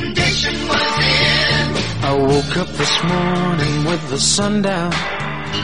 condition 0.00 0.54
was 0.68 0.80
in. 0.98 2.04
I 2.04 2.14
woke 2.14 2.56
up 2.56 2.68
this 2.78 2.94
morning 3.04 3.84
with 3.90 4.08
the 4.10 4.18
sun 4.18 4.62
down, 4.62 4.92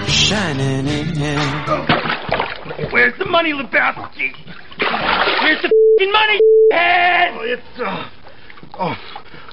shining 0.09 0.87
in. 0.89 1.39
Where's 2.91 3.17
the 3.19 3.27
money, 3.27 3.53
Lebowski? 3.53 4.35
Where's 5.43 5.63
the 5.63 5.71
fing 5.99 6.13
money, 6.13 6.41
head? 6.73 7.31
Oh, 7.35 7.45
it's, 7.45 7.81
uh, 7.81 8.09
oh, 8.81 8.97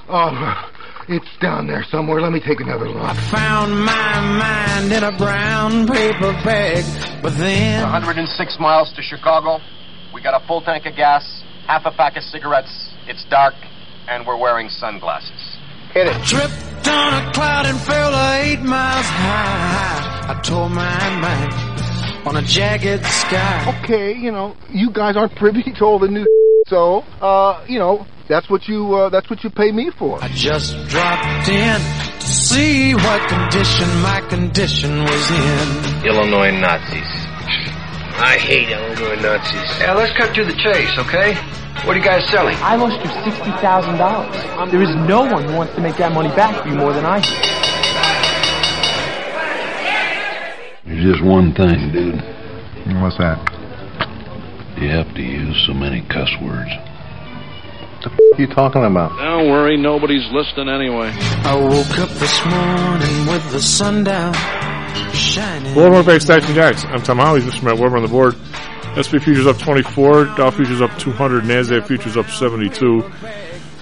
oh, 0.08 0.70
it's 1.08 1.28
down 1.40 1.66
there 1.68 1.84
somewhere. 1.84 2.20
Let 2.20 2.32
me 2.32 2.40
take 2.40 2.60
another 2.60 2.88
look. 2.88 3.02
I 3.02 3.14
found 3.30 3.78
my 3.78 4.20
mind 4.20 4.92
in 4.92 5.04
a 5.04 5.16
brown 5.16 5.86
paper 5.86 6.32
bag, 6.44 7.22
but 7.22 7.36
then 7.38 7.82
106 7.82 8.58
miles 8.58 8.92
to 8.96 9.02
Chicago. 9.02 9.58
We 10.12 10.22
got 10.22 10.40
a 10.40 10.46
full 10.46 10.60
tank 10.60 10.86
of 10.86 10.96
gas, 10.96 11.22
half 11.66 11.82
a 11.86 11.92
pack 11.92 12.16
of 12.16 12.24
cigarettes. 12.24 12.90
It's 13.06 13.24
dark, 13.30 13.54
and 14.08 14.26
we're 14.26 14.36
wearing 14.36 14.68
sunglasses. 14.68 15.58
Hit 15.92 16.06
it. 16.06 16.24
tripped 16.24 16.88
on 16.88 17.28
a 17.28 17.32
cloud 17.32 17.66
and 17.66 17.78
fell 17.80 18.12
eight 18.40 18.60
miles 18.60 19.06
high. 19.06 20.34
I 20.34 20.40
tore 20.42 20.68
my 20.68 21.20
mind 21.20 22.26
on 22.26 22.36
a 22.36 22.42
jagged 22.42 23.04
sky. 23.04 23.82
Okay, 23.82 24.14
you 24.14 24.30
know, 24.32 24.56
you 24.70 24.90
guys 24.90 25.16
aren't 25.16 25.36
privy 25.36 25.62
to 25.62 25.84
all 25.84 25.98
the 25.98 26.08
new 26.08 26.26
so, 26.66 27.00
uh, 27.20 27.64
you 27.68 27.78
know, 27.78 28.06
that's 28.28 28.48
what 28.48 28.66
you, 28.68 28.94
uh, 28.94 29.10
that's 29.10 29.28
what 29.28 29.42
you 29.44 29.50
pay 29.50 29.72
me 29.72 29.90
for. 29.98 30.22
I 30.22 30.28
just 30.28 30.74
dropped 30.88 31.48
in 31.48 31.80
to 32.20 32.26
see 32.26 32.94
what 32.94 33.28
condition 33.28 33.88
my 34.00 34.24
condition 34.28 35.02
was 35.02 35.30
in. 35.30 36.06
Illinois 36.06 36.52
Nazis. 36.52 37.31
I 38.16 38.36
hate 38.38 38.68
Illinois 38.70 39.20
Nazis. 39.20 39.78
Yeah, 39.80 39.94
let's 39.94 40.16
cut 40.16 40.34
to 40.34 40.44
the 40.44 40.52
chase, 40.54 40.96
okay? 40.98 41.34
What 41.86 41.96
are 41.96 41.98
you 41.98 42.04
guys 42.04 42.28
selling? 42.30 42.54
I 42.56 42.76
lost 42.76 43.00
you 43.02 43.10
sixty 43.24 43.50
thousand 43.60 43.96
dollars. 43.98 44.34
There 44.70 44.82
is 44.82 44.94
no 45.08 45.22
one 45.24 45.44
who 45.44 45.54
wants 45.56 45.74
to 45.74 45.80
make 45.80 45.96
that 45.96 46.12
money 46.12 46.28
back 46.36 46.62
for 46.62 46.68
you 46.68 46.76
more 46.76 46.92
than 46.92 47.04
I 47.04 47.20
do. 47.20 47.34
There's 50.84 51.14
just 51.16 51.24
one 51.24 51.54
thing, 51.54 51.90
dude. 51.92 52.22
What's 53.00 53.16
that? 53.18 53.38
You 54.78 54.88
have 54.90 55.12
to 55.14 55.22
use 55.22 55.64
so 55.66 55.72
many 55.74 56.02
cuss 56.02 56.30
words. 56.42 56.70
What 58.02 58.38
are 58.38 58.42
you 58.42 58.48
talking 58.48 58.84
about? 58.84 59.16
Don't 59.16 59.48
worry, 59.48 59.76
nobody's 59.76 60.26
listening 60.32 60.68
anyway. 60.68 61.12
I 61.44 61.54
woke 61.54 61.98
up 61.98 62.10
this 62.10 62.44
morning 62.46 63.26
with 63.32 63.52
the 63.52 63.60
sun 63.60 64.02
down, 64.04 64.34
shining. 65.14 65.74
Welcome 65.74 66.04
back, 66.06 66.20
Stocks 66.20 66.46
and 66.46 66.54
Jocks. 66.54 66.84
I'm 66.84 67.02
Tom 67.02 67.18
Holly. 67.18 67.40
This 67.40 67.54
is 67.54 67.62
Matt 67.62 67.78
Weber 67.78 67.96
on 67.96 68.02
the 68.02 68.08
board. 68.08 68.34
SP 68.98 69.16
futures 69.22 69.46
up 69.46 69.58
24, 69.58 70.24
Dow 70.36 70.50
futures 70.50 70.80
up 70.82 70.96
200, 70.98 71.44
Nasdaq 71.44 71.86
futures 71.86 72.16
up 72.16 72.28
72. 72.28 73.10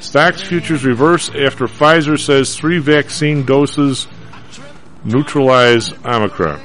Stocks 0.00 0.40
futures 0.40 0.84
reverse 0.84 1.28
after 1.30 1.66
Pfizer 1.66 2.18
says 2.18 2.56
three 2.56 2.78
vaccine 2.78 3.44
doses 3.44 4.06
neutralize 5.04 5.92
Omicron. 6.04 6.60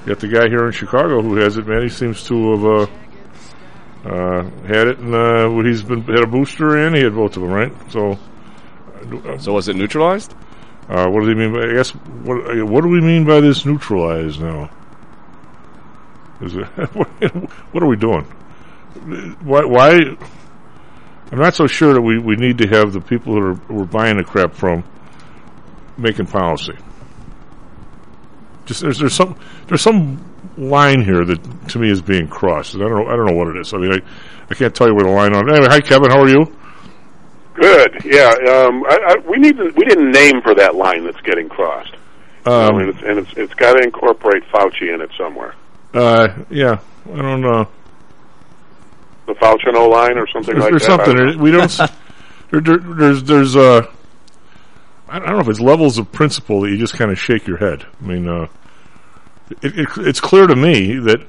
You 0.00 0.08
got 0.08 0.20
the 0.20 0.28
guy 0.28 0.48
here 0.48 0.66
in 0.66 0.72
Chicago 0.72 1.22
who 1.22 1.36
has 1.36 1.56
it, 1.56 1.66
man. 1.66 1.82
He 1.82 1.88
seems 1.88 2.24
to 2.24 2.50
have 2.50 2.64
uh, 2.64 2.86
uh, 4.04 4.42
had 4.66 4.88
it, 4.88 4.98
and 4.98 5.14
uh, 5.14 5.48
he's 5.62 5.82
been 5.82 6.02
had 6.02 6.24
a 6.24 6.26
booster 6.26 6.76
and 6.76 6.94
he 6.94 7.02
had 7.02 7.14
both 7.14 7.36
of 7.36 7.42
them, 7.42 7.50
right? 7.52 7.72
So, 7.90 8.18
So 9.38 9.52
was 9.54 9.68
it 9.68 9.76
neutralized? 9.76 10.34
Uh, 10.88 11.08
what 11.08 11.20
do 11.20 11.26
they 11.26 11.34
mean 11.34 11.52
by? 11.52 11.70
I 11.70 11.72
guess 11.72 11.90
what 11.90 12.66
what 12.66 12.82
do 12.82 12.88
we 12.88 13.00
mean 13.00 13.24
by 13.24 13.40
this 13.40 13.64
neutralize 13.64 14.38
now? 14.38 14.70
Is 16.40 16.54
it 16.56 16.64
what 17.72 17.82
are 17.82 17.86
we 17.86 17.96
doing? 17.96 18.24
Why? 19.42 19.64
Why? 19.64 20.16
I'm 21.32 21.38
not 21.38 21.54
so 21.54 21.66
sure 21.66 21.94
that 21.94 22.02
we, 22.02 22.18
we 22.18 22.36
need 22.36 22.58
to 22.58 22.68
have 22.68 22.92
the 22.92 23.00
people 23.00 23.34
that 23.34 23.40
are 23.40 23.72
we're 23.72 23.84
buying 23.86 24.18
the 24.18 24.24
crap 24.24 24.54
from 24.54 24.84
making 25.96 26.26
policy. 26.26 26.76
Just 28.66 28.82
there's 28.82 28.98
there's 28.98 29.14
some 29.14 29.38
there's 29.68 29.82
some 29.82 30.22
line 30.58 31.02
here 31.02 31.24
that 31.24 31.68
to 31.68 31.78
me 31.78 31.90
is 31.90 32.02
being 32.02 32.28
crossed. 32.28 32.74
I 32.74 32.78
don't 32.80 32.90
know 32.90 33.06
I 33.06 33.16
don't 33.16 33.26
know 33.26 33.34
what 33.34 33.48
it 33.48 33.56
is. 33.56 33.72
I 33.72 33.78
mean 33.78 33.92
I, 33.92 34.00
I 34.50 34.54
can't 34.54 34.74
tell 34.74 34.86
you 34.86 34.94
where 34.94 35.04
the 35.04 35.10
line 35.10 35.34
on. 35.34 35.48
Anyway, 35.48 35.66
hi 35.68 35.80
Kevin, 35.80 36.10
how 36.10 36.20
are 36.20 36.28
you? 36.28 36.54
Good. 37.54 38.04
Yeah. 38.04 38.30
Um, 38.30 38.84
I, 38.84 38.98
I, 39.06 39.16
we 39.28 39.38
need. 39.38 39.56
To, 39.56 39.72
we 39.76 39.84
didn't 39.84 40.10
name 40.10 40.42
for 40.42 40.54
that 40.54 40.74
line 40.74 41.04
that's 41.04 41.20
getting 41.20 41.48
crossed. 41.48 41.94
Um, 42.46 42.78
and 42.78 42.90
it's, 42.90 43.02
and 43.02 43.18
it's, 43.18 43.32
it's 43.36 43.54
got 43.54 43.74
to 43.74 43.82
incorporate 43.82 44.42
Fauci 44.52 44.92
in 44.92 45.00
it 45.00 45.10
somewhere. 45.16 45.54
Uh, 45.94 46.28
yeah, 46.50 46.80
I 47.12 47.16
don't 47.16 47.40
know. 47.40 47.68
The 49.26 49.32
Fauciano 49.34 49.90
line 49.90 50.18
or 50.18 50.26
something 50.26 50.54
There's, 50.54 50.62
like 50.62 50.70
there's 50.70 50.86
that. 50.86 51.06
Something 51.06 51.16
don't 51.16 51.38
we 51.38 51.50
don't. 51.50 51.70
there, 52.50 52.60
there, 52.60 52.78
there's 52.78 53.22
there's 53.22 53.56
uh, 53.56 53.86
I 55.08 55.18
don't 55.18 55.28
know 55.28 55.40
if 55.40 55.48
it's 55.48 55.60
levels 55.60 55.96
of 55.96 56.10
principle 56.12 56.62
that 56.62 56.70
you 56.70 56.76
just 56.76 56.94
kind 56.94 57.10
of 57.10 57.18
shake 57.18 57.46
your 57.46 57.56
head. 57.56 57.86
I 58.02 58.04
mean, 58.04 58.28
uh, 58.28 58.48
it, 59.62 59.78
it, 59.78 59.88
it's 59.98 60.20
clear 60.20 60.46
to 60.46 60.56
me 60.56 60.98
that. 60.98 61.26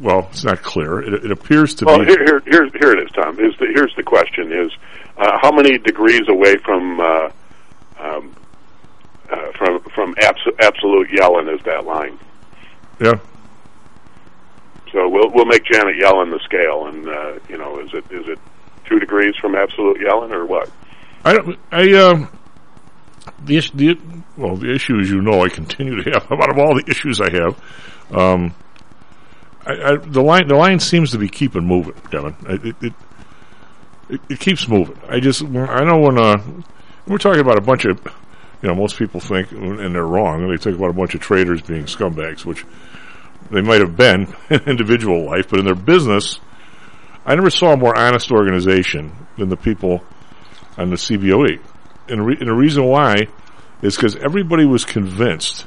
Well, 0.00 0.28
it's 0.32 0.42
not 0.42 0.62
clear. 0.62 1.02
It, 1.02 1.26
it 1.26 1.30
appears 1.30 1.74
to 1.74 1.84
Well, 1.84 1.98
be. 1.98 2.06
here, 2.06 2.24
here, 2.24 2.40
here, 2.46 2.70
here 2.80 2.92
it 2.92 3.04
is, 3.04 3.10
Tom. 3.12 3.38
Is 3.38 3.54
the, 3.58 3.66
here's 3.74 3.94
the 3.96 4.02
question: 4.02 4.50
Is 4.50 4.72
uh, 5.16 5.38
how 5.40 5.52
many 5.52 5.78
degrees 5.78 6.22
away 6.28 6.56
from 6.64 7.00
uh, 7.00 7.30
um, 7.98 8.34
uh, 9.30 9.52
from 9.56 9.80
from 9.94 10.14
abs- 10.20 10.46
absolute 10.60 11.08
Yellen 11.10 11.52
is 11.54 11.62
that 11.64 11.84
line? 11.84 12.18
Yeah. 13.00 13.14
So 14.92 15.08
we'll 15.08 15.30
we'll 15.32 15.46
make 15.46 15.64
Janet 15.64 15.96
Yellen 16.00 16.30
the 16.30 16.40
scale, 16.44 16.86
and 16.86 17.08
uh, 17.08 17.38
you 17.48 17.58
know, 17.58 17.78
is 17.80 17.92
it 17.92 18.04
is 18.10 18.28
it 18.28 18.38
two 18.86 18.98
degrees 18.98 19.34
from 19.40 19.54
absolute 19.54 19.98
Yellen 19.98 20.30
or 20.30 20.46
what? 20.46 20.70
I 21.24 21.34
don't. 21.34 21.58
I 21.72 21.92
um. 21.94 22.28
The 23.44 23.56
issue, 23.56 23.72
the 23.74 23.98
well, 24.36 24.56
the 24.56 24.72
issue, 24.74 24.98
as 25.00 25.10
you 25.10 25.22
know, 25.22 25.42
I 25.42 25.48
continue 25.48 26.02
to 26.02 26.10
have. 26.10 26.30
Out 26.32 26.50
of 26.50 26.58
all 26.58 26.74
the 26.74 26.84
issues 26.88 27.20
I 27.20 27.30
have, 27.30 27.60
um, 28.12 28.54
I, 29.66 29.72
I, 29.72 29.96
the 29.96 30.22
line 30.22 30.46
the 30.46 30.56
line 30.56 30.78
seems 30.78 31.10
to 31.12 31.18
be 31.18 31.28
keeping 31.28 31.66
moving, 31.66 31.94
Kevin. 32.10 32.36
It 32.48 32.76
it, 32.82 32.92
it, 34.14 34.20
it 34.28 34.40
keeps 34.40 34.68
moving. 34.68 34.98
I 35.08 35.20
just 35.20 35.42
I 35.42 35.84
know 35.84 35.98
when 35.98 36.64
we're 37.06 37.18
talking 37.18 37.40
about 37.40 37.58
a 37.58 37.62
bunch 37.62 37.84
of 37.84 38.00
you 38.62 38.68
know 38.68 38.74
most 38.74 38.96
people 38.96 39.20
think 39.20 39.50
and 39.52 39.94
they're 39.94 40.06
wrong. 40.06 40.48
They 40.48 40.56
talk 40.56 40.74
about 40.74 40.90
a 40.90 40.94
bunch 40.94 41.14
of 41.14 41.20
traders 41.20 41.62
being 41.62 41.84
scumbags, 41.84 42.44
which 42.44 42.64
they 43.50 43.60
might 43.60 43.80
have 43.80 43.96
been 43.96 44.34
in 44.50 44.60
individual 44.62 45.24
life, 45.24 45.48
but 45.50 45.58
in 45.58 45.66
their 45.66 45.74
business, 45.74 46.38
I 47.26 47.34
never 47.34 47.50
saw 47.50 47.72
a 47.72 47.76
more 47.76 47.96
honest 47.96 48.30
organization 48.30 49.12
than 49.36 49.48
the 49.48 49.56
people 49.56 50.02
on 50.76 50.90
the 50.90 50.96
CBOE. 50.96 51.60
And, 52.08 52.26
re- 52.26 52.36
and 52.38 52.48
the 52.48 52.54
reason 52.54 52.84
why 52.84 53.28
is 53.82 53.96
because 53.96 54.16
everybody 54.16 54.64
was 54.64 54.84
convinced 54.84 55.66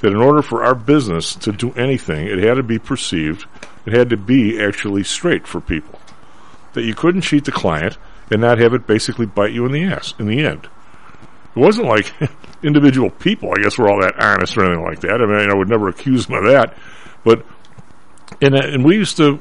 that 0.00 0.08
in 0.08 0.16
order 0.16 0.42
for 0.42 0.64
our 0.64 0.74
business 0.74 1.34
to 1.36 1.52
do 1.52 1.72
anything, 1.72 2.26
it 2.26 2.38
had 2.38 2.54
to 2.54 2.62
be 2.62 2.78
perceived, 2.78 3.46
it 3.86 3.92
had 3.92 4.10
to 4.10 4.16
be 4.16 4.60
actually 4.60 5.02
straight 5.02 5.46
for 5.46 5.60
people. 5.60 5.98
That 6.76 6.84
you 6.84 6.94
couldn't 6.94 7.22
cheat 7.22 7.44
the 7.44 7.52
client 7.52 7.96
and 8.30 8.40
not 8.40 8.58
have 8.58 8.74
it 8.74 8.86
basically 8.86 9.26
bite 9.26 9.52
you 9.52 9.64
in 9.66 9.72
the 9.72 9.84
ass 9.84 10.14
in 10.18 10.26
the 10.26 10.44
end. 10.44 10.68
It 11.56 11.58
wasn't 11.58 11.88
like 11.88 12.12
individual 12.62 13.10
people, 13.10 13.50
I 13.50 13.62
guess, 13.62 13.78
were 13.78 13.88
all 13.88 14.00
that 14.02 14.22
honest 14.22 14.56
or 14.58 14.64
anything 14.64 14.84
like 14.84 15.00
that. 15.00 15.22
I 15.22 15.26
mean, 15.26 15.50
I 15.50 15.56
would 15.56 15.68
never 15.68 15.88
accuse 15.88 16.26
them 16.26 16.36
of 16.36 16.52
that. 16.52 16.76
But, 17.24 17.46
and, 18.42 18.54
uh, 18.54 18.60
and 18.62 18.84
we 18.84 18.96
used 18.96 19.16
to, 19.16 19.40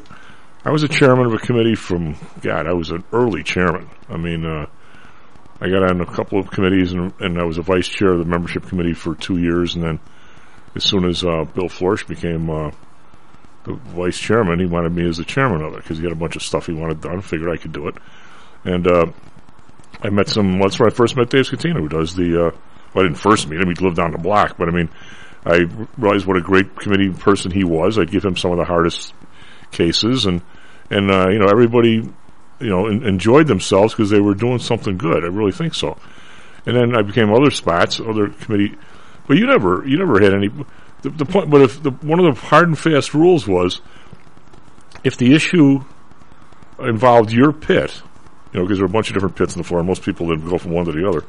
I 0.63 0.71
was 0.71 0.83
a 0.83 0.87
chairman 0.87 1.25
of 1.25 1.33
a 1.33 1.37
committee 1.37 1.75
from, 1.75 2.15
God, 2.41 2.67
I 2.67 2.73
was 2.73 2.89
an 2.89 3.03
early 3.11 3.43
chairman. 3.43 3.89
I 4.09 4.17
mean, 4.17 4.45
uh, 4.45 4.67
I 5.59 5.69
got 5.69 5.83
on 5.83 5.99
a 5.99 6.05
couple 6.05 6.39
of 6.39 6.49
committees 6.49 6.93
and, 6.93 7.13
and 7.19 7.37
I 7.37 7.43
was 7.43 7.57
a 7.57 7.61
vice 7.61 7.89
chair 7.89 8.13
of 8.13 8.19
the 8.19 8.25
membership 8.25 8.65
committee 8.65 8.93
for 8.93 9.13
two 9.13 9.37
years. 9.37 9.75
And 9.75 9.83
then 9.83 9.99
as 10.73 10.85
soon 10.85 11.05
as 11.05 11.23
uh, 11.23 11.43
Bill 11.53 11.69
Florsch 11.69 12.05
became 12.05 12.49
uh, 12.49 12.71
the 13.65 13.73
vice 13.73 14.17
chairman, 14.17 14.59
he 14.59 14.65
wanted 14.65 14.93
me 14.93 15.07
as 15.07 15.17
the 15.17 15.25
chairman 15.25 15.61
of 15.61 15.73
it 15.73 15.77
because 15.77 15.97
he 15.97 16.03
had 16.03 16.13
a 16.13 16.15
bunch 16.15 16.35
of 16.35 16.41
stuff 16.41 16.67
he 16.67 16.73
wanted 16.73 17.01
done. 17.01 17.21
Figured 17.21 17.51
I 17.51 17.61
could 17.61 17.73
do 17.73 17.87
it. 17.87 17.95
And 18.63 18.87
uh, 18.87 19.05
I 20.01 20.09
met 20.09 20.27
some, 20.27 20.59
well, 20.59 20.67
that's 20.67 20.79
where 20.79 20.87
I 20.87 20.91
first 20.91 21.15
met 21.15 21.29
Dave 21.29 21.45
Scatino, 21.45 21.79
who 21.79 21.89
does 21.89 22.15
the, 22.15 22.47
uh, 22.47 22.51
well, 22.93 23.05
I 23.05 23.07
didn't 23.07 23.19
first 23.19 23.47
meet 23.47 23.59
him, 23.59 23.67
he 23.67 23.83
lived 23.83 23.97
down 23.97 24.11
the 24.11 24.17
block, 24.17 24.57
but 24.57 24.67
I 24.67 24.71
mean, 24.71 24.89
I 25.45 25.65
realized 25.97 26.25
what 26.25 26.37
a 26.37 26.41
great 26.41 26.75
committee 26.75 27.11
person 27.11 27.51
he 27.51 27.63
was. 27.63 27.99
I'd 27.99 28.11
give 28.11 28.25
him 28.25 28.35
some 28.35 28.51
of 28.51 28.57
the 28.57 28.65
hardest 28.65 29.13
cases 29.71 30.25
and, 30.25 30.41
and, 30.89 31.11
uh, 31.11 31.29
you 31.29 31.39
know, 31.39 31.47
everybody, 31.47 32.09
you 32.59 32.69
know, 32.69 32.87
en- 32.87 33.03
enjoyed 33.03 33.47
themselves 33.47 33.93
because 33.93 34.09
they 34.09 34.19
were 34.19 34.33
doing 34.33 34.59
something 34.59 34.97
good. 34.97 35.23
I 35.23 35.27
really 35.27 35.51
think 35.51 35.75
so. 35.75 35.97
And 36.65 36.75
then 36.75 36.95
I 36.95 37.03
became 37.03 37.31
other 37.31 37.51
spots, 37.51 37.99
other 37.99 38.29
committee, 38.29 38.75
but 39.27 39.37
you 39.37 39.45
never, 39.45 39.87
you 39.87 39.97
never 39.97 40.19
had 40.19 40.33
any, 40.33 40.49
the, 41.05 41.11
the 41.11 41.25
point, 41.25 41.49
but 41.49 41.61
if 41.61 41.81
the, 41.81 41.91
one 41.91 42.19
of 42.19 42.35
the 42.35 42.41
hard 42.41 42.67
and 42.67 42.77
fast 42.77 43.13
rules 43.13 43.47
was, 43.47 43.79
if 45.03 45.17
the 45.17 45.33
issue 45.33 45.79
involved 46.79 47.31
your 47.31 47.53
pit, 47.53 48.01
you 48.51 48.59
know, 48.59 48.65
because 48.65 48.79
there 48.79 48.85
are 48.85 48.89
a 48.89 48.91
bunch 48.91 49.09
of 49.09 49.13
different 49.13 49.35
pits 49.35 49.55
in 49.55 49.61
the 49.61 49.67
floor, 49.67 49.83
most 49.83 50.01
people 50.01 50.27
didn't 50.27 50.49
go 50.49 50.57
from 50.57 50.71
one 50.71 50.85
to 50.85 50.91
the 50.91 51.07
other. 51.07 51.23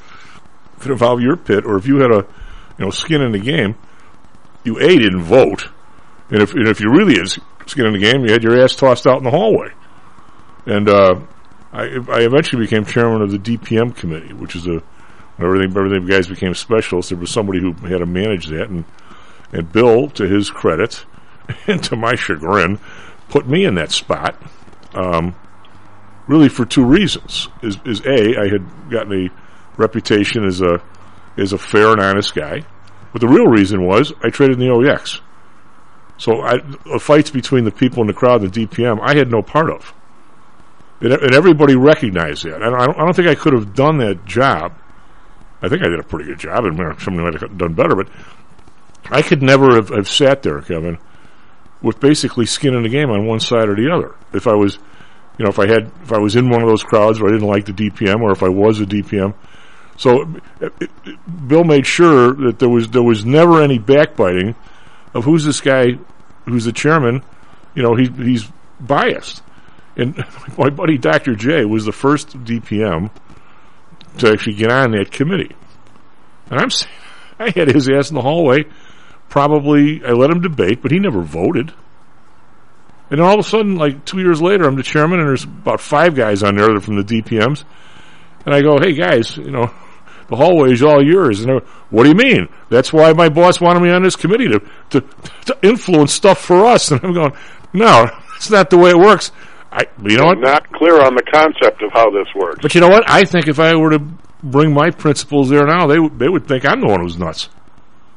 If 0.78 0.86
it 0.86 0.92
involved 0.92 1.22
your 1.22 1.36
pit, 1.36 1.64
or 1.64 1.76
if 1.76 1.86
you 1.86 2.00
had 2.00 2.10
a, 2.10 2.26
you 2.78 2.84
know, 2.84 2.90
skin 2.90 3.20
in 3.20 3.32
the 3.32 3.38
game, 3.38 3.76
you 4.64 4.78
A, 4.78 4.88
didn't 4.88 5.22
vote, 5.22 5.68
and 6.30 6.42
if, 6.42 6.54
and 6.54 6.68
if 6.68 6.80
you 6.80 6.90
really 6.90 7.16
had 7.16 7.28
skin 7.66 7.86
in 7.86 7.92
the 7.92 7.98
game, 7.98 8.24
you 8.24 8.32
had 8.32 8.42
your 8.42 8.60
ass 8.60 8.74
tossed 8.74 9.06
out 9.06 9.18
in 9.18 9.24
the 9.24 9.30
hallway. 9.30 9.68
And, 10.64 10.88
uh, 10.88 11.20
I, 11.72 11.82
I 11.82 12.20
eventually 12.20 12.64
became 12.64 12.86
chairman 12.86 13.20
of 13.20 13.30
the 13.30 13.38
DPM 13.38 13.94
committee, 13.94 14.32
which 14.32 14.56
is 14.56 14.66
a 14.66 14.82
when 15.36 15.46
everything 15.46 15.76
everything 15.76 16.06
guys 16.06 16.26
became 16.26 16.54
specialists. 16.54 17.10
There 17.10 17.18
was 17.18 17.30
somebody 17.30 17.60
who 17.60 17.72
had 17.72 17.98
to 17.98 18.06
manage 18.06 18.46
that, 18.46 18.70
and 18.70 18.84
and 19.52 19.70
Bill, 19.72 20.08
to 20.10 20.26
his 20.26 20.50
credit, 20.50 21.04
and 21.66 21.82
to 21.84 21.96
my 21.96 22.14
chagrin, 22.14 22.78
put 23.28 23.48
me 23.48 23.64
in 23.64 23.74
that 23.76 23.92
spot. 23.92 24.40
Um, 24.94 25.34
really 26.26 26.48
for 26.48 26.64
two 26.64 26.84
reasons: 26.84 27.48
is 27.62 27.78
is 27.84 28.00
a 28.06 28.40
I 28.40 28.48
had 28.48 28.90
gotten 28.90 29.26
a 29.26 29.30
reputation 29.76 30.44
as 30.44 30.60
a 30.60 30.82
as 31.36 31.52
a 31.52 31.58
fair 31.58 31.92
and 31.92 32.00
honest 32.00 32.34
guy, 32.34 32.64
but 33.12 33.20
the 33.20 33.28
real 33.28 33.46
reason 33.46 33.86
was 33.86 34.12
I 34.22 34.30
traded 34.30 34.60
in 34.60 34.66
the 34.66 34.74
OEX. 34.74 35.20
So 36.18 36.40
I, 36.40 36.58
the 36.58 36.98
fights 36.98 37.30
between 37.30 37.64
the 37.64 37.70
people 37.70 38.00
in 38.00 38.06
the 38.06 38.14
crowd 38.14 38.40
the 38.40 38.48
DPM, 38.48 38.98
I 39.02 39.14
had 39.14 39.30
no 39.30 39.42
part 39.42 39.70
of. 39.70 39.92
And, 41.00 41.12
and 41.12 41.34
everybody 41.34 41.76
recognized 41.76 42.44
that. 42.44 42.62
I 42.62 42.70
don't, 42.70 42.96
I 42.96 43.04
don't 43.04 43.14
think 43.14 43.28
I 43.28 43.34
could 43.34 43.52
have 43.52 43.74
done 43.74 43.98
that 43.98 44.24
job. 44.24 44.72
I 45.60 45.68
think 45.68 45.82
I 45.82 45.88
did 45.88 46.00
a 46.00 46.04
pretty 46.04 46.26
good 46.26 46.38
job, 46.38 46.64
and 46.64 46.76
somebody 47.00 47.30
might 47.30 47.40
have 47.40 47.58
done 47.58 47.74
better, 47.74 47.94
but 47.94 48.08
I 49.10 49.22
could 49.22 49.42
never 49.42 49.74
have, 49.74 49.88
have 49.90 50.08
sat 50.08 50.42
there, 50.42 50.60
Kevin, 50.62 50.98
with 51.82 52.00
basically 52.00 52.46
skin 52.46 52.74
in 52.74 52.82
the 52.82 52.88
game 52.88 53.10
on 53.10 53.26
one 53.26 53.40
side 53.40 53.68
or 53.68 53.76
the 53.76 53.90
other. 53.92 54.14
If 54.32 54.46
I 54.46 54.54
was, 54.54 54.78
you 55.38 55.44
know, 55.44 55.50
if 55.50 55.58
I 55.58 55.66
had, 55.66 55.92
if 56.02 56.12
I 56.12 56.18
was 56.18 56.36
in 56.36 56.50
one 56.50 56.62
of 56.62 56.68
those 56.68 56.82
crowds 56.82 57.20
where 57.20 57.30
I 57.30 57.34
didn't 57.34 57.48
like 57.48 57.66
the 57.66 57.72
DPM, 57.72 58.20
or 58.20 58.32
if 58.32 58.42
I 58.42 58.48
was 58.48 58.80
a 58.80 58.86
DPM, 58.86 59.34
so 59.96 60.22
it, 60.60 60.72
it, 60.80 61.48
Bill 61.48 61.64
made 61.64 61.86
sure 61.86 62.34
that 62.34 62.58
there 62.58 62.68
was 62.68 62.88
there 62.88 63.02
was 63.02 63.24
never 63.24 63.62
any 63.62 63.78
backbiting 63.78 64.54
of 65.14 65.24
who's 65.24 65.44
this 65.44 65.60
guy, 65.60 65.92
who's 66.44 66.64
the 66.64 66.72
chairman. 66.72 67.22
You 67.74 67.82
know, 67.82 67.94
he 67.94 68.08
he's 68.08 68.50
biased. 68.80 69.42
And 69.96 70.16
my 70.58 70.70
buddy 70.70 70.98
Dr. 70.98 71.34
J 71.34 71.64
was 71.64 71.84
the 71.84 71.92
first 71.92 72.38
DPM 72.44 73.10
to 74.18 74.28
actually 74.28 74.54
get 74.54 74.70
on 74.70 74.92
that 74.92 75.10
committee. 75.10 75.54
And 76.50 76.60
I'm 76.60 76.68
I 77.38 77.50
had 77.50 77.68
his 77.68 77.88
ass 77.88 78.10
in 78.10 78.16
the 78.16 78.22
hallway. 78.22 78.64
Probably, 79.28 80.04
I 80.04 80.12
let 80.12 80.30
him 80.30 80.40
debate, 80.40 80.80
but 80.82 80.90
he 80.90 80.98
never 80.98 81.20
voted. 81.20 81.72
And 83.10 83.20
all 83.20 83.34
of 83.34 83.40
a 83.40 83.48
sudden, 83.48 83.76
like 83.76 84.04
two 84.04 84.18
years 84.18 84.42
later, 84.42 84.64
I'm 84.64 84.76
the 84.76 84.82
chairman, 84.82 85.20
and 85.20 85.28
there's 85.28 85.44
about 85.44 85.80
five 85.80 86.14
guys 86.14 86.42
on 86.42 86.56
there 86.56 86.66
that 86.66 86.76
are 86.76 86.80
from 86.80 86.96
the 86.96 87.04
DPMs. 87.04 87.64
And 88.44 88.54
I 88.54 88.62
go, 88.62 88.78
hey 88.80 88.92
guys, 88.92 89.36
you 89.36 89.50
know, 89.50 89.72
the 90.28 90.36
hallway 90.36 90.72
is 90.72 90.82
all 90.82 91.04
yours. 91.04 91.40
And 91.40 91.60
what 91.90 92.02
do 92.04 92.08
you 92.08 92.14
mean? 92.14 92.48
That's 92.68 92.92
why 92.92 93.12
my 93.12 93.28
boss 93.28 93.60
wanted 93.60 93.80
me 93.80 93.90
on 93.90 94.02
this 94.02 94.16
committee 94.16 94.48
to, 94.48 94.60
to, 94.90 95.00
to 95.46 95.58
influence 95.62 96.12
stuff 96.12 96.40
for 96.40 96.64
us. 96.64 96.90
And 96.96 97.00
I'm 97.04 97.12
going, 97.12 97.32
no, 97.72 98.06
it's 98.36 98.50
not 98.50 98.70
the 98.70 98.78
way 98.78 98.90
it 98.90 98.98
works. 98.98 99.30
I, 99.70 99.84
you 100.02 100.16
know 100.16 100.26
what? 100.26 100.38
Not 100.38 100.72
clear 100.72 101.00
on 101.00 101.14
the 101.14 101.22
concept 101.22 101.82
of 101.82 101.92
how 101.92 102.10
this 102.10 102.28
works. 102.34 102.60
But 102.62 102.74
you 102.74 102.80
know 102.80 102.88
what? 102.88 103.08
I 103.08 103.24
think 103.24 103.46
if 103.48 103.60
I 103.60 103.74
were 103.76 103.90
to 103.90 103.98
bring 104.42 104.72
my 104.72 104.90
principles 104.90 105.50
there 105.50 105.66
now, 105.66 105.86
they 105.86 105.98
would 105.98 106.18
they 106.18 106.28
would 106.28 106.46
think 106.46 106.64
I'm 106.64 106.80
the 106.80 106.86
one 106.86 107.00
who's 107.00 107.18
nuts. 107.18 107.50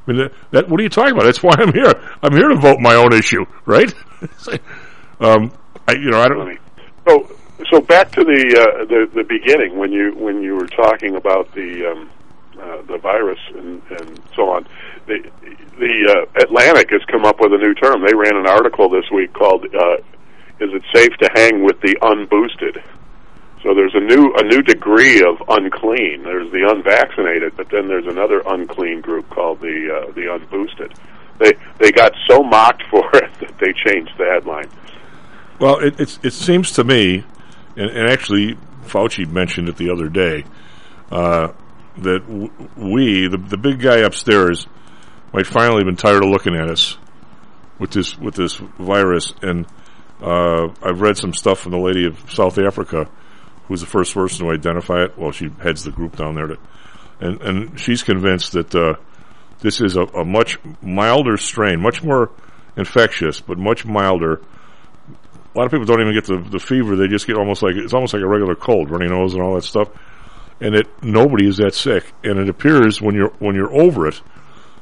Mean, 0.10 0.18
that, 0.18 0.34
that 0.50 0.70
what 0.70 0.80
are 0.80 0.84
you 0.84 0.90
talking 0.90 1.14
about? 1.14 1.26
That's 1.26 1.44
why 1.44 1.54
I'm 1.58 1.72
here. 1.72 1.94
I'm 2.24 2.34
here 2.34 2.48
to 2.48 2.56
vote 2.56 2.80
my 2.80 2.96
own 2.96 3.14
issue, 3.14 3.46
right? 3.66 3.94
um, 5.20 5.52
I, 5.88 5.94
you 5.94 6.10
know, 6.10 6.20
I 6.20 6.28
don't. 6.28 6.60
So, 7.08 7.38
so 7.70 7.80
back 7.80 8.12
to 8.14 8.24
the 8.24 8.42
uh, 8.58 8.86
the 8.86 9.10
the 9.14 9.24
beginning 9.24 9.78
when 9.78 9.92
you 9.92 10.16
when 10.16 10.42
you 10.42 10.56
were 10.56 10.68
talking 10.68 11.16
about 11.16 11.54
the 11.54 11.92
um, 11.92 12.10
uh, 12.60 12.82
the 12.88 12.98
virus 12.98 13.40
and 13.56 13.84
and 13.92 14.20
so 14.36 14.50
on. 14.50 14.66
The 15.06 15.30
the 15.78 16.26
uh, 16.26 16.42
Atlantic 16.42 16.90
has 16.90 17.02
come 17.06 17.24
up 17.26 17.40
with 17.40 17.54
a 17.54 17.58
new 17.58 17.76
term. 17.76 18.02
They 18.02 18.16
ran 18.16 18.36
an 18.36 18.48
article 18.48 18.90
this 18.90 19.06
week 19.12 19.32
called 19.34 19.64
uh, 19.76 19.98
"Is 20.60 20.74
it 20.74 20.84
safe 20.92 21.16
to 21.18 21.30
hang 21.36 21.64
with 21.64 21.80
the 21.82 21.96
unboosted?" 22.02 22.82
So 23.64 23.74
there's 23.74 23.94
a 23.94 24.00
new 24.00 24.34
a 24.38 24.44
new 24.44 24.62
degree 24.62 25.22
of 25.22 25.42
unclean. 25.50 26.24
There's 26.24 26.50
the 26.52 26.70
unvaccinated, 26.70 27.58
but 27.58 27.70
then 27.70 27.88
there's 27.88 28.08
another 28.08 28.42
unclean 28.46 29.02
group 29.02 29.30
called 29.30 29.60
the 29.60 30.06
uh, 30.08 30.12
the 30.14 30.22
unboosted. 30.22 30.96
They 31.40 31.54
they 31.78 31.92
got 31.92 32.14
so 32.30 32.42
mocked 32.42 32.84
for 32.90 33.06
it 33.16 33.34
that 33.42 33.58
they 33.60 33.74
changed 33.86 34.12
the 34.18 34.26
headline. 34.26 34.70
Well, 35.60 35.80
it 35.80 36.00
it 36.00 36.32
seems 36.32 36.72
to 36.74 36.86
me, 36.86 37.26
and, 37.76 37.90
and, 37.90 38.10
actually 38.10 38.58
Fauci 38.86 39.30
mentioned 39.30 39.68
it 39.68 39.76
the 39.76 39.90
other 39.90 40.08
day, 40.08 40.46
uh, 41.12 41.50
that 41.98 42.26
w- 42.28 42.52
we 42.78 43.28
the 43.28 43.38
the 43.38 43.58
big 43.58 43.82
guy 43.82 43.98
upstairs 43.98 44.68
might 45.34 45.46
finally 45.46 45.80
have 45.80 45.86
been 45.86 45.98
tired 45.98 46.24
of 46.24 46.30
looking 46.30 46.56
at 46.56 46.70
us 46.70 46.98
with 47.78 47.92
this 47.92 48.18
with 48.18 48.36
this 48.36 48.56
virus, 48.56 49.34
and 49.42 49.66
uh, 50.22 50.70
I've 50.82 51.02
read 51.02 51.18
some 51.18 51.34
stuff 51.34 51.60
from 51.60 51.74
the 51.74 51.78
lady 51.78 52.06
of 52.06 52.24
South 52.32 52.58
Africa 52.58 53.10
who's 53.70 53.82
the 53.82 53.88
first 53.88 54.14
person 54.14 54.46
to 54.46 54.52
identify 54.52 55.04
it. 55.04 55.18
Well, 55.18 55.32
she 55.32 55.50
heads 55.62 55.84
the 55.84 55.92
group 55.92 56.18
down 56.18 56.36
there, 56.36 56.48
to, 56.48 56.58
and 57.22 57.42
and 57.42 57.80
she's 57.80 58.04
convinced 58.04 58.52
that 58.54 58.76
uh, 58.76 58.96
this 59.62 59.80
is 59.80 59.96
a, 59.96 60.02
a, 60.02 60.26
much 60.26 60.58
milder 60.82 61.38
strain, 61.38 61.80
much 61.80 62.04
more 62.04 62.32
infectious, 62.76 63.40
but 63.40 63.58
much 63.58 63.86
milder. 63.86 64.42
A 65.54 65.58
lot 65.58 65.66
of 65.66 65.72
people 65.72 65.86
don't 65.86 66.02
even 66.02 66.14
get 66.14 66.26
the, 66.26 66.38
the 66.38 66.60
fever; 66.60 66.96
they 66.96 67.08
just 67.08 67.28
get 67.28 67.38
almost 67.38 67.62
like 67.62 67.76
it's 67.76 67.94
almost 67.94 68.14
like 68.14 68.24
a 68.24 68.28
regular 68.28 68.56
cold, 68.56 68.90
runny 68.90 69.08
nose, 69.08 69.34
and 69.34 69.42
all 69.42 69.56
that 69.56 69.64
stuff. 69.64 69.88
And 70.60 70.76
it 70.76 70.88
nobody 71.04 71.48
is 71.48 71.58
that 71.58 71.74
sick, 71.74 72.12
and 72.24 72.40
it 72.40 72.50
appears 72.50 73.02
when 73.02 73.16
you're 73.16 73.34
when 73.40 73.56
you're 73.56 73.74
over 73.74 74.08
it, 74.08 74.20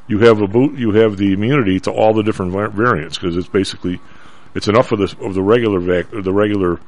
you 0.07 0.19
have 0.19 0.42
a 0.42 0.48
boot, 0.48 0.78
you 0.80 0.92
have 0.94 1.18
the 1.18 1.34
immunity 1.34 1.80
to 1.81 1.92
all 1.92 2.13
the 2.13 2.24
different 2.24 2.54
variants 2.74 3.18
because 3.18 3.36
it's 3.36 3.50
basically 3.50 4.00
it's 4.56 4.68
enough 4.68 4.92
of 4.94 5.00
the 5.00 5.25
of 5.25 5.34
the 5.34 5.44
regular 5.44 5.80
vac, 5.80 6.07
the 6.10 6.34
regular 6.34 6.80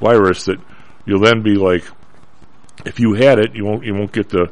virus 0.00 0.46
that 0.46 0.58
you'll 1.04 1.20
then 1.20 1.42
be 1.42 1.56
like, 1.56 1.84
if 2.84 3.00
you 3.00 3.14
had 3.14 3.38
it, 3.38 3.54
you 3.54 3.64
won't 3.64 3.84
you 3.84 3.94
won't 3.94 4.12
get 4.12 4.28
the 4.28 4.50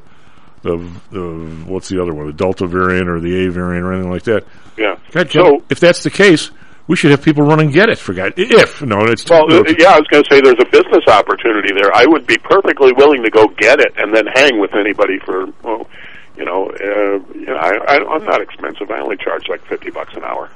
the 0.62 0.76
the 1.11 1.64
what's 1.67 1.88
the 1.88 2.00
other 2.00 2.12
one, 2.14 2.26
the 2.26 2.32
Delta 2.32 2.67
variant 2.67 3.08
or 3.08 3.20
the 3.20 3.47
A 3.47 3.50
variant 3.50 3.85
or 3.85 3.93
anything 3.93 4.11
like 4.11 4.25
that. 4.25 4.44
Yeah. 4.76 4.97
God, 5.11 5.31
so 5.31 5.62
if 5.69 5.81
that's 5.81 6.02
the 6.02 6.11
case, 6.11 6.50
we 6.87 6.97
should 6.97 7.11
have 7.11 7.23
people 7.23 7.44
run 7.44 7.61
and 7.61 7.73
get 7.73 7.88
it. 7.88 7.99
For 7.99 8.12
God, 8.12 8.35
if 8.37 8.82
no, 8.82 9.05
it's 9.05 9.29
well, 9.29 9.47
yeah. 9.79 9.93
I 9.93 9.99
was 9.99 10.06
going 10.11 10.25
to 10.25 10.31
say 10.31 10.41
there's 10.41 10.61
a 10.61 10.70
business 10.70 11.06
opportunity 11.08 11.73
there. 11.75 11.94
I 11.94 12.05
would 12.06 12.26
be 12.26 12.37
perfectly 12.38 12.93
willing 12.97 13.23
to 13.23 13.31
go 13.31 13.47
get 13.47 13.81
it 13.81 13.93
and 13.97 14.14
then 14.14 14.26
hang 14.35 14.58
with 14.58 14.75
anybody 14.75 15.19
for 15.25 15.47
well, 15.62 15.88
you 16.37 16.44
know, 16.44 16.70
uh, 16.70 17.19
you 17.35 17.47
know, 17.47 17.56
I, 17.56 17.73
I, 17.87 17.97
I'm 17.97 18.25
not 18.25 18.41
expensive. 18.41 18.91
I 18.91 19.00
only 19.00 19.17
charge 19.17 19.49
like 19.49 19.64
fifty 19.67 19.91
bucks 19.91 20.14
an 20.14 20.25
hour. 20.25 20.50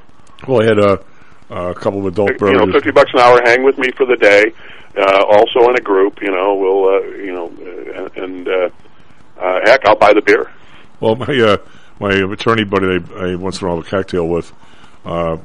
Well, 0.47 0.63
I 0.63 0.65
had 0.67 0.79
a, 0.79 1.05
a 1.51 1.75
couple 1.75 2.01
of 2.01 2.07
adult 2.07 2.39
brothers. 2.39 2.61
you 2.61 2.67
know, 2.67 2.73
fifty 2.73 2.91
bucks 2.91 3.11
an 3.15 3.21
hour. 3.21 3.41
Hang 3.45 3.65
with 3.65 3.79
me 3.79 3.91
for 3.97 4.07
the 4.07 4.17
day 4.17 4.53
uh, 4.97 5.25
also 5.29 5.69
in 5.71 5.77
a 5.77 5.81
group. 5.81 6.21
You 6.23 6.31
know, 6.31 6.55
we'll 6.55 6.89
uh, 6.89 7.01
you 7.17 7.33
know, 7.33 7.47
uh, 7.97 8.23
and 8.23 8.49
uh, 8.49 8.69
uh, 9.39 9.61
heck, 9.65 9.85
I'll 9.87 9.97
buy 9.97 10.13
the 10.13 10.23
beer. 10.23 10.51
Well, 11.01 11.17
my 11.17 11.27
uh, 11.27 11.57
my 12.01 12.13
attorney 12.33 12.65
buddy, 12.65 12.87
I, 13.15 13.33
I 13.33 13.35
once 13.35 13.61
in 13.61 13.67
a 13.67 13.69
while 13.69 13.79
have 13.79 13.87
a 13.87 13.91
cocktail 13.91 14.29
with, 14.29 14.53
uh, 15.05 15.37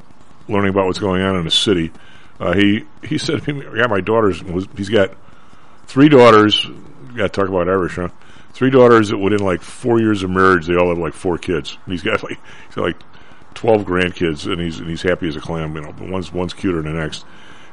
learning 0.48 0.70
about 0.70 0.86
what's 0.86 1.00
going 1.00 1.22
on 1.22 1.36
in 1.36 1.46
the 1.46 1.51
city. 1.51 1.91
Uh, 2.39 2.53
he 2.53 2.86
he 3.03 3.18
said 3.18 3.41
to 3.44 3.53
me, 3.53 3.65
"Yeah, 3.75 3.88
my 3.88 4.01
daughter's 4.01 4.41
he's 4.75 4.89
got 4.89 5.12
three 5.88 6.10
daughters. 6.10 6.65
Got 7.15 7.34
to 7.34 7.41
talk 7.41 7.50
about 7.50 7.68
Irish, 7.68 7.96
huh? 7.96 8.10
Three 8.53 8.70
daughters 8.70 9.10
that 9.10 9.18
within 9.18 9.39
like 9.39 9.62
four 9.62 10.00
years 10.00 10.24
of 10.24 10.29
marriage, 10.29 10.68
they 10.68 10.75
all 10.75 10.89
have 10.89 10.98
like 10.98 11.13
four 11.13 11.38
kids. 11.38 11.77
And 11.86 11.94
he's 11.94 12.03
got 12.03 12.24
like 12.29 12.39
he's 12.68 12.75
got 12.75 12.84
like 12.84 12.98
twelve 13.60 13.84
grandkids, 13.84 14.51
and 14.51 14.62
he's 14.62 14.80
and 14.80 14.89
he's 14.89 15.01
happy 15.01 15.28
as 15.28 15.36
a 15.36 15.42
clam. 15.42 15.75
You 15.75 15.82
know, 15.82 15.92
but 15.92 16.10
one's 16.10 16.32
one's 16.32 16.54
cuter 16.54 16.82
than 16.82 16.96
the 16.96 17.01
next. 17.01 17.25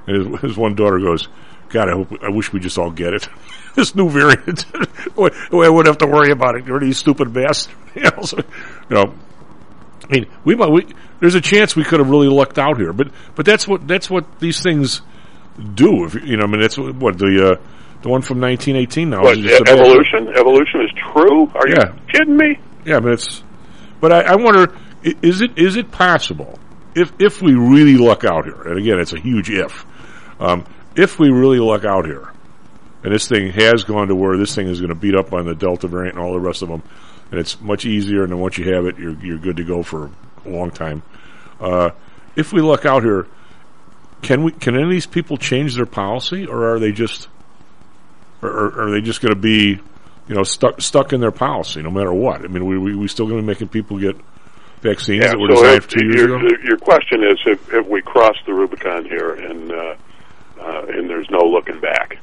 And 0.06 0.16
his, 0.16 0.40
his 0.40 0.56
one 0.56 0.74
daughter 0.74 0.98
goes, 0.98 1.28
God, 1.68 1.88
I 1.88 1.92
hope, 1.92 2.22
I 2.22 2.30
wish 2.30 2.52
we 2.52 2.60
just 2.60 2.78
all 2.78 2.90
get 2.90 3.14
it. 3.14 3.28
this 3.74 3.94
new 3.94 4.08
variant, 4.08 4.64
I 4.74 5.30
wouldn't 5.50 5.86
have 5.86 5.98
to 5.98 6.06
worry 6.06 6.30
about 6.30 6.56
it. 6.56 6.66
You're 6.66 6.80
these 6.80 6.98
stupid 6.98 7.32
bastards. 7.32 7.76
you, 7.94 8.02
know, 8.02 8.22
so, 8.22 8.36
you 8.38 8.96
know, 8.96 9.14
I 10.04 10.12
mean, 10.12 10.26
we 10.44 10.54
might, 10.54 10.70
we, 10.70 10.86
there's 11.20 11.34
a 11.34 11.40
chance 11.40 11.74
we 11.74 11.84
could 11.84 11.98
have 11.98 12.08
really 12.08 12.28
lucked 12.28 12.58
out 12.58 12.78
here, 12.78 12.92
but, 12.92 13.08
but 13.34 13.46
that's 13.46 13.66
what, 13.66 13.86
that's 13.88 14.08
what 14.08 14.38
these 14.38 14.62
things 14.62 15.02
do. 15.74 16.04
If, 16.04 16.14
you 16.14 16.36
know, 16.36 16.44
I 16.44 16.46
mean, 16.46 16.60
that's 16.60 16.78
what, 16.78 16.94
what 16.96 17.18
the, 17.18 17.54
uh, 17.54 17.66
the 18.02 18.08
one 18.08 18.22
from 18.22 18.40
1918 18.40 19.10
now. 19.10 19.22
What, 19.22 19.38
evolution? 19.38 20.28
Evolution 20.36 20.82
is 20.82 20.90
true? 21.12 21.50
Are 21.54 21.68
yeah. 21.68 21.94
you 21.94 22.00
kidding 22.12 22.36
me? 22.36 22.58
Yeah, 22.84 23.00
but 23.00 23.12
it's, 23.12 23.42
but 24.00 24.12
I, 24.12 24.20
I 24.32 24.36
wonder, 24.36 24.72
is 25.22 25.40
it, 25.40 25.56
is 25.56 25.76
it 25.76 25.90
possible 25.90 26.58
if, 26.94 27.12
if 27.18 27.42
we 27.42 27.54
really 27.54 27.96
luck 27.96 28.24
out 28.24 28.44
here, 28.44 28.60
and 28.62 28.78
again, 28.78 28.98
it's 28.98 29.12
a 29.12 29.20
huge 29.20 29.50
if, 29.50 29.86
um, 30.40 30.64
if 30.96 31.18
we 31.18 31.28
really 31.28 31.58
luck 31.58 31.84
out 31.84 32.06
here, 32.06 32.32
and 33.04 33.14
this 33.14 33.28
thing 33.28 33.52
has 33.52 33.84
gone 33.84 34.08
to 34.08 34.14
where 34.14 34.36
this 34.36 34.54
thing 34.54 34.66
is 34.68 34.80
going 34.80 34.88
to 34.88 34.94
beat 34.94 35.14
up 35.14 35.32
on 35.32 35.46
the 35.46 35.54
Delta 35.54 35.86
variant 35.86 36.16
and 36.16 36.24
all 36.24 36.32
the 36.32 36.40
rest 36.40 36.62
of 36.62 36.68
them, 36.68 36.82
and 37.30 37.38
it's 37.38 37.60
much 37.60 37.84
easier, 37.84 38.22
and 38.22 38.32
then 38.32 38.40
once 38.40 38.56
you 38.58 38.72
have 38.72 38.86
it, 38.86 38.98
you're 38.98 39.14
you're 39.24 39.38
good 39.38 39.56
to 39.56 39.64
go 39.64 39.82
for 39.82 40.10
a 40.44 40.48
long 40.48 40.70
time. 40.70 41.02
Uh, 41.60 41.90
if 42.34 42.52
we 42.52 42.60
luck 42.60 42.86
out 42.86 43.02
here, 43.02 43.26
can 44.22 44.42
we? 44.44 44.52
Can 44.52 44.74
any 44.74 44.84
of 44.84 44.90
these 44.90 45.06
people 45.06 45.36
change 45.36 45.74
their 45.74 45.86
policy, 45.86 46.46
or 46.46 46.74
are 46.74 46.78
they 46.78 46.92
just, 46.92 47.28
or, 48.42 48.50
or 48.50 48.88
are 48.88 48.90
they 48.90 49.00
just 49.00 49.20
going 49.20 49.34
to 49.34 49.40
be, 49.40 49.78
you 50.28 50.34
know, 50.34 50.42
stuck 50.42 50.80
stuck 50.80 51.12
in 51.12 51.20
their 51.20 51.30
policy 51.30 51.82
no 51.82 51.90
matter 51.90 52.12
what? 52.12 52.42
I 52.42 52.48
mean, 52.48 52.64
we 52.64 52.78
we, 52.78 52.96
we 52.96 53.08
still 53.08 53.26
going 53.26 53.38
to 53.38 53.42
be 53.42 53.46
making 53.46 53.68
people 53.68 53.98
get 53.98 54.16
vaccines 54.80 55.24
yeah, 55.24 55.30
that 55.30 55.38
were 55.38 55.48
so 55.48 55.62
designed 55.62 55.78
if, 55.78 55.88
two 55.88 56.04
years 56.04 56.26
your, 56.26 56.46
ago? 56.46 56.56
Your 56.62 56.78
question 56.78 57.24
is 57.24 57.38
if, 57.46 57.72
if 57.72 57.86
we 57.86 58.02
cross 58.02 58.36
the 58.46 58.54
Rubicon 58.54 59.04
here 59.04 59.34
and 59.34 59.72
uh, 59.72 59.96
uh, 60.60 60.86
and 60.88 61.08
there's 61.08 61.30
no 61.30 61.40
looking 61.40 61.80
back. 61.80 62.18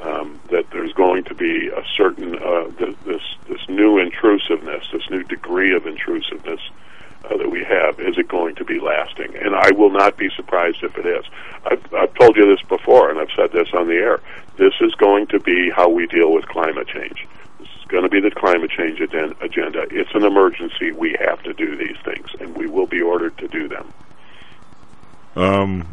Um, 0.00 0.38
that 0.50 0.68
there's 0.70 0.92
going 0.92 1.24
to 1.24 1.34
be 1.34 1.68
a 1.68 1.82
certain 1.96 2.34
uh, 2.36 2.70
th- 2.78 2.96
this 3.06 3.22
this 3.48 3.60
new 3.68 3.98
intrusiveness, 3.98 4.84
this 4.92 5.08
new 5.08 5.22
degree 5.22 5.74
of 5.74 5.86
intrusiveness 5.86 6.60
uh, 7.24 7.36
that 7.36 7.50
we 7.50 7.64
have. 7.64 8.00
Is 8.00 8.18
it 8.18 8.28
going 8.28 8.54
to 8.56 8.64
be 8.64 8.80
lasting? 8.80 9.34
And 9.36 9.54
I 9.54 9.70
will 9.70 9.90
not 9.90 10.18
be 10.18 10.28
surprised 10.36 10.82
if 10.82 10.98
it 10.98 11.06
is. 11.06 11.24
I've, 11.64 11.94
I've 11.94 12.14
told 12.14 12.36
you 12.36 12.44
this 12.54 12.62
before, 12.68 13.10
and 13.10 13.18
I've 13.18 13.30
said 13.34 13.52
this 13.52 13.68
on 13.72 13.88
the 13.88 13.94
air. 13.94 14.20
This 14.56 14.74
is 14.80 14.94
going 14.96 15.26
to 15.28 15.40
be 15.40 15.70
how 15.70 15.88
we 15.88 16.06
deal 16.06 16.32
with 16.32 16.46
climate 16.48 16.88
change. 16.88 17.26
Going 17.94 18.02
to 18.02 18.10
be 18.10 18.20
the 18.20 18.34
climate 18.34 18.70
change 18.70 19.00
agenda. 19.00 19.86
It's 19.90 20.10
an 20.14 20.24
emergency. 20.24 20.90
We 20.90 21.16
have 21.20 21.40
to 21.44 21.54
do 21.54 21.76
these 21.76 21.96
things, 22.04 22.26
and 22.40 22.56
we 22.56 22.66
will 22.66 22.86
be 22.86 23.00
ordered 23.00 23.38
to 23.38 23.46
do 23.46 23.68
them. 23.68 23.92
Um, 25.36 25.88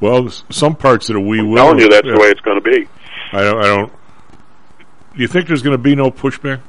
well, 0.00 0.28
some 0.50 0.74
parts 0.74 1.06
that 1.06 1.18
we 1.18 1.38
I'm 1.38 1.50
will. 1.50 1.56
telling 1.56 1.78
you, 1.78 1.88
that's 1.88 2.06
yeah. 2.06 2.14
the 2.14 2.20
way 2.20 2.28
it's 2.28 2.40
going 2.40 2.60
to 2.60 2.70
be. 2.70 2.88
I 3.32 3.42
don't. 3.42 3.58
I 3.58 3.66
don't. 3.68 3.92
Do 5.14 5.22
you 5.22 5.28
think 5.28 5.46
there's 5.46 5.62
going 5.62 5.76
to 5.76 5.82
be 5.82 5.94
no 5.94 6.10
pushback? 6.10 6.60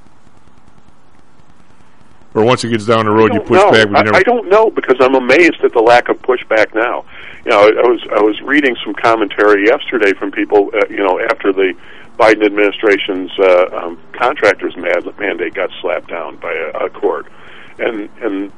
Or 2.35 2.45
once 2.45 2.63
it 2.63 2.69
gets 2.69 2.85
down 2.85 3.05
the 3.05 3.11
road, 3.11 3.33
you 3.33 3.39
push 3.39 3.59
know. 3.59 3.71
back. 3.71 3.87
I, 3.87 4.03
never, 4.03 4.15
I 4.15 4.21
don't 4.21 4.49
know 4.49 4.69
because 4.69 4.97
I'm 4.99 5.15
amazed 5.15 5.63
at 5.63 5.73
the 5.73 5.81
lack 5.81 6.09
of 6.09 6.21
pushback 6.21 6.75
now. 6.75 7.05
You 7.43 7.51
know, 7.51 7.61
I, 7.61 7.69
I 7.69 7.87
was 7.87 8.01
I 8.15 8.21
was 8.21 8.39
reading 8.41 8.75
some 8.85 8.93
commentary 8.93 9.65
yesterday 9.65 10.13
from 10.13 10.31
people. 10.31 10.69
Uh, 10.73 10.85
you 10.89 10.97
know, 10.97 11.19
after 11.19 11.51
the 11.51 11.73
Biden 12.17 12.45
administration's 12.45 13.31
uh, 13.39 13.69
um, 13.73 14.01
contractors 14.13 14.75
mad, 14.75 15.05
mandate 15.19 15.53
got 15.53 15.69
slapped 15.81 16.07
down 16.07 16.37
by 16.37 16.51
a, 16.51 16.85
a 16.85 16.89
court, 16.89 17.27
and 17.79 18.09
and 18.21 18.51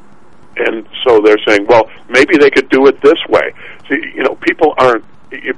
and 0.57 0.87
so 1.05 1.21
they're 1.21 1.39
saying, 1.47 1.65
well, 1.67 1.89
maybe 2.09 2.37
they 2.37 2.49
could 2.49 2.69
do 2.69 2.87
it 2.87 3.01
this 3.01 3.19
way. 3.27 3.53
See, 3.89 4.01
you 4.15 4.23
know, 4.23 4.35
people 4.35 4.73
aren't. 4.77 5.05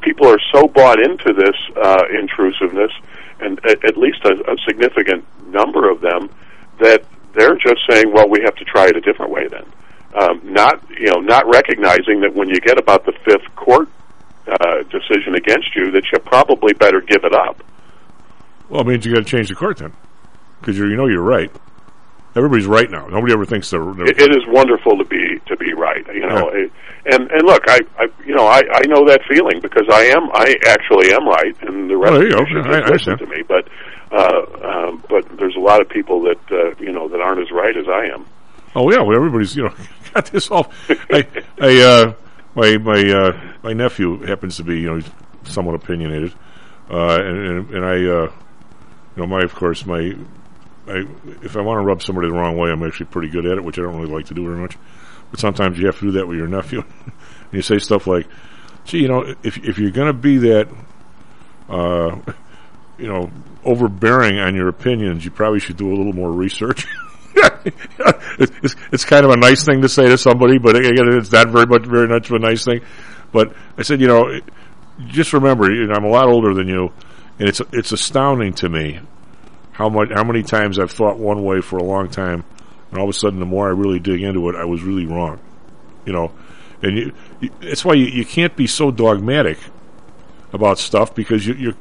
People 0.02 0.28
are 0.28 0.40
so 0.52 0.68
bought 0.68 1.00
into 1.00 1.32
this 1.34 1.56
uh, 1.78 2.04
intrusiveness, 2.12 2.92
and 3.40 3.58
at, 3.66 3.86
at 3.86 3.98
least 3.98 4.20
a, 4.26 4.34
a 4.52 4.58
significant 4.68 5.24
number 5.48 5.90
of 5.90 6.02
them, 6.02 6.30
that 6.80 7.06
they're 7.34 7.56
just 7.56 7.80
saying, 7.90 8.12
well, 8.12 8.28
we 8.28 8.42
have 8.42 8.56
to 8.56 8.66
try 8.66 8.88
it 8.88 8.98
a 8.98 9.02
different 9.02 9.32
way 9.32 9.48
then. 9.48 9.66
Um, 10.14 10.42
not, 10.44 10.84
you 10.90 11.08
know, 11.08 11.22
not 11.22 11.48
recognizing 11.48 12.20
that 12.20 12.36
when 12.36 12.50
you 12.50 12.60
get 12.60 12.78
about 12.78 13.06
the 13.06 13.14
fifth 13.24 13.56
court 13.56 13.88
uh, 14.48 14.84
decision 14.84 15.36
against 15.36 15.74
you, 15.74 15.90
that 15.92 16.04
you 16.12 16.20
probably 16.20 16.74
better 16.74 17.00
give 17.00 17.24
it 17.24 17.34
up. 17.34 17.64
Well, 18.72 18.82
it 18.82 18.88
means 18.88 19.06
you 19.06 19.14
got 19.14 19.20
to 19.20 19.26
change 19.26 19.50
the 19.50 19.56
court 19.56 19.78
then, 19.78 19.94
because 20.60 20.78
you 20.78 20.96
know 20.96 21.08
you're 21.08 21.22
right. 21.22 21.52
Everybody's 22.34 22.66
right 22.66 22.90
now. 22.90 23.08
Nobody 23.08 23.34
ever 23.34 23.44
thinks 23.46 23.70
they're. 23.70 23.84
they're 23.94 24.08
It, 24.08 24.22
it 24.22 24.32
is 24.32 24.44
wonderful 24.48 24.98
to 24.98 25.04
be 25.04 25.38
to 25.48 25.58
be 25.58 25.74
right, 25.74 26.06
you 26.14 26.22
know. 26.22 26.50
Yeah. 26.52 26.64
It- 26.66 26.72
and 27.04 27.32
and 27.32 27.42
look, 27.48 27.64
I, 27.68 27.80
I 27.98 28.08
you 28.28 28.36
know 28.36 28.46
I, 28.46 28.62
I 28.74 28.82
know 28.88 29.04
that 29.08 29.22
feeling 29.28 29.60
because 29.60 29.88
I 29.92 30.04
am 30.16 30.30
I 30.34 30.56
actually 30.68 31.12
am 31.12 31.28
right, 31.28 31.56
and 31.64 31.90
the 31.90 31.98
rest 31.98 32.14
Oh, 32.14 32.18
of 32.18 32.22
you 32.22 32.30
you 32.30 32.46
should 32.64 32.72
I- 32.72 32.80
I 32.88 32.90
listen 32.92 33.18
to 33.18 33.26
me. 33.26 33.42
But 33.42 33.68
uh, 34.12 34.46
um, 34.64 35.04
but 35.10 35.28
there's 35.40 35.56
a 35.56 35.60
lot 35.60 35.82
of 35.82 35.90
people 35.90 36.22
that 36.22 36.38
uh, 36.52 36.76
you 36.80 36.92
know 36.92 37.08
that 37.10 37.20
aren't 37.20 37.40
as 37.42 37.50
right 37.52 37.76
as 37.76 37.88
I 37.88 38.06
am. 38.14 38.28
Oh 38.76 38.92
yeah, 38.92 39.02
well 39.02 39.16
everybody's 39.18 39.56
you 39.56 39.64
know 39.64 39.74
got 40.14 40.28
this 40.28 40.52
all. 40.52 40.72
I, 41.10 41.26
I 41.60 41.82
uh, 41.82 42.14
my 42.54 42.78
my 42.78 43.02
uh, 43.12 43.42
my 43.64 43.74
nephew 43.74 44.20
happens 44.22 44.58
to 44.58 44.64
be 44.64 44.80
you 44.80 44.96
know 44.96 45.02
somewhat 45.44 45.74
opinionated, 45.74 46.34
uh, 46.92 47.16
and 47.16 47.38
and, 47.48 47.70
and 47.72 47.84
I 47.86 48.06
uh, 48.06 48.32
know 49.22 49.28
my 49.28 49.42
of 49.44 49.54
course 49.56 49.86
my 49.86 50.16
I 50.88 51.06
if 51.42 51.56
I 51.56 51.62
want 51.62 51.78
to 51.78 51.86
rub 51.86 52.02
somebody 52.02 52.28
the 52.28 52.34
wrong 52.34 52.58
way, 52.58 52.72
I'm 52.72 52.84
actually 52.84 53.08
pretty 53.08 53.30
good 53.30 53.46
at 53.46 53.58
it, 53.58 53.64
which 53.64 53.78
I 53.78 53.84
don't 53.84 53.96
really 53.96 54.12
like 54.12 54.26
to 54.28 54.34
do 54.34 54.46
very 54.46 54.58
much. 54.58 54.78
But 55.30 55.40
sometimes 55.40 55.80
you 55.80 55.86
have 55.86 56.00
to 56.00 56.06
do 56.06 56.12
that 56.12 56.28
with 56.28 56.38
your 56.38 56.48
nephew, 56.48 56.84
and 57.06 57.54
you 57.54 57.62
say 57.62 57.80
stuff 57.80 58.08
like, 58.08 58.28
"Gee, 58.86 59.00
you 59.00 59.08
know, 59.08 59.36
if 59.44 59.58
if 59.58 59.78
you're 59.78 59.92
going 59.92 60.08
to 60.08 60.14
be 60.14 60.38
that." 60.38 60.68
Uh, 61.70 62.20
you 62.98 63.08
know, 63.08 63.32
overbearing 63.66 64.38
on 64.38 64.56
your 64.56 64.68
opinions, 64.68 65.26
you 65.26 65.32
probably 65.32 65.60
should 65.60 65.78
do 65.78 65.92
a 65.92 65.96
little 65.96 66.14
more 66.14 66.32
research. 66.32 66.86
it's, 67.36 68.76
it's, 68.92 69.06
kind 69.06 69.26
of 69.26 69.32
a 69.32 69.38
nice 69.38 69.66
thing 69.66 69.82
to 69.82 69.90
say 69.90 70.06
to 70.06 70.18
somebody, 70.18 70.60
but 70.60 70.76
again, 70.76 71.08
it's 71.14 71.32
not 71.32 71.48
very 71.48 71.66
much, 71.66 71.84
very 71.84 72.08
much 72.08 72.30
of 72.30 72.36
a 72.36 72.40
nice 72.40 72.64
thing. 72.64 72.82
But 73.32 73.56
I 73.78 73.82
said, 73.82 74.02
you 74.02 74.08
know, 74.08 74.40
just 75.08 75.34
remember, 75.34 75.72
you 75.72 75.88
know, 75.88 75.94
I'm 75.96 76.04
a 76.04 76.10
lot 76.10 76.28
older 76.28 76.54
than 76.54 76.68
you, 76.68 76.94
and 77.42 77.50
it's 77.50 77.60
it's 77.74 77.92
astounding 77.92 78.54
to 78.54 78.70
me 78.70 79.00
how 79.72 79.90
much 79.90 80.10
how 80.14 80.24
many 80.24 80.44
times 80.44 80.78
I've 80.78 80.92
thought 80.92 81.18
one 81.18 81.44
way 81.44 81.60
for 81.60 81.78
a 81.78 81.84
long 81.84 82.08
time, 82.08 82.44
and 82.92 83.00
all 83.00 83.06
of 83.06 83.10
a 83.10 83.18
sudden, 83.18 83.40
the 83.40 83.48
more 83.48 83.68
I 83.68 83.72
really 83.72 83.98
dig 83.98 84.22
into 84.22 84.48
it, 84.50 84.56
I 84.56 84.66
was 84.66 84.84
really 84.84 85.08
wrong. 85.08 85.40
You 86.06 86.14
know, 86.14 86.32
and 86.84 86.96
you, 86.96 87.14
you, 87.40 87.50
that's 87.60 87.84
why 87.84 87.96
you, 87.96 88.06
you 88.06 88.26
can't 88.26 88.56
be 88.56 88.68
so 88.68 88.92
dogmatic 88.92 89.58
about 90.54 90.78
stuff 90.78 91.16
because 91.16 91.48
you, 91.48 91.56
you're. 91.56 91.74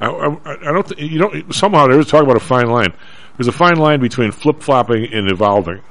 I, 0.00 0.06
I, 0.08 0.70
I 0.70 0.72
don't. 0.72 0.88
Th- 0.88 1.12
you 1.12 1.18
don't. 1.18 1.54
Somehow 1.54 1.86
there's 1.86 2.06
talk 2.06 2.22
about 2.22 2.38
a 2.38 2.40
fine 2.40 2.70
line. 2.70 2.94
There's 3.36 3.48
a 3.48 3.52
fine 3.52 3.76
line 3.76 4.00
between 4.00 4.32
flip 4.32 4.62
flopping 4.62 5.12
and 5.12 5.30
evolving. 5.30 5.82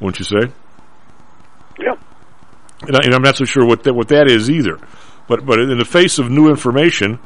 Wouldn't 0.00 0.18
you 0.18 0.24
say? 0.24 0.50
Yeah. 1.78 1.96
And, 2.86 2.96
I, 2.96 3.00
and 3.04 3.14
I'm 3.14 3.22
not 3.22 3.36
so 3.36 3.44
sure 3.44 3.66
what 3.66 3.82
that, 3.84 3.92
what 3.92 4.08
that 4.08 4.30
is 4.30 4.48
either. 4.48 4.78
But 5.26 5.46
but 5.46 5.58
in 5.60 5.78
the 5.78 5.84
face 5.84 6.18
of 6.18 6.30
new 6.30 6.48
information, 6.48 7.18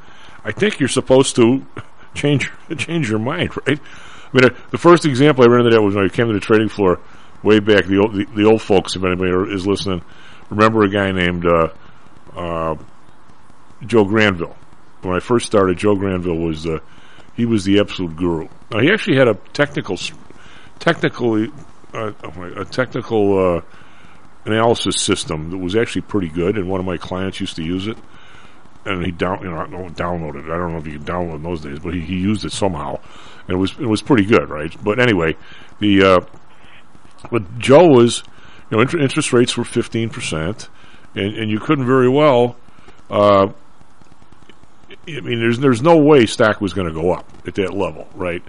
I 0.44 0.52
think 0.52 0.80
you're 0.80 0.88
supposed 0.88 1.36
to 1.36 1.66
change 2.14 2.50
change 2.76 3.10
your 3.10 3.18
mind, 3.18 3.56
right? 3.66 3.78
I 3.78 4.36
mean, 4.36 4.44
uh, 4.44 4.54
the 4.70 4.78
first 4.78 5.04
example 5.04 5.44
I 5.44 5.48
ran 5.48 5.60
into 5.60 5.74
that 5.74 5.82
was 5.82 5.94
when 5.94 6.04
I 6.04 6.08
came 6.08 6.26
to 6.28 6.34
the 6.34 6.40
trading 6.40 6.68
floor 6.68 7.00
way 7.42 7.60
back. 7.60 7.86
The 7.86 7.98
old 7.98 8.14
the, 8.14 8.24
the 8.24 8.44
old 8.44 8.62
folks, 8.62 8.94
if 8.96 9.02
anybody 9.04 9.30
is 9.52 9.66
listening, 9.66 10.02
remember 10.50 10.82
a 10.82 10.90
guy 10.90 11.12
named 11.12 11.46
uh, 11.46 11.68
uh, 12.36 12.76
Joe 13.86 14.04
Granville. 14.04 14.56
When 15.02 15.16
I 15.16 15.20
first 15.20 15.46
started, 15.46 15.78
Joe 15.78 15.94
Granville 15.94 16.36
was 16.36 16.66
uh, 16.66 16.80
he 17.34 17.46
was 17.46 17.64
the 17.64 17.78
absolute 17.80 18.16
guru. 18.16 18.48
Now 18.70 18.80
he 18.80 18.90
actually 18.90 19.16
had 19.16 19.28
a 19.28 19.34
technical, 19.52 19.96
technically, 20.78 21.50
uh, 21.94 22.12
a 22.56 22.64
technical 22.64 23.56
uh, 23.58 23.60
analysis 24.45 25.00
system 25.00 25.50
that 25.50 25.59
was 25.59 25.76
actually 25.76 26.02
pretty 26.02 26.28
good, 26.28 26.57
and 26.57 26.68
one 26.68 26.80
of 26.80 26.87
my 26.87 26.97
clients 26.97 27.40
used 27.40 27.57
to 27.57 27.62
use 27.62 27.87
it. 27.87 27.99
And 28.85 29.04
he 29.04 29.11
down, 29.11 29.42
you 29.42 29.50
know, 29.50 29.59
I 29.59 29.64
it. 29.64 30.45
I 30.45 30.57
don't 30.57 30.73
know 30.73 30.78
if 30.78 30.87
you 30.87 30.99
can 30.99 31.04
download 31.04 31.37
in 31.37 31.42
those 31.42 31.61
days, 31.61 31.78
but 31.78 31.92
he, 31.92 32.00
he 32.00 32.16
used 32.16 32.45
it 32.45 32.52
somehow, 32.52 32.99
and 33.47 33.50
it 33.50 33.57
was 33.57 33.73
it 33.73 33.87
was 33.87 34.00
pretty 34.00 34.25
good, 34.25 34.49
right? 34.49 34.75
But 34.83 34.99
anyway, 34.99 35.37
the 35.78 36.02
uh, 36.02 36.21
but 37.30 37.59
Joe 37.59 37.87
was, 37.88 38.23
you 38.71 38.76
know, 38.76 38.80
inter- 38.80 38.99
interest 38.99 39.33
rates 39.33 39.57
were 39.57 39.64
fifteen 39.64 40.09
percent, 40.09 40.68
and 41.14 41.37
and 41.37 41.50
you 41.50 41.59
couldn't 41.59 41.87
very 41.87 42.09
well. 42.09 42.57
Uh, 43.11 43.49
I 44.90 45.21
mean, 45.21 45.40
there's 45.40 45.59
there's 45.59 45.83
no 45.83 45.99
way 45.99 46.25
stock 46.25 46.61
was 46.61 46.73
going 46.73 46.88
to 46.88 46.95
go 46.95 47.12
up 47.12 47.30
at 47.47 47.57
that 47.57 47.75
level, 47.75 48.09
right? 48.14 48.42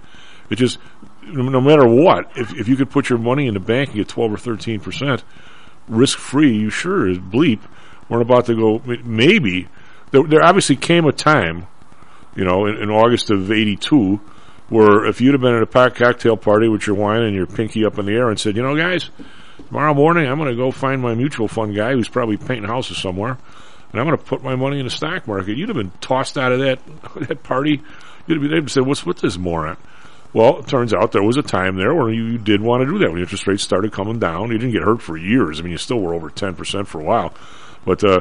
It 0.48 0.56
just 0.56 0.78
no 1.22 1.42
no 1.42 1.60
matter 1.60 1.86
what, 1.86 2.30
if 2.36 2.54
if 2.54 2.66
you 2.66 2.76
could 2.76 2.90
put 2.90 3.10
your 3.10 3.18
money 3.18 3.46
in 3.46 3.54
the 3.54 3.60
bank 3.60 3.90
and 3.90 3.98
get 3.98 4.08
twelve 4.08 4.32
or 4.32 4.38
thirteen 4.38 4.80
percent 4.80 5.22
risk 5.90 6.18
free, 6.18 6.56
you 6.56 6.70
sure 6.70 7.08
as 7.08 7.18
bleep 7.18 7.60
weren't 8.08 8.22
about 8.22 8.46
to 8.46 8.54
go. 8.54 8.82
Maybe 9.04 9.68
there, 10.10 10.22
there 10.24 10.44
obviously 10.44 10.76
came 10.76 11.06
a 11.06 11.12
time, 11.12 11.66
you 12.34 12.44
know, 12.44 12.66
in, 12.66 12.76
in 12.76 12.90
August 12.90 13.30
of 13.30 13.50
'82, 13.50 14.16
where 14.68 15.04
if 15.04 15.20
you'd 15.20 15.34
have 15.34 15.40
been 15.40 15.54
at 15.54 15.62
a 15.62 15.66
packed 15.66 15.96
cocktail 15.96 16.36
party 16.36 16.68
with 16.68 16.86
your 16.86 16.96
wine 16.96 17.22
and 17.22 17.34
your 17.34 17.46
pinky 17.46 17.84
up 17.84 17.98
in 17.98 18.06
the 18.06 18.12
air 18.12 18.28
and 18.30 18.38
said, 18.38 18.56
you 18.56 18.62
know, 18.62 18.76
guys, 18.76 19.10
tomorrow 19.68 19.94
morning 19.94 20.28
I'm 20.28 20.38
going 20.38 20.50
to 20.50 20.56
go 20.56 20.70
find 20.70 21.00
my 21.02 21.14
mutual 21.14 21.48
fund 21.48 21.74
guy 21.74 21.92
who's 21.92 22.08
probably 22.08 22.36
painting 22.36 22.68
houses 22.68 22.98
somewhere, 22.98 23.38
and 23.92 24.00
I'm 24.00 24.06
going 24.06 24.18
to 24.18 24.24
put 24.24 24.42
my 24.42 24.56
money 24.56 24.78
in 24.78 24.84
the 24.84 24.90
stock 24.90 25.26
market. 25.26 25.56
You'd 25.56 25.68
have 25.68 25.76
been 25.76 25.92
tossed 26.00 26.38
out 26.38 26.52
of 26.52 26.60
that 26.60 26.80
that 27.28 27.42
party. 27.42 27.82
You'd 28.26 28.42
have, 28.42 28.50
they'd 28.50 28.56
have 28.56 28.70
said, 28.70 28.86
"What's 28.86 29.06
with 29.06 29.20
this 29.20 29.38
moron?" 29.38 29.76
Well, 30.32 30.58
it 30.60 30.68
turns 30.68 30.94
out 30.94 31.12
there 31.12 31.22
was 31.22 31.36
a 31.36 31.42
time 31.42 31.76
there 31.76 31.94
where 31.94 32.10
you, 32.10 32.38
did 32.38 32.60
want 32.60 32.82
to 32.82 32.86
do 32.86 32.98
that 32.98 33.10
when 33.10 33.20
interest 33.20 33.46
rates 33.46 33.62
started 33.62 33.92
coming 33.92 34.18
down. 34.18 34.52
You 34.52 34.58
didn't 34.58 34.72
get 34.72 34.82
hurt 34.82 35.02
for 35.02 35.16
years. 35.16 35.58
I 35.58 35.62
mean, 35.62 35.72
you 35.72 35.78
still 35.78 36.00
were 36.00 36.14
over 36.14 36.30
ten 36.30 36.54
percent 36.54 36.86
for 36.86 37.00
a 37.00 37.04
while, 37.04 37.34
but 37.84 38.04
uh, 38.04 38.20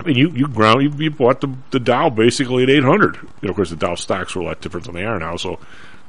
I 0.00 0.02
mean, 0.02 0.16
you 0.16 0.30
you 0.30 0.48
ground 0.48 0.82
you, 0.82 0.90
you 1.04 1.10
bought 1.10 1.40
the 1.40 1.54
the 1.70 1.78
Dow 1.78 2.10
basically 2.10 2.64
at 2.64 2.70
eight 2.70 2.82
hundred. 2.82 3.16
You 3.16 3.28
know, 3.42 3.50
of 3.50 3.56
course, 3.56 3.70
the 3.70 3.76
Dow 3.76 3.94
stocks 3.94 4.34
were 4.34 4.42
a 4.42 4.46
lot 4.46 4.60
different 4.60 4.86
than 4.86 4.94
they 4.94 5.04
are 5.04 5.18
now, 5.18 5.36
so 5.36 5.60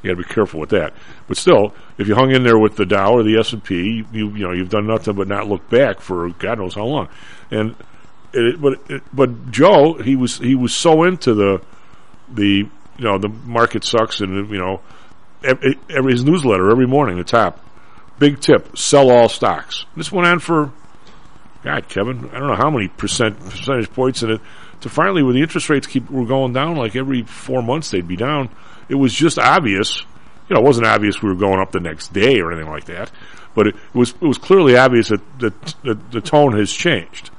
you 0.02 0.12
got 0.12 0.22
to 0.22 0.28
be 0.28 0.34
careful 0.34 0.60
with 0.60 0.70
that. 0.70 0.94
But 1.28 1.38
still, 1.38 1.74
if 1.98 2.08
you 2.08 2.16
hung 2.16 2.32
in 2.32 2.44
there 2.44 2.58
with 2.58 2.76
the 2.76 2.86
Dow 2.86 3.14
or 3.14 3.24
the 3.24 3.38
S 3.38 3.54
and 3.54 3.64
P, 3.64 4.06
you 4.12 4.30
you 4.30 4.48
know 4.48 4.52
you've 4.52 4.70
done 4.70 4.88
nothing 4.88 5.16
but 5.16 5.28
not 5.28 5.48
look 5.48 5.70
back 5.70 6.02
for 6.02 6.30
God 6.30 6.58
knows 6.58 6.74
how 6.74 6.86
long. 6.86 7.10
And 7.52 7.76
it, 8.34 8.60
but 8.60 8.80
it, 8.90 9.04
but 9.14 9.52
Joe, 9.52 9.94
he 9.94 10.16
was 10.16 10.40
he 10.40 10.56
was 10.56 10.74
so 10.74 11.04
into 11.04 11.34
the 11.34 11.62
the 12.28 12.68
you 12.98 13.06
know 13.06 13.18
the 13.18 13.30
market 13.30 13.84
sucks 13.84 14.22
and 14.22 14.50
you 14.50 14.58
know 14.58 14.82
every, 15.44 15.78
his 16.12 16.24
newsletter 16.24 16.70
every 16.72 16.88
morning 16.88 17.18
the 17.18 17.24
top 17.24 17.66
big 18.20 18.40
tip 18.40 18.78
sell 18.78 19.10
all 19.10 19.30
stocks. 19.30 19.86
This 19.96 20.12
went 20.12 20.28
on 20.28 20.40
for 20.40 20.72
God, 21.64 21.88
Kevin, 21.90 22.30
I 22.32 22.40
don't 22.40 22.48
know 22.48 22.56
how 22.56 22.70
many 22.70 22.88
percent 22.88 23.40
percentage 23.40 23.92
points 23.92 24.24
in 24.24 24.32
it. 24.32 24.42
To 24.82 24.90
finally, 24.90 25.24
when 25.24 25.36
the 25.36 25.42
interest 25.42 25.70
rates 25.70 25.88
keep 25.88 26.10
were 26.12 26.26
going 26.26 26.54
down, 26.54 26.76
like 26.76 26.96
every 26.96 27.24
four 27.24 27.64
months 27.64 27.90
they'd 27.90 28.08
be 28.08 28.16
down. 28.16 28.50
It 28.88 28.96
was 28.96 29.14
just 29.14 29.40
obvious. 29.40 30.02
You 30.48 30.54
know, 30.54 30.62
it 30.62 30.64
wasn't 30.64 30.86
obvious 30.86 31.24
we 31.24 31.30
were 31.30 31.36
going 31.36 31.60
up 31.60 31.72
the 31.72 31.80
next 31.80 32.14
day 32.14 32.40
or 32.40 32.52
anything 32.52 32.70
like 32.70 32.86
that, 32.86 33.12
but 33.56 33.68
it, 33.68 33.76
it 33.76 33.96
was 33.96 34.12
it 34.12 34.28
was 34.28 34.38
clearly 34.38 34.78
obvious 34.78 35.10
that, 35.10 35.40
that, 35.40 35.76
that 35.84 36.12
the 36.12 36.22
tone 36.22 36.56
has 36.58 36.72
changed. 36.72 37.32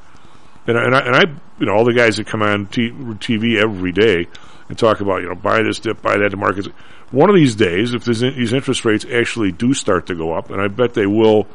and 0.67 0.77
and 0.77 0.95
I, 0.95 1.01
and 1.01 1.15
I 1.15 1.23
you 1.61 1.67
know 1.67 1.75
all 1.75 1.85
the 1.85 1.95
guys 1.95 2.17
that 2.17 2.27
come 2.27 2.43
on 2.43 2.67
t- 2.67 2.91
TV 2.91 3.63
every 3.63 3.93
day 3.93 4.27
and 4.69 4.79
talk 4.79 5.01
about 5.01 5.23
you 5.23 5.29
know 5.29 5.35
buy 5.35 5.63
this 5.63 5.79
dip, 5.79 6.03
buy 6.03 6.17
that 6.17 6.31
to 6.31 6.37
markets. 6.37 6.69
One 7.11 7.31
of 7.31 7.37
these 7.37 7.55
days, 7.55 7.95
if 7.95 8.05
these 8.05 8.21
these 8.21 8.53
interest 8.53 8.85
rates 8.85 9.05
actually 9.05 9.53
do 9.53 9.75
start 9.75 10.07
to 10.07 10.15
go 10.15 10.33
up, 10.33 10.51
and 10.51 10.61
I 10.61 10.69
bet 10.69 10.95
they 10.95 11.07
will, 11.07 11.47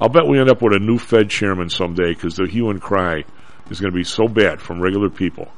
I'll 0.00 0.08
bet 0.08 0.26
we 0.26 0.38
end 0.38 0.50
up 0.50 0.62
with 0.62 0.74
a 0.74 0.78
new 0.78 0.98
Fed 0.98 1.30
chairman 1.30 1.70
someday 1.70 2.12
because 2.12 2.36
the 2.36 2.46
hue 2.46 2.70
and 2.70 2.80
cry 2.80 3.24
is 3.70 3.80
going 3.80 3.92
to 3.92 3.96
be 3.96 4.04
so 4.04 4.28
bad 4.28 4.60
from 4.60 4.80
regular 4.80 5.10
people. 5.10 5.50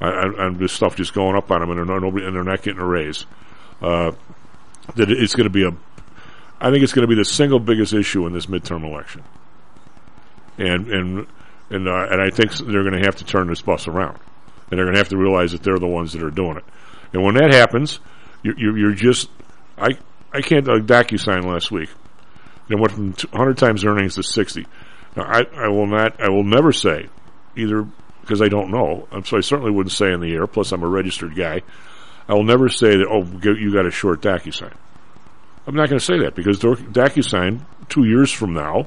And 0.00 0.58
this 0.58 0.72
stuff 0.72 0.96
just 0.96 1.14
going 1.14 1.36
up 1.36 1.50
on 1.52 1.60
them, 1.60 1.70
and 1.70 1.78
they're 1.78 1.84
not, 1.86 2.02
nobody, 2.02 2.26
and 2.26 2.34
they're 2.34 2.42
not 2.42 2.62
getting 2.62 2.80
a 2.80 2.84
raise. 2.84 3.24
Uh, 3.80 4.10
that 4.96 5.10
it's 5.10 5.34
going 5.34 5.44
to 5.44 5.50
be 5.50 5.64
a, 5.64 5.70
I 6.60 6.70
think 6.70 6.82
it's 6.82 6.92
going 6.92 7.02
to 7.02 7.08
be 7.08 7.14
the 7.14 7.24
single 7.24 7.60
biggest 7.60 7.92
issue 7.92 8.26
in 8.26 8.32
this 8.32 8.46
midterm 8.46 8.84
election. 8.84 9.22
And 10.58 10.88
and 10.88 11.26
and 11.70 11.88
uh, 11.88 12.06
and 12.10 12.20
I 12.20 12.30
think 12.30 12.52
they're 12.52 12.82
going 12.82 13.00
to 13.00 13.04
have 13.04 13.16
to 13.16 13.24
turn 13.24 13.46
this 13.46 13.62
bus 13.62 13.86
around, 13.86 14.18
and 14.72 14.78
they're 14.78 14.86
going 14.86 14.94
to 14.94 15.00
have 15.00 15.10
to 15.10 15.18
realize 15.18 15.52
that 15.52 15.62
they're 15.62 15.78
the 15.78 15.86
ones 15.86 16.14
that 16.14 16.22
are 16.22 16.30
doing 16.30 16.56
it. 16.56 16.64
And 17.12 17.22
when 17.22 17.34
that 17.34 17.52
happens, 17.52 18.00
you're 18.42 18.58
you're, 18.58 18.78
you're 18.78 18.94
just 18.94 19.28
I 19.76 19.90
I 20.32 20.40
can't 20.40 20.66
uh, 20.66 20.78
DocuSign 20.78 21.44
last 21.44 21.70
week. 21.70 21.90
It 22.70 22.76
went 22.76 22.92
from 22.92 23.12
100 23.12 23.58
times 23.58 23.84
earnings 23.84 24.14
to 24.14 24.22
60. 24.22 24.66
Now 25.14 25.24
I 25.24 25.42
I 25.54 25.68
will 25.68 25.86
not 25.86 26.18
I 26.22 26.30
will 26.30 26.42
never 26.42 26.72
say 26.72 27.08
either 27.54 27.86
because 28.22 28.40
I 28.40 28.48
don't 28.48 28.70
know. 28.70 29.06
So 29.26 29.36
I 29.36 29.40
certainly 29.40 29.70
wouldn't 29.70 29.92
say 29.92 30.10
in 30.10 30.20
the 30.20 30.32
air. 30.32 30.46
Plus, 30.46 30.72
I'm 30.72 30.82
a 30.82 30.88
registered 30.88 31.36
guy. 31.36 31.60
I 32.26 32.32
will 32.32 32.44
never 32.44 32.70
say 32.70 32.96
that. 32.96 33.06
Oh, 33.10 33.24
you 33.52 33.74
got 33.74 33.84
a 33.84 33.90
short 33.90 34.22
DocuSign. 34.22 34.72
I'm 35.66 35.74
not 35.74 35.90
going 35.90 35.98
to 35.98 36.04
say 36.04 36.20
that 36.20 36.34
because 36.34 36.60
DocuSign 36.60 37.60
two 37.90 38.04
years 38.04 38.32
from 38.32 38.54
now 38.54 38.86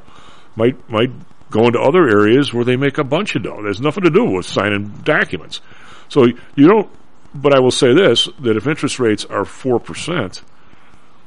might 0.56 0.90
might 0.90 1.12
go 1.50 1.66
into 1.66 1.80
other 1.80 2.08
areas 2.08 2.54
where 2.54 2.66
they 2.66 2.76
make 2.76 2.98
a 2.98 3.04
bunch 3.04 3.36
of 3.36 3.44
dough. 3.44 3.62
There's 3.62 3.82
nothing 3.82 4.04
to 4.04 4.10
do 4.10 4.26
with 4.26 4.46
signing 4.46 4.88
documents. 5.04 5.62
So 6.10 6.26
you 6.56 6.68
don't. 6.68 6.90
But 7.34 7.54
I 7.54 7.60
will 7.60 7.72
say 7.72 7.94
this: 7.94 8.30
that 8.40 8.56
if 8.56 8.68
interest 8.68 9.00
rates 9.00 9.26
are 9.26 9.46
four 9.46 9.80
percent, 9.80 10.42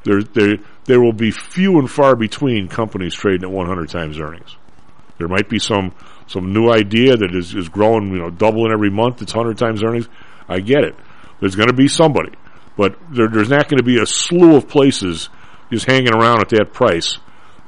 there 0.05 0.23
there 0.23 0.57
there 0.85 1.01
will 1.01 1.13
be 1.13 1.31
few 1.31 1.79
and 1.79 1.91
far 1.91 2.17
between 2.17 2.69
companies 2.69 3.15
trading 3.15 3.45
at 3.45 3.51
100 3.51 3.89
times 3.91 4.19
earnings. 4.19 4.57
There 5.19 5.29
might 5.29 5.49
be 5.49 5.59
some 5.59 5.95
some 6.27 6.53
new 6.53 6.71
idea 6.71 7.17
that 7.17 7.35
is, 7.35 7.55
is 7.55 7.69
growing, 7.69 8.11
you 8.11 8.19
know, 8.19 8.31
doubling 8.31 8.73
every 8.73 8.91
month. 8.91 9.23
It's 9.23 9.35
100 9.35 9.59
times 9.59 9.83
earnings. 9.83 10.09
I 10.49 10.61
get 10.61 10.85
it. 10.85 10.95
There's 11.41 11.57
going 11.57 11.69
to 11.69 11.75
be 11.75 11.89
somebody, 11.89 12.33
but 12.77 12.97
there, 13.11 13.29
there's 13.29 13.49
not 13.49 13.69
going 13.69 13.79
to 13.79 13.85
be 13.85 13.99
a 14.01 14.07
slew 14.07 14.57
of 14.57 14.69
places 14.69 15.29
just 15.71 15.87
hanging 15.87 16.15
around 16.15 16.41
at 16.41 16.49
that 16.51 16.73
price 16.73 17.19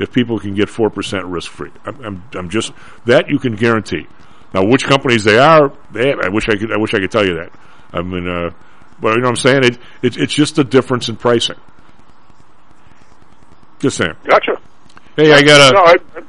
if 0.00 0.10
people 0.12 0.40
can 0.40 0.54
get 0.54 0.68
4% 0.68 1.22
risk 1.26 1.50
free. 1.52 1.70
I'm, 1.84 2.04
I'm, 2.04 2.24
I'm, 2.32 2.48
just, 2.48 2.72
that 3.04 3.28
you 3.28 3.38
can 3.38 3.54
guarantee. 3.54 4.06
Now, 4.52 4.64
which 4.64 4.84
companies 4.84 5.22
they 5.22 5.38
are, 5.38 5.72
they, 5.92 6.12
I 6.12 6.28
wish 6.28 6.48
I 6.48 6.56
could, 6.56 6.72
I 6.72 6.78
wish 6.78 6.94
I 6.94 6.98
could 6.98 7.10
tell 7.10 7.24
you 7.24 7.34
that. 7.34 7.52
I 7.92 8.02
mean, 8.02 8.26
uh, 8.26 8.50
but 8.98 9.10
you 9.10 9.18
know 9.18 9.24
what 9.24 9.30
I'm 9.30 9.36
saying? 9.36 9.64
It, 9.64 9.78
it, 10.02 10.16
it's 10.16 10.34
just 10.34 10.58
a 10.58 10.64
difference 10.64 11.08
in 11.08 11.16
pricing. 11.16 11.56
Just 13.78 13.98
saying. 13.98 14.14
Gotcha. 14.24 14.60
Hey, 15.16 15.32
I 15.32 15.42
got 15.42 15.70
a. 15.70 15.74
No, 15.74 15.84
I, 15.84 16.22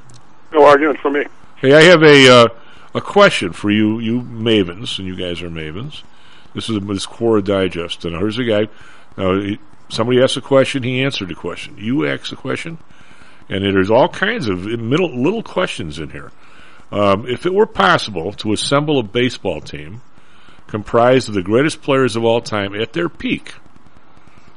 no 0.54 0.66
argument 0.66 1.00
for 1.00 1.10
me. 1.10 1.25
Hey, 1.58 1.74
I 1.74 1.82
have 1.84 2.04
a 2.04 2.30
uh, 2.30 2.48
a 2.94 3.01
question 3.01 3.54
for 3.54 3.72
you, 3.72 4.00
you 4.00 4.22
mavens, 4.22 5.00
and 5.00 5.08
you 5.08 5.16
guys 5.16 5.42
are 5.42 5.50
mavens. 5.50 6.04
This 6.54 6.70
is 6.70 6.80
this 6.82 7.06
Quora 7.06 7.44
Digest, 7.44 8.04
and 8.06 8.16
here's 8.16 8.38
a 8.38 8.44
guy. 8.44 8.68
Uh, 9.18 9.56
somebody 9.90 10.22
asked 10.22 10.38
a 10.38 10.42
question, 10.42 10.84
he 10.84 11.01
answered 11.01 11.32
a 11.32 11.36
question. 11.36 11.78
You 11.78 12.08
asked 12.08 12.32
a 12.32 12.36
question, 12.36 12.78
and 13.51 13.63
there's 13.63 13.91
all 13.91 14.08
kinds 14.08 14.48
of 14.48 14.60
middle, 14.65 15.22
little 15.22 15.43
questions 15.43 16.00
in 16.00 16.10
here. 16.10 16.31
Um, 16.91 17.27
if 17.27 17.46
it 17.46 17.53
were 17.53 17.65
possible 17.65 18.31
to 18.34 18.53
assemble 18.53 18.98
a 19.00 19.03
baseball 19.03 19.60
team 19.60 20.01
comprised 20.67 21.27
of 21.27 21.36
the 21.36 21.41
greatest 21.41 21.81
players 21.81 22.15
of 22.15 22.24
all 22.24 22.41
time 22.41 22.74
at 22.74 22.93
their 22.93 23.09
peak, 23.09 23.53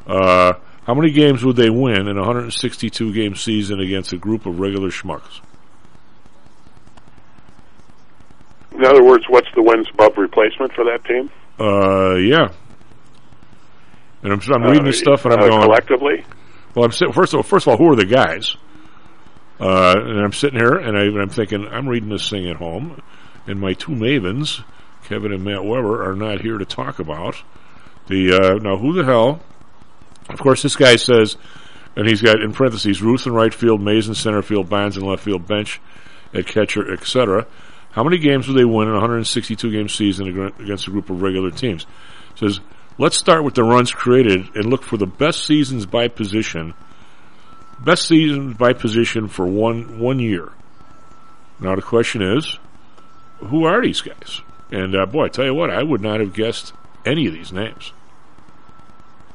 uh, 0.07 0.55
how 0.87 0.95
many 0.95 1.11
games 1.11 1.45
would 1.45 1.57
they 1.57 1.71
win 1.71 2.07
in 2.07 2.17
a 2.17 2.21
162 2.21 3.13
game 3.13 3.35
season 3.35 3.81
against 3.81 4.13
a 4.13 4.17
group 4.17 4.47
of 4.47 4.61
regular 4.61 4.91
schmucks? 4.91 5.41
In 8.73 8.85
other 8.85 9.05
words, 9.05 9.25
what's 9.29 9.49
the 9.57 9.63
wins 9.63 9.89
above 9.93 10.17
replacement 10.17 10.73
for 10.73 10.85
that 10.85 11.05
team? 11.05 11.31
Uh, 11.59 12.15
yeah. 12.17 12.53
And 14.23 14.33
I'm, 14.33 14.41
I'm 14.53 14.71
reading 14.71 14.85
this 14.85 14.99
stuff, 14.99 15.25
and 15.25 15.35
I'm 15.35 15.41
uh, 15.41 15.49
going 15.49 15.63
collectively. 15.63 16.25
Well, 16.75 16.85
I'm 16.85 16.91
first 16.91 17.35
of 17.35 17.39
all, 17.39 17.43
first 17.43 17.67
of 17.67 17.73
all, 17.73 17.77
who 17.77 17.93
are 17.93 17.97
the 17.97 18.07
guys? 18.07 18.57
Uh, 19.65 19.95
and 19.97 20.21
I'm 20.21 20.35
sitting 20.35 20.59
here, 20.59 20.75
and, 20.75 20.95
I, 20.95 21.05
am 21.05 21.31
thinking, 21.31 21.67
I'm 21.67 21.89
reading 21.89 22.11
this 22.11 22.29
thing 22.29 22.47
at 22.51 22.57
home, 22.57 23.01
and 23.47 23.59
my 23.59 23.73
two 23.73 23.93
mavens, 23.93 24.63
Kevin 25.05 25.33
and 25.33 25.43
Matt 25.43 25.65
Weber, 25.65 26.07
are 26.07 26.15
not 26.15 26.43
here 26.43 26.59
to 26.59 26.67
talk 26.67 26.99
about 26.99 27.43
the. 28.09 28.35
Uh, 28.35 28.55
now, 28.59 28.77
who 28.77 28.93
the 28.93 29.05
hell? 29.05 29.41
Of 30.29 30.39
course, 30.39 30.63
this 30.63 30.77
guy 30.77 30.97
says, 30.97 31.39
and 31.97 32.07
he's 32.07 32.21
got 32.21 32.43
in 32.43 32.53
parentheses 32.53 33.01
Ruth 33.01 33.27
in 33.27 33.33
right 33.33 33.55
field, 33.55 33.81
Mays 33.81 34.07
in 34.07 34.15
center 34.15 34.43
field, 34.43 34.69
Bonds 34.69 34.99
in 34.99 35.07
left 35.07 35.23
field, 35.23 35.47
bench 35.47 35.81
at 36.35 36.47
catcher, 36.47 36.93
etc. 36.93 37.47
How 37.93 38.05
many 38.05 38.19
games 38.19 38.47
will 38.47 38.57
they 38.57 38.67
win 38.67 38.89
in 38.89 38.95
a 38.95 38.99
162 38.99 39.73
game 39.73 39.89
season 39.89 40.53
against 40.61 40.89
a 40.89 40.91
group 40.91 41.09
of 41.09 41.23
regular 41.23 41.51
teams? 41.51 41.87
Says, 42.35 42.61
let's 42.99 43.17
start 43.17 43.45
with 43.45 43.55
the 43.55 43.65
runs 43.65 43.93
created 43.93 44.57
and 44.57 44.67
look 44.67 44.83
for 44.83 44.99
the 44.99 45.07
best 45.07 45.47
seasons 45.47 45.87
by 45.87 46.09
position. 46.09 46.75
Best 47.81 48.07
seasons 48.09 48.57
by 48.57 48.73
position 48.73 49.29
for 49.29 49.47
one 49.47 49.99
one 49.99 50.19
year. 50.19 50.53
Now 51.61 51.75
the 51.77 51.83
question 51.83 52.23
is, 52.23 52.59
who 53.39 53.65
are 53.65 53.83
these 53.83 54.01
guys? 54.01 54.41
And 54.71 54.97
uh, 54.97 55.07
boy, 55.07 55.25
I 55.27 55.29
tell 55.29 55.45
you 55.45 55.55
what, 55.55 55.71
I 55.71 55.83
would 55.83 56.01
not 56.01 56.21
have 56.21 56.33
guessed 56.33 56.73
any 57.05 57.27
of 57.27 57.35
these 57.35 57.53
names 57.53 57.93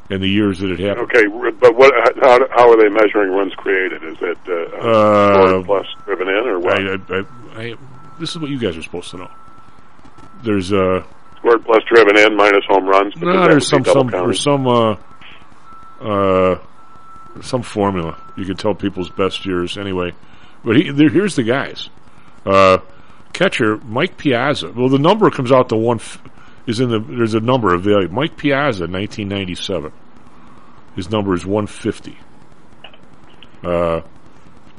in 0.09 0.21
the 0.21 0.27
years 0.27 0.59
that 0.59 0.71
it 0.71 0.79
happened. 0.79 1.11
Okay, 1.15 1.27
but 1.59 1.75
what? 1.75 1.93
How, 2.21 2.39
how 2.51 2.71
are 2.71 2.77
they 2.77 2.89
measuring 2.89 3.31
runs 3.31 3.53
created? 3.55 4.03
Is 4.03 4.17
it 4.21 4.37
uh, 4.47 4.77
uh, 4.77 5.63
plus 5.63 5.85
driven 6.05 6.27
in 6.27 6.47
or 6.47 6.59
what? 6.59 6.79
I, 6.79 6.95
I, 7.09 7.61
I, 7.61 7.75
this 8.19 8.31
is 8.31 8.39
what 8.39 8.49
you 8.49 8.59
guys 8.59 8.75
are 8.75 8.81
supposed 8.81 9.11
to 9.11 9.17
know. 9.17 9.31
There's 10.43 10.73
uh 10.73 11.03
scored 11.37 11.63
plus 11.65 11.83
driven 11.93 12.17
in 12.17 12.35
minus 12.35 12.65
home 12.67 12.85
runs. 12.87 13.15
No, 13.17 13.47
there's 13.47 13.67
some 13.67 13.85
some 13.85 14.07
there's 14.07 14.41
some 14.41 14.67
uh 14.67 14.95
uh 16.01 16.59
some 17.41 17.61
formula 17.61 18.17
you 18.39 18.45
can 18.45 18.57
tell 18.57 18.73
people's 18.73 19.09
best 19.09 19.45
years 19.45 19.77
anyway. 19.77 20.13
But 20.63 20.77
he, 20.77 20.91
there, 20.91 21.09
here's 21.09 21.35
the 21.35 21.43
guys. 21.43 21.89
Uh, 22.45 22.79
catcher 23.33 23.77
Mike 23.77 24.17
Piazza. 24.17 24.71
Well, 24.71 24.89
the 24.89 24.99
number 24.99 25.29
comes 25.29 25.51
out 25.51 25.69
to 25.69 25.75
one. 25.75 25.97
F- 25.97 26.21
is 26.67 26.79
in 26.79 26.89
the 26.89 26.99
there's 26.99 27.33
a 27.33 27.39
number 27.39 27.73
of 27.73 27.83
value. 27.83 28.09
Mike 28.09 28.37
Piazza, 28.37 28.83
1997. 28.83 29.91
His 30.95 31.09
number 31.09 31.33
is 31.33 31.45
150. 31.45 32.17
Uh, 33.63 34.01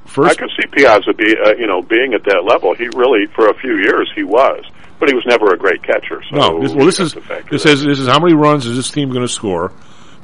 First, 0.06 0.32
I 0.32 0.34
could 0.34 0.50
see 0.60 0.66
Piazza 0.72 1.12
be, 1.12 1.36
uh, 1.36 1.54
you 1.56 1.68
know, 1.68 1.82
being 1.82 2.14
at 2.14 2.24
that 2.24 2.42
level. 2.44 2.74
He 2.74 2.88
really, 2.96 3.26
for 3.26 3.48
a 3.48 3.54
few 3.54 3.76
years, 3.76 4.10
he 4.16 4.24
was, 4.24 4.64
but 4.98 5.08
he 5.08 5.14
was 5.14 5.24
never 5.24 5.52
a 5.52 5.56
great 5.56 5.84
catcher. 5.84 6.20
So 6.28 6.36
no, 6.36 6.60
this, 6.60 6.72
well, 6.74 6.84
this 6.84 6.98
is 6.98 7.14
this 7.48 7.62
says 7.62 7.82
this 7.84 8.00
is 8.00 8.08
how 8.08 8.18
many 8.18 8.34
runs 8.34 8.66
is 8.66 8.76
this 8.76 8.90
team 8.90 9.10
going 9.10 9.24
to 9.24 9.32
score? 9.32 9.72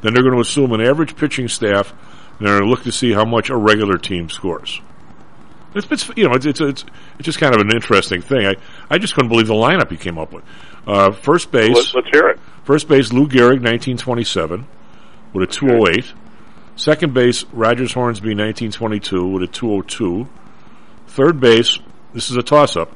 Then 0.00 0.12
they're 0.12 0.24
going 0.24 0.34
to 0.34 0.40
assume 0.40 0.72
an 0.72 0.80
average 0.80 1.16
pitching 1.16 1.46
staff, 1.46 1.94
and 2.38 2.46
they're 2.46 2.60
to 2.60 2.66
look 2.66 2.82
to 2.84 2.92
see 2.92 3.12
how 3.12 3.24
much 3.24 3.50
a 3.50 3.56
regular 3.56 3.98
team 3.98 4.28
scores. 4.28 4.80
It's, 5.74 5.86
it's 5.90 6.10
you 6.16 6.28
know, 6.28 6.34
it's, 6.34 6.46
it's 6.46 6.60
it's 6.60 6.84
it's 7.18 7.24
just 7.24 7.38
kind 7.38 7.54
of 7.54 7.60
an 7.60 7.70
interesting 7.74 8.22
thing. 8.22 8.46
I 8.46 8.54
I 8.88 8.98
just 8.98 9.14
couldn't 9.14 9.28
believe 9.28 9.46
the 9.46 9.54
lineup 9.54 9.90
he 9.90 9.96
came 9.96 10.18
up 10.18 10.32
with. 10.32 10.44
Uh, 10.86 11.12
first 11.12 11.50
base. 11.50 11.74
Let's, 11.74 11.94
let's 11.94 12.08
hear 12.10 12.28
it. 12.28 12.38
First 12.64 12.88
base, 12.88 13.12
Lou 13.12 13.28
Gehrig, 13.28 13.62
1927, 13.62 14.66
with 15.32 15.48
a 15.48 15.52
208. 15.52 16.12
Second 16.76 17.14
base, 17.14 17.44
Rogers 17.52 17.92
Hornsby, 17.92 18.34
1922, 18.34 19.26
with 19.28 19.42
a 19.42 19.46
202. 19.46 20.28
Third 21.06 21.40
base, 21.40 21.78
this 22.12 22.30
is 22.30 22.36
a 22.36 22.42
toss 22.42 22.76
up. 22.76 22.94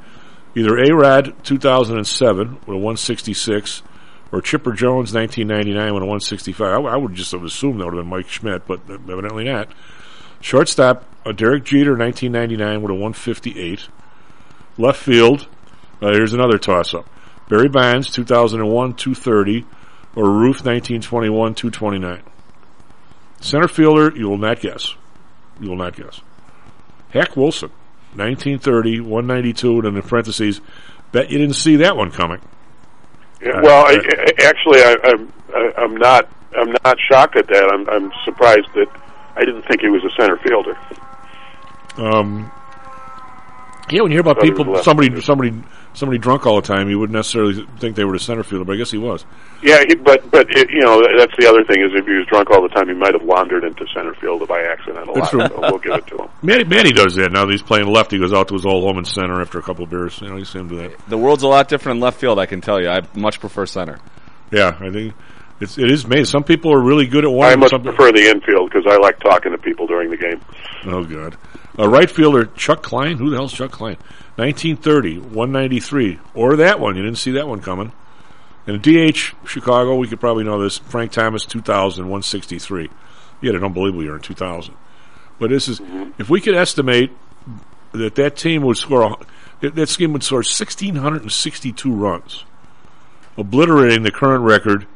Either 0.54 0.76
A-Rod, 0.76 1.34
2007, 1.44 2.52
with 2.52 2.68
a 2.68 2.72
166, 2.72 3.82
or 4.32 4.40
Chipper 4.40 4.72
Jones, 4.72 5.12
1999, 5.12 5.94
with 5.94 6.02
a 6.02 6.06
165. 6.06 6.60
I, 6.60 6.88
I 6.88 6.96
would 6.96 7.14
just 7.14 7.32
have 7.32 7.44
assumed 7.44 7.80
that 7.80 7.86
would 7.86 7.94
have 7.94 8.04
been 8.04 8.10
Mike 8.10 8.28
Schmidt, 8.28 8.66
but 8.66 8.80
evidently 8.88 9.44
not. 9.44 9.68
Shortstop, 10.40 11.04
uh, 11.26 11.32
Derek 11.32 11.64
Jeter, 11.64 11.96
1999, 11.96 12.82
with 12.82 12.90
a 12.90 12.94
158. 12.94 13.88
Left 14.78 14.98
field, 14.98 15.48
uh, 16.00 16.12
here's 16.12 16.32
another 16.32 16.58
toss 16.58 16.94
up. 16.94 17.08
Barry 17.48 17.68
Bonds, 17.68 18.10
2001, 18.10 18.94
230, 18.94 19.66
or 20.14 20.30
Ruth, 20.30 20.64
1921, 20.64 21.54
229. 21.54 22.22
Center 23.40 23.68
fielder, 23.68 24.16
you 24.16 24.28
will 24.28 24.38
not 24.38 24.60
guess. 24.60 24.94
You 25.60 25.70
will 25.70 25.76
not 25.76 25.96
guess. 25.96 26.20
Hack 27.10 27.36
Wilson, 27.36 27.70
1930, 28.14 29.00
192, 29.00 29.80
and 29.80 29.96
in 29.96 30.02
parentheses, 30.02 30.60
bet 31.10 31.30
you 31.30 31.38
didn't 31.38 31.56
see 31.56 31.76
that 31.76 31.96
one 31.96 32.10
coming. 32.10 32.40
Yeah, 33.42 33.60
well, 33.62 33.86
uh, 33.86 33.90
I, 33.90 34.32
actually, 34.44 34.80
I, 34.80 34.96
I'm 35.04 35.32
I, 35.54 35.72
I'm 35.78 35.96
not 35.96 36.28
I'm 36.56 36.72
not 36.84 36.98
shocked 37.00 37.36
at 37.36 37.46
that. 37.48 37.70
I'm 37.72 37.88
I'm 37.88 38.12
surprised 38.24 38.68
that 38.74 38.88
I 39.36 39.44
didn't 39.44 39.62
think 39.62 39.80
he 39.80 39.88
was 39.88 40.04
a 40.04 40.10
center 40.10 40.36
fielder. 40.38 40.76
Um, 41.96 42.50
yeah, 43.92 44.02
when 44.02 44.10
you 44.10 44.16
hear 44.16 44.20
about 44.20 44.40
people, 44.40 44.82
somebody 44.82 45.20
somebody 45.20 45.52
somebody 45.94 46.18
drunk 46.18 46.46
all 46.46 46.56
the 46.56 46.66
time, 46.66 46.88
you 46.88 46.98
wouldn't 46.98 47.16
necessarily 47.16 47.66
think 47.78 47.96
they 47.96 48.04
were 48.04 48.12
the 48.12 48.18
center 48.18 48.42
fielder, 48.42 48.64
but 48.64 48.74
I 48.74 48.76
guess 48.76 48.90
he 48.90 48.98
was. 48.98 49.24
Yeah, 49.62 49.82
he, 49.86 49.94
but 49.94 50.30
but 50.30 50.46
it, 50.50 50.70
you 50.70 50.80
know 50.80 51.02
that's 51.18 51.34
the 51.38 51.48
other 51.48 51.64
thing 51.64 51.82
is 51.82 51.90
if 51.94 52.06
he 52.06 52.12
was 52.12 52.26
drunk 52.26 52.50
all 52.50 52.62
the 52.62 52.68
time, 52.68 52.88
he 52.88 52.94
might 52.94 53.14
have 53.14 53.22
wandered 53.22 53.64
into 53.64 53.86
center 53.94 54.14
field 54.14 54.46
by 54.48 54.62
accident 54.62 55.08
a 55.08 55.12
lot. 55.12 55.14
That's 55.14 55.30
true. 55.30 55.46
So 55.46 55.60
we'll 55.60 55.78
give 55.78 55.92
it 55.94 56.06
to 56.08 56.16
him. 56.22 56.28
Manny, 56.42 56.64
Manny 56.64 56.92
does 56.92 57.14
that 57.16 57.32
now 57.32 57.44
that 57.44 57.52
he's 57.52 57.62
playing 57.62 57.86
left. 57.86 58.10
He 58.10 58.18
goes 58.18 58.32
out 58.32 58.48
to 58.48 58.54
his 58.54 58.66
old 58.66 58.84
home 58.84 58.98
in 58.98 59.04
center 59.04 59.40
after 59.40 59.58
a 59.58 59.62
couple 59.62 59.84
of 59.84 59.90
beers. 59.90 60.20
You 60.20 60.28
know, 60.28 60.36
you 60.36 60.44
see 60.44 60.58
him 60.58 60.68
do 60.68 60.76
that. 60.76 61.08
The 61.08 61.18
world's 61.18 61.42
a 61.42 61.48
lot 61.48 61.68
different 61.68 61.96
in 61.96 62.00
left 62.00 62.20
field. 62.20 62.38
I 62.38 62.46
can 62.46 62.60
tell 62.60 62.80
you. 62.80 62.88
I 62.88 63.00
much 63.14 63.40
prefer 63.40 63.66
center. 63.66 63.98
Yeah, 64.52 64.76
I 64.80 64.90
think 64.90 65.14
it's 65.60 65.76
it 65.78 65.90
is 65.90 66.04
amazing. 66.04 66.24
Some 66.24 66.44
people 66.44 66.72
are 66.72 66.82
really 66.82 67.06
good 67.06 67.24
at 67.24 67.30
one. 67.30 67.52
I 67.52 67.56
much 67.56 67.70
prefer 67.70 68.12
the 68.12 68.30
infield 68.30 68.70
because 68.70 68.86
I 68.88 68.96
like 68.96 69.20
talking 69.20 69.52
to 69.52 69.58
people 69.58 69.86
during 69.86 70.10
the 70.10 70.16
game. 70.16 70.40
Oh 70.86 71.04
God, 71.04 71.36
a 71.78 71.88
right 71.88 72.10
fielder 72.10 72.46
Chuck 72.46 72.82
Klein. 72.82 73.18
Who 73.18 73.30
the 73.30 73.36
hell's 73.36 73.52
Chuck 73.52 73.70
Klein? 73.70 73.96
1930, 74.36 75.18
193, 75.18 76.18
or 76.34 76.56
that 76.56 76.80
one. 76.80 76.96
You 76.96 77.02
didn't 77.02 77.18
see 77.18 77.32
that 77.32 77.48
one 77.48 77.60
coming. 77.60 77.92
And 78.66 78.82
DH 78.82 79.34
Chicago, 79.46 79.96
we 79.96 80.08
could 80.08 80.20
probably 80.20 80.44
know 80.44 80.62
this. 80.62 80.78
Frank 80.78 81.12
Thomas, 81.12 81.44
2000, 81.44 82.04
163. 82.04 82.88
He 83.40 83.46
had 83.46 83.56
an 83.56 83.64
unbelievable 83.64 84.02
year 84.02 84.16
in 84.16 84.20
2000. 84.20 84.74
But 85.38 85.50
this 85.50 85.68
is, 85.68 85.80
if 86.18 86.28
we 86.28 86.40
could 86.40 86.54
estimate 86.54 87.10
that 87.92 88.14
that 88.14 88.36
team 88.36 88.62
would 88.62 88.76
score, 88.76 89.16
that, 89.60 89.88
scheme 89.88 90.12
would 90.12 90.22
score 90.22 90.38
1,662 90.38 91.92
runs, 91.92 92.44
obliterating 93.36 94.02
the 94.02 94.10
current 94.10 94.44
record 94.44 94.86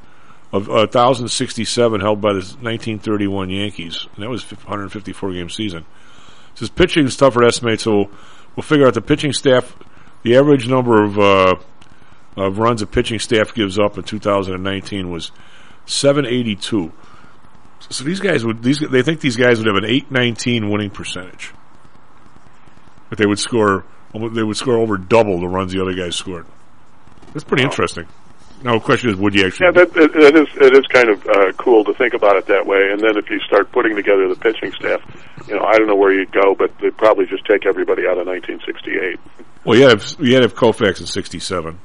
of 0.52 0.68
uh, 0.68 0.86
1,067 0.86 2.00
held 2.00 2.20
by 2.20 2.32
the 2.32 2.38
1931 2.38 3.50
Yankees. 3.50 4.06
And 4.14 4.22
that 4.22 4.30
was 4.30 4.44
154 4.50 5.32
game 5.32 5.50
season. 5.50 5.86
Says 6.54 6.70
pitching 6.70 7.06
is 7.06 7.16
tougher 7.16 7.40
to 7.40 7.46
estimate, 7.46 7.80
so 7.80 8.10
we'll 8.54 8.62
figure 8.62 8.86
out 8.86 8.94
the 8.94 9.00
pitching 9.00 9.32
staff, 9.32 9.76
the 10.22 10.36
average 10.36 10.68
number 10.68 11.02
of 11.02 11.18
uh, 11.18 11.56
of 12.36 12.58
runs 12.58 12.82
a 12.82 12.86
pitching 12.86 13.18
staff 13.18 13.54
gives 13.54 13.78
up 13.78 13.96
in 13.96 14.04
2019 14.04 15.10
was 15.10 15.30
782. 15.86 16.92
So 17.90 18.04
these 18.04 18.20
guys 18.20 18.44
would 18.44 18.62
these 18.62 18.80
they 18.80 19.02
think 19.02 19.20
these 19.20 19.36
guys 19.36 19.58
would 19.58 19.66
have 19.66 19.76
an 19.76 19.84
819 19.84 20.70
winning 20.70 20.90
percentage. 20.90 21.52
But 23.08 23.18
they 23.18 23.26
would 23.26 23.38
score 23.38 23.84
they 24.12 24.42
would 24.42 24.56
score 24.56 24.78
over 24.78 24.96
double 24.96 25.40
the 25.40 25.48
runs 25.48 25.72
the 25.72 25.82
other 25.82 25.94
guys 25.94 26.16
scored. 26.16 26.46
That's 27.32 27.44
pretty 27.44 27.64
interesting. 27.64 28.06
Now 28.64 28.78
the 28.78 28.80
question 28.80 29.10
is, 29.10 29.16
would 29.16 29.34
you 29.34 29.46
actually? 29.46 29.66
Yeah, 29.66 29.72
that, 29.72 29.92
that 29.92 30.36
is 30.36 30.48
it 30.56 30.74
is 30.74 30.86
kind 30.86 31.10
of 31.10 31.24
uh, 31.26 31.52
cool 31.52 31.84
to 31.84 31.92
think 31.94 32.14
about 32.14 32.36
it 32.36 32.46
that 32.46 32.66
way. 32.66 32.88
And 32.90 32.98
then 32.98 33.18
if 33.18 33.28
you 33.28 33.38
start 33.40 33.70
putting 33.70 33.94
together 33.94 34.26
the 34.26 34.36
pitching 34.36 34.72
staff, 34.72 35.02
you 35.46 35.54
know, 35.54 35.62
I 35.62 35.76
don't 35.76 35.86
know 35.86 35.94
where 35.94 36.12
you'd 36.12 36.32
go, 36.32 36.54
but 36.54 36.76
they'd 36.78 36.96
probably 36.96 37.26
just 37.26 37.44
take 37.44 37.66
everybody 37.66 38.06
out 38.06 38.16
of 38.16 38.26
1968. 38.26 39.20
Well, 39.66 39.76
you 39.78 39.86
had 39.86 40.00
have, 40.00 40.16
you 40.18 40.32
had 40.32 40.40
to 40.40 40.48
have 40.48 40.54
Koufax 40.54 41.00
in 41.00 41.06
'67, 41.06 41.78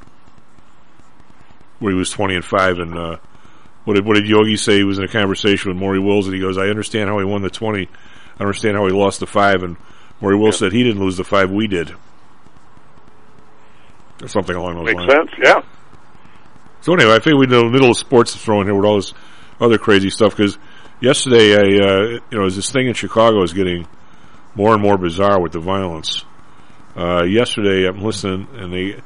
where 1.80 1.92
he 1.92 1.98
was 1.98 2.10
20 2.12 2.36
and 2.36 2.46
five. 2.46 2.80
And 2.80 2.98
uh, 2.98 3.18
what 3.84 3.96
did 3.96 4.06
what 4.06 4.16
did 4.16 4.26
Yogi 4.26 4.56
say? 4.56 4.78
He 4.78 4.84
was 4.86 5.00
in 5.00 5.04
a 5.04 5.10
conversation 5.10 5.70
with 5.72 5.78
Maury 5.78 6.00
Wills, 6.00 6.28
and 6.28 6.34
he 6.34 6.40
goes, 6.42 6.58
"I 6.58 6.68
understand 6.70 7.10
how 7.10 7.20
he 7.20 7.26
won 7.26 7.42
the 7.42 7.50
20. 7.50 7.90
I 8.38 8.42
understand 8.42 8.78
how 8.78 8.86
he 8.86 8.94
lost 8.94 9.20
the 9.20 9.28
five." 9.28 9.64
And 9.64 9.76
Maury 10.22 10.38
Wills 10.38 10.58
said 10.58 10.72
he 10.72 10.84
didn't 10.84 11.02
lose 11.02 11.18
the 11.18 11.26
five, 11.26 11.52
we 11.52 11.68
did. 11.68 11.94
Or 14.22 14.28
something 14.28 14.56
along 14.56 14.76
those 14.76 14.86
Makes 14.86 14.98
lines. 15.00 15.12
sense, 15.12 15.32
yeah. 15.44 15.62
So 16.82 16.94
anyway, 16.94 17.14
I 17.14 17.20
think 17.20 17.38
we 17.38 17.46
know 17.46 17.70
middle 17.70 17.92
of 17.92 17.98
sports 17.98 18.36
throw 18.36 18.62
in 18.62 18.68
here 18.68 18.76
with 18.76 18.86
all 18.86 18.96
this 18.96 19.14
other 19.60 19.78
crazy 19.78 20.10
stuff 20.10 20.36
because 20.36 20.58
yesterday, 21.02 21.56
I 21.56 21.86
uh, 21.86 22.20
you 22.32 22.38
know, 22.38 22.50
this 22.50 22.72
thing 22.72 22.88
in 22.88 22.94
Chicago 22.94 23.44
is 23.44 23.54
getting 23.54 23.88
more 24.56 24.74
and 24.74 24.82
more 24.82 24.98
bizarre 24.98 25.42
with 25.42 25.52
the 25.52 25.60
violence. 25.60 26.24
Uh, 26.96 27.24
yesterday, 27.24 27.88
I'm 27.88 28.02
listening, 28.02 28.48
and 28.56 28.74
they 28.74 29.02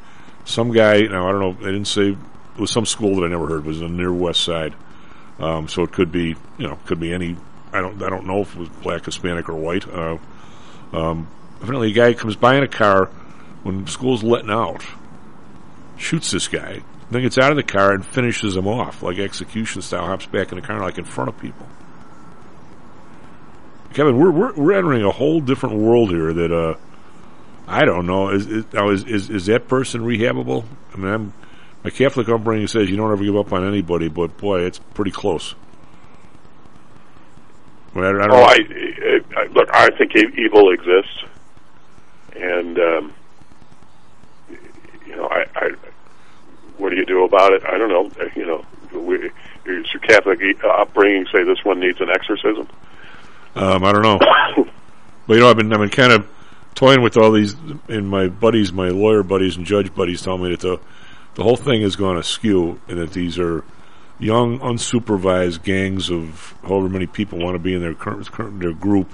some 0.46 0.72
guy 0.72 1.02
now 1.02 1.28
I 1.28 1.32
don't 1.32 1.40
know, 1.40 1.54
they 1.54 1.72
didn't 1.72 1.88
say 1.88 2.10
it 2.10 2.60
was 2.60 2.72
some 2.72 2.86
school 2.86 3.16
that 3.16 3.26
I 3.26 3.30
never 3.30 3.48
heard 3.48 3.60
it 3.60 3.66
was 3.66 3.82
on 3.82 3.92
the 3.92 3.98
near 3.98 4.14
west 4.14 4.44
side, 4.44 4.76
um, 5.40 5.68
so 5.68 5.84
it 5.84 5.92
could 5.92 6.12
be 6.12 6.36
you 6.58 6.68
know 6.68 6.78
could 6.86 7.00
be 7.00 7.12
any 7.12 7.36
I 7.72 7.82
don't 7.82 8.02
I 8.04 8.10
don't 8.10 8.28
know 8.28 8.42
if 8.42 8.56
it 8.56 8.60
was 8.60 8.70
black, 8.70 9.06
Hispanic, 9.06 9.50
or 9.50 9.56
white. 9.56 9.88
Uh, 9.88 10.18
um, 10.94 11.28
evidently, 11.62 11.90
a 11.90 11.94
guy 11.94 12.14
comes 12.14 12.36
by 12.36 12.56
in 12.56 12.64
a 12.64 12.68
car 12.68 13.06
when 13.64 13.88
school's 13.88 14.24
letting 14.24 14.52
out, 14.52 14.86
shoots 15.98 16.32
this 16.32 16.48
guy, 16.48 16.84
then 17.12 17.22
gets 17.22 17.38
out 17.38 17.52
of 17.52 17.58
the 17.58 17.64
car 17.64 17.94
and 17.94 18.06
finishes 18.06 18.56
him 18.56 18.68
off, 18.68 19.04
like 19.04 19.20
execution 19.20 19.82
style, 19.82 20.06
hops 20.06 20.26
back 20.26 20.52
in 20.52 20.60
the 20.60 20.66
car, 20.66 20.80
like 20.80 20.98
in 20.98 21.06
front 21.06 21.30
of 21.30 21.40
people. 21.40 21.68
Kevin, 23.94 24.18
we're 24.18 24.32
we're, 24.32 24.54
we're 24.54 24.74
entering 24.74 25.04
a 25.04 25.12
whole 25.12 25.40
different 25.40 25.76
world 25.76 26.10
here. 26.10 26.34
That 26.34 26.52
uh, 26.52 26.76
I 27.68 27.86
don't 27.86 28.08
know. 28.08 28.30
Is 28.30 28.48
is, 28.48 29.04
is 29.06 29.30
is 29.30 29.46
that 29.46 29.68
person 29.68 30.02
rehabable? 30.02 30.66
I 30.94 30.98
mean, 30.98 31.14
I'm, 31.14 31.34
my 31.84 31.90
Catholic 31.92 32.28
upbringing 32.30 32.68
says 32.68 32.90
you 32.90 32.98
don't 32.98 33.12
ever 33.12 33.24
give 33.24 33.36
up 33.36 33.54
on 33.54 33.68
anybody, 33.68 34.08
but 34.10 34.38
boy, 34.38 34.62
it's 34.62 34.80
pretty 34.80 35.12
close. 35.12 35.54
I, 37.96 38.00
mean, 38.00 38.06
I, 38.06 38.10
Oh, 38.10 38.28
know. 38.28 38.44
I, 38.44 39.20
I 39.38 39.46
look. 39.52 39.70
I 39.72 39.90
think 39.92 40.16
evil 40.16 40.72
exists, 40.72 41.24
and 42.36 42.80
um, 42.80 43.14
you 45.06 45.16
know, 45.16 45.28
I, 45.28 45.46
I. 45.56 45.70
What 46.78 46.90
do 46.90 46.96
you 46.96 47.06
do 47.06 47.24
about 47.24 47.54
it? 47.54 47.64
I 47.66 47.78
don't 47.78 47.90
know. 47.90 48.12
Uh, 48.20 48.30
You 48.36 48.46
know, 48.46 48.66
we, 49.00 49.32
your 49.66 49.84
Catholic 50.02 50.42
e- 50.42 50.56
upbringing 50.64 51.26
say 51.32 51.44
this 51.44 51.64
one 51.64 51.80
needs 51.80 52.00
an 52.02 52.10
exorcism. 52.10 52.68
Um, 53.56 53.84
I 53.84 53.92
don't 53.92 54.02
know. 54.02 54.20
but 55.28 55.34
you 55.36 55.40
know, 55.40 55.50
I've 55.50 55.58
been 55.58 55.72
I've 55.72 55.80
been 55.80 55.90
kind 55.90 56.12
of 56.12 56.28
toying 56.76 57.02
with 57.02 57.18
all 57.18 57.32
these, 57.32 57.56
and 57.88 58.10
my 58.10 58.28
buddies, 58.28 58.74
my 58.74 58.90
lawyer 58.90 59.24
buddies 59.24 59.58
and 59.58 59.66
judge 59.66 59.94
buddies, 59.94 60.22
tell 60.22 60.38
me 60.38 60.50
that 60.52 60.60
the 60.62 60.80
the 61.36 61.44
whole 61.44 61.56
thing 61.56 61.82
has 61.82 61.96
gone 61.96 62.18
askew, 62.18 62.80
and 62.88 63.00
that 63.00 63.12
these 63.14 63.40
are 63.40 63.64
young, 64.20 64.60
unsupervised 64.60 65.64
gangs 65.64 66.10
of 66.10 66.54
however 66.62 66.88
many 66.90 67.08
people 67.08 67.40
want 67.40 67.56
to 67.56 67.60
be 67.60 67.74
in 67.74 67.82
their 67.82 67.94
current, 67.96 68.32
current 68.32 68.60
their 68.60 68.74
group, 68.74 69.12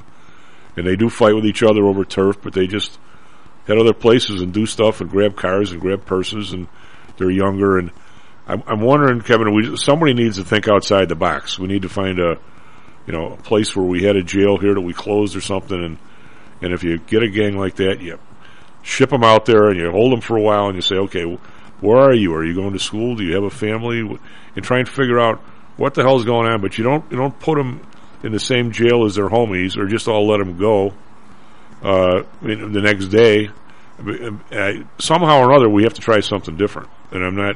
and 0.76 0.86
they 0.86 0.96
do 0.96 1.10
fight 1.10 1.34
with 1.36 1.46
each 1.46 1.64
other 1.64 1.86
over 1.86 2.04
turf, 2.04 2.38
but 2.42 2.54
they 2.54 2.68
just 2.68 3.00
head 3.68 3.78
other 3.78 3.94
places 3.94 4.42
and 4.42 4.54
do 4.54 4.66
stuff 4.66 5.00
and 5.02 5.10
grab 5.10 5.36
cars 5.36 5.72
and 5.72 5.80
grab 5.82 6.06
purses, 6.06 6.52
and 6.54 6.68
they're 7.20 7.30
younger. 7.30 7.78
And 7.78 7.92
I'm, 8.48 8.64
I'm 8.66 8.82
wondering, 8.82 9.22
Kevin, 9.22 9.54
we 9.54 9.78
somebody 9.78 10.14
needs 10.14 10.38
to 10.38 10.44
think 10.44 10.68
outside 10.68 11.10
the 11.10 11.16
box. 11.16 11.60
We 11.60 11.68
need 11.68 11.84
to 11.84 11.90
find 11.90 12.20
a 12.20 12.40
you 13.10 13.18
know, 13.18 13.34
a 13.34 13.38
place 13.38 13.76
where 13.76 13.86
we 13.86 14.04
had 14.04 14.16
a 14.16 14.22
jail 14.22 14.60
here 14.60 14.76
that 14.76 14.82
we 14.82 14.94
closed 14.94 15.36
or 15.36 15.42
something, 15.42 15.84
and 15.84 15.98
and 16.62 16.74
if 16.74 16.84
you 16.84 17.00
get 17.00 17.24
a 17.24 17.28
gang 17.28 17.58
like 17.58 17.78
that, 17.78 18.02
you 18.02 18.20
ship 18.84 19.10
them 19.10 19.24
out 19.24 19.46
there 19.46 19.70
and 19.70 19.80
you 19.80 19.90
hold 19.90 20.12
them 20.12 20.22
for 20.22 20.38
a 20.38 20.42
while, 20.42 20.68
and 20.68 20.76
you 20.76 20.82
say, 20.82 20.96
okay, 20.96 21.24
where 21.82 21.98
are 21.98 22.14
you? 22.14 22.36
Are 22.36 22.46
you 22.46 22.54
going 22.54 22.74
to 22.74 22.80
school? 22.80 23.16
Do 23.16 23.24
you 23.24 23.34
have 23.34 23.44
a 23.44 23.50
family? 23.50 24.02
And 24.56 24.64
try 24.64 24.78
and 24.78 24.88
figure 24.88 25.20
out 25.20 25.40
what 25.76 25.96
the 25.96 26.04
hell's 26.04 26.24
going 26.24 26.48
on. 26.48 26.62
But 26.62 26.78
you 26.78 26.84
don't 26.84 27.10
you 27.10 27.18
don't 27.18 27.40
put 27.40 27.58
them 27.58 27.82
in 28.22 28.32
the 28.32 28.40
same 28.40 28.72
jail 28.72 29.04
as 29.06 29.16
their 29.16 29.30
homies, 29.30 29.76
or 29.76 29.88
just 29.88 30.08
all 30.08 30.28
let 30.28 30.38
them 30.38 30.60
go 30.60 30.94
uh, 31.82 32.22
the 32.44 32.82
next 32.84 33.08
day. 33.08 33.50
Uh, 34.00 34.84
somehow 34.98 35.40
or 35.40 35.54
other, 35.54 35.70
we 35.70 35.84
have 35.84 35.94
to 35.96 36.02
try 36.02 36.20
something 36.22 36.56
different. 36.58 36.90
And 37.12 37.24
I'm 37.24 37.36
not. 37.36 37.56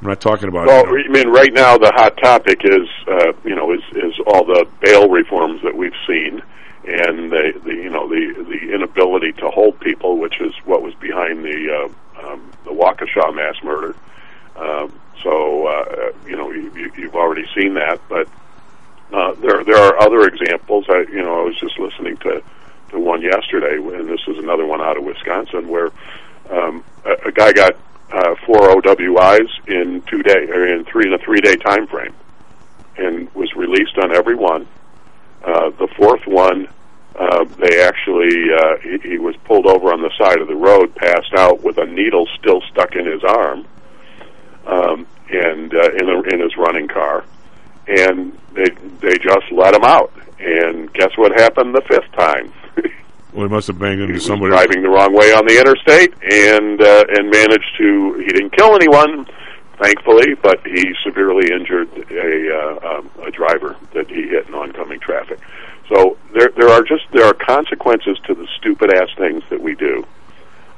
I'm 0.00 0.08
not 0.08 0.20
talking 0.20 0.48
about. 0.48 0.66
Well, 0.66 0.86
you 0.88 1.08
know, 1.08 1.20
I 1.20 1.24
mean, 1.24 1.28
right 1.32 1.52
now 1.52 1.78
the 1.78 1.90
hot 1.94 2.18
topic 2.22 2.60
is, 2.64 2.86
uh, 3.08 3.32
you 3.44 3.54
know, 3.54 3.72
is 3.72 3.80
is 3.92 4.12
all 4.26 4.44
the 4.44 4.66
bail 4.80 5.08
reforms 5.08 5.62
that 5.62 5.74
we've 5.74 5.94
seen, 6.06 6.42
and 6.86 7.32
the, 7.32 7.52
the 7.64 7.72
you 7.72 7.88
know 7.90 8.06
the 8.08 8.44
the 8.44 8.74
inability 8.74 9.32
to 9.32 9.48
hold 9.50 9.80
people, 9.80 10.18
which 10.18 10.38
is 10.40 10.52
what 10.66 10.82
was 10.82 10.94
behind 10.96 11.42
the 11.44 11.88
uh, 12.22 12.28
um, 12.28 12.50
the 12.64 12.70
Waukesha 12.72 13.34
mass 13.34 13.54
murder. 13.64 13.94
Um, 14.56 14.92
so 15.22 15.66
uh, 15.66 16.12
you 16.26 16.36
know 16.36 16.50
you, 16.50 16.70
you- 16.76 16.92
you've 16.98 17.14
already 17.16 17.46
seen 17.58 17.72
that, 17.74 17.98
but 18.08 18.28
uh, 19.14 19.32
there 19.34 19.64
there 19.64 19.78
are 19.78 19.98
other 20.02 20.26
examples. 20.28 20.84
I 20.90 21.06
you 21.10 21.22
know 21.22 21.40
I 21.40 21.42
was 21.44 21.56
just 21.58 21.78
listening 21.78 22.18
to 22.18 22.42
to 22.90 22.98
one 22.98 23.22
yesterday, 23.22 23.76
and 23.76 24.08
this 24.08 24.20
is 24.26 24.38
another 24.38 24.66
one 24.66 24.80
out 24.80 24.96
of 24.96 25.04
Wisconsin 25.04 25.68
where 25.68 25.90
um, 26.50 26.84
a, 27.04 27.28
a 27.28 27.32
guy 27.32 27.52
got 27.52 27.76
uh, 28.12 28.34
four 28.46 28.70
OWIs 28.70 29.48
in 29.66 30.02
two 30.02 30.22
day 30.22 30.46
or 30.48 30.66
in 30.66 30.84
three 30.84 31.06
in 31.06 31.12
a 31.12 31.18
three 31.18 31.40
day 31.40 31.56
time 31.56 31.86
frame, 31.86 32.14
and 32.96 33.32
was 33.34 33.52
released 33.54 33.98
on 33.98 34.14
every 34.14 34.36
one. 34.36 34.66
Uh, 35.44 35.70
the 35.70 35.88
fourth 35.96 36.26
one, 36.26 36.68
uh, 37.18 37.44
they 37.58 37.82
actually 37.82 38.48
uh, 38.52 38.76
he, 38.78 39.10
he 39.10 39.18
was 39.18 39.36
pulled 39.44 39.66
over 39.66 39.92
on 39.92 40.02
the 40.02 40.10
side 40.18 40.40
of 40.40 40.48
the 40.48 40.54
road, 40.54 40.94
passed 40.94 41.32
out 41.36 41.62
with 41.62 41.78
a 41.78 41.86
needle 41.86 42.26
still 42.38 42.60
stuck 42.70 42.94
in 42.94 43.06
his 43.06 43.22
arm, 43.24 43.66
um, 44.66 45.06
and 45.30 45.74
uh, 45.74 45.90
in 45.92 46.08
a, 46.08 46.22
in 46.34 46.40
his 46.40 46.56
running 46.56 46.88
car, 46.88 47.24
and 47.88 48.38
they 48.54 48.70
they 49.00 49.18
just 49.18 49.50
let 49.50 49.74
him 49.74 49.84
out. 49.84 50.12
And 50.38 50.92
guess 50.92 51.10
what 51.16 51.32
happened 51.32 51.74
the 51.74 51.82
fifth 51.82 52.12
time? 52.12 52.52
Well, 53.32 53.46
he 53.46 53.48
must 53.48 53.66
have 53.66 53.78
banged 53.78 54.00
into 54.00 54.20
somebody. 54.20 54.50
driving 54.50 54.82
the 54.82 54.88
wrong 54.88 55.12
way 55.14 55.32
on 55.32 55.46
the 55.46 55.58
interstate 55.58 56.14
and 56.22 56.80
uh, 56.80 57.04
and 57.10 57.30
managed 57.30 57.76
to 57.76 58.14
he 58.14 58.28
didn't 58.28 58.50
kill 58.50 58.74
anyone 58.74 59.26
thankfully 59.82 60.34
but 60.34 60.64
he 60.66 60.94
severely 61.04 61.52
injured 61.52 61.88
a 62.10 62.54
uh, 62.54 62.98
um, 62.98 63.10
a 63.24 63.30
driver 63.30 63.76
that 63.92 64.08
he 64.08 64.28
hit 64.28 64.46
in 64.48 64.54
oncoming 64.54 64.98
traffic 65.00 65.38
so 65.88 66.16
there 66.32 66.50
there 66.56 66.68
are 66.68 66.82
just 66.82 67.04
there 67.12 67.24
are 67.24 67.34
consequences 67.34 68.18
to 68.26 68.34
the 68.34 68.46
stupid 68.56 68.92
ass 68.92 69.08
things 69.16 69.42
that 69.50 69.60
we 69.60 69.74
do 69.74 70.06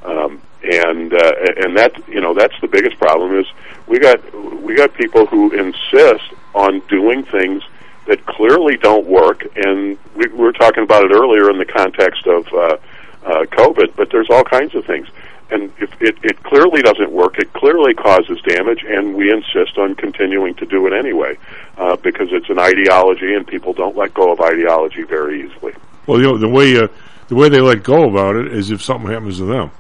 um, 0.05 0.41
and 0.63 1.15
uh, 1.15 1.33
and 1.59 1.77
that 1.77 1.93
you 2.09 2.21
know 2.21 2.35
that's 2.35 2.59
the 2.61 2.67
biggest 2.69 2.99
problem 2.99 3.39
is 3.39 3.47
we 3.87 3.99
got 3.99 4.21
we 4.63 4.75
got 4.75 4.93
people 4.95 5.27
who 5.27 5.53
insist 5.53 6.25
on 6.55 6.81
doing 6.89 7.23
things 7.25 7.63
that 8.09 8.25
clearly 8.25 8.77
don't 8.79 9.07
work, 9.07 9.47
and 9.55 9.99
we, 10.17 10.27
we 10.29 10.39
were 10.39 10.53
talking 10.53 10.83
about 10.83 11.05
it 11.05 11.13
earlier 11.15 11.51
in 11.51 11.59
the 11.59 11.67
context 11.67 12.27
of 12.27 12.47
uh, 12.49 12.77
uh, 13.25 13.45
COVID, 13.45 13.95
but 13.97 14.11
there's 14.11 14.29
all 14.31 14.45
kinds 14.45 14.75
of 14.75 14.85
things. 14.87 15.07
And 15.51 15.71
if 15.79 15.91
it, 16.01 16.17
it 16.23 16.43
clearly 16.43 16.81
doesn't 16.83 17.11
work, 17.13 17.39
it 17.39 17.53
clearly 17.53 17.95
causes 17.95 18.41
damage, 18.47 18.83
and 18.87 19.15
we 19.15 19.31
insist 19.31 19.77
on 19.79 19.95
continuing 19.95 20.55
to 20.57 20.67
do 20.67 20.87
it 20.87 20.93
anyway 20.93 21.39
uh, 21.77 21.97
because 21.97 22.29
it's 22.33 22.49
an 22.49 22.59
ideology, 22.59 23.35
and 23.35 23.47
people 23.47 23.75
don't 23.75 23.97
let 23.97 24.15
go 24.15 24.33
of 24.33 24.41
ideology 24.41 25.03
very 25.03 25.45
easily. 25.45 25.75
Well, 26.07 26.19
you 26.19 26.27
know 26.27 26.39
the 26.39 26.49
way 26.49 26.79
uh, 26.79 26.89
the 27.29 27.35
way 27.35 27.51
they 27.51 27.61
let 27.61 27.83
go 27.83 28.09
about 28.09 28.37
it 28.37 28.53
is 28.53 28.71
if 28.71 28.83
something 28.83 29.11
happens 29.11 29.37
to 29.39 29.45
them. 29.45 29.71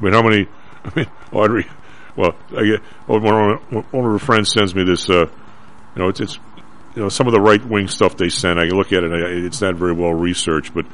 I 0.00 0.04
mean, 0.04 0.12
how 0.12 0.22
many? 0.22 0.48
I 0.84 0.90
mean, 0.96 1.06
Audrey. 1.32 1.66
Well, 2.16 2.34
I 2.56 2.64
get 2.64 2.80
one 3.06 3.24
of 3.24 3.92
one 3.92 4.04
of 4.04 4.12
her 4.12 4.18
friends 4.18 4.50
sends 4.50 4.74
me 4.74 4.84
this. 4.84 5.08
Uh, 5.08 5.26
you 5.94 6.02
know, 6.02 6.08
it's 6.08 6.20
it's 6.20 6.38
you 6.96 7.02
know 7.02 7.08
some 7.08 7.26
of 7.26 7.32
the 7.32 7.40
right 7.40 7.64
wing 7.64 7.88
stuff 7.88 8.16
they 8.16 8.28
sent, 8.28 8.58
I 8.58 8.64
look 8.64 8.92
at 8.92 9.04
it. 9.04 9.12
It's 9.44 9.60
not 9.60 9.76
very 9.76 9.92
well 9.92 10.14
researched, 10.14 10.74
but 10.74 10.86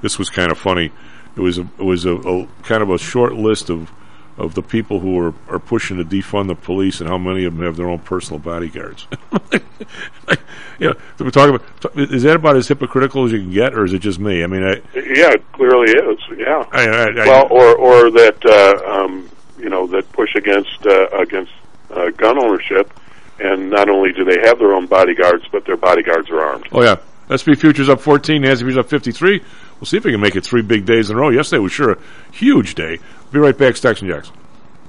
this 0.00 0.18
was 0.18 0.30
kind 0.30 0.50
of 0.50 0.58
funny. 0.58 0.92
It 1.36 1.40
was 1.40 1.58
a, 1.58 1.62
it 1.78 1.84
was 1.84 2.04
a, 2.04 2.14
a 2.14 2.46
kind 2.62 2.82
of 2.82 2.90
a 2.90 2.98
short 2.98 3.34
list 3.34 3.68
of 3.68 3.92
of 4.38 4.54
the 4.54 4.62
people 4.62 5.00
who 5.00 5.18
are, 5.18 5.34
are 5.48 5.58
pushing 5.58 5.96
to 5.96 6.04
defund 6.04 6.46
the 6.46 6.54
police 6.54 7.00
and 7.00 7.10
how 7.10 7.18
many 7.18 7.44
of 7.44 7.56
them 7.56 7.64
have 7.64 7.76
their 7.76 7.88
own 7.88 7.98
personal 7.98 8.38
bodyguards. 8.38 9.08
like, 9.52 10.40
know, 10.78 10.94
we're 11.18 11.30
talking 11.30 11.56
about, 11.56 11.98
is 12.12 12.22
that 12.22 12.36
about 12.36 12.56
as 12.56 12.68
hypocritical 12.68 13.24
as 13.24 13.32
you 13.32 13.40
can 13.40 13.50
get, 13.50 13.74
or 13.74 13.84
is 13.84 13.92
it 13.92 13.98
just 13.98 14.20
me? 14.20 14.44
I 14.44 14.46
mean, 14.46 14.62
I, 14.62 14.74
yeah, 14.94 15.32
it 15.32 15.52
clearly 15.52 15.90
is. 15.90 16.20
Yeah. 16.36 16.64
I, 16.70 16.86
I, 16.86 17.26
well, 17.26 17.48
or 17.50 17.74
or 17.74 18.10
that 18.12 18.46
uh, 18.46 18.90
um, 18.90 19.28
you 19.58 19.68
know 19.68 19.88
that 19.88 20.10
push 20.12 20.34
against 20.36 20.86
uh, 20.86 21.08
against 21.08 21.52
uh, 21.90 22.10
gun 22.10 22.38
ownership, 22.38 22.92
and 23.40 23.70
not 23.70 23.88
only 23.88 24.12
do 24.12 24.24
they 24.24 24.40
have 24.44 24.58
their 24.58 24.74
own 24.74 24.86
bodyguards, 24.86 25.44
but 25.52 25.64
their 25.64 25.76
bodyguards 25.76 26.30
are 26.30 26.40
armed. 26.40 26.66
Oh 26.72 26.82
yeah, 26.82 26.96
SP 27.30 27.54
futures 27.56 27.88
up 27.88 28.00
14, 28.00 28.42
NASDAQ 28.42 28.58
futures 28.58 28.76
up 28.78 28.88
53. 28.88 29.42
We'll 29.80 29.86
see 29.86 29.96
if 29.96 30.04
we 30.04 30.12
can 30.12 30.20
make 30.20 30.36
it 30.36 30.44
three 30.44 30.62
big 30.62 30.86
days 30.86 31.10
in 31.10 31.16
a 31.16 31.20
row. 31.20 31.30
Yesterday 31.30 31.60
was 31.60 31.72
sure 31.72 31.92
a 31.92 31.98
huge 32.32 32.74
day. 32.74 32.98
Be 33.30 33.38
right 33.38 33.56
back, 33.56 33.76
Stocks 33.76 34.02
and 34.02 34.10
Jocks. 34.10 34.32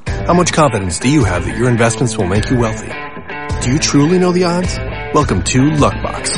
How 0.08 0.34
much 0.34 0.54
confidence 0.54 1.00
do 1.00 1.10
you 1.10 1.24
have 1.24 1.46
that 1.46 1.58
your 1.58 1.70
investments 1.70 2.18
will 2.18 2.28
make 2.28 2.50
you 2.50 2.58
wealthy? 2.58 2.92
Do 3.62 3.72
you 3.72 3.80
truly 3.80 4.18
know 4.18 4.32
the 4.32 4.46
odds? 4.46 4.78
Welcome 5.14 5.44
to 5.44 5.60
Luckbox, 5.60 6.38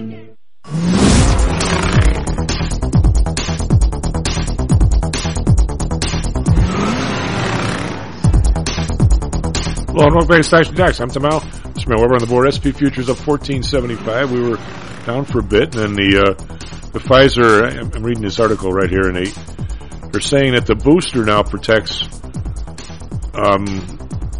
Hello, 9.91 10.05
and 10.05 10.15
welcome 10.15 10.41
back 10.77 10.95
to. 10.95 11.03
I'm 11.03 11.09
Tom 11.09 11.23
Haugh. 11.23 11.41
Mr. 11.73 11.89
Matt 11.89 11.99
Weber 11.99 12.13
on 12.13 12.19
the 12.19 12.25
board. 12.25 12.47
SP 12.47 12.71
futures 12.71 13.09
up 13.09 13.17
1475. 13.27 14.31
We 14.31 14.39
were 14.39 14.55
down 15.05 15.25
for 15.25 15.39
a 15.39 15.43
bit, 15.43 15.75
and 15.75 15.83
then 15.83 15.93
the 15.95 16.17
uh, 16.17 16.33
the 16.93 16.99
Pfizer. 16.99 17.69
I'm 17.77 17.91
I'm 17.93 18.01
reading 18.01 18.23
this 18.23 18.39
article 18.39 18.71
right 18.71 18.89
here, 18.89 19.09
and 19.09 19.17
they 19.17 19.33
they're 20.11 20.21
saying 20.21 20.53
that 20.53 20.65
the 20.65 20.75
booster 20.75 21.25
now 21.25 21.43
protects 21.43 22.07
um, 23.33 23.67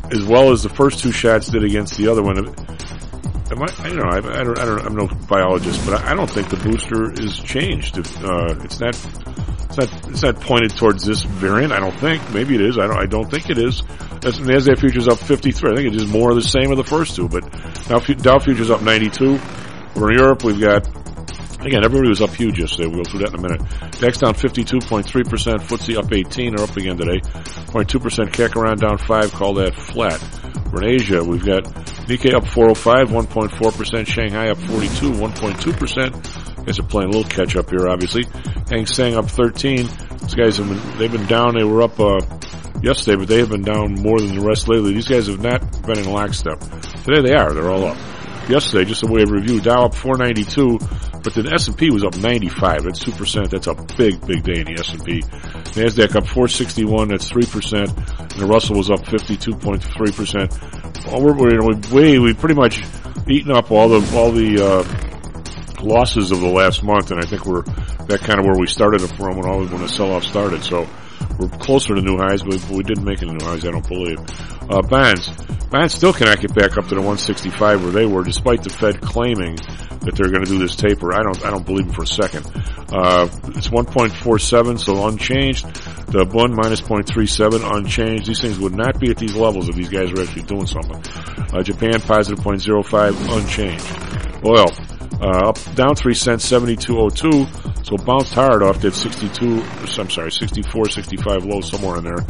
as 0.10 0.24
well 0.24 0.54
as 0.54 0.64
the 0.64 0.70
first 0.70 1.00
two 1.00 1.12
shots 1.12 1.50
did 1.50 1.66
against 1.66 1.98
the 1.98 2.08
other 2.08 2.24
one. 2.24 2.38
Am 2.38 3.62
I, 3.62 3.66
I 3.80 3.90
don't 3.90 3.98
know. 3.98 4.04
I, 4.04 4.18
I 4.20 4.44
don't. 4.46 4.58
I 4.58 4.64
don't. 4.64 4.86
I'm 4.86 4.96
no 4.96 5.08
biologist, 5.28 5.86
but 5.86 6.02
I, 6.02 6.12
I 6.12 6.16
don't 6.16 6.30
think 6.30 6.48
the 6.48 6.56
booster 6.64 7.12
is 7.22 7.38
changed. 7.38 7.98
If, 7.98 8.24
uh, 8.24 8.56
it's 8.64 8.80
not. 8.80 8.96
It's 9.72 9.78
not. 9.78 10.10
It's 10.10 10.24
not 10.24 10.42
pointed 10.42 10.76
towards 10.76 11.06
this 11.06 11.24
variant. 11.24 11.72
I 11.72 11.80
don't 11.80 11.96
think. 11.96 12.22
Maybe 12.34 12.56
it 12.56 12.62
is. 12.62 12.78
I 12.78 12.88
don't. 12.88 12.98
I 12.98 13.06
don't 13.06 13.32
think 13.32 13.50
it 13.50 13.58
is. 13.58 13.82
That's, 14.20 14.40
Nasdaq 14.40 14.80
futures 14.80 15.08
up 15.08 15.18
53. 15.18 15.72
I 15.72 15.76
think 15.76 15.88
it's 15.88 16.04
just 16.04 16.14
more 16.14 16.30
of 16.30 16.36
the 16.36 16.44
same 16.44 16.72
of 16.72 16.78
the 16.78 16.84
first 16.84 17.16
two. 17.16 17.30
But 17.30 17.44
now 17.90 18.00
Dow 18.00 18.40
futures 18.40 18.70
up 18.70 18.82
92. 18.82 19.40
Over 19.96 20.12
in 20.12 20.18
Europe, 20.18 20.44
we've 20.44 20.60
got 20.60 20.88
Again, 21.62 21.86
everybody 21.86 22.10
was 22.10 22.22
up 22.22 22.32
huge 22.32 22.58
yesterday. 22.60 22.88
We'll 22.88 23.04
go 23.04 23.10
through 23.12 23.20
that 23.20 23.30
in 23.30 23.36
a 23.36 23.42
minute. 23.42 23.62
DAX 24.00 24.18
down 24.18 24.34
52.3%. 24.34 25.06
FTSE 25.06 25.96
up 25.96 26.12
18. 26.12 26.56
They're 26.56 26.66
up 26.66 26.76
again 26.76 26.98
today. 26.98 27.20
0.2%. 27.22 28.32
CAC 28.32 28.56
around 28.56 28.80
down 28.80 28.98
5. 28.98 29.32
Call 29.32 29.54
that 29.56 29.76
flat. 29.76 30.20
We're 30.72 30.82
in 30.82 30.96
Asia. 30.96 31.24
We've 31.24 31.46
got 31.46 31.66
Nikkei 32.10 32.34
up 32.34 32.48
405. 32.48 33.10
1.4%. 33.10 34.08
Shanghai 34.08 34.50
up 34.50 34.58
42. 34.58 35.12
1.2%. 35.12 36.41
Guys 36.66 36.80
are 36.80 36.84
playing 36.84 37.10
a 37.10 37.12
little 37.12 37.30
catch 37.30 37.56
up 37.56 37.70
here, 37.70 37.88
obviously. 37.88 38.26
Hang 38.70 38.86
Seng 38.86 39.16
up 39.16 39.30
13. 39.30 39.88
These 40.22 40.36
guys 40.36 40.58
have 40.58 40.70
been, 40.70 40.98
they've 40.98 41.12
been 41.12 41.28
down. 41.28 41.56
They 41.56 41.64
were 41.64 41.82
up, 41.82 42.00
uh, 42.00 42.20
yesterday, 42.82 43.18
but 43.18 43.28
they 43.28 43.40
have 43.40 43.50
been 43.50 43.64
down 43.64 43.96
more 43.96 44.20
than 44.20 44.36
the 44.36 44.46
rest 44.46 44.68
lately. 44.68 44.94
These 44.94 45.08
guys 45.08 45.26
have 45.28 45.42
not 45.42 45.62
been 45.86 46.00
in 46.00 46.12
lockstep. 46.12 46.60
Today 47.04 47.22
they 47.22 47.34
are. 47.34 47.54
They're 47.54 47.70
all 47.70 47.86
up. 47.86 47.98
Yesterday, 48.50 48.86
just 48.86 49.04
a 49.04 49.08
way 49.08 49.22
of 49.22 49.30
review, 49.32 49.62
Dow 49.62 49.86
up 49.86 49.96
492, 49.96 50.80
but 51.24 51.34
the 51.34 51.50
S&P 51.54 51.90
was 51.92 52.04
up 52.04 52.18
95. 52.18 52.84
That's 52.84 53.02
2%. 53.04 53.50
That's 53.50 53.68
a 53.68 53.76
big, 53.98 54.20
big 54.26 54.44
day 54.44 54.60
in 54.62 54.66
the 54.66 54.80
S&P. 54.80 55.22
NASDAQ 55.22 56.16
up 56.16 56.26
461. 56.26 57.10
That's 57.10 57.32
3%. 57.32 58.20
and 58.20 58.32
the 58.32 58.46
Russell 58.46 58.78
was 58.78 58.90
up 58.90 59.02
52.3%. 59.02 61.06
Well, 61.06 61.22
we're, 61.22 61.34
we're, 61.34 61.62
we 61.94 62.20
we 62.20 62.34
pretty 62.34 62.56
much 62.56 62.82
eaten 63.28 63.52
up 63.52 63.72
all 63.72 63.90
the, 63.90 64.18
all 64.18 64.32
the, 64.32 64.60
uh, 64.60 64.84
losses 65.84 66.32
of 66.32 66.42
the 66.42 66.48
last 66.48 66.84
month, 66.84 67.12
and 67.12 67.20
I 67.20 67.26
think 67.26 67.46
we're 67.46 67.64
that 67.64 68.20
kind 68.22 68.40
of 68.40 68.46
where 68.46 68.58
we 68.58 68.68
started 68.68 69.02
it 69.02 69.16
from 69.16 69.38
when 69.38 69.46
all 69.48 69.66
when 69.66 69.82
the 69.82 69.90
sell-off 69.90 70.24
started. 70.24 70.64
So 70.64 70.88
we're 71.40 71.50
closer 71.50 71.96
to 71.96 72.02
new 72.02 72.18
highs, 72.18 72.44
but 72.44 72.70
we 72.70 72.84
didn't 72.84 73.04
make 73.04 73.22
any 73.22 73.34
new 73.34 73.46
highs, 73.46 73.66
I 73.66 73.72
don't 73.72 73.88
believe. 73.88 74.20
Uh, 74.70 74.82
bonds. 74.82 75.30
Bonds 75.70 75.94
still 75.94 76.14
cannot 76.14 76.42
get 76.42 76.54
back 76.54 76.78
up 76.78 76.88
to 76.88 76.96
the 76.96 77.02
165 77.02 77.84
where 77.84 77.92
they 77.92 78.06
were, 78.06 78.24
despite 78.24 78.62
the 78.64 78.70
Fed 78.70 79.00
claiming 79.02 79.56
that 79.56 80.16
they're 80.16 80.30
going 80.30 80.44
to 80.44 80.50
do 80.50 80.60
this 80.60 80.76
taper. 80.76 81.14
I 81.14 81.24
don't, 81.24 81.46
I 81.46 81.50
don't 81.50 81.66
believe 81.66 81.86
them 81.86 81.96
for 81.96 82.04
a 82.04 82.08
second. 82.08 82.46
Uh, 82.92 83.30
it's 83.56 83.70
1.47, 83.70 84.80
so 84.80 85.08
unchanged. 85.08 85.66
The 86.08 86.26
Bund 86.26 86.54
minus 86.54 86.82
0.37, 86.82 87.78
unchanged. 87.78 88.26
These 88.26 88.42
things 88.42 88.60
would 88.60 88.76
not 88.76 89.00
be 89.00 89.12
at 89.12 89.18
these 89.18 89.36
levels 89.36 89.70
if 89.70 89.76
these 89.76 89.90
guys 89.90 90.12
were 90.12 90.24
actually 90.24 90.44
doing 90.44 90.68
something. 90.68 91.02
Uh, 91.54 91.64
Japan 91.64 92.02
positive 92.02 92.44
0.05, 92.44 93.38
unchanged. 93.38 94.46
Oil, 94.46 94.68
uh, 95.20 95.50
up, 95.50 95.76
down 95.76 95.96
3 95.96 96.14
cents, 96.14 96.50
72.02. 96.50 97.86
So 97.86 97.98
bounced 97.98 98.34
hard 98.34 98.64
off 98.64 98.80
that 98.82 98.94
62, 98.94 99.62
I'm 100.00 100.10
sorry, 100.10 100.32
64, 100.32 100.90
65 100.90 101.46
low 101.46 101.62
somewhere 101.62 101.98
in 101.98 102.04
there. 102.04 102.22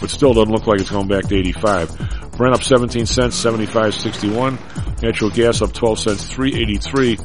But 0.00 0.10
still 0.10 0.32
doesn't 0.32 0.52
look 0.52 0.66
like 0.66 0.80
it's 0.80 0.90
going 0.90 1.08
back 1.08 1.24
to 1.24 1.36
85. 1.36 2.30
Brent 2.36 2.54
up 2.54 2.62
17 2.62 3.06
cents, 3.06 3.42
75.61. 3.42 5.02
Natural 5.02 5.30
gas 5.30 5.62
up 5.62 5.72
12 5.72 5.98
cents, 5.98 6.26
383. 6.26 7.18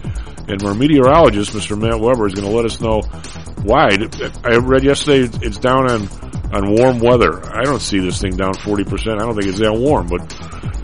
And 0.48 0.64
our 0.64 0.76
meteorologist, 0.76 1.54
Mr. 1.54 1.80
Matt 1.80 2.00
Weber, 2.00 2.28
is 2.28 2.36
going 2.36 2.48
to 2.48 2.56
let 2.56 2.66
us 2.66 2.80
know 2.82 3.02
why. 3.64 3.98
I 4.44 4.58
read 4.58 4.84
yesterday 4.84 5.30
it's 5.42 5.58
down 5.58 5.90
on, 5.90 6.08
on 6.54 6.76
warm 6.76 7.00
weather. 7.00 7.44
I 7.56 7.64
don't 7.64 7.80
see 7.80 8.00
this 8.00 8.22
thing 8.22 8.36
down 8.36 8.54
40%. 8.54 9.14
I 9.14 9.20
don't 9.20 9.36
think 9.36 9.48
it's 9.48 9.60
that 9.60 9.74
warm, 9.74 10.08
but 10.08 10.22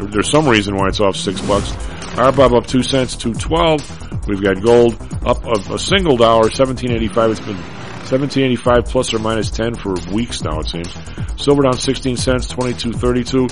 there's 0.08 0.30
some 0.30 0.48
reason 0.48 0.76
why 0.76 0.88
it's 0.88 1.00
off 1.00 1.16
six 1.16 1.42
bucks. 1.42 1.72
RBOB 2.16 2.58
up 2.58 2.68
two 2.68 2.84
cents, 2.84 3.16
212. 3.16 4.28
We've 4.28 4.42
got 4.42 4.62
gold 4.62 4.96
up 5.26 5.44
a, 5.46 5.74
a 5.74 5.80
single 5.80 6.18
dollar, 6.18 6.44
1785. 6.44 7.32
It's 7.32 7.40
been 7.40 7.56
1785 7.56 8.86
plus 8.86 9.14
or 9.14 9.20
minus 9.20 9.52
10 9.52 9.76
for 9.76 9.94
weeks 10.14 10.44
now, 10.44 10.60
it 10.60 10.68
seems. 10.68 10.94
Silver 11.42 11.64
down 11.64 11.78
16 11.78 12.18
cents, 12.18 12.48
2232 12.48 13.48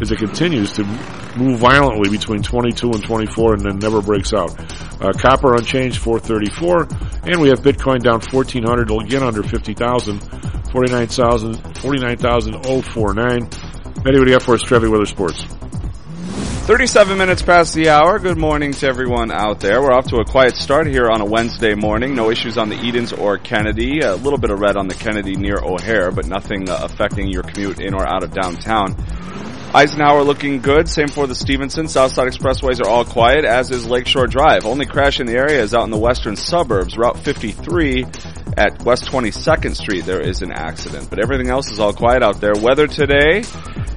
as 0.00 0.10
it 0.10 0.18
continues 0.18 0.72
to 0.72 0.84
move 1.36 1.58
violently 1.58 2.10
between 2.10 2.42
22 2.42 2.90
and 2.90 3.04
24 3.04 3.54
and 3.54 3.62
then 3.62 3.78
never 3.78 4.02
breaks 4.02 4.34
out. 4.34 4.50
Uh, 5.00 5.12
copper 5.12 5.54
unchanged 5.54 5.98
434 5.98 6.88
and 7.30 7.40
we 7.40 7.48
have 7.48 7.60
Bitcoin 7.60 8.02
down 8.02 8.20
1400 8.20 8.90
again 8.90 9.22
under 9.22 9.42
50,000 9.42 10.18
49,000 10.72 11.78
49,049 11.78 13.48
Eddie, 14.04 14.18
what 14.18 14.24
do 14.24 14.32
you 14.32 14.36
got 14.36 14.42
for 14.42 14.54
us, 14.54 14.62
Trevi 14.62 14.88
Weather 14.88 15.06
Sports? 15.06 15.44
37 16.62 17.18
minutes 17.18 17.42
past 17.42 17.74
the 17.74 17.88
hour. 17.88 18.20
Good 18.20 18.38
morning 18.38 18.70
to 18.70 18.86
everyone 18.86 19.32
out 19.32 19.58
there. 19.58 19.82
We're 19.82 19.90
off 19.90 20.06
to 20.10 20.18
a 20.18 20.24
quiet 20.24 20.54
start 20.54 20.86
here 20.86 21.10
on 21.10 21.20
a 21.20 21.24
Wednesday 21.24 21.74
morning. 21.74 22.14
No 22.14 22.30
issues 22.30 22.56
on 22.56 22.68
the 22.68 22.76
Edens 22.76 23.12
or 23.12 23.36
Kennedy. 23.36 23.98
A 23.98 24.14
little 24.14 24.38
bit 24.38 24.50
of 24.50 24.60
red 24.60 24.76
on 24.76 24.86
the 24.86 24.94
Kennedy 24.94 25.34
near 25.34 25.58
O'Hare, 25.58 26.12
but 26.12 26.28
nothing 26.28 26.70
uh, 26.70 26.78
affecting 26.82 27.26
your 27.26 27.42
commute 27.42 27.80
in 27.80 27.94
or 27.94 28.06
out 28.06 28.22
of 28.22 28.30
downtown. 28.30 28.94
Eisenhower 29.74 30.22
looking 30.22 30.60
good. 30.60 30.86
Same 30.86 31.08
for 31.08 31.26
the 31.26 31.34
Stevenson. 31.34 31.88
Southside 31.88 32.30
expressways 32.30 32.78
are 32.84 32.88
all 32.88 33.06
quiet, 33.06 33.46
as 33.46 33.70
is 33.70 33.86
Lakeshore 33.86 34.26
Drive. 34.26 34.66
Only 34.66 34.84
crash 34.84 35.18
in 35.18 35.26
the 35.26 35.32
area 35.32 35.62
is 35.62 35.72
out 35.72 35.84
in 35.84 35.90
the 35.90 35.98
western 35.98 36.36
suburbs. 36.36 36.98
Route 36.98 37.18
53 37.18 38.04
at 38.58 38.82
West 38.82 39.06
22nd 39.06 39.74
Street, 39.74 40.04
there 40.04 40.20
is 40.20 40.42
an 40.42 40.52
accident. 40.52 41.08
But 41.08 41.20
everything 41.20 41.48
else 41.48 41.70
is 41.70 41.80
all 41.80 41.94
quiet 41.94 42.22
out 42.22 42.38
there. 42.38 42.52
Weather 42.54 42.86
today, 42.86 43.44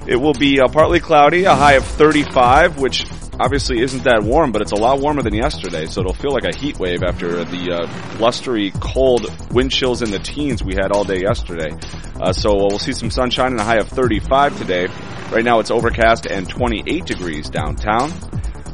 it 0.07 0.15
will 0.15 0.33
be 0.33 0.61
uh, 0.61 0.69
partly 0.69 1.01
cloudy, 1.01 1.43
a 1.43 1.55
high 1.55 1.73
of 1.73 1.83
35, 1.83 2.79
which 2.79 3.03
obviously 3.39 3.81
isn't 3.81 4.03
that 4.03 4.23
warm, 4.23 4.51
but 4.51 4.61
it's 4.61 4.71
a 4.71 4.75
lot 4.75 4.99
warmer 4.99 5.21
than 5.21 5.33
yesterday, 5.33 5.85
so 5.85 6.01
it'll 6.01 6.13
feel 6.13 6.31
like 6.31 6.45
a 6.45 6.55
heat 6.55 6.79
wave 6.79 7.03
after 7.03 7.43
the 7.43 7.71
uh, 7.71 8.17
blustery, 8.17 8.71
cold 8.79 9.27
wind 9.51 9.71
chills 9.71 10.01
in 10.01 10.11
the 10.11 10.19
teens 10.19 10.63
we 10.63 10.75
had 10.75 10.91
all 10.91 11.03
day 11.03 11.19
yesterday. 11.19 11.71
Uh, 12.19 12.31
so 12.31 12.55
we'll 12.55 12.79
see 12.79 12.93
some 12.93 13.09
sunshine 13.09 13.51
and 13.51 13.59
a 13.59 13.63
high 13.63 13.77
of 13.77 13.89
35 13.89 14.57
today. 14.57 14.87
Right 15.31 15.43
now 15.43 15.59
it's 15.59 15.71
overcast 15.71 16.27
and 16.27 16.47
28 16.47 17.05
degrees 17.05 17.49
downtown. 17.49 18.11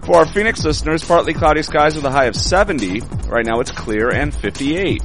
For 0.05 0.17
our 0.17 0.25
Phoenix 0.25 0.63
listeners, 0.63 1.03
partly 1.03 1.33
cloudy 1.33 1.61
skies 1.61 1.95
with 1.95 2.05
a 2.05 2.11
high 2.11 2.25
of 2.25 2.35
70. 2.35 3.01
Right 3.27 3.45
now 3.45 3.59
it's 3.59 3.71
clear 3.71 4.09
and 4.09 4.33
58. 4.33 5.03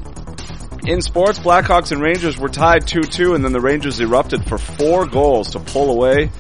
In 0.85 1.03
sports, 1.03 1.39
Blackhawks 1.39 1.93
and 1.93 2.01
Rangers 2.01 2.39
were 2.39 2.49
tied 2.49 2.83
2-2 2.83 3.35
and 3.35 3.45
then 3.45 3.53
the 3.53 3.61
Rangers 3.61 4.01
erupted 4.01 4.49
for 4.49 4.57
four 4.57 5.07
goals 5.07 5.51
to 5.51 5.61
pull 5.61 5.91
away 5.91 6.31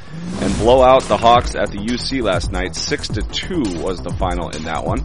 and 0.40 0.54
blow 0.58 0.82
out 0.82 1.02
the 1.04 1.16
Hawks 1.16 1.54
at 1.54 1.70
the 1.70 1.78
UC 1.78 2.22
last 2.22 2.52
night. 2.52 2.76
6 2.76 3.08
to 3.08 3.22
2 3.22 3.82
was 3.82 4.00
the 4.00 4.10
final 4.10 4.50
in 4.50 4.64
that 4.64 4.84
one. 4.84 5.04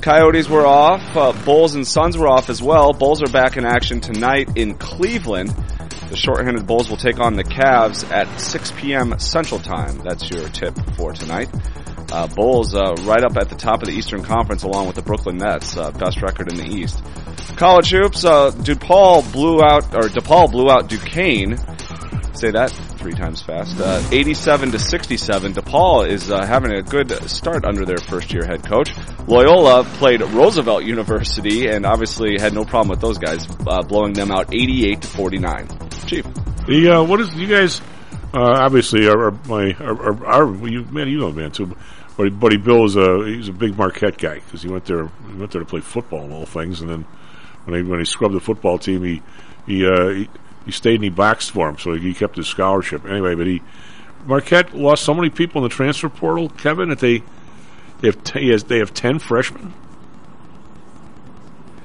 Coyotes 0.00 0.48
were 0.48 0.66
off. 0.66 1.16
Uh, 1.16 1.32
Bulls 1.44 1.74
and 1.74 1.86
Suns 1.86 2.16
were 2.16 2.28
off 2.28 2.50
as 2.50 2.62
well. 2.62 2.92
Bulls 2.92 3.22
are 3.22 3.30
back 3.30 3.56
in 3.56 3.64
action 3.64 4.00
tonight 4.00 4.56
in 4.56 4.74
Cleveland. 4.74 5.50
The 6.08 6.16
shorthanded 6.16 6.66
Bulls 6.66 6.88
will 6.88 6.96
take 6.96 7.20
on 7.20 7.34
the 7.34 7.44
Cavs 7.44 8.10
at 8.10 8.40
6 8.40 8.72
p.m. 8.76 9.18
Central 9.18 9.60
Time. 9.60 9.98
That's 9.98 10.30
your 10.30 10.48
tip 10.48 10.74
for 10.96 11.12
tonight. 11.12 11.48
Uh, 12.10 12.26
Bulls 12.26 12.74
uh, 12.74 12.94
right 13.02 13.22
up 13.22 13.36
at 13.36 13.50
the 13.50 13.56
top 13.56 13.82
of 13.82 13.88
the 13.88 13.94
Eastern 13.94 14.22
Conference 14.22 14.62
along 14.62 14.86
with 14.86 14.96
the 14.96 15.02
Brooklyn 15.02 15.36
Nets, 15.36 15.76
uh, 15.76 15.90
best 15.90 16.22
record 16.22 16.50
in 16.50 16.58
the 16.58 16.66
East. 16.66 17.02
College 17.56 17.90
hoops, 17.90 18.24
uh, 18.24 18.50
DePaul 18.52 19.30
blew 19.32 19.62
out, 19.62 19.94
or 19.94 20.08
DePaul 20.08 20.50
blew 20.50 20.70
out 20.70 20.88
Duquesne. 20.88 21.58
Say 22.34 22.52
that 22.52 22.72
three 22.98 23.12
times 23.12 23.40
fast. 23.40 23.80
Uh, 23.80 24.02
87 24.10 24.72
to 24.72 24.78
67. 24.78 25.54
DePaul 25.54 26.08
is 26.08 26.30
uh, 26.30 26.44
having 26.44 26.72
a 26.72 26.82
good 26.82 27.10
start 27.30 27.64
under 27.64 27.84
their 27.84 27.98
first 27.98 28.32
year 28.32 28.44
head 28.44 28.64
coach. 28.64 28.92
Loyola 29.26 29.84
played 29.84 30.20
Roosevelt 30.20 30.84
University 30.84 31.68
and 31.68 31.86
obviously 31.86 32.38
had 32.38 32.52
no 32.52 32.64
problem 32.64 32.88
with 32.88 33.00
those 33.00 33.18
guys, 33.18 33.46
uh, 33.66 33.82
blowing 33.82 34.12
them 34.12 34.30
out 34.30 34.52
88 34.52 35.02
to 35.02 35.08
49. 35.08 35.68
Chief. 36.06 36.26
The, 36.66 36.96
uh, 36.96 37.04
what 37.04 37.20
is, 37.20 37.34
you 37.34 37.46
guys, 37.46 37.80
uh, 38.34 38.60
obviously 38.60 39.08
are, 39.08 39.30
my, 39.46 39.72
are, 39.80 40.26
are, 40.26 40.68
you, 40.68 40.84
man, 40.84 41.08
you 41.08 41.18
know 41.18 41.30
the 41.30 41.40
man 41.40 41.52
too. 41.52 41.76
Buddy, 42.16 42.30
Buddy 42.30 42.56
Bill 42.56 42.84
is 42.84 42.96
a, 42.96 43.24
he's 43.24 43.48
a 43.48 43.52
big 43.52 43.76
Marquette 43.76 44.18
guy 44.18 44.34
because 44.34 44.62
he 44.62 44.68
went 44.68 44.84
there, 44.84 45.06
he 45.06 45.34
went 45.34 45.52
there 45.52 45.60
to 45.62 45.66
play 45.66 45.80
football 45.80 46.24
and 46.24 46.32
all 46.32 46.46
things 46.46 46.80
and 46.80 46.90
then 46.90 47.06
when 47.68 47.84
he, 47.84 47.88
when 47.88 47.98
he 47.98 48.04
scrubbed 48.04 48.34
the 48.34 48.40
football 48.40 48.78
team, 48.78 49.04
he, 49.04 49.22
he, 49.66 49.86
uh, 49.86 50.08
he, 50.08 50.28
he 50.68 50.72
stayed 50.72 50.96
and 50.96 51.04
he 51.04 51.08
boxed 51.08 51.52
for 51.52 51.66
him, 51.66 51.78
so 51.78 51.94
he 51.94 52.12
kept 52.12 52.36
his 52.36 52.46
scholarship. 52.46 53.06
Anyway, 53.06 53.34
but 53.34 53.46
he 53.46 53.62
Marquette 54.26 54.74
lost 54.74 55.02
so 55.02 55.14
many 55.14 55.30
people 55.30 55.62
in 55.64 55.68
the 55.70 55.74
transfer 55.74 56.10
portal, 56.10 56.50
Kevin, 56.50 56.90
that 56.90 56.98
they 56.98 57.22
they 58.02 58.08
have 58.08 58.22
t- 58.22 58.50
has, 58.50 58.64
they 58.64 58.80
have 58.80 58.92
ten 58.92 59.18
freshmen. 59.18 59.72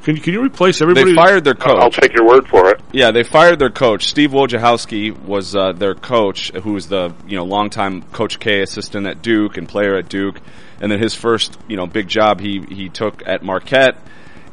Can 0.03 0.17
can 0.17 0.33
you 0.33 0.43
replace 0.43 0.81
everybody? 0.81 1.11
They 1.11 1.15
fired 1.15 1.45
their 1.45 1.53
coach. 1.53 1.81
I'll 1.81 1.89
take 1.89 2.13
your 2.13 2.27
word 2.27 2.45
for 2.49 2.71
it. 2.71 2.81
Yeah, 2.91 3.11
they 3.11 3.23
fired 3.23 3.57
their 3.57 3.69
coach. 3.69 4.09
Steve 4.09 4.31
Wojciechowski 4.31 5.17
was 5.23 5.55
uh, 5.55 5.71
their 5.71 5.95
coach, 5.95 6.51
who 6.51 6.73
was 6.73 6.89
the 6.89 7.15
you 7.25 7.37
know 7.37 7.45
longtime 7.45 8.01
Coach 8.11 8.37
K 8.37 8.61
assistant 8.61 9.07
at 9.07 9.21
Duke 9.21 9.55
and 9.55 9.65
player 9.65 9.95
at 9.95 10.09
Duke, 10.09 10.41
and 10.81 10.91
then 10.91 10.99
his 10.99 11.15
first 11.15 11.57
you 11.69 11.77
know 11.77 11.87
big 11.87 12.09
job 12.09 12.41
he 12.41 12.59
he 12.69 12.89
took 12.89 13.25
at 13.25 13.43
Marquette 13.43 13.95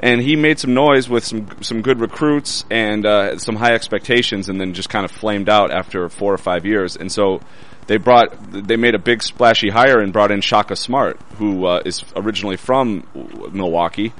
and 0.02 0.22
he 0.22 0.34
made 0.34 0.58
some 0.58 0.72
noise 0.72 1.08
with 1.08 1.24
some 1.24 1.46
some 1.60 1.82
good 1.82 2.00
recruits 2.00 2.64
and 2.70 3.04
uh, 3.04 3.38
some 3.38 3.54
high 3.54 3.74
expectations, 3.74 4.48
and 4.48 4.58
then 4.58 4.72
just 4.72 4.88
kind 4.88 5.04
of 5.04 5.10
flamed 5.10 5.48
out 5.48 5.70
after 5.70 6.08
four 6.08 6.32
or 6.32 6.38
five 6.38 6.64
years. 6.64 6.96
And 6.96 7.12
so 7.12 7.40
they 7.86 7.98
brought 7.98 8.34
they 8.50 8.76
made 8.76 8.94
a 8.94 8.98
big 8.98 9.22
splashy 9.22 9.68
hire 9.68 10.00
and 10.00 10.12
brought 10.12 10.30
in 10.30 10.40
Shaka 10.40 10.74
Smart, 10.74 11.20
who 11.36 11.66
uh, 11.66 11.82
is 11.84 12.02
originally 12.16 12.56
from 12.56 13.06
Milwaukee. 13.52 14.12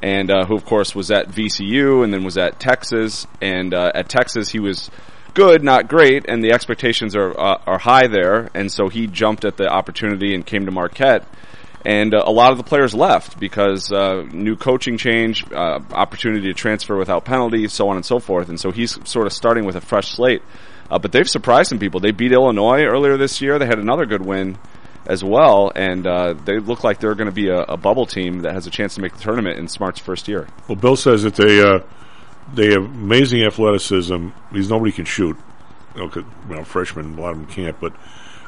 And 0.00 0.30
uh, 0.30 0.44
who, 0.44 0.54
of 0.54 0.64
course, 0.64 0.94
was 0.94 1.10
at 1.10 1.28
VCU 1.28 2.04
and 2.04 2.14
then 2.14 2.22
was 2.22 2.38
at 2.38 2.60
Texas. 2.60 3.26
And 3.40 3.74
uh, 3.74 3.90
at 3.96 4.08
Texas, 4.08 4.48
he 4.50 4.60
was 4.60 4.92
good, 5.34 5.64
not 5.64 5.88
great, 5.88 6.24
and 6.28 6.42
the 6.42 6.52
expectations 6.52 7.16
are 7.16 7.30
uh, 7.38 7.60
are 7.66 7.78
high 7.78 8.06
there. 8.06 8.48
And 8.54 8.70
so 8.72 8.88
he 8.88 9.06
jumped 9.06 9.44
at 9.44 9.56
the 9.56 9.68
opportunity 9.68 10.34
and 10.34 10.46
came 10.46 10.66
to 10.66 10.72
Marquette 10.72 11.24
and 11.88 12.12
uh, 12.14 12.22
a 12.26 12.30
lot 12.30 12.52
of 12.52 12.58
the 12.58 12.64
players 12.64 12.92
left 12.94 13.40
because 13.40 13.90
uh, 13.90 14.22
new 14.30 14.56
coaching 14.56 14.98
change, 14.98 15.42
uh, 15.50 15.80
opportunity 15.90 16.48
to 16.48 16.52
transfer 16.52 16.98
without 16.98 17.24
penalty, 17.24 17.66
so 17.68 17.88
on 17.88 17.96
and 17.96 18.04
so 18.04 18.18
forth. 18.18 18.50
And 18.50 18.60
so 18.60 18.70
he's 18.70 18.98
sort 19.08 19.26
of 19.26 19.32
starting 19.32 19.64
with 19.64 19.74
a 19.74 19.80
fresh 19.80 20.10
slate. 20.10 20.42
Uh, 20.90 20.98
but 20.98 21.12
they've 21.12 21.28
surprised 21.28 21.70
some 21.70 21.78
people. 21.78 22.00
They 22.00 22.10
beat 22.10 22.32
Illinois 22.32 22.84
earlier 22.84 23.16
this 23.16 23.40
year. 23.40 23.58
They 23.58 23.64
had 23.64 23.78
another 23.78 24.04
good 24.04 24.22
win 24.22 24.58
as 25.06 25.24
well, 25.24 25.72
and 25.74 26.06
uh, 26.06 26.34
they 26.34 26.58
look 26.58 26.84
like 26.84 27.00
they're 27.00 27.14
going 27.14 27.30
to 27.30 27.34
be 27.34 27.48
a, 27.48 27.60
a, 27.60 27.76
bubble 27.78 28.04
team 28.04 28.40
that 28.40 28.52
has 28.52 28.66
a 28.66 28.70
chance 28.70 28.96
to 28.96 29.00
make 29.00 29.14
the 29.14 29.20
tournament 29.20 29.58
in 29.58 29.66
Smart's 29.66 29.98
first 29.98 30.28
year. 30.28 30.46
Well, 30.68 30.76
Bill 30.76 30.96
says 30.96 31.22
that 31.22 31.36
they 31.36 31.62
uh, 31.62 31.80
they 32.52 32.72
have 32.72 32.84
amazing 32.84 33.44
athleticism. 33.44 34.28
Because 34.52 34.68
nobody 34.68 34.92
can 34.92 35.06
shoot. 35.06 35.38
You 35.94 36.02
know, 36.02 36.10
you 36.14 36.54
know, 36.54 36.64
freshmen, 36.64 37.18
a 37.18 37.20
lot 37.22 37.30
of 37.30 37.38
them 37.38 37.46
can't. 37.46 37.80
But 37.80 37.94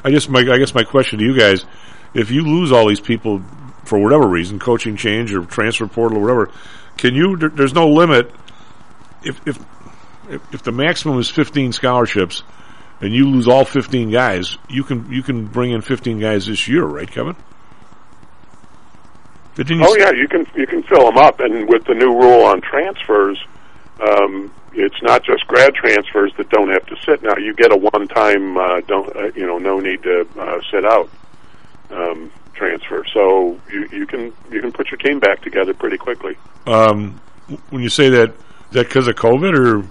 I 0.03 0.11
just 0.11 0.29
my 0.29 0.41
I 0.41 0.59
guess 0.59 0.75
my 0.75 0.83
question 0.83 1.17
to 1.17 1.25
you 1.25 1.35
guys 1.35 1.65
if 2.13 2.31
you 2.31 2.43
lose 2.43 2.71
all 2.71 2.87
these 2.87 2.99
people 2.99 3.41
for 3.85 3.99
whatever 3.99 4.27
reason, 4.27 4.59
coaching 4.59 4.95
change 4.95 5.33
or 5.33 5.43
transfer 5.45 5.87
portal 5.87 6.17
or 6.17 6.21
whatever, 6.21 6.51
can 6.97 7.15
you? 7.15 7.37
There's 7.37 7.73
no 7.73 7.87
limit. 7.87 8.31
If 9.23 9.45
if 9.47 9.59
if 10.51 10.63
the 10.63 10.71
maximum 10.71 11.19
is 11.19 11.29
15 11.29 11.73
scholarships, 11.73 12.43
and 13.01 13.13
you 13.13 13.29
lose 13.29 13.47
all 13.47 13.65
15 13.65 14.11
guys, 14.11 14.57
you 14.69 14.83
can 14.83 15.11
you 15.11 15.23
can 15.23 15.47
bring 15.47 15.71
in 15.71 15.81
15 15.81 16.19
guys 16.19 16.45
this 16.45 16.67
year, 16.67 16.85
right, 16.85 17.09
Kevin? 17.09 17.35
Oh 19.83 19.95
yeah, 19.97 20.11
you 20.11 20.27
can 20.27 20.45
you 20.55 20.67
can 20.67 20.83
fill 20.83 21.05
them 21.05 21.17
up, 21.17 21.39
and 21.39 21.67
with 21.67 21.83
the 21.85 21.93
new 21.93 22.13
rule 22.13 22.43
on 22.45 22.61
transfers, 22.61 23.43
um, 23.99 24.51
it's 24.73 25.01
not 25.01 25.23
just 25.23 25.45
grad 25.47 25.73
transfers 25.75 26.31
that 26.37 26.49
don't 26.49 26.69
have 26.69 26.85
to 26.85 26.95
sit. 27.05 27.21
Now 27.21 27.35
you 27.37 27.53
get 27.53 27.71
a 27.71 27.77
one-time, 27.77 28.57
uh, 28.57 28.81
don't 28.81 29.13
uh, 29.15 29.31
you 29.35 29.45
know, 29.45 29.57
no 29.57 29.79
need 29.79 30.03
to 30.03 30.27
uh, 30.39 30.61
sit 30.71 30.85
out 30.85 31.09
um, 31.93 32.31
transfer. 32.53 33.03
So 33.13 33.59
you 33.71 33.87
you 33.91 34.05
can 34.05 34.33
you 34.51 34.61
can 34.61 34.71
put 34.71 34.89
your 34.91 34.97
team 34.97 35.19
back 35.19 35.41
together 35.41 35.73
pretty 35.73 35.97
quickly. 35.97 36.35
Um, 36.65 37.19
when 37.69 37.81
you 37.81 37.89
say 37.89 38.09
that, 38.09 38.29
is 38.29 38.71
that 38.71 38.87
because 38.87 39.07
of 39.07 39.15
COVID 39.15 39.53
or? 39.57 39.87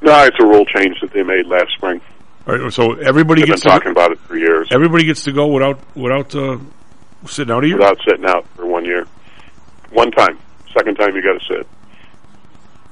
No, 0.00 0.24
it's 0.24 0.36
a 0.38 0.44
rule 0.44 0.64
change 0.64 1.00
that 1.00 1.12
they 1.12 1.22
made 1.22 1.46
last 1.46 1.72
spring. 1.72 2.00
All 2.46 2.56
right, 2.56 2.72
so 2.72 2.94
everybody 2.94 3.42
They've 3.42 3.48
been 3.48 3.52
gets 3.54 3.62
to 3.62 3.68
talking 3.68 3.90
about 3.90 4.12
it 4.12 4.18
for 4.20 4.38
years 4.38 4.68
everybody 4.70 5.04
gets 5.04 5.24
to 5.24 5.32
go 5.32 5.48
without 5.48 5.80
without 5.96 6.34
uh, 6.34 6.58
sitting 7.26 7.52
out 7.52 7.64
a 7.64 7.68
year. 7.68 7.76
without 7.76 7.98
sitting 8.08 8.24
out 8.24 8.46
for 8.54 8.64
one 8.64 8.84
year. 8.84 9.06
One 9.90 10.10
time, 10.10 10.38
second 10.74 10.96
time 10.96 11.14
you 11.14 11.22
got 11.22 11.40
to 11.40 11.46
sit. 11.46 11.66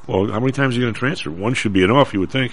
Well, 0.06 0.26
how 0.28 0.40
many 0.40 0.52
times 0.52 0.74
are 0.76 0.80
you 0.80 0.84
going 0.84 0.94
to 0.94 0.98
transfer? 0.98 1.30
One 1.30 1.54
should 1.54 1.72
be 1.72 1.82
enough, 1.82 2.12
you 2.14 2.20
would 2.20 2.30
think. 2.30 2.52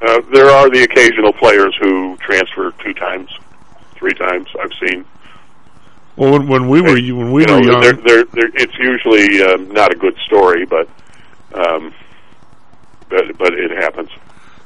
Uh, 0.00 0.20
there 0.32 0.46
are 0.46 0.70
the 0.70 0.82
occasional 0.82 1.32
players 1.32 1.76
who 1.80 2.16
transfer 2.18 2.72
two 2.82 2.94
times, 2.94 3.30
three 3.98 4.14
times. 4.14 4.48
I've 4.60 4.72
seen. 4.88 5.04
Well, 6.16 6.32
when, 6.32 6.48
when 6.48 6.68
we 6.68 6.80
were 6.80 6.94
when 6.94 7.32
we 7.32 7.42
you 7.42 7.54
were 7.54 7.60
know, 7.60 7.72
young, 7.72 7.80
they're, 7.80 7.92
they're, 7.92 8.24
they're, 8.24 8.50
it's 8.54 8.76
usually 8.78 9.42
um, 9.42 9.70
not 9.70 9.92
a 9.92 9.96
good 9.96 10.16
story, 10.26 10.64
but 10.66 10.88
um, 11.54 11.94
but 13.08 13.36
but 13.38 13.54
it 13.54 13.70
happens. 13.70 14.10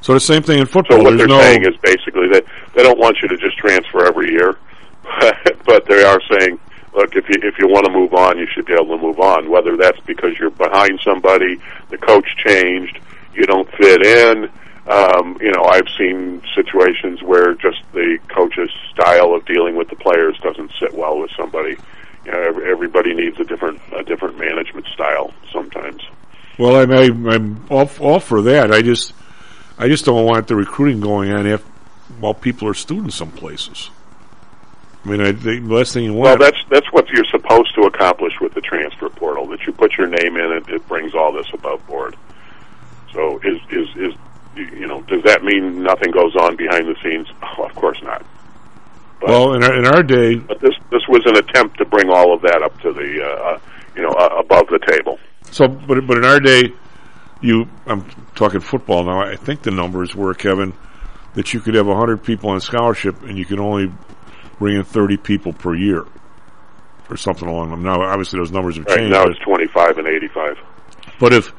so 0.01 0.15
the 0.15 0.21
same 0.21 0.43
thing 0.43 0.61
in 0.61 0.67
football. 0.67 0.99
So 0.99 1.05
what 1.05 1.17
they're 1.19 1.27
no 1.27 1.41
saying 1.41 1.65
is 1.65 1.77
basically 1.83 2.29
that 2.33 2.45
they 2.75 2.83
don't 2.83 2.99
want 2.99 3.19
you 3.23 3.29
to 3.29 3.37
just 3.37 3.57
transfer 3.59 4.07
every 4.07 4.31
year, 4.31 4.59
but 5.67 5.85
they 5.87 6.03
are 6.03 6.21
saying, 6.39 6.59
look, 6.95 7.15
if 7.15 7.29
you 7.29 7.37
if 7.43 7.59
you 7.59 7.69
want 7.69 7.85
to 7.85 7.93
move 7.93 8.15
on, 8.15 8.39
you 8.39 8.47
should 8.47 8.67
be 8.67 8.73
able 8.73 8.97
to 8.97 9.03
move 9.03 9.21
on. 9.21 9.51
Whether 9.51 9.77
that's 9.77 10.01
because 10.01 10.39
you're 10.39 10.51
behind 10.51 11.01
somebody, 11.05 11.61
the 11.91 11.99
coach 11.99 12.27
changed, 12.47 12.99
you 13.35 13.45
don't 13.45 13.71
fit 13.73 14.05
in. 14.07 14.51
Um, 14.87 15.39
you 15.41 15.53
know, 15.53 15.65
I've 15.65 15.89
seen 15.97 16.43
situations 16.55 17.23
where 17.23 17.55
just 17.55 17.81
the 17.93 18.19
coach's 18.29 18.71
style 18.93 19.35
of 19.35 19.45
dealing 19.45 19.77
with 19.77 19.89
the 19.89 19.97
players 19.97 20.37
doesn't 20.43 20.73
sit 20.81 20.93
well 20.93 21.21
with 21.21 21.31
somebody. 21.37 21.77
You 22.25 22.33
know, 22.33 22.61
everybody 22.65 23.15
needs 23.15 23.39
a 23.39 23.45
different 23.45 23.81
a 23.93 24.03
different 24.03 24.39
management 24.39 24.87
style 24.87 25.33
sometimes. 25.53 26.03
Well, 26.59 26.77
I'm 26.77 26.91
I'm, 26.91 27.29
I'm 27.29 27.67
all, 27.71 27.89
all 28.01 28.21
for 28.21 28.43
that. 28.43 28.73
I 28.73 28.83
just 28.83 29.13
I 29.79 29.89
just 29.89 30.05
don't 30.05 30.27
want 30.27 30.49
the 30.49 30.57
recruiting 30.57 31.01
going 31.01 31.31
on 31.31 31.47
if 31.47 31.63
while 32.19 32.35
people 32.35 32.69
are 32.69 32.75
students 32.75 33.15
some 33.17 33.31
places. 33.31 33.91
I 35.05 35.09
mean, 35.09 35.21
I, 35.21 35.33
the 35.33 35.61
last 35.61 35.95
thing 35.95 36.05
you 36.05 36.15
want. 36.15 36.41
Well, 36.41 36.51
that's 36.51 36.65
that's 36.71 36.93
what 36.93 37.09
you're 37.09 37.25
supposed 37.25 37.75
to 37.77 37.83
accomplish 37.83 38.35
with 38.41 38.55
the 38.55 38.61
transfer 38.61 39.09
portal. 39.09 39.47
That 39.49 39.61
you 39.67 39.73
put 39.73 39.97
your 39.97 40.07
name 40.07 40.37
in 40.37 40.53
it, 40.53 40.69
it 40.69 40.87
brings 40.89 41.15
all 41.15 41.33
this 41.33 41.47
above 41.53 41.85
board. 41.87 42.17
So, 43.13 43.39
is 43.45 43.61
is 43.71 43.89
is 43.97 44.15
you 44.57 44.87
know, 44.87 45.03
does 45.03 45.23
that 45.25 45.43
mean 45.45 45.83
nothing 45.83 46.11
goes 46.13 46.35
on 46.37 46.57
behind 46.57 46.87
the 46.87 46.97
scenes? 47.03 47.27
Oh, 47.59 47.65
of 47.65 47.75
course 47.75 47.99
not. 48.03 48.25
well, 49.23 49.55
in 49.55 49.63
our, 49.63 49.79
in 49.79 49.87
our 49.87 50.03
day, 50.03 50.37
But 50.37 50.61
this 50.61 50.75
this 50.91 51.03
was 51.09 51.23
an 51.27 51.37
attempt 51.37 51.79
to 51.79 51.85
bring 51.85 52.11
all 52.11 52.35
of 52.35 52.43
that 52.43 52.63
up 52.63 52.79
to 52.83 52.93
the 52.93 53.23
uh, 53.23 53.49
uh, 53.55 53.59
you 53.97 54.03
know 54.03 54.11
uh, 54.11 54.37
above 54.39 54.67
the 54.69 54.79
table. 54.87 55.19
so 55.51 55.69
but 55.69 56.07
but 56.07 56.19
in 56.19 56.25
our 56.25 56.41
day, 56.41 56.73
you 57.41 57.67
I'm 57.87 58.05
talking 58.35 58.61
football 58.61 59.05
now. 59.05 59.21
I 59.21 59.37
think 59.37 59.63
the 59.63 59.71
numbers 59.71 60.15
were 60.15 60.35
Kevin 60.35 60.75
that 61.35 61.55
you 61.55 61.61
could 61.61 61.75
have 61.75 61.87
hundred 61.87 62.23
people 62.25 62.51
on 62.51 62.61
scholarship 62.61 63.23
and 63.23 63.39
you 63.39 63.45
can 63.47 63.59
only 63.61 63.91
bring 64.59 64.77
in 64.77 64.85
thirty 64.85 65.17
people 65.17 65.53
per 65.53 65.75
year 65.75 66.05
or 67.11 67.17
something 67.17 67.49
along 67.49 67.71
them. 67.71 67.83
Now, 67.83 68.01
obviously, 68.03 68.39
those 68.39 68.53
numbers 68.53 68.77
have 68.77 68.87
Right 68.87 68.99
changed. 68.99 69.13
now, 69.13 69.25
it's 69.25 69.39
25 69.41 69.99
and 69.99 70.07
85. 70.09 70.57
But 71.21 71.33
if 71.35 71.53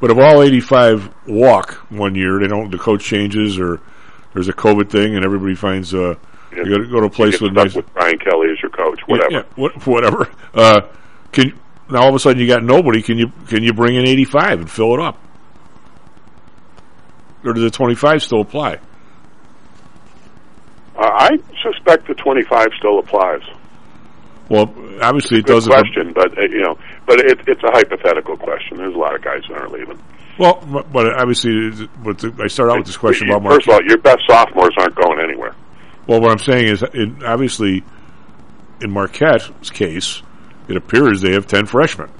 but 0.00 0.10
if 0.10 0.18
all 0.18 0.42
eighty 0.42 0.60
five 0.60 1.12
walk 1.26 1.72
one 1.90 2.14
year, 2.14 2.38
they 2.40 2.48
don't. 2.48 2.70
The 2.70 2.78
coach 2.78 3.04
changes, 3.04 3.58
or 3.58 3.80
there's 4.34 4.48
a 4.48 4.52
COVID 4.52 4.90
thing, 4.90 5.16
and 5.16 5.24
everybody 5.24 5.54
finds 5.54 5.94
uh, 5.94 6.14
you 6.52 6.64
got 6.64 6.78
to 6.78 6.88
go 6.90 7.00
to 7.00 7.06
a 7.06 7.10
place 7.10 7.40
with 7.40 7.52
nice. 7.52 7.74
with 7.74 7.92
Brian 7.94 8.18
Kelly 8.18 8.48
as 8.52 8.60
your 8.62 8.70
coach, 8.70 9.00
whatever. 9.06 9.30
Yeah, 9.30 9.38
yeah, 9.38 9.54
what, 9.56 9.86
whatever. 9.86 10.28
Uh, 10.54 10.80
can 11.32 11.58
now 11.88 12.02
all 12.02 12.08
of 12.08 12.14
a 12.14 12.18
sudden 12.18 12.40
you 12.40 12.46
got 12.46 12.64
nobody? 12.64 13.02
Can 13.02 13.18
you 13.18 13.32
can 13.46 13.62
you 13.62 13.72
bring 13.72 13.94
in 13.94 14.06
eighty 14.06 14.24
five 14.24 14.60
and 14.60 14.70
fill 14.70 14.94
it 14.94 15.00
up, 15.00 15.18
or 17.44 17.52
does 17.52 17.62
the 17.62 17.70
twenty 17.70 17.94
five 17.94 18.22
still 18.22 18.40
apply? 18.40 18.78
Uh, 21.00 21.06
I 21.06 21.30
suspect 21.62 22.08
the 22.08 22.14
25 22.14 22.68
still 22.78 22.98
applies. 22.98 23.40
Well, 24.50 24.74
obviously 25.00 25.38
it 25.38 25.46
doesn't. 25.46 25.72
question, 25.72 26.12
but 26.12 26.36
uh, 26.36 26.42
you 26.42 26.60
know, 26.60 26.76
but 27.10 27.18
it, 27.18 27.40
it's 27.48 27.62
a 27.64 27.72
hypothetical 27.72 28.36
question. 28.36 28.76
There's 28.76 28.94
a 28.94 28.98
lot 28.98 29.16
of 29.16 29.22
guys 29.22 29.42
that 29.48 29.58
aren't 29.58 29.72
leaving. 29.72 30.00
Well, 30.38 30.62
but, 30.92 31.12
obviously, 31.20 31.88
but 32.04 32.18
the, 32.18 32.32
I 32.40 32.46
start 32.46 32.70
out 32.70 32.78
with 32.78 32.86
this 32.86 32.96
question 32.96 33.28
about 33.28 33.50
First 33.50 33.66
of 33.66 33.74
all, 33.74 33.80
your 33.84 33.98
best 33.98 34.20
sophomores 34.28 34.70
aren't 34.78 34.94
going 34.94 35.18
anywhere. 35.18 35.56
Well, 36.06 36.20
what 36.20 36.30
I'm 36.30 36.38
saying 36.38 36.68
is, 36.68 36.84
it, 36.94 37.24
obviously, 37.24 37.82
in 38.80 38.92
Marquette's 38.92 39.70
case, 39.70 40.22
it 40.68 40.76
appears 40.76 41.20
they 41.20 41.32
have 41.32 41.48
10 41.48 41.66
freshmen 41.66 42.10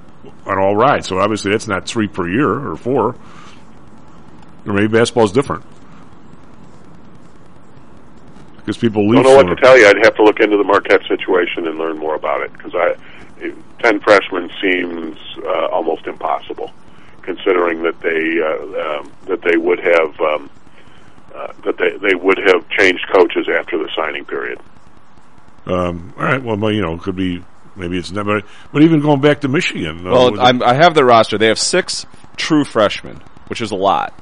on 0.45 0.59
all 0.59 0.75
rides. 0.75 1.07
So 1.07 1.21
obviously, 1.21 1.53
that's 1.53 1.69
not 1.69 1.87
three 1.87 2.09
per 2.09 2.29
year 2.29 2.51
or 2.51 2.77
four. 2.77 3.15
Or 4.67 4.73
maybe 4.73 4.89
basketball's 4.89 5.31
different. 5.31 5.65
Because 8.57 8.77
people 8.77 9.09
leave. 9.09 9.21
I 9.21 9.23
don't 9.23 9.33
know 9.35 9.53
what 9.53 9.57
to 9.57 9.63
tell 9.63 9.79
you. 9.79 9.87
I'd 9.87 10.05
have 10.05 10.17
to 10.17 10.25
look 10.25 10.41
into 10.41 10.57
the 10.57 10.65
Marquette 10.65 11.03
situation 11.07 11.69
and 11.69 11.79
learn 11.79 11.97
more 11.97 12.17
about 12.17 12.43
it 12.43 12.53
because 12.53 12.75
I, 12.75 12.97
ten 13.81 14.01
freshmen 14.01 14.51
seems 14.61 15.19
uh, 15.45 15.67
almost 15.73 16.07
impossible, 16.07 16.71
considering 17.23 17.83
that 17.83 18.01
they 18.01 18.41
uh, 18.41 18.99
um, 19.01 19.13
that 19.27 19.43
they 19.43 19.57
would 19.57 19.79
have 19.81 20.21
um, 20.21 20.51
uh, 21.35 21.53
that 21.65 21.77
they 21.79 21.97
they 22.09 22.15
would 22.15 22.39
have 22.39 22.69
changed 22.71 23.05
coaches 23.13 23.49
after 23.49 23.79
the 23.79 23.89
signing 23.97 24.25
period. 24.25 24.61
Um, 25.67 26.15
all 26.17 26.25
right. 26.25 26.43
Well, 26.43 26.73
you 26.73 26.83
know, 26.83 26.95
it 26.95 27.01
could 27.01 27.17
be. 27.17 27.45
Maybe 27.77 27.97
it's 27.99 28.11
never. 28.11 28.41
But 28.73 28.83
even 28.83 29.01
going 29.01 29.21
back 29.21 29.41
to 29.43 29.49
Michigan. 29.49 30.07
uh, 30.07 30.11
Well, 30.11 30.41
I'm, 30.41 30.63
I 30.63 30.75
have 30.75 30.95
the 30.95 31.05
roster. 31.05 31.39
They 31.39 31.47
have 31.47 31.59
six 31.59 32.05
true 32.37 32.65
freshmen, 32.65 33.23
which 33.47 33.61
is 33.61 33.71
a 33.71 33.77
lot 33.77 34.13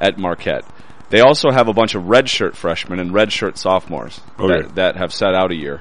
at 0.00 0.18
Marquette. 0.18 0.64
They 1.10 1.20
also 1.20 1.50
have 1.50 1.68
a 1.68 1.72
bunch 1.72 1.94
of 1.94 2.02
redshirt 2.04 2.54
freshmen 2.54 2.98
and 2.98 3.12
redshirt 3.12 3.56
sophomores 3.56 4.20
Okay. 4.38 4.62
that, 4.62 4.74
that 4.74 4.96
have 4.96 5.12
sat 5.14 5.34
out 5.34 5.52
a 5.52 5.54
year. 5.54 5.80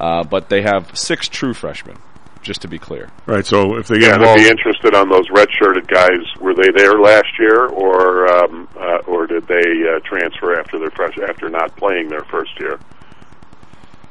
Uh, 0.00 0.24
but 0.24 0.48
they 0.48 0.62
have 0.62 0.96
six 0.96 1.28
true 1.28 1.54
freshmen, 1.54 1.98
just 2.46 2.62
to 2.62 2.68
be 2.68 2.78
clear. 2.78 3.10
right. 3.26 3.44
So 3.44 3.76
if 3.76 3.88
they 3.88 3.96
Yeah, 3.96 4.00
get 4.00 4.14
and 4.14 4.22
I'd 4.24 4.38
involved, 4.38 4.42
be 4.42 4.48
interested 4.48 4.94
on 4.94 5.08
those 5.10 5.28
redshirted 5.28 5.86
guys. 5.88 6.24
Were 6.40 6.54
they 6.54 6.70
there 6.74 6.94
last 6.98 7.28
year, 7.38 7.66
or 7.66 8.26
um, 8.32 8.68
uh, 8.78 8.98
or 9.06 9.26
did 9.26 9.46
they 9.46 9.56
uh, 9.84 10.00
transfer 10.04 10.58
after 10.58 10.78
their 10.78 10.90
fresh 10.90 11.14
after 11.28 11.48
not 11.50 11.76
playing 11.76 12.08
their 12.08 12.24
first 12.30 12.52
year? 12.60 12.78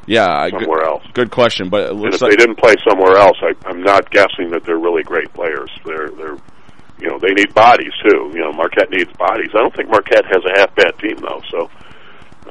Yeah, 0.07 0.27
I- 0.27 0.51
Somewhere 0.51 0.83
else. 0.83 1.03
Good 1.13 1.31
question, 1.31 1.69
but 1.69 1.85
it 1.85 1.91
And 1.95 2.13
if 2.13 2.21
like 2.21 2.29
they 2.31 2.35
didn't 2.37 2.57
play 2.59 2.75
somewhere 2.87 3.17
else, 3.17 3.37
I, 3.41 3.53
I'm 3.67 3.81
not 3.81 4.11
guessing 4.11 4.51
that 4.51 4.63
they're 4.65 4.77
really 4.77 5.01
great 5.03 5.31
players. 5.33 5.71
They're 5.83 6.09
they're 6.11 6.37
you 6.99 7.09
know 7.09 7.17
they 7.19 7.33
need 7.33 7.53
bodies 7.55 7.91
too. 8.07 8.31
You 8.33 8.41
know 8.41 8.51
Marquette 8.53 8.91
needs 8.91 9.11
bodies. 9.17 9.49
I 9.53 9.57
don't 9.57 9.75
think 9.75 9.89
Marquette 9.89 10.25
has 10.25 10.43
a 10.45 10.59
half 10.59 10.75
bad 10.75 10.97
team 10.99 11.17
though. 11.17 11.41
So 11.49 11.69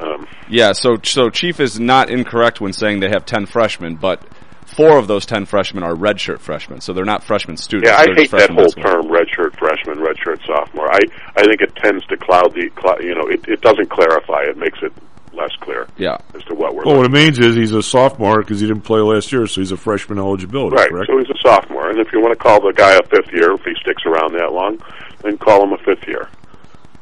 um, 0.01 0.27
Yeah, 0.49 0.73
so 0.73 0.97
so 1.05 1.31
Chief 1.31 1.61
is 1.61 1.79
not 1.79 2.11
incorrect 2.11 2.61
when 2.61 2.73
saying 2.73 2.99
they 3.01 3.11
have 3.11 3.25
ten 3.25 3.47
freshmen, 3.47 3.95
but 3.97 4.21
four 4.67 4.99
of 4.99 5.07
those 5.07 5.27
ten 5.27 5.45
freshmen 5.47 5.83
are 5.83 5.95
redshirt 5.95 6.41
freshmen, 6.41 6.81
so 6.81 6.93
they're 6.93 7.05
not 7.05 7.23
freshman 7.25 7.57
students. 7.57 7.91
yeah, 7.91 7.99
I 7.99 8.05
They're 8.07 8.15
hate 8.15 8.31
that 8.33 8.51
whole 8.51 8.67
term 8.69 9.07
redshirt 9.09 9.57
freshman, 9.59 9.99
redshirt 9.99 10.45
sophomore. 10.47 10.93
I 10.93 10.99
I 11.37 11.45
think 11.45 11.61
it 11.61 11.75
tends 11.77 12.05
to 12.07 12.17
cloud 12.17 12.55
the 12.55 12.71
clou- 12.71 13.05
you 13.07 13.15
know 13.15 13.27
it, 13.29 13.47
it 13.49 13.61
doesn't 13.61 13.91
clarify. 13.91 14.43
It 14.45 14.57
makes 14.57 14.79
it 14.83 14.93
less 15.33 15.51
clear 15.61 15.89
Yeah. 15.97 16.17
as 16.37 16.45
to 16.45 16.55
what 16.55 16.77
we're 16.77 16.85
well, 16.85 16.97
what 16.99 17.07
it 17.07 17.11
means 17.11 17.41
is 17.41 17.57
he's 17.57 17.73
a 17.73 17.83
sophomore 17.83 18.39
because 18.39 18.61
he 18.61 18.69
didn't 18.69 18.83
play 18.85 19.01
last 19.01 19.33
year, 19.33 19.47
so 19.49 19.61
he's 19.61 19.73
a 19.73 19.77
freshman 19.77 20.17
eligibility. 20.19 20.77
Right, 20.77 20.89
Correct. 20.89 21.11
so 21.11 21.19
he's 21.19 21.29
a 21.29 21.39
sophomore, 21.43 21.91
and 21.91 21.99
if 21.99 22.13
you 22.13 22.21
want 22.21 22.33
to 22.33 22.41
call 22.41 22.61
the 22.61 22.73
guy 22.73 22.93
a 22.95 23.03
fifth 23.03 23.33
year, 23.33 23.51
if 23.53 23.63
he 23.65 23.75
sticks 23.81 24.05
around 24.07 24.33
that 24.35 24.53
long, 24.53 24.79
then 25.23 25.37
call 25.39 25.65
him 25.65 25.73
a 25.73 25.79
fifth 25.79 26.07
year. 26.07 26.29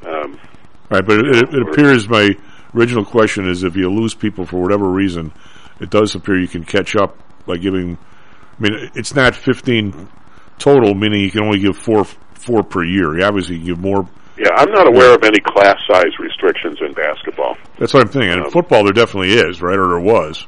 Um, 0.07 0.39
Right, 0.91 1.05
but 1.07 1.19
it, 1.19 1.37
it, 1.37 1.55
it 1.55 1.63
appears 1.69 2.07
my 2.09 2.31
original 2.75 3.05
question 3.05 3.49
is 3.49 3.65
if 3.65 3.77
you 3.77 3.91
lose 3.91 4.13
people 4.15 4.45
for 4.45 4.61
whatever 4.61 4.87
reason, 4.91 5.33
it 5.81 5.89
does 5.91 6.15
appear 6.15 6.39
you 6.39 6.49
can 6.49 6.65
catch 6.65 6.97
up 6.97 7.17
by 7.47 7.57
giving. 7.57 7.99
I 8.59 8.63
mean, 8.63 8.91
it's 8.95 9.15
not 9.15 9.35
fifteen 9.35 10.09
total, 10.59 10.95
meaning 10.95 11.21
you 11.21 11.31
can 11.31 11.43
only 11.43 11.59
give 11.59 11.77
four 11.77 12.05
four 12.05 12.63
per 12.63 12.85
year. 12.85 13.19
You 13.19 13.25
obviously 13.25 13.59
give 13.59 13.79
more. 13.79 14.09
yeah, 14.39 14.51
I'm 14.57 14.71
not 14.73 14.87
aware 14.87 15.15
of 15.15 15.23
any 15.25 15.41
class 15.41 15.79
size 15.91 16.19
restrictions 16.19 16.79
in 16.81 16.93
basketball. 16.93 17.57
That's 17.79 17.95
what 17.95 18.03
I'm 18.03 18.09
thinking. 18.09 18.33
In 18.33 18.45
Um, 18.45 18.51
football, 18.51 18.85
there 18.85 18.93
definitely 18.93 19.33
is, 19.35 19.61
right, 19.63 19.79
or 19.79 19.89
there 19.89 20.01
was. 20.01 20.47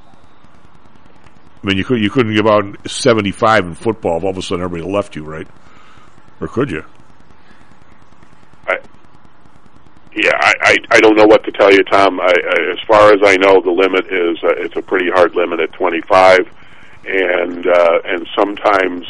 I 1.62 1.66
mean, 1.66 1.78
you 1.78 1.84
could 1.84 2.00
you 2.00 2.10
couldn't 2.10 2.34
give 2.34 2.46
out 2.46 2.64
seventy 2.88 3.30
five 3.32 3.64
in 3.64 3.74
football 3.74 4.18
if 4.18 4.24
all 4.24 4.30
of 4.30 4.36
a 4.38 4.42
sudden 4.42 4.64
everybody 4.64 4.90
left 4.92 5.16
you, 5.16 5.24
right? 5.24 5.48
Or 6.40 6.48
could 6.48 6.70
you? 6.70 6.84
I, 8.68 8.76
Yeah, 10.14 10.32
I, 10.40 10.52
I 10.60 10.76
I 10.90 11.00
don't 11.00 11.16
know 11.16 11.24
what 11.26 11.42
to 11.44 11.52
tell 11.52 11.72
you, 11.72 11.82
Tom. 11.84 12.20
I, 12.20 12.24
I, 12.26 12.72
as 12.72 12.78
far 12.86 13.12
as 13.12 13.20
I 13.24 13.36
know, 13.36 13.60
the 13.62 13.70
limit 13.70 14.06
is 14.12 14.36
uh, 14.44 14.48
it's 14.58 14.76
a 14.76 14.82
pretty 14.82 15.10
hard 15.10 15.34
limit 15.34 15.58
at 15.60 15.72
25, 15.72 16.40
and 17.06 17.66
uh, 17.66 18.00
and 18.04 18.26
sometimes 18.34 19.06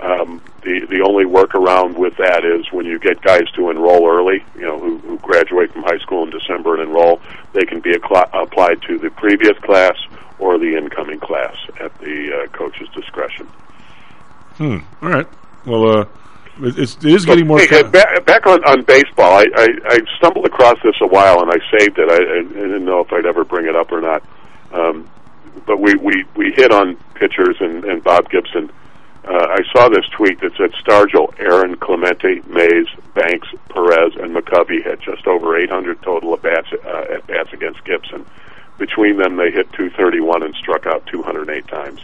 um, 0.00 0.42
the 0.62 0.86
the 0.90 1.00
only 1.00 1.24
workaround 1.24 1.96
with 1.96 2.16
that 2.16 2.44
is 2.44 2.70
when 2.72 2.86
you 2.86 2.98
get 2.98 3.20
guys 3.22 3.50
to 3.54 3.70
enroll 3.70 4.08
early, 4.08 4.44
you 4.54 4.62
know, 4.62 4.78
who, 4.78 4.98
who 4.98 5.18
graduate 5.18 5.72
from 5.72 5.82
high 5.82 5.98
school 5.98 6.24
in 6.24 6.30
December 6.30 6.74
and 6.74 6.88
enroll, 6.88 7.20
they 7.52 7.64
can 7.64 7.80
be 7.80 7.94
applied 7.94 8.82
to 8.82 8.98
the 8.98 9.10
previous 9.10 9.56
class 9.58 9.96
or 10.38 10.58
the 10.58 10.76
incoming 10.76 11.20
class 11.20 11.56
at 11.80 11.96
the 12.00 12.42
uh, 12.42 12.46
coach's 12.48 12.88
discretion. 12.90 13.46
Hmm. 14.56 14.78
All 15.00 15.08
right. 15.08 15.28
Well, 15.64 16.00
uh, 16.00 16.04
it, 16.60 16.78
it's, 16.78 16.96
it 16.96 17.06
is 17.06 17.24
getting 17.24 17.46
more. 17.46 17.58
Hey, 17.58 17.68
kind 17.68 17.92
back, 17.92 18.24
back 18.26 18.46
on, 18.46 18.62
on 18.64 18.82
baseball, 18.82 19.38
I, 19.38 19.46
I, 19.54 19.68
I 19.86 20.00
stumbled 20.18 20.46
across 20.46 20.76
this 20.82 20.96
a 21.00 21.06
while 21.06 21.40
and 21.40 21.50
I 21.50 21.78
saved 21.78 21.98
it. 21.98 22.08
I, 22.10 22.16
I 22.16 22.42
didn't 22.42 22.84
know 22.84 23.00
if 23.00 23.12
I'd 23.12 23.26
ever 23.26 23.44
bring 23.44 23.66
it 23.66 23.76
up 23.76 23.92
or 23.92 24.00
not. 24.00 24.22
Um, 24.72 25.08
but 25.66 25.78
we, 25.80 25.94
we, 25.94 26.24
we 26.34 26.52
hit 26.52 26.72
on 26.72 26.96
pitchers 27.22 27.56
and, 27.60 27.84
and 27.84 28.02
Bob 28.02 28.28
Gibson. 28.30 28.68
Uh, 29.24 29.46
I 29.50 29.60
saw 29.72 29.88
this 29.88 30.04
tweet 30.16 30.40
that 30.40 30.50
said 30.56 30.72
Stargell, 30.84 31.32
Aaron, 31.38 31.76
Clemente, 31.76 32.42
Mays, 32.48 32.88
Banks, 33.14 33.46
Perez, 33.68 34.14
and 34.16 34.34
McCovey 34.34 34.84
had 34.84 35.00
just 35.00 35.28
over 35.28 35.56
800 35.56 36.02
total 36.02 36.34
at 36.34 36.42
bats, 36.42 36.66
uh, 36.84 37.14
at 37.14 37.26
bats 37.28 37.52
against 37.52 37.84
Gibson. 37.84 38.26
Between 38.78 39.18
them, 39.18 39.36
they 39.36 39.52
hit 39.52 39.72
231 39.74 40.42
and 40.42 40.54
struck 40.56 40.86
out 40.86 41.06
208 41.06 41.68
times. 41.68 42.00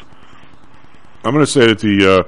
I'm 1.25 1.35
going 1.35 1.45
to 1.45 1.51
say 1.51 1.67
that 1.67 1.81
the 1.81 2.25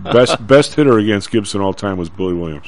uh, 0.00 0.12
best 0.12 0.44
best 0.46 0.74
hitter 0.74 0.98
against 0.98 1.30
Gibson 1.30 1.60
all 1.60 1.72
time 1.72 1.96
was 1.96 2.08
Billy 2.10 2.34
Williams. 2.34 2.66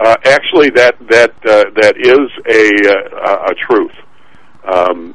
Uh, 0.00 0.16
actually, 0.24 0.70
that 0.70 0.96
that 1.08 1.30
uh, 1.44 1.64
that 1.76 1.96
is 1.98 2.30
a 2.48 3.20
uh, 3.22 3.46
a 3.50 3.54
truth. 3.54 3.92
Um, 4.64 5.14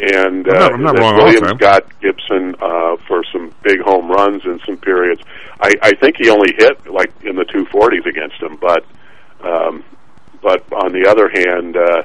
and 0.00 0.46
I'm 0.48 0.54
uh, 0.56 0.58
not- 0.58 0.72
I'm 0.74 0.82
not 0.82 0.94
that 0.96 1.00
wrong 1.02 1.16
Williams 1.16 1.48
time. 1.48 1.56
got 1.56 2.00
Gibson 2.00 2.54
uh, 2.60 2.96
for 3.06 3.22
some 3.32 3.52
big 3.62 3.80
home 3.80 4.10
runs 4.10 4.44
in 4.44 4.60
some 4.66 4.76
periods. 4.76 5.20
I, 5.60 5.74
I 5.82 5.92
think 5.94 6.16
he 6.18 6.30
only 6.30 6.54
hit 6.56 6.86
like 6.88 7.12
in 7.22 7.36
the 7.36 7.44
240s 7.44 8.06
against 8.06 8.36
him, 8.40 8.56
but 8.60 8.84
um, 9.44 9.84
but 10.42 10.64
on 10.72 10.92
the 10.92 11.06
other 11.08 11.28
hand, 11.28 11.76
uh, 11.76 12.02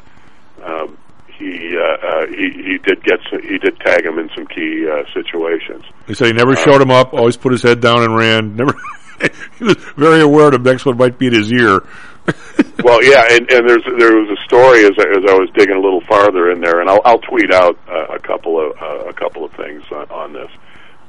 um, 0.63 0.97
he, 1.27 1.75
uh, 1.77 2.07
uh, 2.07 2.27
he 2.27 2.51
he 2.51 2.77
did 2.79 3.03
get 3.03 3.19
some, 3.29 3.41
he 3.41 3.57
did 3.57 3.79
tag 3.79 4.05
him 4.05 4.17
in 4.19 4.29
some 4.35 4.45
key 4.47 4.87
uh, 4.87 5.03
situations. 5.13 5.83
He 6.07 6.13
said 6.13 6.27
he 6.27 6.33
never 6.33 6.55
showed 6.55 6.81
him 6.81 6.91
up. 6.91 7.13
Always 7.13 7.37
put 7.37 7.51
his 7.51 7.61
head 7.63 7.79
down 7.81 8.03
and 8.03 8.15
ran. 8.15 8.55
Never. 8.55 8.73
he 9.57 9.63
was 9.63 9.75
very 9.95 10.21
aware 10.21 10.51
the 10.51 10.59
next 10.59 10.85
one 10.85 10.97
might 10.97 11.17
be 11.17 11.29
his 11.29 11.51
ear. 11.51 11.81
well, 12.83 13.03
yeah, 13.03 13.23
and, 13.31 13.51
and 13.51 13.69
there's 13.69 13.83
there 13.99 14.15
was 14.15 14.29
a 14.29 14.41
story 14.43 14.85
as 14.85 14.93
I, 14.97 15.09
as 15.17 15.25
I 15.29 15.33
was 15.33 15.49
digging 15.53 15.75
a 15.75 15.81
little 15.81 16.01
farther 16.01 16.51
in 16.51 16.61
there, 16.61 16.79
and 16.79 16.89
I'll, 16.89 17.01
I'll 17.03 17.19
tweet 17.19 17.51
out 17.51 17.77
uh, 17.87 18.05
a 18.05 18.19
couple 18.19 18.59
of 18.59 18.77
uh, 18.81 19.09
a 19.09 19.13
couple 19.13 19.43
of 19.43 19.51
things 19.53 19.83
on, 19.91 20.09
on 20.09 20.33
this. 20.33 20.49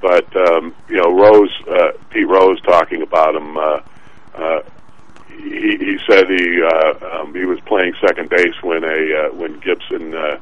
But 0.01 0.35
um, 0.37 0.75
you 0.89 0.97
know, 0.97 1.17
Rose, 1.17 1.53
uh, 1.69 1.93
Pete 2.11 2.29
Rose, 2.29 2.61
talking 2.63 3.03
about 3.03 3.37
him. 3.37 3.57
Uh, 3.57 3.81
uh, 4.35 4.61
he, 5.29 5.77
he 5.79 5.99
said 6.09 6.29
he 6.29 6.63
uh, 6.63 7.21
um, 7.21 7.35
he 7.35 7.45
was 7.45 7.61
playing 7.61 7.95
second 8.01 8.31
base 8.31 8.55
when 8.63 8.85
a 8.85 9.29
uh, 9.29 9.35
when 9.35 9.61
Gibson 9.61 10.15
uh, 10.15 10.39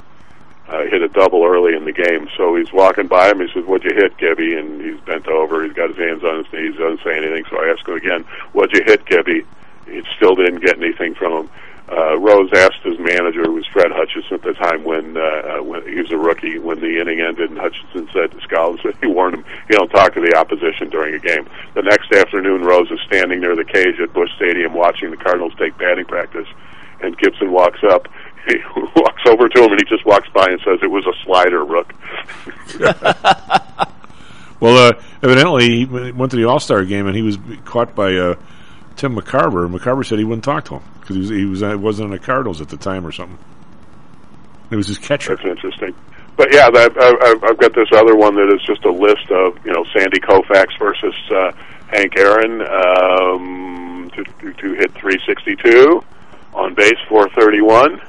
uh, 0.68 0.82
hit 0.86 1.02
a 1.02 1.08
double 1.08 1.44
early 1.44 1.74
in 1.76 1.84
the 1.84 1.92
game. 1.92 2.28
So 2.36 2.56
he's 2.56 2.72
walking 2.72 3.06
by 3.06 3.30
him. 3.30 3.40
He 3.40 3.48
says, 3.52 3.64
"What'd 3.64 3.90
you 3.90 3.96
hit, 3.96 4.16
Gibby?" 4.16 4.54
And 4.54 4.80
he's 4.80 5.00
bent 5.00 5.28
over. 5.28 5.64
He's 5.64 5.74
got 5.74 5.90
his 5.90 5.98
hands 5.98 6.24
on 6.24 6.44
his 6.44 6.52
knees. 6.52 6.76
Doesn't 6.76 7.02
say 7.04 7.16
anything. 7.16 7.44
So 7.50 7.58
I 7.58 7.72
ask 7.72 7.86
him 7.86 7.94
again, 7.94 8.24
"What'd 8.52 8.76
you 8.76 8.84
hit, 8.84 9.04
Gibby?" 9.06 9.44
He 9.86 10.02
still 10.16 10.34
didn't 10.34 10.64
get 10.64 10.76
anything 10.78 11.14
from 11.14 11.32
him. 11.32 11.50
Uh, 11.90 12.16
Rose 12.18 12.48
asked 12.54 12.80
his 12.84 12.98
manager, 12.98 13.42
who 13.42 13.52
was 13.52 13.66
Fred 13.66 13.90
Hutchinson 13.90 14.34
at 14.34 14.42
the 14.42 14.54
time 14.54 14.84
when 14.84 15.16
uh, 15.16 15.20
uh, 15.20 15.62
when 15.62 15.82
he 15.86 16.00
was 16.00 16.10
a 16.12 16.16
rookie, 16.16 16.58
when 16.58 16.80
the 16.80 17.00
inning 17.00 17.20
ended, 17.20 17.50
and 17.50 17.58
Hutchinson 17.58 18.08
said 18.14 18.30
to 18.30 18.40
Scotland, 18.40 18.80
said 18.82 18.94
he 19.02 19.08
warned 19.08 19.34
him, 19.34 19.44
"You 19.68 19.76
don't 19.76 19.90
talk 19.90 20.14
to 20.14 20.20
the 20.20 20.34
opposition 20.34 20.88
during 20.88 21.14
a 21.14 21.18
game." 21.18 21.46
The 21.74 21.82
next 21.82 22.12
afternoon, 22.12 22.62
Rose 22.62 22.90
is 22.90 23.00
standing 23.06 23.40
near 23.40 23.56
the 23.56 23.64
cage 23.64 24.00
at 24.00 24.12
Busch 24.14 24.30
Stadium 24.36 24.72
watching 24.74 25.10
the 25.10 25.18
Cardinals 25.18 25.52
take 25.58 25.76
batting 25.76 26.06
practice, 26.06 26.46
and 27.02 27.18
Gibson 27.18 27.52
walks 27.52 27.80
up. 27.90 28.08
He 28.42 28.56
walks 28.74 29.22
over 29.28 29.48
to 29.48 29.62
him, 29.62 29.70
and 29.70 29.80
he 29.80 29.86
just 29.88 30.04
walks 30.04 30.28
by 30.34 30.46
and 30.46 30.60
says, 30.64 30.80
"It 30.82 30.90
was 30.90 31.06
a 31.06 31.14
slider, 31.24 31.64
Rook." 31.64 31.92
Well, 34.62 34.78
uh, 34.78 34.92
evidently 35.24 35.68
he 35.70 35.84
went 35.86 36.30
to 36.30 36.36
the 36.36 36.44
All 36.44 36.60
Star 36.60 36.84
game 36.84 37.08
and 37.08 37.16
he 37.16 37.22
was 37.22 37.36
caught 37.64 37.96
by 37.96 38.14
uh, 38.14 38.36
Tim 38.96 39.16
McCarver. 39.16 39.68
McCarver 39.72 40.04
said 40.06 40.18
he 40.18 40.24
wouldn't 40.24 40.44
talk 40.44 40.64
to 40.66 40.76
him 40.76 40.82
because 41.00 41.16
he 41.16 41.20
was 41.20 41.28
he 41.30 41.44
was 41.44 41.62
uh, 41.62 41.76
wasn't 41.78 42.06
in 42.06 42.10
the 42.12 42.18
Cardinals 42.18 42.60
at 42.60 42.68
the 42.68 42.76
time 42.76 43.06
or 43.06 43.12
something. 43.12 43.38
It 44.70 44.76
was 44.76 44.86
his 44.88 44.98
catcher. 44.98 45.36
That's 45.36 45.46
interesting. 45.48 45.94
But 46.36 46.52
yeah, 46.52 46.70
that, 46.70 46.92
I- 46.98 47.46
I've 47.48 47.58
got 47.58 47.74
this 47.74 47.88
other 47.92 48.16
one 48.16 48.34
that 48.36 48.50
is 48.54 48.62
just 48.66 48.84
a 48.84 48.90
list 48.92 49.30
of 49.30 49.58
you 49.66 49.72
know 49.72 49.84
Sandy 49.96 50.20
Koufax 50.20 50.78
versus 50.78 51.14
uh, 51.30 51.52
Hank 51.88 52.16
Aaron 52.16 52.62
um, 52.62 54.10
to, 54.14 54.24
to, 54.24 54.52
to 54.54 54.72
hit 54.74 54.92
362 54.94 56.02
on 56.54 56.74
base 56.74 56.98
431, 57.08 58.00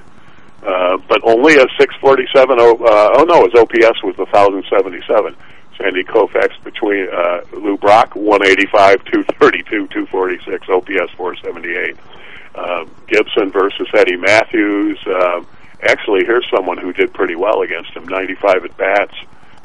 uh, 0.65 0.97
but 1.09 1.19
only 1.23 1.55
a 1.55 1.65
647. 1.79 2.57
Oh, 2.59 2.75
uh, 2.75 3.09
oh 3.19 3.23
no, 3.23 3.43
his 3.43 3.53
OPS 3.55 4.01
was 4.03 4.15
1077. 4.17 5.35
Sandy 5.77 6.03
Koufax 6.03 6.51
between 6.63 7.07
uh, 7.11 7.41
Lou 7.53 7.77
Brock 7.77 8.15
185, 8.15 9.03
232, 9.05 9.87
246, 9.87 10.69
OPS 10.69 11.11
478. 11.17 11.95
Uh, 12.55 12.85
Gibson 13.07 13.51
versus 13.51 13.87
Eddie 13.93 14.17
Mathews. 14.17 14.99
Uh, 15.07 15.41
actually, 15.81 16.23
here's 16.25 16.45
someone 16.55 16.77
who 16.77 16.93
did 16.93 17.13
pretty 17.13 17.35
well 17.35 17.61
against 17.63 17.91
him: 17.91 18.07
95 18.07 18.65
at 18.65 18.77
bats, 18.77 19.15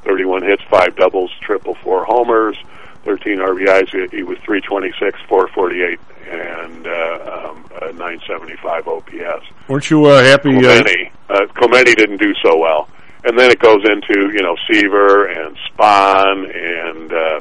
31 0.04 0.42
hits, 0.42 0.62
five 0.70 0.96
doubles, 0.96 1.30
triple, 1.42 1.74
four 1.82 2.04
homers, 2.06 2.56
13 3.04 3.38
RBIs. 3.38 3.90
He- 4.10 4.16
He 4.16 4.22
was 4.22 4.38
326, 4.38 5.18
448, 5.28 6.00
and 6.30 6.86
uh, 6.86 7.50
um, 7.50 7.64
uh, 7.80 7.86
975 7.92 8.88
OPS. 8.88 9.46
Weren't 9.68 9.90
you 9.90 10.06
uh, 10.06 10.22
happy? 10.24 10.56
Uh, 10.56 10.60
Clemente, 10.60 11.12
uh, 11.28 11.46
Clemente 11.54 11.94
didn't 11.94 12.16
do 12.22 12.32
so 12.42 12.56
well, 12.58 12.88
and 13.24 13.38
then 13.38 13.50
it 13.50 13.58
goes 13.58 13.84
into 13.84 14.32
you 14.32 14.42
know 14.42 14.56
Seaver 14.70 15.26
and 15.26 15.56
Spahn 15.70 16.44
and 16.54 17.12
uh, 17.12 17.40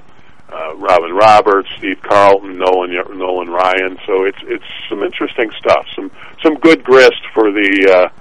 uh, 0.50 0.76
Robin 0.76 1.14
Roberts, 1.14 1.70
Steve 1.78 2.02
Carlton, 2.02 2.58
Nolan 2.58 2.92
Nolan 3.18 3.50
Ryan. 3.50 3.98
So 4.06 4.24
it's 4.24 4.40
it's 4.44 4.64
some 4.90 5.04
interesting 5.04 5.52
stuff. 5.60 5.86
Some 5.96 6.12
some 6.44 6.56
good 6.56 6.84
grist 6.84 7.22
for 7.34 7.52
the 7.52 8.12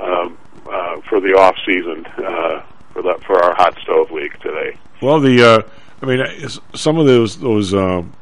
uh, 0.00 0.04
um, 0.04 0.38
uh, 0.70 1.00
for 1.08 1.20
the 1.20 1.34
off 1.34 1.56
season 1.66 2.06
uh, 2.24 2.62
for 2.92 3.02
the 3.02 3.18
for 3.26 3.42
our 3.42 3.54
hot 3.54 3.76
stove 3.82 4.10
league 4.10 4.38
today. 4.40 4.76
Well, 5.00 5.20
the 5.20 5.42
uh, 5.42 5.62
I 6.02 6.06
mean, 6.06 6.48
some 6.74 6.98
of 6.98 7.06
those 7.06 7.38
those 7.38 7.74
um, 7.74 8.12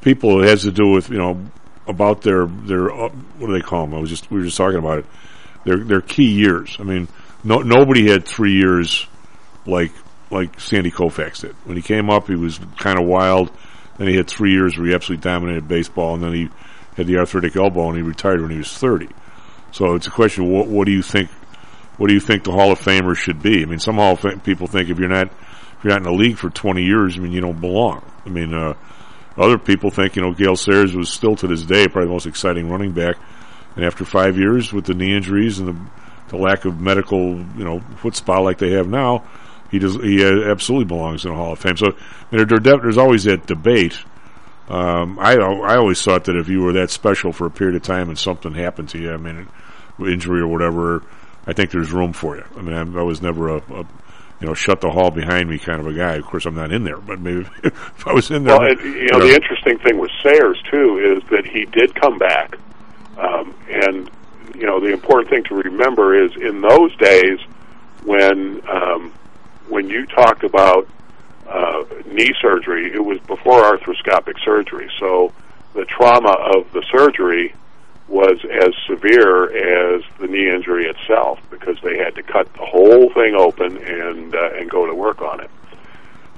people 0.00 0.42
it 0.42 0.48
has 0.48 0.62
to 0.62 0.72
do 0.72 0.90
with 0.90 1.10
you 1.10 1.18
know 1.18 1.40
about 1.86 2.22
their 2.22 2.46
their 2.46 2.92
uh, 2.92 3.08
what 3.38 3.46
do 3.48 3.52
they 3.52 3.60
call 3.60 3.86
them? 3.86 3.94
I 3.94 4.00
was 4.00 4.10
just 4.10 4.30
we 4.30 4.38
were 4.38 4.44
just 4.44 4.56
talking 4.56 4.78
about 4.78 4.98
it. 5.00 5.06
Their 5.64 5.78
their 5.78 6.00
key 6.00 6.30
years. 6.30 6.76
I 6.78 6.84
mean, 6.84 7.08
no 7.44 7.58
nobody 7.58 8.10
had 8.10 8.26
three 8.26 8.52
years 8.52 9.06
like 9.66 9.92
like 10.30 10.60
Sandy 10.60 10.90
Koufax 10.90 11.40
did. 11.40 11.56
When 11.64 11.76
he 11.76 11.82
came 11.82 12.10
up, 12.10 12.28
he 12.28 12.36
was 12.36 12.60
kind 12.78 12.98
of 12.98 13.06
wild. 13.06 13.50
Then 13.98 14.08
he 14.08 14.16
had 14.16 14.28
three 14.28 14.52
years 14.52 14.78
where 14.78 14.86
he 14.86 14.94
absolutely 14.94 15.22
dominated 15.22 15.68
baseball, 15.68 16.14
and 16.14 16.22
then 16.22 16.32
he 16.32 16.48
had 16.96 17.06
the 17.06 17.18
arthritic 17.18 17.56
elbow, 17.56 17.88
and 17.88 17.96
he 17.96 18.02
retired 18.02 18.40
when 18.40 18.50
he 18.50 18.58
was 18.58 18.72
thirty. 18.76 19.08
So 19.72 19.94
it's 19.94 20.06
a 20.06 20.10
question: 20.10 20.50
what 20.50 20.68
what 20.68 20.86
do 20.86 20.92
you 20.92 21.02
think? 21.02 21.30
What 21.96 22.08
do 22.08 22.14
you 22.14 22.20
think 22.20 22.44
the 22.44 22.52
Hall 22.52 22.72
of 22.72 22.80
Famers 22.80 23.18
should 23.18 23.42
be? 23.42 23.62
I 23.62 23.66
mean, 23.66 23.78
some 23.78 23.96
Hall 23.96 24.12
of 24.12 24.20
Fame 24.20 24.40
people 24.40 24.66
think 24.66 24.88
if 24.88 24.98
you're 24.98 25.08
not 25.08 25.26
if 25.80 25.84
you're 25.84 25.92
not 25.92 26.06
in 26.06 26.14
the 26.14 26.22
league 26.22 26.36
for 26.36 26.50
20 26.50 26.82
years, 26.82 27.16
I 27.16 27.20
mean, 27.20 27.32
you 27.32 27.40
don't 27.40 27.58
belong. 27.58 28.04
I 28.26 28.28
mean, 28.28 28.52
uh, 28.52 28.74
other 29.38 29.56
people 29.56 29.90
think, 29.90 30.14
you 30.14 30.20
know, 30.20 30.34
Gale 30.34 30.54
Sayers 30.56 30.94
was 30.94 31.08
still 31.08 31.34
to 31.36 31.46
this 31.46 31.64
day 31.64 31.88
probably 31.88 32.08
the 32.08 32.12
most 32.12 32.26
exciting 32.26 32.68
running 32.68 32.92
back. 32.92 33.16
And 33.76 33.84
after 33.86 34.04
five 34.04 34.36
years 34.36 34.74
with 34.74 34.84
the 34.84 34.92
knee 34.92 35.16
injuries 35.16 35.58
and 35.58 35.68
the, 35.68 35.90
the 36.30 36.36
lack 36.36 36.64
of 36.64 36.80
medical, 36.80 37.36
you 37.38 37.64
know, 37.64 37.80
foot 37.96 38.16
spot 38.16 38.42
like 38.42 38.58
they 38.58 38.72
have 38.72 38.88
now, 38.88 39.24
he 39.70 39.78
does, 39.78 39.96
he 39.96 40.24
uh, 40.24 40.50
absolutely 40.50 40.86
belongs 40.86 41.24
in 41.24 41.30
the 41.30 41.36
Hall 41.36 41.52
of 41.52 41.58
Fame. 41.58 41.76
So 41.76 41.88
I 41.88 42.36
mean, 42.36 42.46
there, 42.48 42.58
there, 42.58 42.78
there's 42.78 42.98
always 42.98 43.24
that 43.24 43.46
debate. 43.46 43.98
Um, 44.68 45.18
I, 45.18 45.34
I 45.34 45.76
always 45.76 46.02
thought 46.02 46.24
that 46.24 46.36
if 46.36 46.48
you 46.48 46.62
were 46.62 46.72
that 46.74 46.90
special 46.90 47.32
for 47.32 47.46
a 47.46 47.50
period 47.50 47.76
of 47.76 47.82
time 47.82 48.08
and 48.08 48.18
something 48.18 48.54
happened 48.54 48.88
to 48.90 48.98
you, 48.98 49.12
I 49.12 49.16
mean, 49.16 49.48
injury 49.98 50.40
or 50.40 50.46
whatever, 50.46 51.02
I 51.46 51.52
think 51.52 51.70
there's 51.70 51.92
room 51.92 52.12
for 52.12 52.36
you. 52.36 52.44
I 52.56 52.62
mean, 52.62 52.74
I'm, 52.74 52.96
I 52.96 53.02
was 53.02 53.20
never 53.20 53.48
a, 53.48 53.56
a 53.56 53.86
you 54.40 54.46
know, 54.46 54.54
shut 54.54 54.80
the 54.80 54.90
hall 54.90 55.10
behind 55.10 55.48
me 55.50 55.58
kind 55.58 55.80
of 55.80 55.86
a 55.86 55.92
guy. 55.92 56.14
Of 56.14 56.24
course, 56.24 56.46
I'm 56.46 56.54
not 56.54 56.72
in 56.72 56.84
there, 56.84 56.96
but 56.96 57.20
maybe 57.20 57.46
if 57.64 58.06
I 58.06 58.12
was 58.12 58.30
in 58.30 58.44
there, 58.44 58.58
Well, 58.58 58.70
and, 58.70 58.80
you 58.80 59.08
know, 59.12 59.20
the 59.20 59.34
interesting 59.34 59.78
thing 59.78 59.98
with 59.98 60.10
Sayers 60.22 60.60
too 60.70 61.18
is 61.18 61.28
that 61.30 61.46
he 61.46 61.66
did 61.66 61.94
come 61.94 62.18
back, 62.18 62.56
um, 63.18 63.54
and 63.68 64.10
you 64.60 64.66
know, 64.66 64.78
the 64.78 64.92
important 64.92 65.30
thing 65.30 65.42
to 65.44 65.54
remember 65.54 66.14
is 66.14 66.36
in 66.36 66.60
those 66.60 66.94
days 66.96 67.40
when 68.04 68.60
um, 68.68 69.12
when 69.68 69.88
you 69.88 70.04
talked 70.04 70.44
about 70.44 70.86
uh, 71.48 71.84
knee 72.06 72.34
surgery, 72.40 72.92
it 72.92 73.02
was 73.02 73.18
before 73.20 73.62
arthroscopic 73.62 74.38
surgery, 74.44 74.90
so 74.98 75.32
the 75.72 75.86
trauma 75.86 76.32
of 76.54 76.70
the 76.72 76.84
surgery 76.90 77.54
was 78.06 78.44
as 78.50 78.74
severe 78.86 79.96
as 79.96 80.02
the 80.18 80.26
knee 80.26 80.50
injury 80.50 80.86
itself 80.86 81.40
because 81.48 81.76
they 81.82 81.96
had 81.96 82.14
to 82.16 82.22
cut 82.22 82.52
the 82.54 82.66
whole 82.66 83.08
thing 83.14 83.34
open 83.34 83.78
and 83.78 84.34
uh, 84.34 84.50
and 84.56 84.68
go 84.68 84.84
to 84.84 84.94
work 84.94 85.22
on 85.22 85.40
it. 85.40 85.50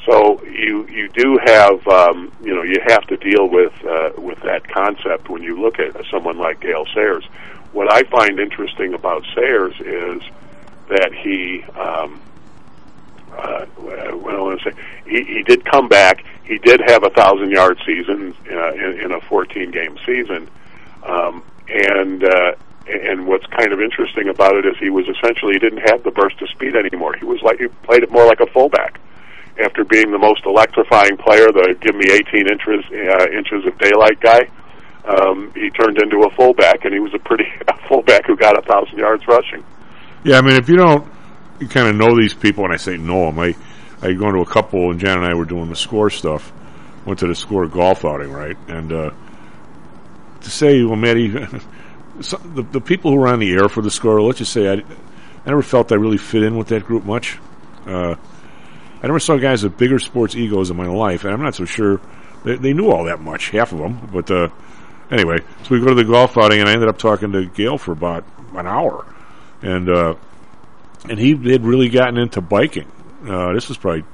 So 0.06 0.42
you 0.44 0.86
you 0.86 1.08
do 1.08 1.38
have 1.44 1.86
um, 1.88 2.30
you 2.42 2.54
know 2.54 2.62
you 2.62 2.80
have 2.86 3.04
to 3.08 3.16
deal 3.16 3.48
with 3.48 3.72
uh, 3.84 4.10
with 4.18 4.40
that 4.42 4.68
concept 4.68 5.28
when 5.28 5.42
you 5.42 5.60
look 5.60 5.80
at 5.80 5.96
someone 6.10 6.38
like 6.38 6.60
Gale 6.60 6.86
Sayers. 6.94 7.24
What 7.72 7.90
I 7.92 8.02
find 8.04 8.38
interesting 8.38 8.94
about 8.94 9.24
Sayers 9.34 9.74
is 9.80 10.22
that 10.88 11.12
he 11.14 11.62
um, 11.78 12.20
uh, 13.32 13.64
what 13.76 13.98
I 13.98 14.12
want 14.14 14.60
to 14.60 14.70
say 14.70 14.76
he, 15.06 15.24
he 15.24 15.42
did 15.42 15.64
come 15.64 15.88
back. 15.88 16.24
He 16.44 16.58
did 16.58 16.80
have 16.86 17.02
a 17.04 17.10
thousand 17.10 17.50
yard 17.50 17.80
season 17.86 18.34
uh, 18.50 18.72
in, 18.72 19.00
in 19.04 19.12
a 19.12 19.20
14 19.22 19.70
game 19.70 19.96
season, 20.04 20.48
um, 21.04 21.42
and 21.68 22.24
uh, 22.24 22.52
and 22.86 23.26
what's 23.26 23.46
kind 23.46 23.72
of 23.72 23.80
interesting 23.80 24.28
about 24.28 24.56
it 24.56 24.66
is 24.66 24.76
he 24.78 24.90
was 24.90 25.06
essentially 25.08 25.54
he 25.54 25.58
didn't 25.58 25.88
have 25.88 26.02
the 26.02 26.10
burst 26.10 26.42
of 26.42 26.48
speed 26.50 26.76
anymore. 26.76 27.14
He 27.14 27.24
was 27.24 27.40
like 27.42 27.58
he 27.58 27.68
played 27.68 28.02
it 28.02 28.10
more 28.10 28.26
like 28.26 28.40
a 28.40 28.46
fullback 28.46 29.00
after 29.60 29.84
being 29.84 30.10
the 30.10 30.18
most 30.18 30.44
electrifying 30.46 31.16
player, 31.16 31.46
the 31.52 31.76
give 31.80 31.94
me 31.94 32.10
18 32.10 32.48
inches 32.48 32.84
uh, 32.90 33.26
inches 33.30 33.66
of 33.66 33.76
daylight 33.78 34.20
guy, 34.20 34.48
um, 35.05 35.53
he 35.55 35.70
turned 35.70 36.00
into 36.00 36.22
a 36.22 36.30
fullback, 36.30 36.84
and 36.84 36.94
he 36.94 37.00
was 37.00 37.12
a 37.14 37.18
pretty 37.18 37.46
a 37.68 37.88
fullback 37.88 38.26
who 38.26 38.36
got 38.36 38.59
a 38.59 38.62
thousand 38.62 38.98
yards 38.98 39.26
rushing. 39.26 39.64
Yeah, 40.24 40.38
I 40.38 40.40
mean, 40.42 40.57
if 40.57 40.68
you 40.68 40.76
don't, 40.76 41.11
you 41.59 41.68
kind 41.68 41.88
of 41.88 41.96
know 41.96 42.16
these 42.16 42.34
people. 42.34 42.62
When 42.62 42.72
I 42.72 42.76
say 42.76 42.96
know 42.96 43.26
them, 43.26 43.38
I 43.38 43.55
I 44.00 44.12
go 44.12 44.28
into 44.28 44.40
a 44.40 44.46
couple, 44.46 44.90
and 44.90 45.00
Jan 45.00 45.18
and 45.18 45.26
I 45.26 45.34
were 45.34 45.44
doing 45.44 45.68
the 45.68 45.76
score 45.76 46.11
stuff. 46.11 46.53
Went 47.05 47.18
to 47.20 47.26
the 47.26 47.34
score 47.34 47.66
golf 47.66 48.05
outing, 48.05 48.30
right? 48.30 48.57
And 48.68 48.92
uh, 48.92 49.11
to 50.40 50.50
say, 50.50 50.84
well, 50.84 50.96
so 52.20 52.36
the 52.36 52.62
the 52.62 52.80
people 52.80 53.11
who 53.11 53.16
were 53.18 53.28
on 53.28 53.40
the 53.40 53.53
air 53.53 53.68
for 53.68 53.82
the 53.82 53.90
score, 53.90 54.22
let's 54.22 54.38
just 54.38 54.53
say, 54.53 54.68
I, 54.68 54.74
I 54.74 55.48
never 55.48 55.62
felt 55.62 55.90
I 55.90 55.96
really 55.96 56.18
fit 56.18 56.44
in 56.44 56.57
with 56.57 56.68
that 56.68 56.84
group 56.84 57.05
much. 57.05 57.38
Uh, 57.86 58.14
I 59.03 59.07
never 59.07 59.18
saw 59.18 59.36
guys 59.36 59.64
with 59.64 59.76
bigger 59.76 59.98
sports 59.98 60.36
egos 60.36 60.70
in 60.70 60.76
my 60.76 60.86
life, 60.86 61.24
and 61.24 61.32
I'm 61.32 61.42
not 61.42 61.57
so 61.57 61.64
sure 61.64 62.00
they, 62.44 62.55
they 62.55 62.72
knew 62.72 62.90
all 62.90 63.05
that 63.05 63.20
much, 63.20 63.50
half 63.50 63.72
of 63.72 63.78
them. 63.78 64.09
But 64.12 64.30
uh, 64.30 64.48
anyway, 65.12 65.38
so 65.62 65.74
we 65.74 65.80
go 65.80 65.86
to 65.86 65.94
the 65.94 66.04
golf 66.04 66.36
outing, 66.36 66.60
and 66.60 66.68
I 66.68 66.72
ended 66.72 66.88
up 66.88 66.98
talking 66.98 67.32
to 67.32 67.46
Gale 67.46 67.78
for 67.78 67.92
about 67.92 68.24
an 68.54 68.66
hour, 68.66 69.06
and 69.62 69.88
uh, 69.88 70.14
and 71.08 71.18
he 71.18 71.30
had 71.50 71.64
really 71.64 71.88
gotten 71.88 72.18
into 72.18 72.40
biking. 72.40 72.90
Uh, 73.26 73.52
this 73.52 73.68
was 73.68 73.78
probably 73.78 74.04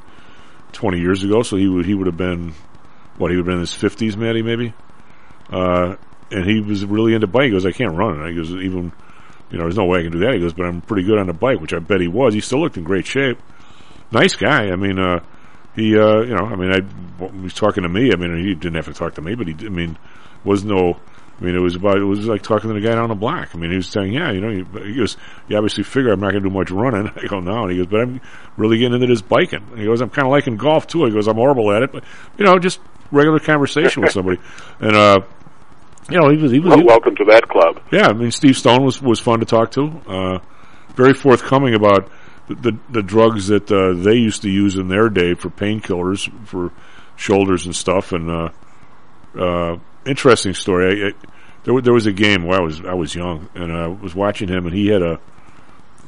20 0.73 1.01
years 1.01 1.25
ago, 1.25 1.43
so 1.43 1.57
he 1.57 1.69
would 1.69 1.87
he 1.87 1.95
would 1.95 2.07
have 2.07 2.17
been 2.17 2.53
what 3.17 3.31
he 3.31 3.37
would 3.37 3.47
have 3.47 3.47
been 3.47 3.55
in 3.55 3.61
his 3.61 3.73
50s, 3.73 4.17
Matty, 4.17 4.43
maybe. 4.43 4.75
Uh, 5.51 5.97
and 6.31 6.45
he 6.45 6.61
was 6.61 6.85
really 6.85 7.15
into 7.15 7.27
bike. 7.27 7.45
He 7.45 7.51
goes, 7.51 7.65
I 7.65 7.73
can't 7.73 7.97
run. 7.97 8.21
And 8.21 8.29
he 8.29 8.37
goes, 8.37 8.51
even 8.53 8.93
you 9.51 9.57
know, 9.57 9.65
there's 9.65 9.79
no 9.79 9.87
way 9.87 10.01
I 10.01 10.03
can 10.03 10.13
do 10.13 10.19
that. 10.21 10.35
He 10.35 10.41
goes, 10.41 10.53
but 10.53 10.67
I'm 10.67 10.83
pretty 10.83 11.05
good 11.05 11.19
on 11.19 11.27
the 11.27 11.33
bike, 11.33 11.59
which 11.59 11.73
I 11.73 11.79
bet 11.79 12.03
he 12.03 12.07
was. 12.07 12.35
He 12.35 12.41
still 12.41 12.61
looked 12.61 12.77
in 12.77 12.85
great 12.85 13.07
shape 13.07 13.39
nice 14.11 14.37
guy. 14.37 14.71
I 14.71 14.77
mean, 14.77 14.99
uh, 14.99 15.21
he, 15.75 15.97
uh, 15.99 16.21
you 16.21 16.35
know, 16.35 16.45
I 16.45 16.57
mean, 16.57 16.73
I, 16.73 17.27
he 17.31 17.41
was 17.41 17.55
talking 17.55 17.83
to 17.83 17.89
me. 17.89 18.13
I 18.13 18.17
mean, 18.17 18.37
he 18.37 18.55
didn't 18.55 18.77
have 18.77 18.87
to 18.87 18.95
talk 18.95 19.15
to 19.15 19.23
me, 19.23 19.35
but 19.35 19.47
he, 19.47 19.55
I 19.67 19.71
mean, 19.71 19.97
was 20.49 20.65
no, 20.65 20.99
I 21.41 21.45
mean, 21.45 21.55
it 21.55 21.61
was 21.61 21.77
about, 21.77 21.99
it 21.99 22.05
was 22.05 22.27
like 22.27 22.43
talking 22.43 22.69
to 22.69 22.75
the 22.75 22.81
guy 22.81 22.95
down 22.95 23.09
the 23.09 23.15
block. 23.15 23.51
I 23.55 23.59
mean, 23.59 23.71
he 23.71 23.77
was 23.77 23.89
saying, 23.89 24.13
yeah, 24.13 24.33
you 24.33 24.41
know, 24.41 24.51
he, 24.51 24.89
he 24.89 24.95
goes, 24.97 25.17
you 25.47 25.57
obviously 25.57 25.85
figure 25.85 26.13
I'm 26.13 26.21
not 26.21 26.33
going 26.33 26.43
to 26.43 26.49
do 26.49 26.55
much 26.55 26.71
running. 26.71 27.09
I 27.17 27.27
go, 27.27 27.41
no. 27.41 27.63
And 27.63 27.71
he 27.71 27.79
goes, 27.79 27.87
but 27.87 28.01
I'm 28.01 28.21
really 28.57 28.79
getting 28.79 28.95
into 28.95 29.07
this 29.07 29.23
biking. 29.23 29.65
And 29.71 29.79
he 29.79 29.85
goes, 29.85 30.01
I'm 30.01 30.11
kind 30.11 30.27
of 30.27 30.33
liking 30.33 30.57
golf 30.57 30.87
too. 30.87 31.05
He 31.05 31.13
goes, 31.13 31.29
I'm 31.29 31.37
horrible 31.37 31.71
at 31.73 31.83
it, 31.83 31.93
but, 31.93 32.05
you 32.37 32.45
know, 32.45 32.59
just 32.59 32.81
regular 33.13 33.39
conversation 33.39 34.03
with 34.03 34.13
somebody. 34.13 34.41
And, 34.81 34.95
uh, 34.95 35.21
you 36.11 36.19
know, 36.19 36.31
he 36.31 36.39
was, 36.39 36.53
he 36.53 36.59
was, 36.59 36.71
well, 36.71 36.79
he, 36.79 36.85
welcome 36.85 37.15
to 37.17 37.25
that 37.27 37.49
club. 37.49 37.83
Yeah. 37.93 38.09
I 38.09 38.13
mean, 38.15 38.31
Steve 38.31 38.57
Stone 38.57 38.85
was, 38.85 39.03
was 39.03 39.21
fun 39.21 39.41
to 39.41 39.47
talk 39.47 39.73
to. 39.73 39.87
Uh, 40.07 40.39
very 40.95 41.13
forthcoming 41.13 41.75
about, 41.75 42.11
the 42.49 42.79
the 42.91 43.03
drugs 43.03 43.49
that 43.49 43.71
uh, 43.71 43.93
they 43.93 44.15
used 44.15 44.43
to 44.43 44.51
use 44.51 44.77
in 44.77 44.89
their 44.89 45.09
day 45.09 45.35
for 45.35 45.51
painkillers 45.51 46.31
for 46.47 46.73
shoulders 47.17 47.67
and 47.67 47.77
stuff. 47.77 48.13
And 48.13 48.31
uh, 48.31 48.49
uh, 49.39 49.77
interesting 50.09 50.55
story. 50.55 51.05
I, 51.05 51.09
I, 51.09 51.13
there, 51.65 51.81
there 51.81 51.93
was 51.93 52.07
a 52.07 52.13
game 52.13 52.45
where 52.45 52.59
I 52.59 52.63
was 52.63 52.81
I 52.81 52.95
was 52.95 53.15
young 53.15 53.49
and 53.55 53.73
I 53.73 53.89
was 53.89 54.15
watching 54.15 54.49
him, 54.49 54.67
and 54.67 54.75
he 54.75 54.89
had 54.89 55.03
a 55.03 55.21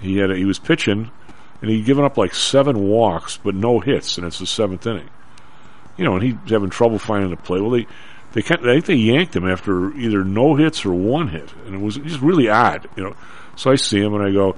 he 0.00 0.16
had 0.18 0.30
a, 0.30 0.36
he 0.36 0.44
was 0.44 0.58
pitching, 0.58 1.10
and 1.60 1.70
he'd 1.70 1.84
given 1.84 2.04
up 2.04 2.16
like 2.16 2.34
seven 2.34 2.88
walks 2.88 3.36
but 3.36 3.54
no 3.54 3.80
hits, 3.80 4.18
and 4.18 4.26
it's 4.26 4.38
the 4.38 4.46
seventh 4.46 4.86
inning. 4.86 5.10
You 5.96 6.04
know, 6.04 6.14
and 6.14 6.22
he's 6.22 6.50
having 6.50 6.70
trouble 6.70 6.98
finding 6.98 7.30
the 7.30 7.36
play. 7.36 7.60
Well, 7.60 7.70
they 7.70 7.86
they 8.32 8.42
I 8.42 8.58
think 8.58 8.86
they 8.86 8.94
yanked 8.94 9.36
him 9.36 9.48
after 9.48 9.92
either 9.96 10.24
no 10.24 10.54
hits 10.54 10.84
or 10.84 10.92
one 10.92 11.28
hit, 11.28 11.52
and 11.66 11.74
it 11.74 11.80
was 11.80 11.96
just 11.96 12.20
really 12.20 12.48
odd. 12.48 12.88
You 12.96 13.04
know, 13.04 13.16
so 13.56 13.70
I 13.70 13.74
see 13.74 13.98
him 13.98 14.14
and 14.14 14.22
I 14.22 14.30
go, 14.30 14.56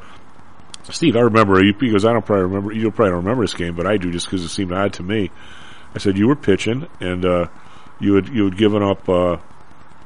Steve, 0.91 1.17
I 1.17 1.21
remember. 1.21 1.63
He 1.63 1.73
goes, 1.91 2.05
I 2.05 2.13
don't 2.13 2.25
probably 2.25 2.45
remember. 2.45 2.73
You 2.73 2.91
probably 2.91 3.11
don't 3.11 3.25
remember 3.25 3.45
this 3.45 3.55
game, 3.55 3.75
but 3.75 3.87
I 3.87 3.97
do, 3.97 4.11
just 4.11 4.27
because 4.27 4.45
it 4.45 4.49
seemed 4.49 4.73
odd 4.73 4.93
to 4.95 5.03
me. 5.03 5.31
I 5.95 5.99
said 5.99 6.19
you 6.19 6.27
were 6.27 6.37
pitching, 6.37 6.89
and 7.01 7.25
uh, 7.25 7.47
you 8.03 8.15
had 8.15 8.29
you 8.29 8.45
had 8.45 8.57
given 8.57 8.83
up 8.83 9.09
uh, 9.09 9.39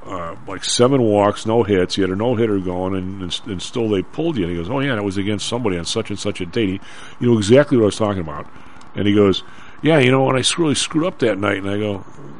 uh, 0.05 0.37
like 0.47 0.63
seven 0.63 1.03
walks, 1.03 1.47
no 1.47 1.63
hits. 1.63 1.97
You 1.97 2.05
had 2.05 2.13
a 2.13 2.17
no 2.17 2.37
hitter 2.37 2.59
going, 2.59 2.95
and, 2.95 3.23
and, 3.23 3.41
and 3.47 3.63
still 3.63 3.89
they 3.89 4.03
pulled 4.03 4.37
you. 4.37 4.45
And 4.45 4.53
he 4.53 4.59
goes, 4.59 4.71
Oh 4.71 4.81
yeah, 4.81 4.91
and 4.91 4.99
it 4.99 5.05
was 5.05 5.17
against 5.17 5.49
somebody 5.49 5.79
on 5.79 5.85
such 5.85 6.11
and 6.11 6.19
such 6.19 6.41
a 6.41 6.47
date. 6.47 6.69
He, 6.69 6.81
you 7.21 7.31
know 7.31 7.39
exactly 7.39 7.77
what 7.77 7.85
I 7.85 7.87
was 7.87 7.97
talking 7.97 8.21
about. 8.21 8.47
And 8.95 9.07
he 9.09 9.15
goes, 9.15 9.43
Yeah, 9.83 9.99
you 9.99 10.11
know, 10.11 10.29
and 10.29 10.39
I 10.39 10.45
really 10.59 10.75
screwed 10.75 11.07
up 11.07 11.19
that 11.21 11.39
night. 11.39 11.59
And 11.59 11.69
I 11.69 11.79
go, 11.79 11.99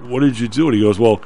What 0.09 0.21
did 0.21 0.39
you 0.39 0.47
do? 0.47 0.67
And 0.67 0.75
he 0.75 0.83
goes, 0.83 0.99
Well, 0.99 1.23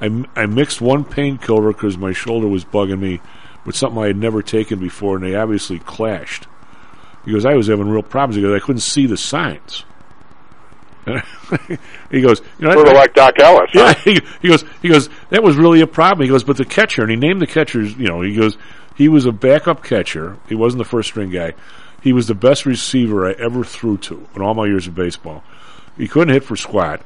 I 0.00 0.24
I 0.34 0.46
mixed 0.46 0.80
one 0.80 1.04
painkiller 1.04 1.72
because 1.72 1.96
my 1.96 2.12
shoulder 2.12 2.48
was 2.48 2.64
bugging 2.64 3.00
me 3.00 3.20
with 3.64 3.76
something 3.76 4.02
I 4.02 4.08
had 4.08 4.16
never 4.16 4.42
taken 4.42 4.78
before, 4.78 5.16
and 5.16 5.24
they 5.24 5.34
obviously 5.34 5.78
clashed. 5.78 6.46
He 7.24 7.32
goes, 7.32 7.44
I 7.44 7.54
was 7.54 7.68
having 7.68 7.88
real 7.88 8.02
problems 8.02 8.36
because 8.36 8.54
I 8.54 8.64
couldn't 8.64 8.82
see 8.82 9.06
the 9.06 9.16
signs. 9.16 9.84
He 12.10 12.20
goes, 12.20 12.40
you 12.58 12.66
know, 12.66 12.72
sort 12.72 12.88
of 12.88 12.94
like 12.94 13.14
Dock 13.14 13.38
Ellis. 13.38 13.70
Yeah, 13.74 13.92
he, 14.04 14.20
he, 14.40 14.48
goes, 14.48 14.64
he 14.80 14.88
goes, 14.88 15.08
that 15.30 15.42
was 15.42 15.56
really 15.56 15.80
a 15.80 15.86
problem. 15.86 16.24
He 16.24 16.30
goes, 16.30 16.44
but 16.44 16.56
the 16.56 16.64
catcher, 16.64 17.02
and 17.02 17.10
he 17.10 17.16
named 17.16 17.42
the 17.42 17.46
catchers. 17.46 17.96
You 17.96 18.06
know, 18.06 18.20
he 18.22 18.34
goes, 18.34 18.56
he 18.94 19.08
was 19.08 19.26
a 19.26 19.32
backup 19.32 19.82
catcher. 19.82 20.38
He 20.48 20.54
wasn't 20.54 20.78
the 20.78 20.88
first 20.88 21.10
string 21.10 21.30
guy. 21.30 21.54
He 22.02 22.12
was 22.12 22.26
the 22.26 22.34
best 22.34 22.66
receiver 22.66 23.26
I 23.26 23.32
ever 23.32 23.64
threw 23.64 23.96
to 23.98 24.26
in 24.34 24.42
all 24.42 24.54
my 24.54 24.66
years 24.66 24.86
of 24.86 24.94
baseball. 24.94 25.42
He 25.96 26.08
couldn't 26.08 26.34
hit 26.34 26.44
for 26.44 26.56
squat, 26.56 27.02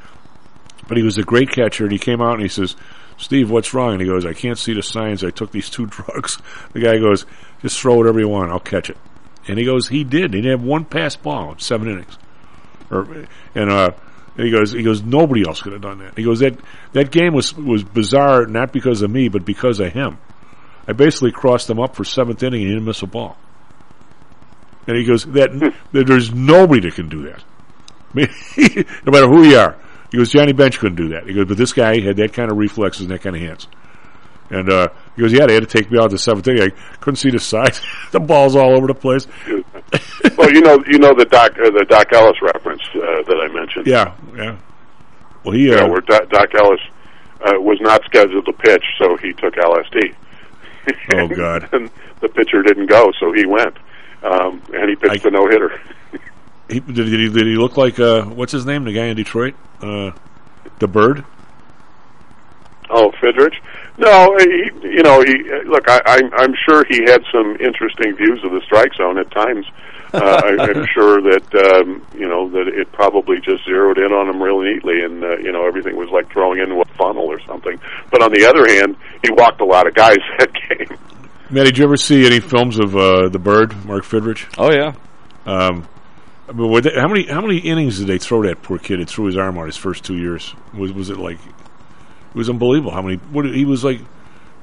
but 0.86 0.96
he 0.96 1.02
was 1.02 1.18
a 1.18 1.22
great 1.22 1.50
catcher. 1.50 1.84
And 1.84 1.92
he 1.92 1.98
came 1.98 2.20
out 2.20 2.34
and 2.34 2.42
he 2.42 2.48
says, 2.48 2.76
Steve, 3.16 3.50
what's 3.50 3.74
wrong? 3.74 3.92
And 3.92 4.00
he 4.00 4.06
goes, 4.06 4.26
I 4.26 4.32
can't 4.32 4.58
see 4.58 4.74
the 4.74 4.82
signs. 4.82 5.24
I 5.24 5.30
took 5.30 5.50
these 5.50 5.70
two 5.70 5.86
drugs. 5.86 6.38
The 6.72 6.80
guy 6.80 6.98
goes, 6.98 7.26
just 7.62 7.80
throw 7.80 7.96
whatever 7.96 8.20
you 8.20 8.28
want. 8.28 8.50
I'll 8.50 8.60
catch 8.60 8.90
it. 8.90 8.96
And 9.46 9.58
he 9.58 9.64
goes, 9.64 9.88
he 9.88 10.04
did. 10.04 10.34
He 10.34 10.42
didn't 10.42 10.60
have 10.60 10.68
one 10.68 10.84
pass 10.84 11.16
ball 11.16 11.52
in 11.52 11.58
seven 11.58 11.88
innings. 11.88 12.18
Or, 12.90 13.26
and, 13.54 13.70
uh, 13.70 13.90
and 14.36 14.46
he 14.46 14.52
goes, 14.52 14.72
he 14.72 14.82
goes, 14.82 15.02
nobody 15.02 15.46
else 15.46 15.60
could 15.60 15.72
have 15.72 15.82
done 15.82 15.98
that. 15.98 16.16
He 16.16 16.24
goes, 16.24 16.40
that, 16.40 16.58
that 16.92 17.10
game 17.10 17.34
was, 17.34 17.54
was 17.54 17.82
bizarre, 17.82 18.46
not 18.46 18.72
because 18.72 19.02
of 19.02 19.10
me, 19.10 19.28
but 19.28 19.44
because 19.44 19.80
of 19.80 19.92
him. 19.92 20.18
I 20.86 20.92
basically 20.92 21.32
crossed 21.32 21.68
him 21.68 21.80
up 21.80 21.96
for 21.96 22.04
seventh 22.04 22.42
inning 22.42 22.60
and 22.60 22.68
he 22.68 22.74
didn't 22.74 22.86
miss 22.86 23.02
a 23.02 23.06
ball. 23.06 23.36
And 24.86 24.96
he 24.96 25.04
goes, 25.04 25.24
that, 25.26 25.50
that 25.92 26.06
there's 26.06 26.32
nobody 26.32 26.80
that 26.88 26.94
can 26.94 27.08
do 27.08 27.24
that. 27.24 27.44
no 29.04 29.12
matter 29.12 29.26
who 29.26 29.44
you 29.44 29.58
are. 29.58 29.76
He 30.10 30.16
goes, 30.16 30.30
Johnny 30.30 30.52
Bench 30.52 30.78
couldn't 30.78 30.96
do 30.96 31.08
that. 31.10 31.26
He 31.26 31.34
goes, 31.34 31.44
but 31.44 31.58
this 31.58 31.74
guy 31.74 32.00
had 32.00 32.16
that 32.16 32.32
kind 32.32 32.50
of 32.50 32.56
reflexes 32.56 33.02
and 33.02 33.10
that 33.10 33.20
kind 33.20 33.36
of 33.36 33.42
hands. 33.42 33.68
And 34.50 34.70
uh, 34.70 34.88
he 35.14 35.22
goes, 35.22 35.32
yeah, 35.32 35.46
they 35.46 35.52
had 35.52 35.68
to 35.68 35.78
take 35.78 35.90
me 35.90 35.98
out 35.98 36.10
the 36.10 36.18
seventh 36.18 36.48
inning. 36.48 36.62
I 36.62 36.96
couldn't 37.00 37.16
see 37.16 37.30
the 37.30 37.38
side. 37.38 37.78
the 38.12 38.20
ball's 38.20 38.56
all 38.56 38.74
over 38.74 38.86
the 38.86 38.94
place. 38.94 39.26
well, 40.36 40.50
you 40.50 40.60
know, 40.60 40.82
you 40.86 40.98
know 40.98 41.14
the 41.14 41.24
Doc, 41.24 41.52
uh, 41.58 41.70
the 41.70 41.84
Dock 41.88 42.12
Ellis 42.12 42.40
reference 42.42 42.82
uh, 42.94 43.22
that 43.22 43.40
I 43.42 43.48
mentioned. 43.52 43.86
Yeah, 43.86 44.14
yeah. 44.36 44.56
Well, 45.44 45.54
he, 45.54 45.68
yeah, 45.70 45.84
where 45.84 46.00
Doc, 46.00 46.28
Dock 46.28 46.54
Ellis 46.54 46.80
uh, 47.40 47.60
was 47.60 47.78
not 47.80 48.04
scheduled 48.04 48.44
to 48.46 48.52
pitch, 48.52 48.84
so 48.98 49.16
he 49.16 49.32
took 49.32 49.54
LSD. 49.54 50.14
Oh 51.14 51.28
God! 51.34 51.68
and 51.72 51.90
the 52.20 52.28
pitcher 52.28 52.62
didn't 52.62 52.86
go, 52.86 53.12
so 53.18 53.32
he 53.32 53.46
went, 53.46 53.76
um, 54.22 54.62
and 54.74 54.90
he 54.90 54.96
pitched 54.96 55.24
I, 55.24 55.28
a 55.28 55.30
no 55.30 55.48
hitter. 55.48 55.80
he, 56.68 56.80
did, 56.80 57.08
he, 57.08 57.28
did 57.28 57.46
he 57.46 57.56
look 57.56 57.76
like 57.76 57.98
uh, 57.98 58.24
what's 58.24 58.52
his 58.52 58.66
name? 58.66 58.84
The 58.84 58.92
guy 58.92 59.06
in 59.06 59.16
Detroit, 59.16 59.54
uh, 59.80 60.10
the 60.78 60.88
Bird. 60.88 61.24
Oh, 62.90 63.12
Fidrych. 63.20 63.54
No, 63.98 64.36
he, 64.38 64.70
you 64.82 65.02
know, 65.02 65.20
he 65.22 65.34
look. 65.66 65.88
I, 65.88 66.00
I'm 66.06 66.32
I'm 66.34 66.54
sure 66.68 66.84
he 66.88 67.02
had 67.02 67.22
some 67.32 67.56
interesting 67.60 68.14
views 68.16 68.40
of 68.44 68.52
the 68.52 68.60
strike 68.64 68.94
zone 68.94 69.18
at 69.18 69.28
times. 69.32 69.66
Uh, 70.14 70.40
I, 70.44 70.62
I'm 70.62 70.86
sure 70.94 71.20
that 71.20 71.74
um, 71.74 72.06
you 72.16 72.28
know 72.28 72.48
that 72.50 72.68
it 72.68 72.92
probably 72.92 73.40
just 73.40 73.64
zeroed 73.64 73.98
in 73.98 74.12
on 74.12 74.28
him 74.28 74.40
real 74.40 74.60
neatly, 74.60 75.02
and 75.02 75.24
uh, 75.24 75.36
you 75.38 75.50
know 75.50 75.66
everything 75.66 75.96
was 75.96 76.10
like 76.10 76.30
throwing 76.32 76.60
into 76.60 76.80
a 76.80 76.84
funnel 76.96 77.24
or 77.24 77.40
something. 77.40 77.80
But 78.12 78.22
on 78.22 78.32
the 78.32 78.46
other 78.46 78.66
hand, 78.68 78.96
he 79.24 79.32
walked 79.32 79.60
a 79.60 79.66
lot 79.66 79.88
of 79.88 79.94
guys 79.94 80.18
that 80.38 80.50
game. 80.52 80.96
Matt, 81.50 81.66
did 81.66 81.78
you 81.78 81.84
ever 81.84 81.96
see 81.96 82.24
any 82.24 82.38
films 82.38 82.78
of 82.78 82.94
uh, 82.94 83.28
the 83.30 83.38
Bird, 83.40 83.84
Mark 83.84 84.04
Fidrych? 84.04 84.46
Oh 84.58 84.72
yeah. 84.72 84.94
Um, 85.44 85.88
I 86.48 86.52
mean, 86.52 86.82
they, 86.82 86.92
how 86.94 87.08
many 87.08 87.26
how 87.26 87.40
many 87.40 87.58
innings 87.58 87.98
did 87.98 88.06
they 88.06 88.18
throw 88.18 88.42
that 88.44 88.62
poor 88.62 88.78
kid? 88.78 89.00
It 89.00 89.08
threw 89.08 89.26
his 89.26 89.36
arm 89.36 89.58
out 89.58 89.66
his 89.66 89.76
first 89.76 90.04
two 90.04 90.16
years. 90.16 90.54
Was 90.72 90.92
was 90.92 91.10
it 91.10 91.18
like 91.18 91.38
it 92.30 92.34
was 92.34 92.48
unbelievable 92.50 92.92
how 92.92 93.02
many. 93.02 93.16
What 93.16 93.44
he 93.46 93.64
was 93.64 93.84
like. 93.84 94.00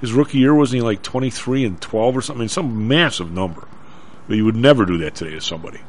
his 0.02 0.14
rookie 0.14 0.38
year 0.40 0.54
wasn't 0.54 0.78
he 0.78 0.82
like 0.82 1.02
twenty 1.02 1.30
three 1.30 1.66
and 1.66 1.80
twelve 1.82 2.16
or 2.16 2.22
something? 2.22 2.42
I 2.42 2.44
mean, 2.44 2.50
some 2.50 2.88
massive 2.88 3.32
number. 3.32 3.68
But 4.28 4.38
you 4.38 4.46
would 4.46 4.56
never 4.56 4.86
do 4.86 4.98
that 5.00 5.16
today 5.16 5.32
to 5.32 5.42
somebody. 5.42 5.80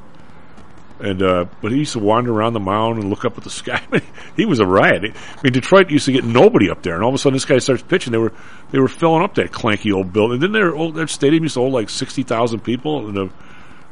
And 0.99 1.22
uh, 1.22 1.45
but 1.61 1.72
he 1.72 1.79
used 1.79 1.93
to 1.93 1.99
wander 1.99 2.33
around 2.33 2.55
the 2.55 2.61
mound 2.61 2.99
and 2.99 3.11
look 3.11 3.24
up 3.27 3.37
at 3.37 3.45
the 3.45 3.51
sky. 3.62 3.83
I 3.87 3.91
mean, 3.97 4.03
he 4.35 4.47
was 4.47 4.61
a 4.61 4.66
riot. 4.66 5.05
I 5.05 5.41
mean, 5.43 5.53
Detroit 5.53 5.91
used 5.91 6.07
to 6.07 6.12
get 6.12 6.24
nobody 6.24 6.70
up 6.70 6.83
there, 6.83 6.95
and 6.95 7.03
all 7.03 7.11
of 7.11 7.14
a 7.14 7.18
sudden 7.18 7.35
this 7.35 7.45
guy 7.45 7.59
starts 7.59 7.83
pitching. 7.83 8.12
They 8.12 8.18
were 8.18 8.33
they 8.70 8.79
were 8.79 8.89
filling 8.89 9.22
up 9.22 9.35
that 9.35 9.53
clanky 9.53 9.93
old 9.93 10.12
building. 10.12 10.41
Didn't 10.41 10.55
their 10.55 10.74
old 10.74 10.95
their 10.95 11.07
stadium 11.07 11.43
used 11.43 11.55
to 11.55 11.61
hold 11.61 11.74
like 11.74 11.91
sixty 11.91 12.22
thousand 12.22 12.61
people 12.61 13.09
in 13.09 13.14
the 13.14 13.31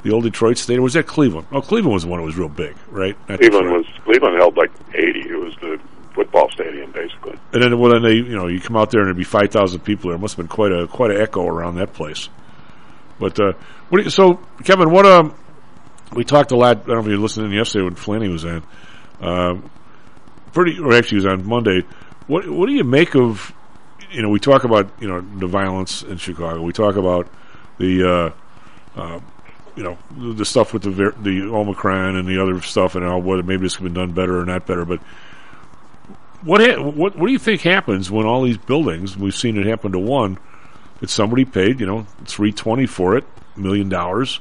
the 0.02 0.12
old 0.12 0.24
Detroit 0.24 0.56
stadium? 0.56 0.80
Or 0.80 0.84
was 0.84 0.94
that 0.94 1.06
Cleveland? 1.06 1.46
Oh, 1.52 1.60
Cleveland 1.60 1.92
was 1.92 2.04
the 2.04 2.08
one 2.08 2.20
that 2.20 2.26
was 2.26 2.36
real 2.38 2.48
big, 2.48 2.74
right? 2.90 3.16
Not 3.28 3.38
Cleveland 3.38 3.66
Detroit. 3.66 3.86
was 3.86 3.86
Cleveland 4.04 4.36
held 4.38 4.56
like 4.56 4.70
eighty. 4.94 5.28
It 5.28 5.38
was 5.38 5.54
the 5.60 5.78
football 6.14 6.50
stadium 6.50 6.92
basically. 6.92 7.38
And 7.52 7.62
then, 7.62 7.78
well, 7.78 7.92
then 7.92 8.02
they, 8.02 8.14
you 8.14 8.36
know, 8.36 8.46
you 8.46 8.60
come 8.60 8.76
out 8.76 8.90
there 8.90 9.00
and 9.00 9.08
there'd 9.08 9.16
be 9.16 9.24
five 9.24 9.50
thousand 9.50 9.80
people 9.80 10.10
there. 10.10 10.16
It 10.16 10.20
must 10.20 10.36
have 10.36 10.46
been 10.46 10.54
quite 10.54 10.72
a 10.72 10.86
quite 10.86 11.10
an 11.10 11.20
echo 11.20 11.46
around 11.46 11.76
that 11.76 11.92
place. 11.92 12.28
But 13.18 13.38
uh, 13.40 13.52
what? 13.88 14.04
You, 14.04 14.10
so, 14.10 14.40
Kevin, 14.64 14.90
what? 14.90 15.06
Um, 15.06 15.34
we 16.14 16.24
talked 16.24 16.52
a 16.52 16.56
lot. 16.56 16.78
I 16.78 16.80
don't 16.80 16.88
know 16.88 17.00
if 17.00 17.06
you 17.06 17.12
were 17.12 17.18
listening 17.18 17.52
yesterday 17.52 17.84
when 17.84 17.94
Flanny 17.94 18.30
was 18.30 18.44
in. 18.44 18.62
Uh, 19.20 19.60
pretty, 20.52 20.78
or 20.78 20.92
actually, 20.92 21.16
was 21.16 21.26
on 21.26 21.46
Monday. 21.46 21.82
What 22.26 22.48
What 22.48 22.66
do 22.66 22.72
you 22.72 22.84
make 22.84 23.14
of? 23.14 23.52
You 24.10 24.22
know, 24.22 24.28
we 24.28 24.38
talk 24.38 24.64
about 24.64 24.90
you 25.00 25.08
know 25.08 25.20
the 25.20 25.46
violence 25.46 26.02
in 26.02 26.18
Chicago. 26.18 26.62
We 26.62 26.72
talk 26.72 26.96
about 26.96 27.28
the. 27.78 28.32
Uh, 28.96 29.00
uh, 29.00 29.20
you 29.76 29.82
know 29.82 29.98
the, 30.34 30.44
stuff 30.44 30.72
with 30.72 30.82
the 30.82 30.90
the 31.20 31.52
Omicron 31.52 32.16
and 32.16 32.28
the 32.28 32.40
other 32.40 32.60
stuff, 32.62 32.94
and 32.94 33.04
how 33.04 33.18
whether 33.18 33.42
maybe 33.42 33.62
this 33.62 33.76
could 33.76 33.92
be 33.92 34.00
done 34.00 34.12
better 34.12 34.38
or 34.38 34.44
not 34.44 34.66
better. 34.66 34.84
But 34.84 35.00
what 36.44 36.60
ha- 36.60 36.82
what 36.82 37.16
what 37.16 37.26
do 37.26 37.32
you 37.32 37.38
think 37.38 37.62
happens 37.62 38.10
when 38.10 38.26
all 38.26 38.42
these 38.42 38.58
buildings? 38.58 39.16
We've 39.16 39.34
seen 39.34 39.56
it 39.56 39.66
happen 39.66 39.92
to 39.92 39.98
one 39.98 40.38
that 41.00 41.10
somebody 41.10 41.44
paid, 41.44 41.80
you 41.80 41.86
know, 41.86 42.06
three 42.24 42.52
twenty 42.52 42.86
for 42.86 43.16
it, 43.16 43.24
million 43.56 43.88
dollars, 43.88 44.40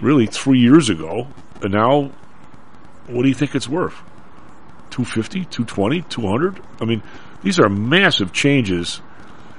really 0.00 0.26
three 0.26 0.60
years 0.60 0.88
ago, 0.90 1.28
and 1.62 1.72
now, 1.72 2.10
what 3.06 3.22
do 3.22 3.28
you 3.28 3.34
think 3.34 3.54
it's 3.54 3.68
worth? 3.68 3.94
250, 4.90 5.44
220, 5.46 6.02
200? 6.02 6.62
I 6.80 6.84
mean, 6.84 7.02
these 7.42 7.60
are 7.60 7.68
massive 7.68 8.32
changes. 8.32 9.02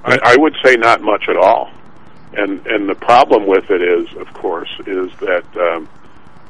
I, 0.04 0.18
I 0.24 0.36
would 0.38 0.56
say 0.64 0.76
not 0.76 1.02
much 1.02 1.28
at 1.30 1.38
all. 1.38 1.70
And 2.34 2.66
and 2.68 2.90
the 2.90 2.96
problem 2.96 3.48
with 3.48 3.70
it 3.70 3.82
is, 3.82 4.14
of 4.18 4.34
course, 4.34 4.70
is 4.86 5.12
that 5.20 5.46
um, 5.56 5.90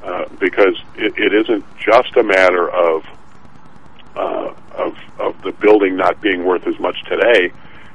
uh, 0.04 0.26
because 0.40 0.76
it, 0.96 1.14
it 1.18 1.34
isn't 1.34 1.66
just 1.78 2.16
a 2.18 2.24
matter 2.24 2.70
of 2.70 3.06
uh, 4.16 4.54
the 5.44 5.52
building 5.52 5.96
not 5.96 6.22
being 6.22 6.46
worth 6.46 6.68
as 6.68 6.80
much 6.80 7.04
today, 7.06 7.52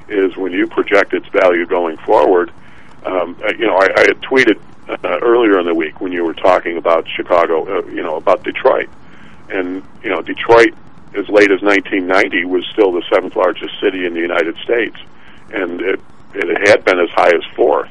is 0.07 0.35
when 0.37 0.51
you 0.51 0.67
project 0.67 1.13
its 1.13 1.27
value 1.27 1.65
going 1.65 1.97
forward. 1.97 2.51
Um, 3.05 3.37
uh, 3.43 3.53
you 3.57 3.65
know, 3.65 3.75
I, 3.77 3.87
I 3.95 4.01
had 4.01 4.21
tweeted 4.21 4.59
uh, 4.87 5.19
earlier 5.21 5.59
in 5.59 5.65
the 5.65 5.73
week 5.73 6.01
when 6.01 6.11
you 6.11 6.23
were 6.23 6.33
talking 6.33 6.77
about 6.77 7.07
Chicago, 7.07 7.79
uh, 7.79 7.85
you 7.87 8.03
know, 8.03 8.15
about 8.15 8.43
Detroit, 8.43 8.89
and 9.49 9.83
you 10.03 10.09
know, 10.09 10.21
Detroit 10.21 10.73
as 11.15 11.29
late 11.29 11.51
as 11.51 11.61
1990 11.61 12.45
was 12.45 12.65
still 12.73 12.91
the 12.91 13.03
seventh 13.13 13.35
largest 13.35 13.79
city 13.79 14.05
in 14.05 14.13
the 14.13 14.19
United 14.19 14.57
States, 14.57 14.97
and 15.51 15.81
it 15.81 15.99
it 16.33 16.67
had 16.67 16.83
been 16.83 16.99
as 16.99 17.09
high 17.11 17.29
as 17.35 17.43
fourth. 17.55 17.89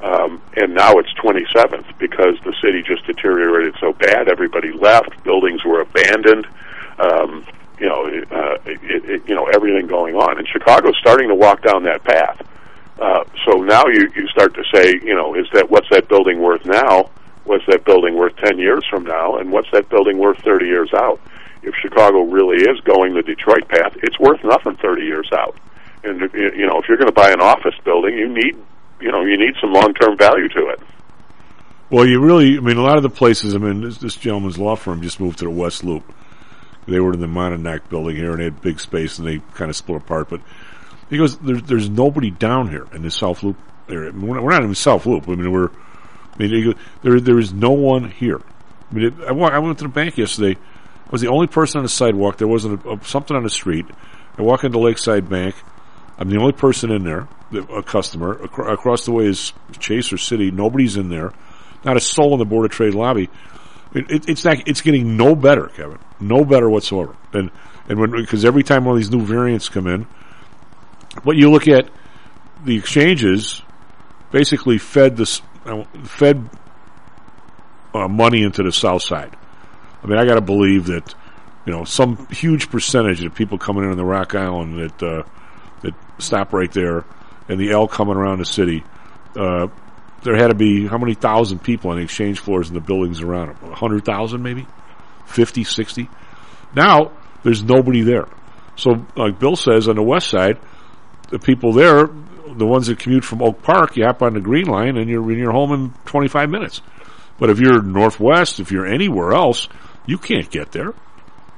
Um, 0.00 0.42
and 0.56 0.74
now 0.74 0.98
it's 0.98 1.12
27th 1.14 1.98
because 1.98 2.36
the 2.44 2.54
city 2.60 2.82
just 2.82 3.06
deteriorated 3.06 3.74
so 3.80 3.92
bad. 3.94 4.28
Everybody 4.28 4.70
left. 4.70 5.24
Buildings 5.24 5.64
were 5.64 5.80
abandoned. 5.80 6.46
Um, 6.98 7.46
you 7.78 7.88
know, 7.88 8.06
uh, 8.30 8.58
it, 8.64 9.04
it, 9.04 9.28
you 9.28 9.34
know 9.34 9.46
everything 9.46 9.86
going 9.86 10.14
on. 10.14 10.38
And 10.38 10.46
Chicago's 10.48 10.96
starting 11.00 11.28
to 11.28 11.34
walk 11.34 11.62
down 11.62 11.84
that 11.84 12.04
path. 12.04 12.40
Uh, 13.00 13.24
so 13.44 13.58
now 13.62 13.84
you 13.86 14.10
you 14.14 14.28
start 14.28 14.54
to 14.54 14.62
say, 14.72 14.94
you 15.02 15.14
know, 15.14 15.34
is 15.34 15.46
that 15.52 15.70
what's 15.70 15.88
that 15.90 16.08
building 16.08 16.40
worth 16.40 16.64
now? 16.64 17.10
What's 17.44 17.64
that 17.66 17.84
building 17.84 18.14
worth 18.14 18.34
10 18.36 18.58
years 18.58 18.84
from 18.88 19.04
now? 19.04 19.36
And 19.36 19.52
what's 19.52 19.70
that 19.72 19.90
building 19.90 20.16
worth 20.16 20.38
30 20.38 20.64
years 20.64 20.90
out? 20.94 21.20
If 21.62 21.74
Chicago 21.82 22.22
really 22.22 22.56
is 22.56 22.80
going 22.80 23.14
the 23.14 23.22
Detroit 23.22 23.68
path, 23.68 23.94
it's 24.02 24.18
worth 24.18 24.42
nothing 24.44 24.76
30 24.76 25.02
years 25.02 25.28
out. 25.36 25.56
And 26.04 26.20
you 26.32 26.66
know, 26.66 26.80
if 26.80 26.88
you're 26.88 26.98
going 26.98 27.08
to 27.08 27.12
buy 27.12 27.30
an 27.30 27.40
office 27.40 27.74
building, 27.84 28.16
you 28.16 28.28
need 28.28 28.56
you 29.00 29.10
know 29.10 29.22
you 29.22 29.36
need 29.36 29.54
some 29.60 29.72
long 29.72 29.92
term 29.94 30.16
value 30.16 30.48
to 30.48 30.68
it. 30.68 30.80
Well, 31.90 32.06
you 32.06 32.20
really, 32.20 32.56
I 32.56 32.60
mean, 32.60 32.76
a 32.76 32.82
lot 32.82 32.96
of 32.96 33.02
the 33.02 33.10
places. 33.10 33.54
I 33.54 33.58
mean, 33.58 33.82
this, 33.82 33.98
this 33.98 34.16
gentleman's 34.16 34.58
law 34.58 34.74
firm 34.74 35.02
just 35.02 35.20
moved 35.20 35.38
to 35.38 35.44
the 35.44 35.50
West 35.50 35.84
Loop. 35.84 36.02
They 36.86 37.00
were 37.00 37.14
in 37.14 37.20
the 37.20 37.26
Monadnock 37.26 37.88
building 37.88 38.16
here, 38.16 38.32
and 38.32 38.40
they 38.40 38.44
had 38.44 38.60
big 38.60 38.80
space, 38.80 39.18
and 39.18 39.26
they 39.26 39.40
kind 39.54 39.70
of 39.70 39.76
split 39.76 40.02
apart. 40.02 40.28
But 40.28 40.40
he 41.10 41.16
goes, 41.16 41.38
"There's 41.38 41.62
there's 41.62 41.88
nobody 41.88 42.30
down 42.30 42.70
here 42.70 42.86
in 42.92 43.02
the 43.02 43.10
South 43.10 43.42
Loop 43.42 43.56
area. 43.88 44.12
We're, 44.12 44.34
not, 44.34 44.42
we're 44.42 44.50
not 44.50 44.64
in 44.64 44.74
South 44.74 45.06
Loop. 45.06 45.28
I 45.28 45.34
mean, 45.34 45.50
we're, 45.50 45.68
I 45.68 46.38
mean, 46.38 46.64
goes, 46.64 46.74
there 47.02 47.20
there 47.20 47.38
is 47.38 47.52
no 47.52 47.70
one 47.70 48.10
here. 48.10 48.40
I 48.90 48.94
mean, 48.94 49.06
it, 49.06 49.14
I, 49.26 49.32
walk, 49.32 49.52
I 49.52 49.58
went 49.58 49.78
to 49.78 49.84
the 49.84 49.88
bank 49.88 50.18
yesterday. 50.18 50.58
I 51.06 51.10
was 51.10 51.20
the 51.20 51.28
only 51.28 51.46
person 51.46 51.78
on 51.78 51.84
the 51.84 51.88
sidewalk. 51.90 52.38
There 52.38 52.48
wasn't 52.48 52.84
a, 52.84 52.90
a, 52.92 53.04
something 53.04 53.36
on 53.36 53.42
the 53.42 53.50
street. 53.50 53.86
I 54.36 54.42
walk 54.42 54.64
into 54.64 54.78
Lakeside 54.78 55.28
Bank. 55.28 55.54
I'm 56.18 56.28
the 56.28 56.38
only 56.38 56.52
person 56.52 56.90
in 56.90 57.04
there, 57.04 57.28
a 57.52 57.82
customer. 57.82 58.40
Acro- 58.44 58.72
across 58.72 59.04
the 59.04 59.12
way 59.12 59.26
is 59.26 59.52
Chase 59.78 60.12
or 60.12 60.16
Citi. 60.16 60.52
Nobody's 60.52 60.96
in 60.96 61.08
there. 61.08 61.32
Not 61.84 61.96
a 61.96 62.00
soul 62.00 62.32
in 62.34 62.38
the 62.38 62.44
Board 62.44 62.64
of 62.64 62.70
Trade 62.70 62.94
lobby. 62.94 63.28
It, 63.94 64.10
it, 64.10 64.28
it's 64.28 64.44
not. 64.44 64.66
It's 64.66 64.80
getting 64.80 65.16
no 65.16 65.34
better, 65.36 65.68
Kevin. 65.68 65.98
No 66.20 66.44
better 66.44 66.68
whatsoever. 66.68 67.16
And 67.32 67.50
and 67.88 67.98
when 67.98 68.10
because 68.10 68.44
every 68.44 68.62
time 68.62 68.84
one 68.84 68.96
of 68.96 69.00
these 69.00 69.10
new 69.10 69.24
variants 69.24 69.68
come 69.68 69.86
in, 69.86 70.06
but 71.24 71.36
you 71.36 71.50
look 71.50 71.68
at 71.68 71.88
the 72.64 72.76
exchanges, 72.76 73.62
basically 74.32 74.78
fed 74.78 75.16
this 75.16 75.42
uh, 75.64 75.84
fed 76.04 76.48
uh, 77.94 78.08
money 78.08 78.42
into 78.42 78.62
the 78.62 78.72
South 78.72 79.02
Side. 79.02 79.36
I 80.02 80.06
mean, 80.06 80.18
I 80.18 80.24
got 80.24 80.34
to 80.34 80.40
believe 80.40 80.86
that 80.86 81.14
you 81.64 81.72
know 81.72 81.84
some 81.84 82.26
huge 82.28 82.70
percentage 82.70 83.22
of 83.22 83.34
people 83.34 83.58
coming 83.58 83.84
in 83.84 83.90
on 83.90 83.96
the 83.96 84.04
Rock 84.04 84.34
Island 84.34 84.78
that 84.78 85.02
uh, 85.02 85.22
that 85.82 85.94
stop 86.18 86.52
right 86.52 86.72
there, 86.72 87.04
and 87.48 87.60
the 87.60 87.70
L 87.70 87.86
coming 87.86 88.16
around 88.16 88.38
the 88.38 88.44
city. 88.44 88.82
There 90.24 90.36
had 90.36 90.48
to 90.48 90.54
be 90.54 90.86
how 90.86 90.98
many 90.98 91.14
thousand 91.14 91.60
people 91.60 91.90
on 91.90 91.98
the 91.98 92.02
exchange 92.02 92.40
floors 92.40 92.68
in 92.68 92.74
the 92.74 92.80
buildings 92.80 93.20
around 93.20 93.48
them? 93.48 93.72
A 93.72 93.74
hundred 93.74 94.04
thousand, 94.04 94.42
maybe, 94.42 94.66
50, 95.26 95.64
60? 95.64 96.08
Now 96.74 97.12
there's 97.42 97.62
nobody 97.62 98.02
there. 98.02 98.26
So, 98.76 99.06
like 99.16 99.38
Bill 99.38 99.54
says, 99.54 99.86
on 99.86 99.96
the 99.96 100.02
west 100.02 100.28
side, 100.28 100.58
the 101.28 101.38
people 101.38 101.72
there, 101.72 102.06
the 102.06 102.66
ones 102.66 102.86
that 102.88 102.98
commute 102.98 103.24
from 103.24 103.42
Oak 103.42 103.62
Park, 103.62 103.96
you 103.96 104.04
hop 104.04 104.22
on 104.22 104.34
the 104.34 104.40
Green 104.40 104.66
Line 104.66 104.96
and 104.96 105.08
you're 105.08 105.30
in 105.30 105.38
your 105.38 105.52
home 105.52 105.72
in 105.72 105.92
25 106.06 106.50
minutes. 106.50 106.80
But 107.38 107.50
if 107.50 107.60
you're 107.60 107.82
northwest, 107.82 108.60
if 108.60 108.72
you're 108.72 108.86
anywhere 108.86 109.32
else, 109.32 109.68
you 110.06 110.18
can't 110.18 110.50
get 110.50 110.72
there. 110.72 110.92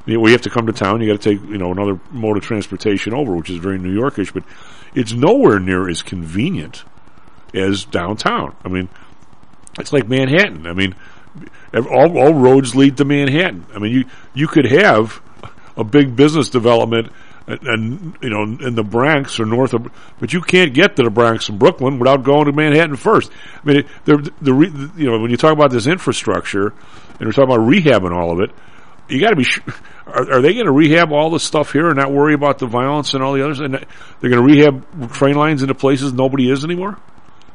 You 0.06 0.14
know, 0.14 0.20
we 0.20 0.32
have 0.32 0.42
to 0.42 0.50
come 0.50 0.66
to 0.66 0.72
town. 0.72 1.00
You 1.00 1.12
got 1.12 1.20
to 1.20 1.30
take 1.30 1.48
you 1.48 1.58
know 1.58 1.72
another 1.72 2.00
mode 2.10 2.36
of 2.36 2.44
transportation 2.44 3.12
over, 3.12 3.34
which 3.34 3.50
is 3.50 3.58
very 3.58 3.78
New 3.78 3.94
Yorkish, 3.94 4.32
but 4.32 4.44
it's 4.94 5.12
nowhere 5.12 5.58
near 5.58 5.88
as 5.88 6.02
convenient 6.02 6.84
as 7.54 7.84
downtown. 7.84 8.54
I 8.64 8.68
mean, 8.68 8.88
it's 9.78 9.92
like 9.92 10.08
Manhattan. 10.08 10.66
I 10.66 10.72
mean, 10.72 10.94
all, 11.74 12.18
all 12.18 12.34
roads 12.34 12.74
lead 12.74 12.96
to 12.98 13.04
Manhattan. 13.04 13.66
I 13.74 13.78
mean, 13.78 13.92
you 13.92 14.04
you 14.34 14.48
could 14.48 14.66
have 14.66 15.20
a 15.76 15.84
big 15.84 16.16
business 16.16 16.50
development 16.50 17.12
and, 17.46 18.16
you 18.20 18.30
know 18.30 18.42
in 18.42 18.74
the 18.74 18.82
Bronx 18.82 19.38
or 19.38 19.46
north 19.46 19.72
of, 19.72 19.90
but 20.18 20.32
you 20.32 20.40
can't 20.40 20.74
get 20.74 20.96
to 20.96 21.02
the 21.02 21.10
Bronx 21.10 21.48
and 21.48 21.58
Brooklyn 21.58 21.98
without 21.98 22.24
going 22.24 22.46
to 22.46 22.52
Manhattan 22.52 22.96
first. 22.96 23.30
I 23.62 23.66
mean, 23.66 23.84
the 24.04 24.32
the 24.40 24.92
you 24.96 25.10
know 25.10 25.20
when 25.20 25.30
you 25.30 25.36
talk 25.36 25.52
about 25.52 25.70
this 25.70 25.86
infrastructure 25.86 26.68
and 27.18 27.20
we're 27.20 27.32
talking 27.32 27.54
about 27.54 27.68
rehabbing 27.68 28.12
all 28.12 28.32
of 28.32 28.40
it, 28.40 28.50
you 29.08 29.20
got 29.20 29.30
to 29.30 29.36
be. 29.36 29.44
Sh- 29.44 29.60
are, 30.06 30.34
are, 30.34 30.40
they 30.40 30.54
going 30.54 30.66
to 30.66 30.72
rehab 30.72 31.12
all 31.12 31.30
the 31.30 31.40
stuff 31.40 31.72
here 31.72 31.88
and 31.88 31.96
not 31.96 32.12
worry 32.12 32.34
about 32.34 32.58
the 32.58 32.66
violence 32.66 33.14
and 33.14 33.22
all 33.24 33.32
the 33.32 33.42
others? 33.42 33.58
And 33.58 33.74
uh, 33.74 33.80
they're 34.20 34.30
going 34.30 34.46
to 34.46 34.54
rehab 34.54 35.12
train 35.12 35.34
lines 35.34 35.62
into 35.62 35.74
places 35.74 36.12
nobody 36.12 36.50
is 36.50 36.64
anymore. 36.64 36.96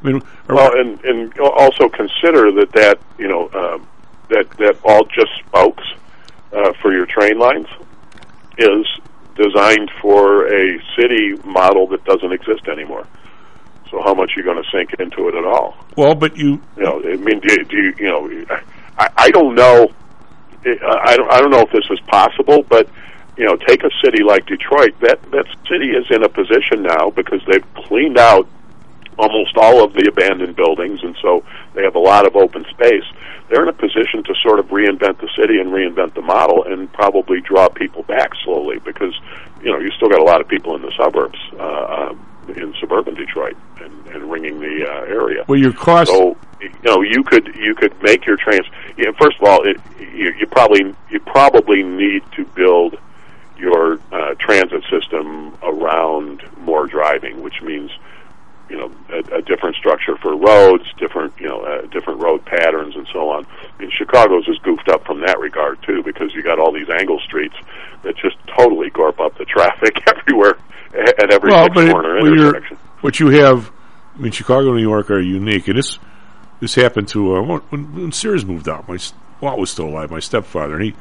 I 0.03 0.07
mean, 0.07 0.21
well, 0.49 0.71
and 0.77 1.03
and 1.05 1.39
also 1.39 1.89
consider 1.89 2.51
that 2.53 2.71
that 2.73 2.99
you 3.17 3.27
know 3.27 3.47
uh, 3.47 3.79
that 4.29 4.49
that 4.57 4.77
all 4.83 5.05
just 5.05 5.31
spokes 5.47 5.83
uh, 6.53 6.73
for 6.81 6.91
your 6.91 7.05
train 7.05 7.37
lines 7.37 7.67
is 8.57 8.85
designed 9.35 9.91
for 10.01 10.47
a 10.47 10.79
city 10.97 11.35
model 11.45 11.87
that 11.87 12.03
doesn't 12.05 12.31
exist 12.31 12.67
anymore. 12.67 13.07
So 13.89 14.01
how 14.01 14.13
much 14.13 14.31
are 14.35 14.39
you 14.39 14.45
going 14.45 14.61
to 14.61 14.69
sink 14.71 14.93
into 14.99 15.27
it 15.27 15.35
at 15.35 15.45
all? 15.45 15.75
Well, 15.97 16.15
but 16.15 16.37
you, 16.37 16.61
you 16.77 16.83
know, 16.83 17.01
I 17.03 17.17
mean, 17.17 17.41
do, 17.41 17.63
do 17.65 17.77
you, 17.77 17.93
you 17.97 18.05
know, 18.05 18.57
I, 18.97 19.09
I 19.17 19.29
don't 19.31 19.53
know, 19.53 19.91
I 20.65 21.17
don't, 21.17 21.31
I 21.31 21.41
don't 21.41 21.51
know 21.51 21.61
if 21.61 21.71
this 21.71 21.85
is 21.89 21.99
possible, 22.07 22.63
but 22.63 22.89
you 23.37 23.45
know, 23.45 23.55
take 23.55 23.83
a 23.83 23.89
city 24.03 24.23
like 24.23 24.45
Detroit. 24.45 24.93
That 25.01 25.19
that 25.31 25.45
city 25.69 25.91
is 25.91 26.05
in 26.09 26.23
a 26.23 26.29
position 26.29 26.83
now 26.83 27.09
because 27.09 27.41
they've 27.47 27.73
cleaned 27.73 28.17
out 28.17 28.47
almost 29.17 29.57
all 29.57 29.83
of 29.83 29.93
the 29.93 30.07
abandoned 30.07 30.55
buildings, 30.55 30.99
and 31.03 31.15
so 31.21 31.43
they 31.73 31.83
have 31.83 31.95
a 31.95 31.99
lot 31.99 32.25
of 32.25 32.35
open 32.35 32.65
space. 32.69 33.03
They're 33.49 33.63
in 33.63 33.69
a 33.69 33.73
position 33.73 34.23
to 34.23 34.33
sort 34.41 34.59
of 34.59 34.67
reinvent 34.67 35.19
the 35.19 35.29
city 35.37 35.59
and 35.59 35.71
reinvent 35.71 36.13
the 36.13 36.21
model, 36.21 36.63
and 36.63 36.91
probably 36.93 37.41
draw 37.41 37.69
people 37.69 38.03
back 38.03 38.31
slowly 38.43 38.79
because 38.79 39.13
you 39.61 39.71
know 39.71 39.79
you 39.79 39.91
still 39.91 40.09
got 40.09 40.19
a 40.19 40.23
lot 40.23 40.41
of 40.41 40.47
people 40.47 40.75
in 40.75 40.81
the 40.81 40.93
suburbs. 40.97 41.39
Uh, 41.59 42.13
in 42.55 42.73
suburban 42.79 43.15
Detroit 43.15 43.55
and, 43.79 44.07
and 44.07 44.31
ringing 44.31 44.59
the 44.59 44.85
uh, 44.87 45.05
area. 45.05 45.45
Well, 45.47 45.59
your 45.59 45.73
cost. 45.73 46.11
So 46.11 46.37
you 46.59 46.71
know 46.83 47.01
you 47.01 47.23
could 47.23 47.55
you 47.55 47.75
could 47.75 48.01
make 48.01 48.25
your 48.25 48.37
trans. 48.37 48.65
Yeah, 48.97 49.11
first 49.19 49.37
of 49.39 49.47
all, 49.47 49.67
it, 49.67 49.77
you, 49.99 50.33
you 50.39 50.47
probably 50.47 50.93
you 51.09 51.19
probably 51.19 51.83
need 51.83 52.23
to 52.35 52.45
build 52.45 52.97
your 53.57 53.99
uh, 54.11 54.33
transit 54.39 54.83
system 54.89 55.55
around 55.61 56.43
more 56.57 56.87
driving, 56.87 57.41
which 57.41 57.61
means 57.61 57.91
you 58.71 58.77
know 58.77 58.91
a, 59.09 59.37
a 59.37 59.41
different 59.41 59.75
structure 59.75 60.15
for 60.17 60.35
roads, 60.35 60.85
different 60.97 61.33
you 61.39 61.47
know 61.47 61.59
uh, 61.61 61.81
different 61.87 62.21
road 62.21 62.43
patterns, 62.45 62.95
and 62.95 63.05
so 63.11 63.29
on. 63.29 63.45
I 63.45 63.81
mean, 63.81 63.91
Chicago's 63.91 64.47
is 64.47 64.57
goofed 64.59 64.87
up 64.89 65.05
from 65.05 65.19
that 65.21 65.39
regard 65.39 65.83
too, 65.83 66.01
because 66.03 66.33
you 66.33 66.41
got 66.41 66.57
all 66.59 66.71
these 66.71 66.89
angle 66.89 67.19
streets 67.19 67.55
that 68.03 68.15
just 68.15 68.37
totally 68.57 68.89
gorp 68.89 69.19
up 69.19 69.37
the 69.37 69.45
traffic 69.55 70.01
everywhere 70.07 70.57
at 70.93 71.31
every 71.31 71.51
well, 71.51 71.65
six 71.65 71.77
it- 71.81 71.91
corner 71.91 72.15
well, 72.21 72.31
intersection. 72.31 72.77
what 73.01 73.19
you 73.19 73.27
have, 73.27 73.71
I 74.15 74.19
mean, 74.19 74.31
Chicago 74.31 74.69
and 74.69 74.77
New 74.77 74.81
York 74.83 75.11
are 75.11 75.19
unique, 75.19 75.67
and 75.67 75.77
this 75.77 75.99
this 76.61 76.75
happened 76.75 77.07
to 77.09 77.35
uh, 77.35 77.41
when, 77.41 77.93
when 77.93 78.11
Sears 78.11 78.45
moved 78.45 78.69
out. 78.69 78.87
My 78.87 78.97
Walt 79.41 79.59
was 79.59 79.69
still 79.69 79.87
alive. 79.89 80.11
My 80.11 80.19
stepfather, 80.19 80.75
and 80.75 80.83
he 80.83 80.95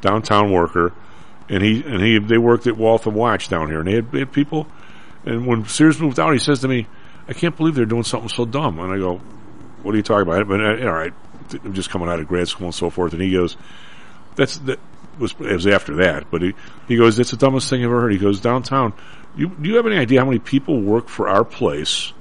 downtown 0.00 0.52
worker, 0.52 0.92
and 1.48 1.62
he 1.62 1.82
and 1.84 2.02
he 2.02 2.18
they 2.18 2.38
worked 2.38 2.66
at 2.66 2.76
Waltham 2.76 3.14
Watch 3.14 3.48
down 3.48 3.68
here, 3.68 3.78
and 3.78 3.88
they 3.88 3.94
had, 3.94 4.12
they 4.12 4.18
had 4.20 4.32
people. 4.32 4.66
And 5.24 5.46
when 5.46 5.64
Sears 5.64 5.98
moved 6.00 6.20
out, 6.20 6.32
he 6.34 6.38
says 6.38 6.60
to 6.60 6.68
me, 6.68 6.86
"I 7.28 7.32
can't 7.32 7.56
believe 7.56 7.74
they're 7.74 7.86
doing 7.86 8.04
something 8.04 8.28
so 8.28 8.44
dumb." 8.44 8.78
And 8.78 8.92
I 8.92 8.98
go, 8.98 9.20
"What 9.82 9.94
are 9.94 9.96
you 9.96 10.02
talking 10.02 10.22
about?" 10.22 10.48
But 10.48 10.60
uh, 10.60 10.86
all 10.86 10.92
right, 10.92 11.12
I'm 11.64 11.74
just 11.74 11.90
coming 11.90 12.08
out 12.08 12.20
of 12.20 12.28
grad 12.28 12.48
school 12.48 12.66
and 12.66 12.74
so 12.74 12.90
forth. 12.90 13.12
And 13.12 13.22
he 13.22 13.32
goes, 13.32 13.56
"That's 14.36 14.58
that 14.58 14.78
was 15.18 15.34
it 15.40 15.52
was 15.52 15.66
after 15.66 15.96
that." 15.96 16.30
But 16.30 16.42
he 16.42 16.54
he 16.88 16.96
goes, 16.96 17.16
"That's 17.16 17.30
the 17.30 17.36
dumbest 17.36 17.70
thing 17.70 17.80
I've 17.80 17.86
ever 17.86 18.02
heard." 18.02 18.12
He 18.12 18.18
goes, 18.18 18.40
"Downtown, 18.40 18.92
you 19.36 19.48
do 19.48 19.68
you 19.68 19.76
have 19.76 19.86
any 19.86 19.96
idea 19.96 20.20
how 20.20 20.26
many 20.26 20.38
people 20.38 20.80
work 20.80 21.08
for 21.08 21.28
our 21.28 21.44
place 21.44 22.12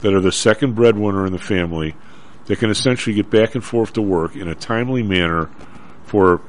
that 0.00 0.14
are 0.14 0.20
the 0.20 0.32
second 0.32 0.74
breadwinner 0.74 1.26
in 1.26 1.32
the 1.32 1.38
family 1.38 1.94
that 2.46 2.58
can 2.58 2.70
essentially 2.70 3.14
get 3.16 3.30
back 3.30 3.54
and 3.54 3.64
forth 3.64 3.94
to 3.94 4.02
work 4.02 4.36
in 4.36 4.48
a 4.48 4.54
timely 4.54 5.02
manner 5.02 5.50
for 6.04 6.40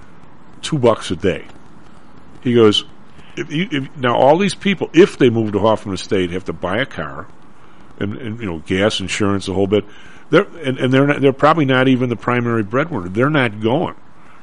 two 0.62 0.78
bucks 0.78 1.12
a 1.12 1.16
day?" 1.16 1.46
He 2.42 2.54
goes, 2.54 2.86
if 3.36 3.52
you, 3.52 3.68
if, 3.72 3.98
now 3.98 4.16
all 4.16 4.38
these 4.38 4.56
people, 4.56 4.90
if 4.94 5.18
they 5.18 5.30
move 5.30 5.54
to 5.54 5.60
Hoffman 5.60 5.96
Estate, 5.96 6.32
have 6.32 6.46
to 6.46 6.54
buy 6.54 6.78
a 6.78 6.86
car, 6.86 7.28
and, 8.00 8.16
and 8.18 8.40
you 8.40 8.46
know 8.46 8.60
gas, 8.60 9.00
insurance, 9.00 9.48
a 9.48 9.54
whole 9.54 9.68
bit. 9.68 9.86
They're 10.30 10.44
and, 10.44 10.78
and 10.78 10.94
they're 10.94 11.08
not, 11.08 11.22
they're 11.22 11.34
probably 11.34 11.66
not 11.66 11.88
even 11.88 12.10
the 12.10 12.16
primary 12.16 12.64
breadwinner. 12.64 13.10
They're 13.10 13.30
not 13.30 13.62
going. 13.62 13.96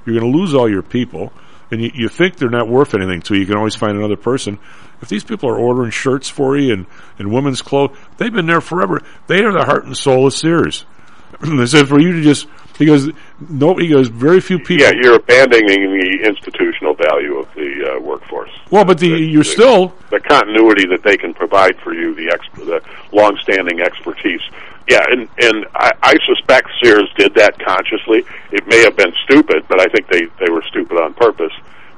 You're 0.05 0.21
going 0.21 0.33
to 0.33 0.39
lose 0.39 0.55
all 0.55 0.69
your 0.69 0.83
people, 0.83 1.33
and 1.71 1.83
you, 1.83 1.91
you 1.95 2.09
think 2.09 2.37
they're 2.37 2.49
not 2.49 2.69
worth 2.69 2.95
anything 2.95 3.23
to 3.23 3.35
you. 3.35 3.41
You 3.41 3.47
can 3.47 3.57
always 3.57 3.75
find 3.75 3.97
another 3.97 4.17
person. 4.17 4.59
If 5.03 5.09
these 5.09 5.25
people 5.25 5.51
are 5.51 5.59
ordering 5.59 5.91
shirts 5.91 6.29
for 6.29 6.57
you 6.57 6.73
and, 6.73 6.87
and 7.19 7.33
women's 7.33 7.61
clothes, 7.61 7.97
they've 8.17 8.33
been 8.33 8.47
there 8.47 8.61
forever. 8.61 9.03
They 9.27 9.43
are 9.43 9.53
the 9.53 9.65
heart 9.65 9.85
and 9.85 9.97
soul 9.97 10.27
of 10.27 10.35
Sears. 10.35 10.87
they 11.41 11.67
said 11.67 11.89
for 11.89 12.01
you 12.01 12.13
to 12.13 12.23
just 12.23 12.47
he 12.79 12.87
goes 12.87 13.11
no 13.49 13.75
he 13.77 13.89
goes 13.89 14.09
very 14.09 14.41
few 14.41 14.59
people. 14.59 14.85
Yeah, 14.85 14.93
you're 15.01 15.17
abandoning 15.17 15.99
the 15.99 16.25
institutional 16.27 16.95
value 16.95 17.37
of 17.37 17.53
the 17.55 17.97
uh, 17.97 18.01
workforce. 18.01 18.51
well, 18.71 18.85
but 18.85 18.99
the, 18.99 19.09
you're 19.09 19.45
still 19.45 19.95
the 20.11 20.21
continuity 20.21 20.87
that 20.87 21.03
they 21.03 21.17
can 21.17 21.35
provide 21.35 21.77
for 21.79 21.95
you, 21.95 22.15
the 22.15 22.31
ex- 22.33 22.49
the 22.57 22.83
long-standing 23.13 23.81
expertise. 23.81 24.41
Yeah, 24.89 25.05
and 25.09 25.29
and 25.39 25.67
I, 25.75 25.93
I 26.03 26.15
suspect 26.27 26.69
Sears 26.83 27.13
did 27.17 27.35
that 27.35 27.59
consciously. 27.59 28.25
It 28.53 28.67
may 28.67 28.83
have 28.85 28.97
been 28.97 29.13
stupid, 29.25 29.65
but 29.69 29.81
I 29.81 29.87
think 29.87 30.09
they 30.09 30.27
they 30.45 30.51
were 30.51 30.63
stupid 30.69 30.99
on 30.99 31.15
purpose 31.15 31.53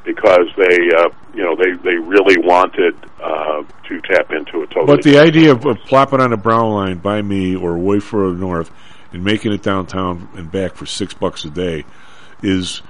because 0.05 0.49
they 0.57 0.91
uh, 0.97 1.11
you 1.35 1.43
know 1.43 1.55
they 1.55 1.73
they 1.83 1.97
really 1.97 2.39
wanted 2.39 2.97
uh, 3.23 3.63
to 3.89 4.01
tap 4.03 4.31
into 4.33 4.63
a 4.63 4.67
totally. 4.69 4.87
But 4.87 5.03
the 5.03 5.19
idea 5.19 5.53
of, 5.53 5.67
of 5.67 5.79
plopping 5.81 6.21
on 6.21 6.33
a 6.33 6.37
brown 6.37 6.71
line 6.71 6.99
by 6.99 7.21
me 7.21 7.55
or 7.55 7.77
way 7.77 8.01
further 8.01 8.35
north 8.35 8.71
and 9.13 9.25
making 9.25 9.53
it 9.53 9.63
downtown 9.63 10.29
and 10.35 10.51
back 10.51 10.75
for 10.75 10.87
six 10.87 11.15
bucks 11.15 11.45
a 11.45 11.51
day 11.51 11.85
is 12.43 12.83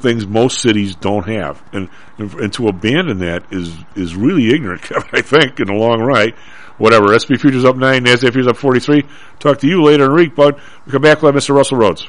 things 0.00 0.26
most 0.26 0.60
cities 0.60 0.94
don't 0.96 1.26
have, 1.28 1.62
and 1.72 1.88
and, 2.18 2.32
and 2.34 2.52
to 2.54 2.68
abandon 2.68 3.18
that 3.18 3.44
is 3.52 3.74
is 3.94 4.14
really 4.14 4.50
ignorant. 4.50 4.90
I 5.12 5.20
think 5.20 5.60
in 5.60 5.66
the 5.66 5.74
long 5.74 6.00
run. 6.00 6.32
Whatever. 6.78 7.18
SP 7.18 7.34
futures 7.34 7.64
up 7.64 7.76
nine, 7.76 8.04
Nasdaq 8.04 8.32
futures 8.32 8.46
up 8.46 8.56
forty 8.56 8.80
three. 8.80 9.04
Talk 9.40 9.58
to 9.60 9.66
you 9.66 9.82
later 9.82 10.04
in 10.04 10.10
the 10.10 10.16
week, 10.16 10.34
bud. 10.34 10.60
We 10.86 10.92
come 10.92 11.02
back. 11.02 11.22
Let 11.22 11.34
Mr. 11.34 11.54
Russell 11.54 11.78
Rhodes. 11.78 12.08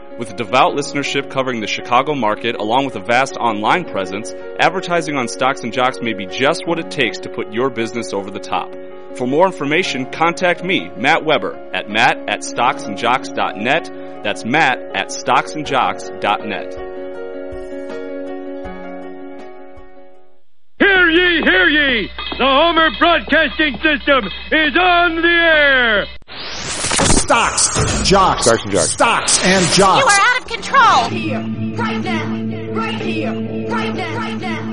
With 0.21 0.35
devout 0.35 0.75
listenership 0.75 1.31
covering 1.31 1.61
the 1.61 1.67
Chicago 1.67 2.13
market 2.13 2.55
along 2.55 2.85
with 2.85 2.95
a 2.95 2.99
vast 2.99 3.37
online 3.37 3.85
presence, 3.85 4.31
advertising 4.59 5.17
on 5.17 5.27
Stocks 5.27 5.61
and 5.61 5.73
Jocks 5.73 5.97
may 5.99 6.13
be 6.13 6.27
just 6.27 6.67
what 6.67 6.77
it 6.77 6.91
takes 6.91 7.17
to 7.21 7.29
put 7.29 7.51
your 7.51 7.71
business 7.71 8.13
over 8.13 8.29
the 8.29 8.37
top. 8.39 8.71
For 9.15 9.25
more 9.25 9.47
information, 9.47 10.05
contact 10.11 10.63
me, 10.63 10.91
Matt 10.95 11.25
Weber, 11.25 11.55
at 11.73 11.89
matt 11.89 12.19
at 12.29 12.41
stocksandjocks.net. 12.41 14.23
That's 14.23 14.45
matt 14.45 14.77
at 14.93 15.07
stocksandjocks.net. 15.07 16.73
Hear 20.77 21.09
ye, 21.09 21.41
hear 21.41 21.67
ye! 21.67 22.11
The 22.37 22.45
Homer 22.45 22.91
Broadcasting 22.99 23.73
System 23.77 24.27
is 24.51 24.77
on 24.77 25.15
the 25.15 25.27
air! 25.27 26.90
Stocks, 27.31 28.09
jocks, 28.09 28.43
Stocks 28.43 28.61
and 28.65 28.71
jocks. 28.73 28.91
stocks 28.91 29.39
and 29.45 29.77
You 29.77 29.85
are 29.85 30.19
out 30.19 30.41
of 30.41 30.47
control. 30.47 31.07
Here, 31.07 31.39
right 31.77 32.03
now, 32.03 32.73
right 32.73 32.95
here, 32.95 33.31
right 33.69 33.95
now, 33.95 34.17
right 34.17 34.37
now. 34.41 34.67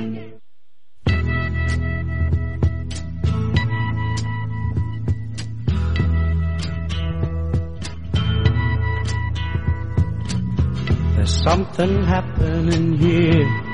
There's 11.14 11.42
something 11.44 12.02
happening 12.02 12.98
here. 12.98 13.68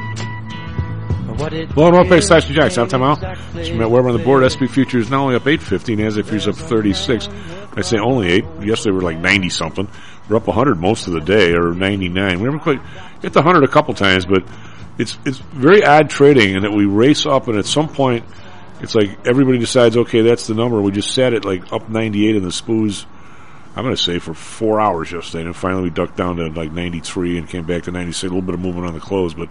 What 1.39 1.53
is 1.55 1.71
it? 1.71 1.75
Well, 1.75 1.97
on 1.97 2.09
Pay 2.09 2.21
Slash 2.21 2.49
Jacks, 2.49 2.77
halftime 2.77 3.03
out. 3.03 3.39
It's 3.57 3.71
Matt 3.71 3.91
Weber 3.91 4.09
on 4.11 4.17
the 4.17 4.23
board. 4.23 4.45
SP 4.53 4.69
Futures 4.69 5.11
now 5.11 5.23
only 5.23 5.37
up 5.37 5.47
850. 5.47 5.97
NASDAQ 5.97 6.25
Futures 6.25 6.49
up 6.49 6.55
36. 6.57 7.29
I 7.77 7.83
say 7.83 7.99
only 7.99 8.29
8. 8.31 8.45
Yesterday 8.63 8.91
we 8.91 8.97
were 8.97 9.03
like 9.03 9.19
90 9.19 9.51
something. 9.51 9.89
We're 10.29 10.37
up 10.37 10.47
100 10.47 10.81
most 10.81 11.07
of 11.07 11.13
the 11.13 11.21
day, 11.21 11.53
or 11.53 11.75
99. 11.75 12.39
We 12.39 12.45
never 12.45 12.59
quite 12.59 12.81
hit 13.21 13.33
the 13.33 13.43
100 13.43 13.65
a 13.65 13.69
couple 13.69 13.95
times, 13.95 14.27
but 14.27 14.45
it's, 14.99 15.19
it's 15.25 15.39
very 15.39 15.85
odd 15.85 16.09
trading 16.09 16.55
in 16.55 16.63
that 16.63 16.73
we 16.73 16.87
race 16.87 17.27
up 17.27 17.49
and 17.49 17.59
at 17.59 17.67
some 17.67 17.89
point 17.89 18.25
it's 18.81 18.95
like 18.95 19.27
everybody 19.27 19.59
decides, 19.59 19.97
okay, 19.97 20.23
that's 20.23 20.47
the 20.47 20.55
number. 20.55 20.81
We 20.81 20.93
just 20.93 21.13
sat 21.15 21.33
it 21.33 21.45
like 21.45 21.73
up 21.73 21.89
98 21.89 22.37
in 22.37 22.43
the 22.43 22.51
spoos. 22.51 23.07
I'm 23.77 23.83
going 23.83 23.97
to 23.97 24.01
say 24.01 24.19
for 24.21 24.35
four 24.35 24.81
hours 24.81 25.11
yesterday, 25.11 25.45
and 25.47 25.57
finally 25.57 25.85
we 25.85 25.91
ducked 25.91 26.17
down 26.17 26.37
to 26.37 26.49
like 26.49 26.71
93 26.71 27.39
and 27.39 27.49
came 27.49 27.65
back 27.65 27.85
to 27.85 27.91
96. 27.91 28.23
A 28.23 28.27
little 28.27 28.43
bit 28.43 28.55
of 28.55 28.61
movement 28.61 28.87
on 28.87 28.95
the 28.95 29.01
close, 29.01 29.35
but 29.35 29.49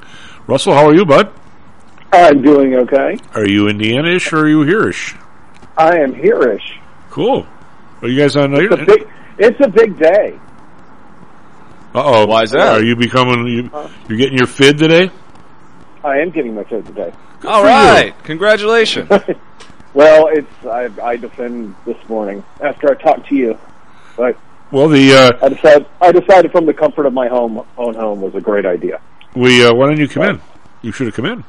Russell, 0.47 0.73
how 0.73 0.85
are 0.85 0.95
you, 0.95 1.03
bud? 1.03 1.33
I'm 2.13 2.41
doing 2.41 2.75
okay. 2.75 3.17
Are 3.33 3.47
you 3.47 3.67
Indiana-ish 3.67 4.31
or 4.31 4.41
are 4.41 4.47
you 4.47 4.61
here-ish? 4.61 5.15
I 5.77 5.97
am 5.97 6.13
here-ish. 6.13 6.79
Cool. 7.09 7.47
Are 8.03 8.09
you 8.09 8.19
guys 8.19 8.35
on? 8.35 8.53
It's 8.53 8.73
a 8.73 8.85
big, 8.85 9.07
it's 9.37 9.59
a 9.61 9.69
big 9.69 9.97
day. 9.97 10.37
Uh 11.95 12.03
oh. 12.03 12.25
Why 12.25 12.43
is 12.43 12.51
that? 12.51 12.73
Are 12.73 12.83
you 12.83 12.97
becoming? 12.97 13.47
You, 13.47 13.69
you're 14.09 14.17
getting 14.17 14.37
your 14.37 14.47
fid 14.47 14.77
today? 14.77 15.09
I 16.03 16.17
am 16.17 16.31
getting 16.31 16.53
my 16.53 16.65
fid 16.65 16.85
today. 16.85 17.13
All 17.45 17.63
for 17.63 18.05
you. 18.05 18.13
congratulations. 18.23 19.09
Well, 19.93 20.27
it's 20.31 20.65
I, 20.65 20.89
I 21.03 21.17
defend 21.17 21.75
this 21.85 21.97
morning 22.09 22.43
after 22.61 22.89
I 22.89 22.95
talked 22.95 23.29
to 23.29 23.35
you, 23.35 23.59
but 24.17 24.35
Well, 24.71 24.87
the 24.87 25.13
uh, 25.13 25.45
I 25.45 25.49
decided 25.49 25.85
I 26.01 26.11
decided 26.11 26.51
from 26.51 26.65
the 26.65 26.73
comfort 26.73 27.05
of 27.05 27.13
my 27.13 27.27
home 27.27 27.63
own 27.77 27.93
home 27.93 28.19
was 28.19 28.33
a 28.33 28.41
great 28.41 28.65
idea. 28.65 28.99
we 29.35 29.63
uh, 29.63 29.71
why 29.71 29.89
didn't 29.89 29.99
you 30.01 30.07
come 30.07 30.23
in? 30.23 30.41
You 30.81 30.91
should 30.91 31.05
have 31.05 31.15
come 31.15 31.25
in. 31.27 31.43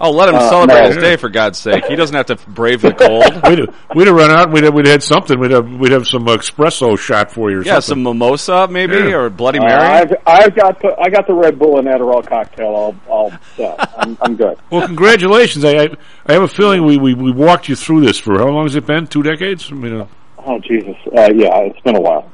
Oh, 0.00 0.12
let 0.12 0.28
him 0.28 0.36
Uh, 0.36 0.48
celebrate 0.48 0.80
no. 0.80 0.86
his 0.88 0.96
day 0.98 1.16
for 1.16 1.28
God's 1.28 1.58
sake. 1.58 1.84
He 1.86 1.96
doesn't 1.96 2.14
have 2.14 2.26
to 2.26 2.36
brave 2.50 2.82
the 2.82 2.92
cold. 2.92 3.24
We'd 3.48 3.58
have, 3.58 3.74
we'd 3.96 4.06
have 4.06 4.14
run 4.16 4.30
out. 4.30 4.44
and 4.44 4.52
We'd 4.52 4.62
have, 4.64 4.72
we'd 4.74 4.86
had 4.86 5.02
something. 5.02 5.38
We'd 5.40 5.50
have 5.50 5.68
we'd 5.68 5.90
have 5.90 6.06
some 6.06 6.24
espresso 6.26 6.96
shot 6.96 7.32
for 7.32 7.50
you 7.50 7.58
or 7.60 7.62
Yeah, 7.64 7.80
some 7.80 8.02
mimosa 8.04 8.68
maybe 8.68 8.94
Yeah. 8.96 9.16
or 9.16 9.30
Bloody 9.30 9.58
Uh, 9.58 9.64
Mary. 9.64 9.80
I've 9.82 10.12
I've 10.26 10.54
got 10.54 10.80
the 10.80 10.94
I 11.00 11.08
got 11.10 11.26
the 11.26 11.34
Red 11.34 11.58
Bull 11.58 11.78
and 11.78 11.88
Adderall 11.88 12.24
cocktail 12.24 12.66
all 12.68 12.94
all 13.08 13.32
set. 13.56 13.90
I'm 13.98 14.16
I'm 14.20 14.36
good. 14.36 14.56
well, 14.70 14.86
congratulations. 14.86 15.64
I, 15.64 15.70
I 15.84 15.88
I 16.26 16.32
have 16.34 16.42
a 16.42 16.48
feeling 16.48 16.84
we, 16.84 16.96
we 16.98 17.14
we 17.14 17.32
walked 17.32 17.68
you 17.68 17.74
through 17.74 18.02
this 18.02 18.18
for 18.18 18.38
how 18.38 18.48
long 18.48 18.66
has 18.66 18.76
it 18.76 18.86
been? 18.86 19.06
Two 19.08 19.22
decades? 19.24 19.68
I 19.72 19.74
mean, 19.74 20.00
uh, 20.00 20.06
Oh 20.46 20.58
Jesus, 20.60 20.96
uh, 21.16 21.28
yeah, 21.34 21.58
it's 21.58 21.80
been 21.80 21.96
a 21.96 22.00
while. 22.00 22.30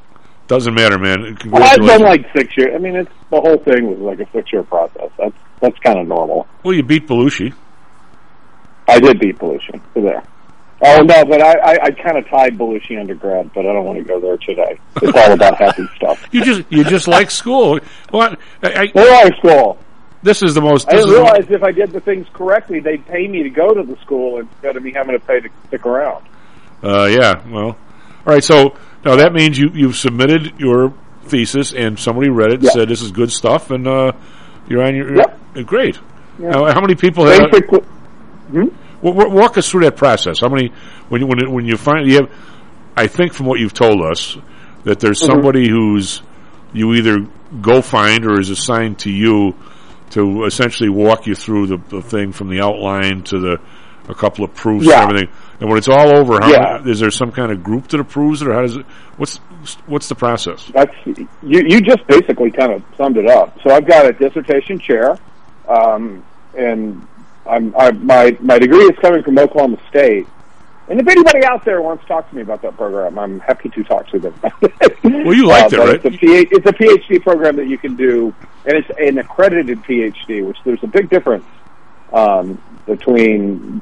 Doesn't 0.47 0.73
matter, 0.73 0.97
man. 0.99 1.37
Well, 1.47 1.63
I've 1.63 1.77
done 1.85 2.01
like 2.01 2.25
six 2.35 2.55
years. 2.57 2.71
I 2.75 2.77
mean, 2.77 2.95
it's 2.95 3.11
the 3.31 3.41
whole 3.41 3.57
thing 3.57 3.87
was 3.89 3.99
like 3.99 4.19
a 4.19 4.31
six 4.31 4.51
year 4.53 4.63
process. 4.63 5.09
That's 5.17 5.35
that's 5.59 5.79
kind 5.79 5.99
of 5.99 6.07
normal. 6.07 6.47
well, 6.63 6.73
you 6.73 6.83
beat 6.83 7.07
Belushi. 7.07 7.53
I 8.87 8.99
did 8.99 9.19
beat 9.19 9.37
Belushi 9.39 9.81
for 9.93 10.01
there. 10.01 10.23
Oh 10.83 11.01
no, 11.01 11.25
but 11.25 11.41
I 11.41 11.53
I, 11.53 11.77
I 11.85 11.91
kind 11.91 12.17
of 12.17 12.27
tied 12.29 12.57
Belushi 12.57 12.99
undergrad, 12.99 13.51
but 13.53 13.61
I 13.65 13.73
don't 13.73 13.85
want 13.85 13.97
to 13.97 14.03
go 14.03 14.19
there 14.19 14.37
today. 14.37 14.77
It's 15.01 15.17
all 15.17 15.31
about 15.31 15.57
happy 15.57 15.87
stuff. 15.95 16.23
You 16.31 16.43
just 16.43 16.63
you 16.69 16.83
just 16.83 17.07
like 17.07 17.31
school. 17.31 17.79
What? 18.11 18.39
I, 18.61 18.91
I, 18.95 19.23
like 19.23 19.37
school. 19.37 19.79
this 20.21 20.43
is 20.43 20.53
the 20.53 20.61
most. 20.61 20.87
I 20.89 20.97
This 20.97 21.05
didn't 21.05 21.09
is 21.09 21.15
the- 21.15 21.23
realize 21.23 21.51
if 21.51 21.63
I 21.63 21.71
did 21.71 21.91
the 21.91 22.01
things 22.01 22.27
correctly, 22.33 22.79
they'd 22.81 23.05
pay 23.07 23.27
me 23.27 23.41
to 23.43 23.49
go 23.49 23.73
to 23.73 23.83
the 23.83 23.99
school 24.01 24.37
instead 24.39 24.75
of 24.75 24.83
me 24.83 24.91
having 24.91 25.17
to 25.17 25.25
pay 25.25 25.39
to 25.39 25.49
stick 25.69 25.85
around. 25.85 26.25
Uh, 26.83 27.05
yeah. 27.05 27.41
Well, 27.49 27.67
all 27.69 27.77
right. 28.25 28.43
So 28.43 28.75
now 29.05 29.15
that 29.17 29.31
means 29.33 29.57
you 29.57 29.69
you've 29.73 29.95
submitted 29.95 30.59
your 30.59 30.93
thesis 31.25 31.73
and 31.73 31.97
somebody 31.99 32.29
read 32.29 32.49
it 32.51 32.55
and 32.55 32.63
Yeah. 32.63 32.71
said 32.71 32.89
this 32.89 33.01
is 33.01 33.11
good 33.11 33.31
stuff, 33.31 33.71
and 33.71 33.87
uh, 33.87 34.11
you're 34.67 34.83
on 34.83 34.95
your 34.95 35.15
Yep. 35.15 35.39
uh, 35.57 35.61
great. 35.61 35.99
Yeah. 36.39 36.49
Now, 36.49 36.65
how 36.73 36.81
many 36.81 36.95
people 36.95 37.25
have? 37.25 37.51
Basically, 37.51 37.79
wa- 39.01 39.27
walk 39.29 39.57
us 39.57 39.69
through 39.69 39.81
that 39.83 39.95
process. 39.97 40.39
How 40.39 40.49
many 40.49 40.71
when 41.09 41.21
you, 41.21 41.27
when 41.27 41.39
it, 41.39 41.49
when 41.49 41.65
you 41.65 41.77
find 41.77 42.09
you 42.09 42.15
have? 42.17 42.29
I 42.97 43.07
think 43.07 43.33
from 43.33 43.45
what 43.45 43.59
you've 43.59 43.73
told 43.73 44.01
us 44.01 44.37
that 44.83 44.99
there's 44.99 45.21
Mhm. 45.21 45.25
somebody 45.27 45.69
who's 45.69 46.21
you 46.73 46.93
either 46.93 47.25
go 47.61 47.81
find 47.81 48.25
or 48.25 48.39
is 48.39 48.49
assigned 48.49 48.99
to 48.99 49.11
you 49.11 49.55
to 50.11 50.43
essentially 50.45 50.89
walk 50.89 51.25
you 51.25 51.35
through 51.35 51.67
the, 51.67 51.77
the 51.89 52.01
thing 52.01 52.31
from 52.31 52.49
the 52.49 52.61
outline 52.61 53.21
to 53.23 53.39
the 53.39 53.57
a 54.09 54.13
couple 54.15 54.43
of 54.45 54.53
proofs 54.53 54.85
Yeah. 54.85 55.01
and 55.03 55.11
everything. 55.11 55.33
And 55.59 55.69
when 55.69 55.77
it's 55.77 55.87
all 55.87 56.17
over, 56.17 56.39
how 56.41 56.51
Yeah. 56.51 56.83
is 56.85 56.99
there 56.99 57.11
some 57.11 57.31
kind 57.31 57.51
of 57.51 57.63
group 57.63 57.87
that 57.89 57.99
approves 57.99 58.41
it, 58.41 58.47
or 58.47 58.53
how 58.53 58.61
does 58.61 58.75
it? 58.77 58.85
What's 59.17 59.37
what's 59.87 60.09
the 60.09 60.15
process? 60.15 60.69
that's 60.73 60.93
you. 61.05 61.27
You 61.41 61.81
just 61.81 62.05
basically 62.07 62.51
kind 62.51 62.71
of 62.73 62.83
summed 62.97 63.17
it 63.17 63.27
up. 63.27 63.57
So 63.63 63.73
I've 63.73 63.87
got 63.87 64.05
a 64.05 64.13
dissertation 64.13 64.79
chair, 64.79 65.17
um, 65.67 66.23
and 66.57 67.05
I'm 67.47 67.73
I, 67.77 67.91
my 67.91 68.37
my 68.41 68.59
degree 68.59 68.83
is 68.83 68.97
coming 69.01 69.23
from 69.23 69.37
Oklahoma 69.39 69.77
State. 69.89 70.27
And 70.87 70.99
if 71.01 71.07
anybody 71.07 71.43
out 71.43 71.65
there 71.65 71.81
wants 71.81 72.03
to 72.03 72.07
talk 72.07 72.29
to 72.29 72.35
me 72.35 72.43
about 72.43 72.61
that 72.61 72.77
program, 72.77 73.17
I'm 73.17 73.39
happy 73.39 73.69
to 73.69 73.83
talk 73.83 74.07
to 74.09 74.19
them. 74.19 74.35
Well, 75.03 75.33
you 75.33 75.47
liked 75.47 75.73
it, 75.73 75.79
right? 75.79 75.95
It's 75.95 76.05
a, 76.05 76.09
PhD, 76.09 76.47
it's 76.51 76.65
a 76.67 76.73
PhD 76.73 77.23
program 77.23 77.55
that 77.55 77.65
you 77.67 77.79
can 77.79 77.95
do, 77.95 78.35
and 78.67 78.77
it's 78.77 78.89
an 78.99 79.17
accredited 79.17 79.81
PhD, 79.83 80.45
which 80.45 80.57
there's 80.63 80.83
a 80.83 80.87
big 80.87 81.09
difference 81.09 81.45
um, 82.13 82.61
between 82.85 83.81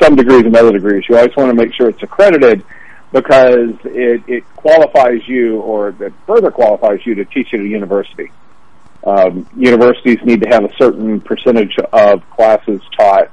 some 0.00 0.16
degrees 0.16 0.44
and 0.44 0.56
other 0.56 0.72
degrees. 0.72 1.04
You 1.08 1.16
always 1.16 1.34
want 1.36 1.50
to 1.50 1.54
make 1.54 1.74
sure 1.74 1.88
it's 1.88 2.02
accredited 2.02 2.64
because 3.12 3.74
it, 3.84 4.22
it 4.26 4.44
qualifies 4.56 5.26
you, 5.26 5.60
or 5.60 5.88
it 5.88 6.12
further 6.26 6.50
qualifies 6.50 7.00
you 7.04 7.14
to 7.16 7.24
teach 7.24 7.54
at 7.54 7.60
a 7.60 7.66
university. 7.66 8.30
Um, 9.04 9.48
universities 9.56 10.18
need 10.24 10.42
to 10.42 10.48
have 10.48 10.64
a 10.64 10.74
certain 10.76 11.20
percentage 11.20 11.76
of 11.92 12.28
classes 12.30 12.80
taught 12.96 13.30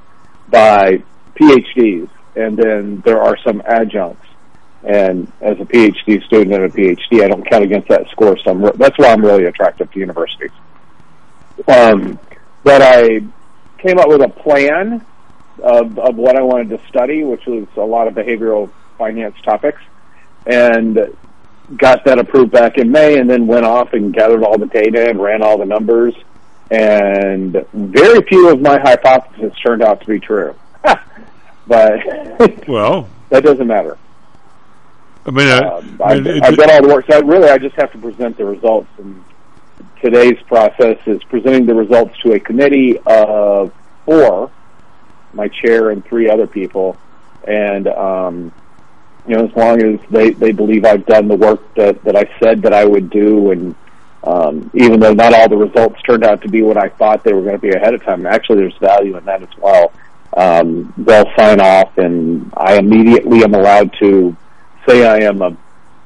by 0.48 1.02
PhDs, 1.34 2.08
and 2.36 2.56
then 2.56 3.02
there 3.04 3.20
are 3.20 3.36
some 3.44 3.60
adjuncts. 3.66 4.26
And 4.84 5.32
as 5.40 5.58
a 5.58 5.64
PhD 5.64 6.22
student 6.26 6.52
and 6.52 6.64
a 6.64 6.68
PhD, 6.68 7.24
I 7.24 7.28
don't 7.28 7.48
count 7.48 7.64
against 7.64 7.88
that 7.88 8.06
score. 8.10 8.36
So 8.44 8.54
re- 8.54 8.72
that's 8.76 8.96
why 8.98 9.08
I'm 9.08 9.24
really 9.24 9.46
attracted 9.46 9.90
to 9.90 9.98
universities. 9.98 10.50
Um, 11.66 12.18
but 12.62 12.82
I 12.82 13.20
came 13.78 13.98
up 13.98 14.08
with 14.08 14.20
a 14.20 14.28
plan 14.28 15.04
of, 15.62 15.98
of 15.98 16.16
what 16.16 16.36
I 16.36 16.42
wanted 16.42 16.70
to 16.70 16.80
study, 16.88 17.24
which 17.24 17.46
was 17.46 17.66
a 17.76 17.80
lot 17.80 18.08
of 18.08 18.14
behavioral 18.14 18.70
finance 18.98 19.36
topics, 19.42 19.80
and 20.46 20.98
got 21.76 22.04
that 22.04 22.18
approved 22.18 22.50
back 22.52 22.76
in 22.78 22.90
May, 22.90 23.18
and 23.18 23.28
then 23.28 23.46
went 23.46 23.64
off 23.64 23.92
and 23.92 24.12
gathered 24.12 24.42
all 24.42 24.58
the 24.58 24.66
data 24.66 25.08
and 25.08 25.20
ran 25.20 25.42
all 25.42 25.58
the 25.58 25.64
numbers. 25.64 26.14
And 26.70 27.64
very 27.72 28.22
few 28.26 28.48
of 28.50 28.60
my 28.60 28.78
hypotheses 28.80 29.52
turned 29.64 29.82
out 29.82 30.00
to 30.00 30.06
be 30.06 30.18
true. 30.20 30.54
but 31.66 32.00
Well, 32.68 33.08
that 33.30 33.44
doesn't 33.44 33.66
matter. 33.66 33.96
I 35.26 35.30
mean, 35.30 35.48
uh, 35.48 35.76
Um, 35.78 36.00
I 36.02 36.12
I've, 36.12 36.22
mean, 36.22 36.42
I've 36.44 36.56
done 36.56 36.70
all 36.70 36.82
the 36.82 36.88
work. 36.94 37.06
So 37.10 37.16
I 37.16 37.20
really, 37.20 37.48
I 37.48 37.58
just 37.58 37.76
have 37.76 37.92
to 37.92 37.98
present 37.98 38.36
the 38.36 38.44
results. 38.44 38.88
And 38.98 39.24
today's 40.02 40.38
process 40.46 40.98
is 41.06 41.22
presenting 41.24 41.64
the 41.66 41.74
results 41.74 42.18
to 42.20 42.32
a 42.32 42.40
committee 42.40 42.98
of 43.06 43.72
four, 44.04 44.50
my 45.34 45.48
chair 45.48 45.90
and 45.90 46.04
three 46.04 46.28
other 46.28 46.46
people. 46.46 46.96
And, 47.46 47.86
um, 47.88 48.52
you 49.26 49.36
know, 49.36 49.46
as 49.46 49.56
long 49.56 49.82
as 49.82 50.00
they, 50.10 50.30
they 50.30 50.52
believe 50.52 50.84
I've 50.84 51.06
done 51.06 51.28
the 51.28 51.36
work 51.36 51.74
that, 51.74 52.02
that 52.04 52.16
I 52.16 52.30
said 52.40 52.62
that 52.62 52.72
I 52.72 52.84
would 52.84 53.10
do 53.10 53.50
and, 53.50 53.74
um, 54.22 54.70
even 54.72 55.00
though 55.00 55.12
not 55.12 55.34
all 55.34 55.48
the 55.48 55.56
results 55.56 56.00
turned 56.02 56.24
out 56.24 56.40
to 56.42 56.48
be 56.48 56.62
what 56.62 56.78
I 56.78 56.88
thought 56.88 57.24
they 57.24 57.34
were 57.34 57.42
going 57.42 57.56
to 57.56 57.60
be 57.60 57.70
ahead 57.70 57.92
of 57.92 58.02
time, 58.02 58.24
actually 58.26 58.56
there's 58.56 58.76
value 58.78 59.16
in 59.16 59.24
that 59.26 59.42
as 59.42 59.56
well. 59.58 59.92
Um, 60.34 60.92
they'll 60.96 61.30
sign 61.36 61.60
off 61.60 61.96
and 61.98 62.50
I 62.56 62.78
immediately 62.78 63.44
am 63.44 63.54
allowed 63.54 63.94
to 64.00 64.34
say 64.86 65.06
I 65.06 65.26
am 65.26 65.42
a 65.42 65.56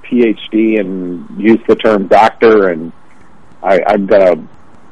PhD 0.08 0.80
and 0.80 1.40
use 1.40 1.60
the 1.66 1.76
term 1.76 2.06
doctor, 2.06 2.68
and 2.70 2.92
I, 3.62 3.80
I'm 3.86 4.06
gonna 4.06 4.48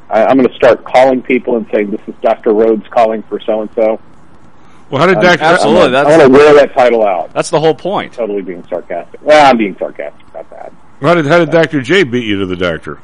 I, 0.09 0.25
I'm 0.25 0.37
gonna 0.37 0.53
start 0.55 0.83
calling 0.83 1.21
people 1.21 1.57
and 1.57 1.67
saying 1.71 1.91
this 1.91 2.01
is 2.07 2.15
Doctor 2.21 2.53
Rhodes 2.53 2.87
calling 2.89 3.23
for 3.23 3.39
so 3.39 3.61
and 3.61 3.69
so. 3.73 3.99
Well, 4.89 5.01
how 5.01 5.07
did 5.07 5.15
Dr. 5.21 5.41
absolutely, 5.43 5.81
I'm, 5.85 5.91
that's- 5.91 6.13
I 6.13 6.17
want 6.17 6.31
to 6.33 6.37
wear 6.39 6.53
that 6.55 6.73
title 6.73 7.05
out. 7.05 7.33
That's 7.33 7.49
the 7.49 7.59
whole 7.59 7.75
point. 7.75 8.13
Totally 8.13 8.41
being 8.41 8.65
sarcastic. 8.67 9.21
Well, 9.23 9.45
I'm 9.49 9.57
being 9.57 9.75
sarcastic 9.77 10.27
about 10.29 10.49
that. 10.51 10.71
How 11.01 11.13
did 11.15 11.25
how 11.25 11.39
did 11.39 11.51
Dr. 11.51 11.81
J 11.81 12.03
beat 12.03 12.25
you 12.25 12.39
to 12.39 12.45
the 12.45 12.55
doctor? 12.55 12.99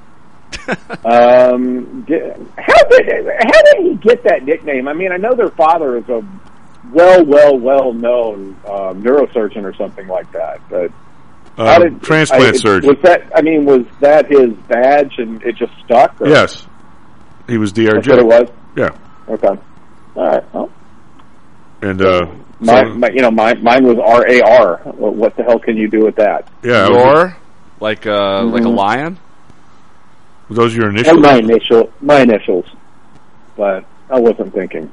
Um, 1.06 2.04
di- 2.04 2.20
how 2.58 2.84
did 2.90 3.26
how 3.42 3.62
did 3.64 3.78
he 3.86 3.96
get 3.96 4.24
that 4.24 4.44
nickname? 4.46 4.88
I 4.88 4.94
mean, 4.94 5.12
I 5.12 5.18
know 5.18 5.34
their 5.36 5.50
father 5.50 5.98
is 5.98 6.08
a 6.10 6.22
well, 6.92 7.26
well, 7.26 7.58
well 7.58 7.94
known 7.94 8.56
um, 8.68 9.04
neurosurgeon 9.04 9.64
or 9.64 9.74
something 9.76 10.08
like 10.08 10.32
that, 10.34 10.60
but. 10.70 10.92
How 11.58 11.76
Um, 11.76 11.82
did- 11.84 12.02
transplant 12.02 12.56
I- 12.56 12.58
surgeon. 12.58 12.90
Was 12.90 12.98
that? 13.04 13.32
I 13.36 13.42
mean, 13.42 13.66
was 13.66 13.86
that 14.00 14.28
his 14.30 14.52
badge 14.68 15.16
and 15.20 15.42
it 15.44 15.56
just 15.56 15.72
stuck? 15.86 16.20
Or? 16.22 16.28
Yes, 16.28 16.66
he 17.48 17.58
was 17.58 17.72
DRJ. 17.74 17.94
That's 17.94 18.08
what 18.08 18.20
it 18.20 18.26
was. 18.26 18.50
Yeah, 18.76 18.90
Okay. 19.30 19.62
All 20.16 20.28
right. 20.28 20.54
Well, 20.54 20.70
and 21.84 22.02
uh, 22.02 22.26
my, 22.60 22.82
so- 22.82 22.94
my, 22.96 23.10
you 23.10 23.22
know, 23.22 23.32
mine, 23.32 23.62
mine 23.64 23.84
was 23.86 23.98
R 24.00 24.26
A 24.28 24.42
R. 24.42 24.78
What 24.96 25.16
what 25.16 25.36
the 25.38 25.44
hell 25.44 25.60
can 25.60 25.78
you 25.78 25.90
do 25.90 26.04
with 26.06 26.16
that? 26.16 26.48
yeah, 26.64 26.88
Roar, 26.88 27.38
like 27.80 28.06
uh, 28.08 28.44
like 28.46 28.64
a 28.64 28.66
Mhm. 28.68 28.76
lion. 28.78 29.20
those 30.50 30.74
are 30.76 30.78
your 30.82 30.90
And 30.90 30.98
initials. 31.00 31.22
my 31.22 31.36
initial, 31.38 31.92
my 32.02 32.20
initials. 32.22 32.66
But 33.56 33.86
I 34.10 34.20
wasn't 34.20 34.54
thinking. 34.54 34.92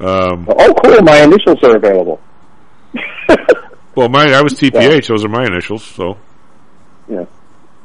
Um, 0.00 0.46
oh, 0.48 0.74
cool! 0.82 1.00
My 1.02 1.22
initials 1.22 1.62
are 1.62 1.76
available. 1.76 2.20
well, 3.94 4.08
mine 4.08 4.32
I 4.34 4.42
was 4.42 4.54
TPH. 4.54 5.06
Those 5.08 5.24
are 5.24 5.28
my 5.28 5.44
initials. 5.46 5.84
So 5.84 6.18
Yeah. 7.08 7.24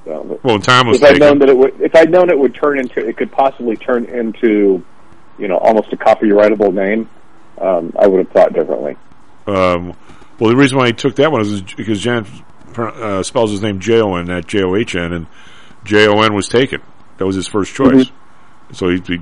So, 0.06 0.40
well, 0.44 0.60
Tom 0.60 0.88
was 0.88 1.02
if 1.02 1.04
I'd 1.04 1.20
known 1.20 1.38
that 1.40 1.50
it 1.50 1.58
would, 1.58 1.80
if 1.82 1.96
I'd 1.96 2.10
known 2.10 2.30
it 2.32 2.40
would 2.40 2.56
turn 2.56 2.80
into, 2.80 3.00
it 3.06 3.16
could 3.18 3.32
possibly 3.32 3.76
turn 3.76 4.06
into, 4.06 4.84
you 5.38 5.48
know, 5.48 5.58
almost 5.58 5.94
a 5.94 5.98
copyrightable 5.98 6.74
name, 6.74 7.08
um, 7.62 7.94
I 7.98 8.08
would 8.08 8.26
have 8.26 8.34
thought 8.34 8.54
differently. 8.54 8.98
Um, 9.48 9.96
well, 10.40 10.50
the 10.50 10.56
reason 10.56 10.78
why 10.78 10.88
he 10.88 10.94
took 10.94 11.16
that 11.16 11.32
one 11.32 11.42
is 11.42 11.62
because 11.62 12.02
Jon 12.02 12.26
uh, 12.78 13.24
spells 13.24 13.52
his 13.52 13.62
name 13.62 13.80
J 13.80 14.02
O 14.02 14.16
N, 14.16 14.26
not 14.26 14.48
J 14.48 14.64
O 14.64 14.76
H 14.76 14.96
N, 14.96 15.14
and 15.14 15.28
J 15.84 16.08
O 16.08 16.22
N 16.22 16.34
was 16.34 16.48
taken. 16.48 16.82
That 17.18 17.26
was 17.26 17.36
his 17.36 17.48
first 17.48 17.74
choice. 17.74 18.06
Mm-hmm. 18.06 18.74
So 18.74 18.90
he, 18.90 19.02
he, 19.06 19.22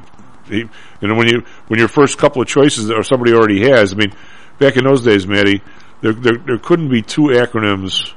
he, 0.49 0.69
and 1.01 1.17
when 1.17 1.27
you 1.27 1.43
when 1.67 1.79
your 1.79 1.87
first 1.87 2.17
couple 2.17 2.41
of 2.41 2.47
choices 2.47 2.91
or 2.91 3.03
somebody 3.03 3.33
already 3.33 3.67
has, 3.69 3.93
I 3.93 3.95
mean, 3.95 4.13
back 4.59 4.77
in 4.77 4.83
those 4.83 5.03
days, 5.03 5.25
Matty, 5.25 5.61
there 6.01 6.13
there, 6.13 6.37
there 6.37 6.57
couldn't 6.57 6.89
be 6.89 7.01
two 7.01 7.23
acronyms. 7.23 8.13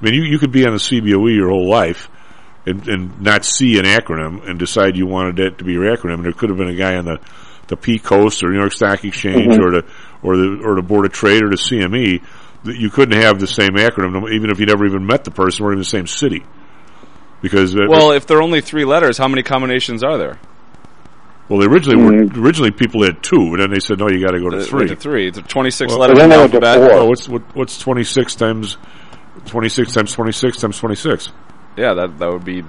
I 0.00 0.04
mean, 0.04 0.14
you, 0.14 0.22
you 0.22 0.38
could 0.38 0.52
be 0.52 0.64
on 0.64 0.72
the 0.72 0.78
CBOE 0.78 1.34
your 1.34 1.50
whole 1.50 1.68
life 1.68 2.08
and, 2.66 2.86
and 2.88 3.20
not 3.20 3.44
see 3.44 3.78
an 3.78 3.84
acronym 3.84 4.48
and 4.48 4.58
decide 4.58 4.96
you 4.96 5.06
wanted 5.06 5.40
it 5.40 5.58
to 5.58 5.64
be 5.64 5.72
your 5.72 5.84
acronym. 5.84 6.14
And 6.14 6.24
there 6.24 6.32
could 6.32 6.50
have 6.50 6.58
been 6.58 6.68
a 6.68 6.74
guy 6.74 6.96
on 6.96 7.04
the 7.04 7.20
the 7.68 7.76
P 7.76 7.98
Coast 7.98 8.42
or 8.42 8.50
New 8.50 8.58
York 8.58 8.72
Stock 8.72 9.04
Exchange 9.04 9.54
Mhm. 9.54 9.62
or 9.64 9.70
the 9.70 9.84
or 10.22 10.36
the 10.36 10.60
or 10.64 10.74
the 10.74 10.82
Board 10.82 11.06
of 11.06 11.12
Trade 11.12 11.42
or 11.42 11.48
the 11.50 11.56
CME 11.56 12.20
that 12.64 12.76
you 12.76 12.90
couldn't 12.90 13.20
have 13.20 13.38
the 13.38 13.46
same 13.46 13.70
acronym, 13.76 14.30
even 14.32 14.50
if 14.50 14.58
you 14.58 14.66
never 14.66 14.84
even 14.86 15.06
met 15.06 15.24
the 15.24 15.30
person 15.30 15.64
or 15.64 15.72
in 15.72 15.78
the 15.78 15.84
same 15.84 16.06
city. 16.06 16.42
Because 17.40 17.76
uh, 17.76 17.82
Well, 17.88 18.10
if 18.12 18.26
there 18.26 18.38
are 18.38 18.42
only 18.42 18.60
three 18.60 18.84
letters, 18.84 19.16
how 19.16 19.28
many 19.28 19.42
combinations 19.42 20.02
are 20.02 20.18
there? 20.18 20.38
well, 21.48 21.60
they 21.60 21.66
originally 21.66 22.02
were 22.02 22.42
originally 22.42 22.70
people 22.72 23.02
had 23.04 23.22
two, 23.22 23.36
and 23.54 23.60
then 23.60 23.70
they 23.70 23.78
said 23.80 23.98
no, 23.98 24.08
you 24.08 24.20
got 24.20 24.32
to 24.32 24.40
go 24.40 24.50
to 24.50 24.58
Uh, 24.58 24.62
three. 24.62 24.78
went 24.80 24.90
to 24.90 24.96
three. 24.96 25.28
It's 25.28 25.38
26 25.38 25.90
Well, 25.92 26.00
letters 26.00 26.18
in 26.18 26.28
the 26.30 26.34
alphabet. 26.36 26.78
Oh, 26.92 27.06
what's 27.06 27.28
what, 27.28 27.42
what's 27.54 27.78
twenty 27.78 28.02
six 28.04 28.34
times 28.34 28.76
twenty 29.46 29.68
six 29.68 29.92
times 29.92 30.12
twenty 30.12 30.32
six 30.32 30.58
times 30.58 30.78
twenty 30.78 30.96
six? 30.96 31.30
Yeah, 31.76 31.94
that 31.94 32.18
that 32.18 32.32
would 32.32 32.44
be. 32.44 32.64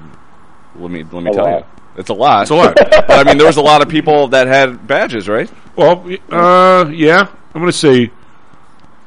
Let 0.75 0.91
me 0.91 1.03
let 1.11 1.23
me 1.23 1.31
A 1.31 1.33
tell 1.33 1.45
lot. 1.45 1.57
you, 1.59 1.78
it's 1.97 2.09
a 2.09 2.13
lot. 2.13 2.43
It's 2.43 2.51
a 2.51 2.55
lot. 2.55 2.75
but 2.89 3.11
I 3.11 3.23
mean, 3.23 3.37
there 3.37 3.47
was 3.47 3.57
a 3.57 3.61
lot 3.61 3.81
of 3.81 3.89
people 3.89 4.29
that 4.29 4.47
had 4.47 4.87
badges, 4.87 5.27
right? 5.27 5.51
Well, 5.75 6.05
uh, 6.29 6.89
yeah, 6.89 7.27
I'm 7.53 7.61
going 7.61 7.71
to 7.71 7.77
say 7.77 8.11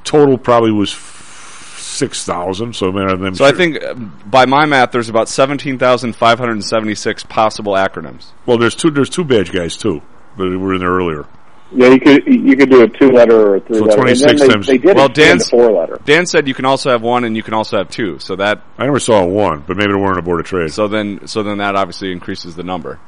total 0.04 0.38
probably 0.38 0.72
was 0.72 0.92
six 0.92 2.24
thousand. 2.24 2.74
So 2.74 2.90
man, 2.92 3.08
I'm 3.08 3.34
So 3.34 3.44
I 3.44 3.52
think, 3.52 3.82
uh, 3.82 3.94
by 3.94 4.46
my 4.46 4.66
math, 4.66 4.92
there's 4.92 5.08
about 5.08 5.28
17,576 5.28 7.24
possible 7.24 7.74
acronyms. 7.74 8.26
well, 8.46 8.58
there's 8.58 8.74
two 8.74 8.90
there's 8.90 9.10
two 9.10 9.24
badge 9.24 9.52
guys 9.52 9.76
too, 9.76 10.02
that 10.36 10.58
were 10.58 10.74
in 10.74 10.80
there 10.80 10.90
earlier. 10.90 11.26
Yeah, 11.74 11.88
you 11.88 12.00
could 12.00 12.26
you 12.26 12.56
could 12.56 12.70
do 12.70 12.82
a 12.82 12.88
two 12.88 13.08
letter 13.10 13.34
or 13.48 13.56
a 13.56 13.60
three 13.60 13.78
So 13.78 13.84
letter. 13.84 13.96
26 14.02 14.30
and 14.30 14.38
they, 14.40 14.48
times- 14.48 14.66
they 14.66 14.78
did 14.78 14.96
well, 14.96 15.06
expand 15.06 15.14
Dan's 15.38 15.44
to 15.48 15.56
four 15.56 15.72
letter. 15.72 15.98
Dan 16.04 16.26
said 16.26 16.46
you 16.48 16.54
can 16.54 16.64
also 16.66 16.90
have 16.90 17.00
one 17.02 17.24
and 17.24 17.36
you 17.36 17.42
can 17.42 17.54
also 17.54 17.78
have 17.78 17.88
two. 17.88 18.18
So 18.18 18.36
that 18.36 18.62
I 18.78 18.84
never 18.84 19.00
saw 19.00 19.24
one, 19.24 19.64
but 19.66 19.76
maybe 19.76 19.92
they 19.92 19.98
weren't 19.98 20.18
a 20.18 20.22
board 20.22 20.40
of 20.40 20.46
trade. 20.46 20.70
so 20.72 20.88
then 20.88 21.26
so 21.26 21.42
then 21.42 21.58
that 21.58 21.74
obviously 21.74 22.12
increases 22.12 22.54
the 22.56 22.62
number. 22.62 22.98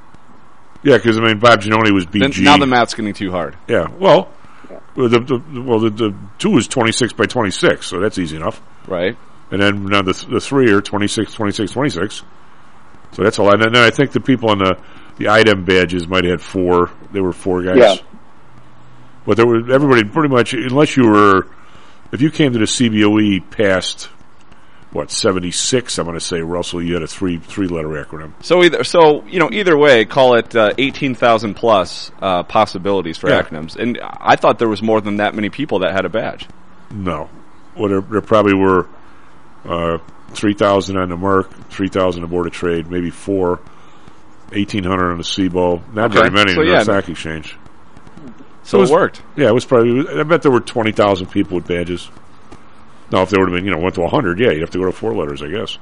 Yeah, 0.83 0.97
because 0.97 1.19
I 1.19 1.23
mean 1.23 1.39
Bob 1.39 1.61
Giannone 1.61 1.93
was 1.93 2.07
Then, 2.07 2.31
BG. 2.31 2.43
now 2.45 2.57
the 2.59 2.67
math's 2.67 2.95
getting 2.95 3.15
too 3.15 3.31
hard. 3.31 3.57
yeah, 3.69 3.87
well, 3.99 4.31
well, 4.97 5.09
the, 5.09 5.21
the 5.21 5.63
well 5.63 5.81
the, 5.81 5.91
the 5.91 6.15
two 6.39 6.57
is 6.57 6.69
twenty 6.69 6.93
six 6.93 7.13
by 7.13 7.25
twenty 7.27 7.51
six, 7.51 7.87
so 7.87 8.01
that's 8.01 8.19
easy 8.19 8.37
enough. 8.37 8.61
Right. 8.87 9.17
And 9.51 9.61
then 9.63 9.87
now 9.87 10.03
the 10.03 10.13
the 10.31 10.41
three 10.41 10.73
are 10.73 10.81
26, 10.81 11.33
26, 11.33 11.71
26. 11.73 12.23
So 13.13 13.23
that's 13.23 13.39
a 13.39 13.43
lot. 13.43 13.65
And 13.65 13.75
then 13.75 13.83
I 13.85 13.91
think 13.91 14.13
the 14.13 14.21
people 14.21 14.51
on 14.51 14.59
the 14.59 14.77
the 15.17 15.29
item 15.29 15.65
badges 15.65 16.09
might 16.09 16.25
have 16.25 16.33
had 16.33 16.41
four. 16.41 16.91
There 17.13 17.23
were 17.23 17.33
four 17.33 17.63
guys. 17.63 17.77
Yeah. 17.77 17.95
But 19.27 19.37
there 19.37 19.47
were 19.47 19.73
everybody 19.73 20.05
pretty 20.05 20.29
much 20.35 20.53
unless 20.55 20.97
you 20.97 21.09
were 21.09 21.47
if 22.13 22.21
you 22.21 22.31
came 22.31 22.53
to 22.53 22.59
the 22.59 22.67
CBOE 22.67 23.51
past 23.51 24.09
what 24.93 25.11
seventy 25.11 25.51
six, 25.51 25.99
I'm 25.99 26.05
going 26.07 26.17
to 26.17 26.25
say 26.25 26.41
Russell, 26.41 26.81
you 26.83 26.95
had 26.95 27.03
a 27.03 27.07
three 27.09 27.39
three 27.39 27.67
letter 27.67 27.89
acronym. 27.89 28.33
So 28.45 28.63
either 28.63 28.85
so 28.85 29.25
you 29.27 29.39
know 29.41 29.49
either 29.51 29.77
way, 29.77 30.05
call 30.05 30.37
it 30.37 30.55
uh, 30.55 30.73
18,000 30.79 31.55
plus 31.55 32.13
uh, 32.23 32.43
possibilities 32.45 33.17
for 33.19 33.29
Yeah. 33.29 33.43
acronyms. 33.43 33.75
And 33.77 33.99
I 34.03 34.37
thought 34.37 34.59
there 34.61 34.69
was 34.69 34.83
more 34.83 35.01
than 35.01 35.17
that 35.17 35.35
many 35.35 35.49
people 35.51 35.81
that 35.81 35.93
had 35.93 36.05
a 36.05 36.09
badge. 36.09 36.47
No, 36.93 37.29
well 37.77 37.89
there, 37.89 38.01
there 38.03 38.21
probably 38.21 38.55
were 38.55 38.87
uh, 39.65 39.99
three 40.31 40.55
thousand 40.55 40.97
on 40.99 41.09
the 41.09 41.17
Merc, 41.17 41.51
three 41.71 41.89
thousand 41.89 42.23
on 42.23 42.29
the 42.29 42.33
Board 42.33 42.47
of 42.47 42.53
Trade, 42.53 42.89
maybe 42.91 43.11
four. 43.11 43.61
1800 44.53 45.11
on 45.11 45.17
the 45.19 45.25
CBO, 45.25 45.83
not 45.95 46.11
Okay. 46.11 46.19
very 46.21 46.31
many 46.31 46.53
So, 46.55 46.61
in 46.61 46.67
the 46.69 46.73
yeah. 46.75 46.83
stock 46.85 47.09
exchange. 47.09 47.57
So 48.65 48.79
was- 48.81 48.91
it 48.91 48.95
worked. 48.95 49.23
Yeah, 49.37 49.49
it 49.49 49.55
was 49.55 49.65
probably. 49.65 50.07
I 50.19 50.23
bet 50.25 50.43
there 50.43 50.51
were 50.53 50.61
twenty 50.61 50.93
thousand 50.93 51.27
people 51.29 51.57
with 51.57 51.67
badges. 51.69 52.11
Now, 53.13 53.23
if 53.23 53.31
there 53.31 53.39
would 53.41 53.51
have 53.51 53.57
been, 53.57 53.65
you 53.67 53.71
know, 53.71 53.79
went 53.79 53.95
to 53.97 54.07
hundred, 54.09 54.41
yeah, 54.41 54.51
you'd 54.51 54.61
have 54.63 54.71
to 54.71 54.79
go 54.79 54.87
to 54.87 54.93
four 54.93 55.15
letters, 55.15 55.43
I 55.43 55.49
guess. 55.49 55.79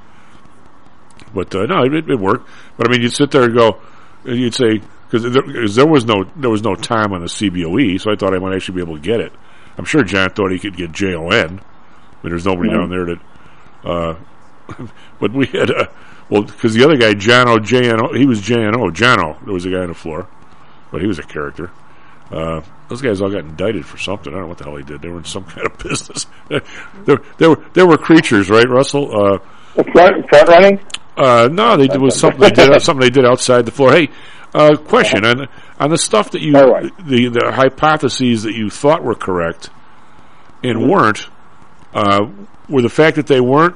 But 1.33 1.53
uh, 1.55 1.65
no, 1.65 1.83
it, 1.83 1.93
it 2.09 2.19
worked. 2.19 2.47
But 2.77 2.87
I 2.87 2.91
mean, 2.91 3.01
you'd 3.01 3.13
sit 3.13 3.31
there 3.31 3.43
and 3.43 3.53
go, 3.55 3.79
and 4.25 4.37
you'd 4.37 4.53
say 4.53 4.81
because 5.09 5.23
there, 5.33 5.67
there 5.67 5.87
was 5.87 6.05
no 6.05 6.25
there 6.35 6.49
was 6.49 6.61
no 6.63 6.75
time 6.75 7.13
on 7.13 7.21
the 7.21 7.27
CBOE, 7.27 7.99
so 8.01 8.11
I 8.11 8.15
thought 8.15 8.33
I 8.35 8.39
might 8.39 8.55
actually 8.55 8.75
be 8.75 8.81
able 8.81 8.95
to 8.95 9.01
get 9.01 9.19
it. 9.19 9.31
I'm 9.77 9.85
sure 9.85 10.03
John 10.03 10.29
thought 10.31 10.51
he 10.51 10.59
could 10.59 10.75
get 10.75 10.91
J 10.91 11.15
O 11.15 11.29
N, 11.29 11.61
but 12.21 12.29
there's 12.29 12.45
nobody 12.45 12.69
Mhm. 12.69 12.73
down 12.73 12.89
there 12.89 13.05
that. 13.05 13.19
Uh, 13.83 14.85
but 15.19 15.31
we 15.33 15.45
had 15.47 15.71
uh, 15.71 15.87
well 16.29 16.43
because 16.43 16.73
the 16.73 16.83
other 16.83 16.97
guy 16.97 17.13
John 17.13 17.47
O 17.47 17.57
J 17.59 17.89
N 17.89 18.01
O 18.01 18.13
he 18.13 18.25
was 18.25 18.41
J 18.41 18.63
N 18.63 18.75
O 18.75 18.91
John 18.91 19.19
O. 19.23 19.37
There 19.45 19.53
was 19.53 19.65
a 19.65 19.69
guy 19.71 19.79
on 19.79 19.87
the 19.87 19.93
floor, 19.95 20.27
but 20.91 21.01
he 21.01 21.07
was 21.07 21.19
a 21.19 21.23
character. 21.23 21.71
Uh, 22.33 22.61
those 22.89 23.01
guys 23.01 23.21
all 23.21 23.29
got 23.29 23.41
indicted 23.41 23.85
for 23.85 23.97
something. 23.97 24.33
I 24.33 24.37
don't 24.37 24.43
know 24.43 24.47
what 24.49 24.57
the 24.57 24.63
hell 24.63 24.75
he 24.75 24.83
did. 24.83 25.01
They 25.01 25.09
were 25.09 25.19
in 25.19 25.25
some 25.25 25.43
kind 25.55 25.67
of 25.67 25.77
business. 25.77 26.25
there, 27.05 27.17
there 27.37 27.49
were 27.49 27.63
there 27.73 27.85
were 27.87 27.97
creatures, 27.97 28.49
right, 28.49 28.67
Russell? 28.67 29.09
Uh, 29.15 29.37
Front 29.91 30.29
front 30.29 30.49
running. 30.49 30.79
uh, 31.17 31.49
no, 31.51 31.77
they 31.77 31.87
did 31.87 31.99
was 32.01 32.19
something 32.19 32.39
they 32.39 32.51
did 32.51 32.81
something 32.81 33.01
they 33.01 33.09
did 33.09 33.25
outside 33.25 33.65
the 33.65 33.71
floor. 33.71 33.91
Hey, 33.91 34.09
uh, 34.53 34.75
question 34.77 35.25
on 35.25 35.47
on 35.79 35.89
the 35.89 35.97
stuff 35.97 36.31
that 36.31 36.41
you 36.41 36.53
the 36.53 37.29
the 37.29 37.51
hypotheses 37.51 38.43
that 38.43 38.53
you 38.53 38.69
thought 38.69 39.03
were 39.03 39.15
correct 39.15 39.69
and 40.63 40.89
weren't. 40.89 41.27
Uh, 41.93 42.27
were 42.69 42.81
the 42.81 42.89
fact 42.89 43.15
that 43.17 43.27
they 43.27 43.41
weren't. 43.41 43.75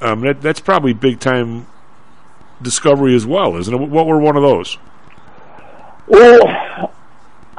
Um, 0.00 0.20
that, 0.22 0.40
that's 0.40 0.60
probably 0.60 0.94
big 0.94 1.20
time 1.20 1.66
discovery 2.62 3.14
as 3.14 3.26
well, 3.26 3.56
isn't 3.56 3.72
it? 3.74 3.78
What 3.78 4.06
were 4.06 4.18
one 4.18 4.36
of 4.36 4.42
those? 4.42 4.78
Well, 6.06 6.92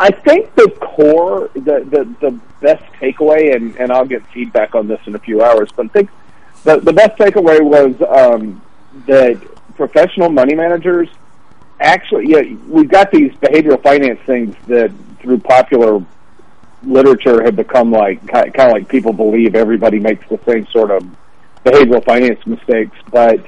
I 0.01 0.09
think 0.09 0.55
the 0.55 0.67
core, 0.81 1.51
the, 1.53 1.85
the, 1.87 2.15
the 2.21 2.39
best 2.59 2.83
takeaway, 2.93 3.55
and, 3.55 3.75
and 3.75 3.91
I'll 3.91 4.05
get 4.05 4.25
feedback 4.33 4.73
on 4.73 4.87
this 4.87 4.99
in 5.05 5.13
a 5.13 5.19
few 5.19 5.43
hours, 5.43 5.69
but 5.75 5.85
I 5.85 5.89
think 5.89 6.09
the, 6.63 6.79
the 6.79 6.91
best 6.91 7.19
takeaway 7.19 7.61
was 7.61 7.93
um, 8.09 8.63
that 9.05 9.39
professional 9.75 10.29
money 10.29 10.55
managers 10.55 11.07
actually, 11.79 12.29
yeah, 12.29 12.41
we've 12.67 12.89
got 12.89 13.11
these 13.11 13.31
behavioral 13.33 13.81
finance 13.83 14.19
things 14.25 14.55
that 14.67 14.91
through 15.19 15.37
popular 15.37 16.03
literature 16.81 17.43
have 17.43 17.55
become 17.55 17.91
like 17.91 18.27
kind 18.27 18.55
of 18.55 18.71
like 18.71 18.89
people 18.89 19.13
believe 19.13 19.53
everybody 19.53 19.99
makes 19.99 20.27
the 20.29 20.39
same 20.47 20.65
sort 20.67 20.89
of 20.89 21.05
behavioral 21.63 22.03
finance 22.03 22.43
mistakes, 22.47 22.97
but 23.11 23.45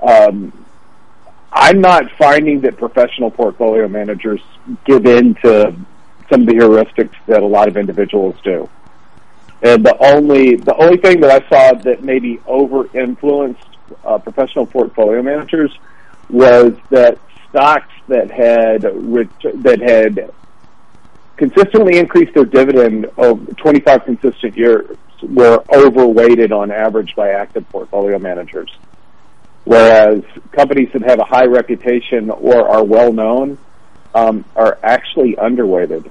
um, 0.00 0.52
I'm 1.52 1.80
not 1.80 2.12
finding 2.12 2.60
that 2.60 2.76
professional 2.76 3.32
portfolio 3.32 3.88
managers 3.88 4.40
give 4.84 5.04
in 5.04 5.34
to 5.42 5.74
some 6.30 6.42
of 6.42 6.46
the 6.46 6.54
heuristics 6.54 7.14
that 7.26 7.42
a 7.42 7.46
lot 7.46 7.68
of 7.68 7.76
individuals 7.76 8.36
do. 8.42 8.68
And 9.62 9.84
the 9.84 9.96
only 9.98 10.56
the 10.56 10.76
only 10.76 10.98
thing 10.98 11.20
that 11.20 11.30
I 11.30 11.48
saw 11.48 11.78
that 11.82 12.02
maybe 12.02 12.40
over 12.46 12.88
influenced 12.96 13.64
uh, 14.04 14.18
professional 14.18 14.66
portfolio 14.66 15.22
managers 15.22 15.76
was 16.28 16.72
that 16.90 17.18
stocks 17.48 17.92
that 18.08 18.30
had 18.30 18.84
ret- 18.94 19.62
that 19.62 19.80
had 19.80 20.30
consistently 21.36 21.98
increased 21.98 22.34
their 22.34 22.44
dividend 22.44 23.10
over 23.16 23.44
25 23.54 24.04
consistent 24.04 24.56
years 24.56 24.96
were 25.22 25.62
overweighted 25.74 26.52
on 26.52 26.70
average 26.70 27.14
by 27.14 27.30
active 27.30 27.68
portfolio 27.70 28.18
managers. 28.18 28.70
Whereas 29.64 30.22
companies 30.52 30.90
that 30.92 31.02
have 31.02 31.18
a 31.18 31.24
high 31.24 31.46
reputation 31.46 32.30
or 32.30 32.68
are 32.68 32.84
well 32.84 33.12
known 33.12 33.58
um, 34.14 34.44
are 34.54 34.78
actually 34.82 35.36
underweighted. 35.36 36.10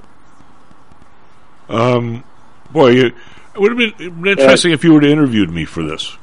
Um, 1.69 2.23
boy, 2.72 2.91
it 2.93 3.13
would 3.55 3.72
have 3.80 3.97
been 3.97 4.27
interesting 4.27 4.72
if 4.72 4.84
you 4.84 4.93
would 4.93 5.03
have 5.03 5.11
interviewed 5.11 5.49
me 5.49 5.65
for 5.65 5.84
this. 5.84 6.15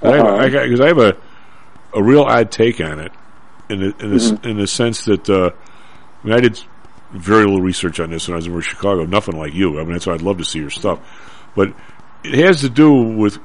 Because 0.00 0.20
Uh-huh. 0.20 0.34
I, 0.36 0.44
I, 0.82 0.84
I 0.84 0.86
have 0.88 0.98
a 0.98 1.16
a 1.92 2.02
real 2.02 2.22
odd 2.22 2.52
take 2.52 2.80
on 2.80 3.00
it, 3.00 3.10
in 3.68 3.80
the, 3.80 3.94
in 3.98 4.10
the, 4.10 4.16
s- 4.16 4.30
in 4.44 4.56
the 4.58 4.66
sense 4.66 5.04
that 5.06 5.28
uh, 5.28 5.50
I 6.22 6.26
mean, 6.26 6.34
I 6.36 6.40
did 6.40 6.60
very 7.12 7.44
little 7.44 7.60
research 7.60 7.98
on 7.98 8.10
this 8.10 8.28
when 8.28 8.34
I 8.34 8.36
was 8.36 8.46
in 8.46 8.60
Chicago. 8.60 9.04
Nothing 9.06 9.36
like 9.36 9.54
you. 9.54 9.80
I 9.80 9.82
mean, 9.82 9.92
that's 9.94 10.06
why 10.06 10.14
I'd 10.14 10.22
love 10.22 10.38
to 10.38 10.44
see 10.44 10.60
your 10.60 10.70
stuff, 10.70 11.00
but 11.56 11.72
it 12.22 12.34
has 12.34 12.60
to 12.60 12.68
do 12.68 12.92
with 12.92 13.38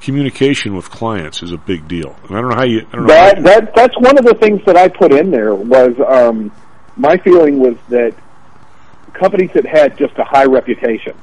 communication 0.00 0.74
with 0.76 0.90
clients 0.90 1.42
is 1.42 1.52
a 1.52 1.56
big 1.58 1.88
deal. 1.88 2.16
And 2.28 2.36
I 2.36 2.40
don't 2.40 2.50
know 2.50 2.56
how 2.56 2.64
you. 2.64 2.86
I 2.92 2.96
don't 2.96 3.06
know. 3.06 3.14
how- 3.14 3.24
That 3.34 3.42
that 3.44 3.74
that's 3.74 3.96
one 3.98 4.18
of 4.18 4.24
the 4.24 4.34
things 4.34 4.60
that 4.66 4.76
I 4.76 4.88
put 4.88 5.12
in 5.12 5.30
there 5.30 5.54
was 5.54 5.94
um, 6.06 6.50
my 6.96 7.16
feeling 7.18 7.58
was 7.58 7.76
that 7.88 8.14
companies 9.14 9.50
that 9.54 9.66
had 9.66 9.96
just 9.98 10.16
a 10.18 10.24
high 10.24 10.44
reputation, 10.44 11.14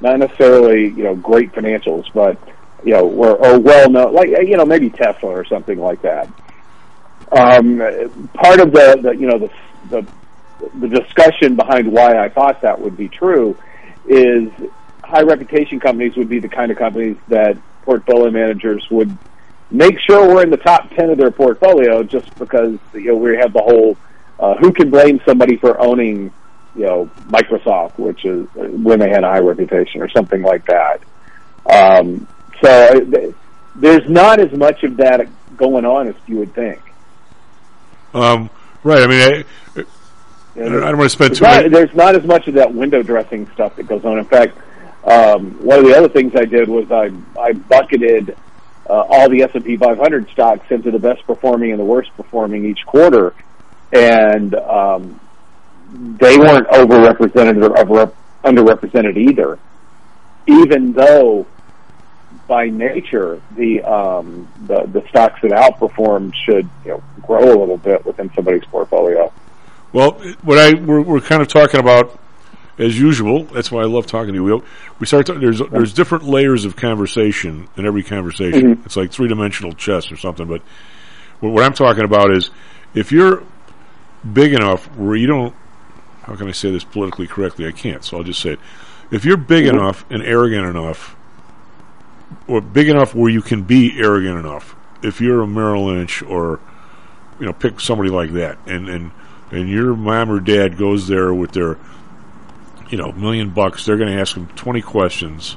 not 0.00 0.18
necessarily 0.18 0.88
you 0.88 1.04
know 1.04 1.14
great 1.16 1.52
financials, 1.52 2.04
but 2.14 2.38
you 2.84 2.92
know 2.92 3.06
were 3.06 3.32
or 3.34 3.58
well 3.58 3.90
known, 3.90 4.12
like 4.14 4.28
you 4.28 4.56
know 4.56 4.64
maybe 4.64 4.90
Tesla 4.90 5.30
or 5.30 5.44
something 5.44 5.78
like 5.78 6.02
that. 6.02 6.28
Um, 7.32 7.78
part 8.34 8.60
of 8.60 8.72
the, 8.72 8.98
the 9.02 9.12
you 9.16 9.26
know 9.26 9.38
the, 9.38 9.50
the 9.90 10.06
the 10.80 10.88
discussion 10.88 11.56
behind 11.56 11.90
why 11.90 12.18
I 12.22 12.28
thought 12.28 12.60
that 12.62 12.78
would 12.80 12.96
be 12.96 13.08
true 13.08 13.56
is 14.06 14.48
high 15.02 15.22
reputation 15.22 15.80
companies 15.80 16.14
would 16.16 16.28
be 16.28 16.38
the 16.38 16.48
kind 16.48 16.70
of 16.70 16.78
companies 16.78 17.16
that 17.28 17.56
portfolio 17.82 18.30
managers 18.30 18.86
would 18.90 19.16
make 19.72 19.98
sure 20.06 20.28
we're 20.28 20.42
in 20.42 20.50
the 20.50 20.56
top 20.58 20.90
10 20.90 21.10
of 21.10 21.18
their 21.18 21.30
portfolio 21.30 22.02
just 22.02 22.32
because 22.38 22.78
you 22.92 23.06
know 23.06 23.16
we 23.16 23.36
have 23.36 23.52
the 23.52 23.62
whole 23.62 23.96
uh, 24.38 24.54
who 24.56 24.72
can 24.72 24.90
blame 24.90 25.20
somebody 25.26 25.56
for 25.56 25.80
owning 25.80 26.32
you 26.76 26.82
know 26.84 27.10
Microsoft 27.28 27.98
which 27.98 28.24
is 28.24 28.46
when 28.54 28.98
they 28.98 29.08
had 29.08 29.24
a 29.24 29.28
high 29.28 29.40
reputation 29.40 30.02
or 30.02 30.08
something 30.10 30.42
like 30.42 30.64
that. 30.66 31.00
Um, 31.70 32.26
so 32.62 32.68
uh, 32.68 33.32
there's 33.76 34.08
not 34.08 34.40
as 34.40 34.52
much 34.52 34.82
of 34.84 34.96
that 34.98 35.26
going 35.56 35.84
on 35.84 36.08
as 36.08 36.14
you 36.26 36.36
would 36.38 36.54
think. 36.54 36.80
Um, 38.14 38.50
right 38.84 39.02
I 39.02 39.06
mean 39.06 39.44
I, 39.76 39.80
I 40.54 40.68
don't 40.68 40.98
want 40.98 41.02
to 41.02 41.08
spend 41.08 41.34
too 41.34 41.44
much 41.44 41.70
there's 41.70 41.94
not 41.94 42.14
as 42.14 42.24
much 42.24 42.46
of 42.46 42.54
that 42.54 42.74
window 42.74 43.02
dressing 43.02 43.50
stuff 43.54 43.76
that 43.76 43.84
goes 43.84 44.04
on. 44.04 44.18
In 44.18 44.26
fact 44.26 44.58
um, 45.04 45.64
one 45.64 45.80
of 45.80 45.84
the 45.84 45.96
other 45.96 46.08
things 46.08 46.32
I 46.36 46.44
did 46.44 46.68
was 46.68 46.90
I 46.90 47.10
I 47.40 47.52
bucketed 47.52 48.36
uh, 48.88 49.04
all 49.08 49.28
the 49.28 49.42
S&P 49.42 49.76
500 49.76 50.28
stocks 50.30 50.70
into 50.70 50.90
the 50.90 50.98
best 50.98 51.26
performing 51.26 51.70
and 51.70 51.80
the 51.80 51.84
worst 51.84 52.10
performing 52.16 52.64
each 52.64 52.84
quarter, 52.86 53.34
and 53.92 54.54
um, 54.54 55.20
they 55.92 56.36
weren't 56.38 56.68
overrepresented 56.68 57.62
or 57.62 57.78
over, 57.78 58.12
underrepresented 58.44 59.16
either. 59.16 59.58
Even 60.46 60.92
though, 60.92 61.46
by 62.48 62.68
nature, 62.68 63.40
the 63.56 63.82
um, 63.82 64.48
the, 64.66 64.82
the 64.86 65.06
stocks 65.08 65.40
that 65.42 65.52
outperformed 65.52 66.34
should 66.44 66.68
you 66.84 66.92
know 66.92 67.02
grow 67.22 67.44
a 67.44 67.58
little 67.58 67.76
bit 67.76 68.04
within 68.04 68.32
somebody's 68.34 68.64
portfolio. 68.64 69.32
Well, 69.92 70.12
what 70.42 70.58
I 70.58 70.74
we're, 70.80 71.02
we're 71.02 71.20
kind 71.20 71.42
of 71.42 71.48
talking 71.48 71.78
about 71.78 72.18
as 72.82 72.98
usual. 72.98 73.44
That's 73.44 73.70
why 73.70 73.82
I 73.82 73.86
love 73.86 74.06
talking 74.06 74.28
to 74.28 74.34
you. 74.34 74.44
We, 74.44 74.62
we 75.00 75.06
start. 75.06 75.26
To, 75.26 75.34
there's 75.34 75.60
there's 75.70 75.92
different 75.92 76.24
layers 76.24 76.64
of 76.64 76.76
conversation 76.76 77.68
in 77.76 77.86
every 77.86 78.02
conversation. 78.02 78.76
Mhm. 78.76 78.86
It's 78.86 78.96
like 78.96 79.12
three 79.12 79.28
dimensional 79.28 79.72
chess 79.72 80.10
or 80.12 80.16
something. 80.16 80.46
But 80.46 80.62
what, 81.40 81.52
what 81.52 81.64
I'm 81.64 81.74
talking 81.74 82.04
about 82.04 82.30
is 82.32 82.50
if 82.94 83.12
you're 83.12 83.42
big 84.32 84.52
enough 84.52 84.86
where 84.96 85.16
you 85.16 85.26
don't. 85.26 85.54
How 86.22 86.36
can 86.36 86.46
I 86.48 86.52
say 86.52 86.70
this 86.70 86.84
politically 86.84 87.26
correctly? 87.26 87.66
I 87.66 87.72
can't, 87.72 88.04
so 88.04 88.16
I'll 88.18 88.22
just 88.22 88.40
say 88.40 88.50
it. 88.52 88.60
If 89.10 89.24
you're 89.24 89.36
big 89.36 89.64
Mhm. 89.64 89.70
enough 89.74 90.04
and 90.08 90.22
arrogant 90.22 90.66
enough, 90.66 91.16
or 92.46 92.60
big 92.60 92.88
enough 92.88 93.14
where 93.14 93.28
you 93.30 93.42
can 93.42 93.62
be 93.62 93.98
arrogant 94.00 94.38
enough, 94.38 94.74
if 95.02 95.20
you're 95.20 95.42
a 95.42 95.46
Merrill 95.46 95.86
Lynch 95.86 96.22
or 96.22 96.60
you 97.40 97.46
know 97.46 97.52
pick 97.52 97.80
somebody 97.80 98.08
like 98.10 98.32
that, 98.34 98.58
and 98.66 98.88
and 98.88 99.10
and 99.50 99.68
your 99.68 99.94
mom 99.96 100.30
or 100.30 100.38
dad 100.40 100.78
goes 100.78 101.08
there 101.08 101.34
with 101.34 101.52
their 101.52 101.76
you 102.92 102.98
know, 102.98 103.10
million 103.12 103.50
bucks, 103.50 103.84
they're 103.86 103.96
going 103.96 104.12
to 104.14 104.20
ask 104.20 104.34
them 104.34 104.46
20 104.48 104.82
questions 104.82 105.56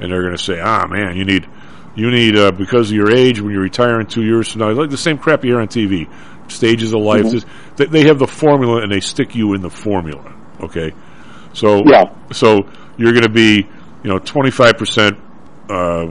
and 0.00 0.12
they're 0.12 0.22
going 0.22 0.36
to 0.36 0.42
say, 0.42 0.60
ah, 0.60 0.86
man, 0.86 1.16
you 1.16 1.24
need, 1.24 1.48
you 1.96 2.10
need, 2.10 2.36
uh, 2.36 2.52
because 2.52 2.90
of 2.90 2.96
your 2.96 3.10
age, 3.10 3.40
when 3.40 3.52
you 3.52 3.58
retire 3.58 3.98
in 4.00 4.06
two 4.06 4.22
years 4.22 4.52
from 4.52 4.60
now, 4.60 4.70
like 4.70 4.90
the 4.90 4.96
same 4.96 5.16
crap 5.18 5.42
you 5.44 5.52
hear 5.52 5.60
on 5.60 5.66
TV, 5.68 6.06
stages 6.48 6.92
of 6.92 7.00
life, 7.00 7.24
Mhm. 7.24 7.30
this- 7.32 7.46
they, 7.76 7.86
they 7.86 8.02
have 8.06 8.18
the 8.18 8.26
formula 8.26 8.82
and 8.82 8.92
they 8.92 9.00
stick 9.00 9.34
you 9.34 9.54
in 9.54 9.62
the 9.62 9.70
formula. 9.70 10.32
Okay. 10.60 10.92
So, 11.54 11.82
Yeah. 11.86 12.04
so 12.32 12.66
you're 12.98 13.12
going 13.12 13.24
to 13.24 13.28
be, 13.30 13.66
you 14.04 14.10
know, 14.10 14.18
25%, 14.18 15.16
uh, 15.70 16.06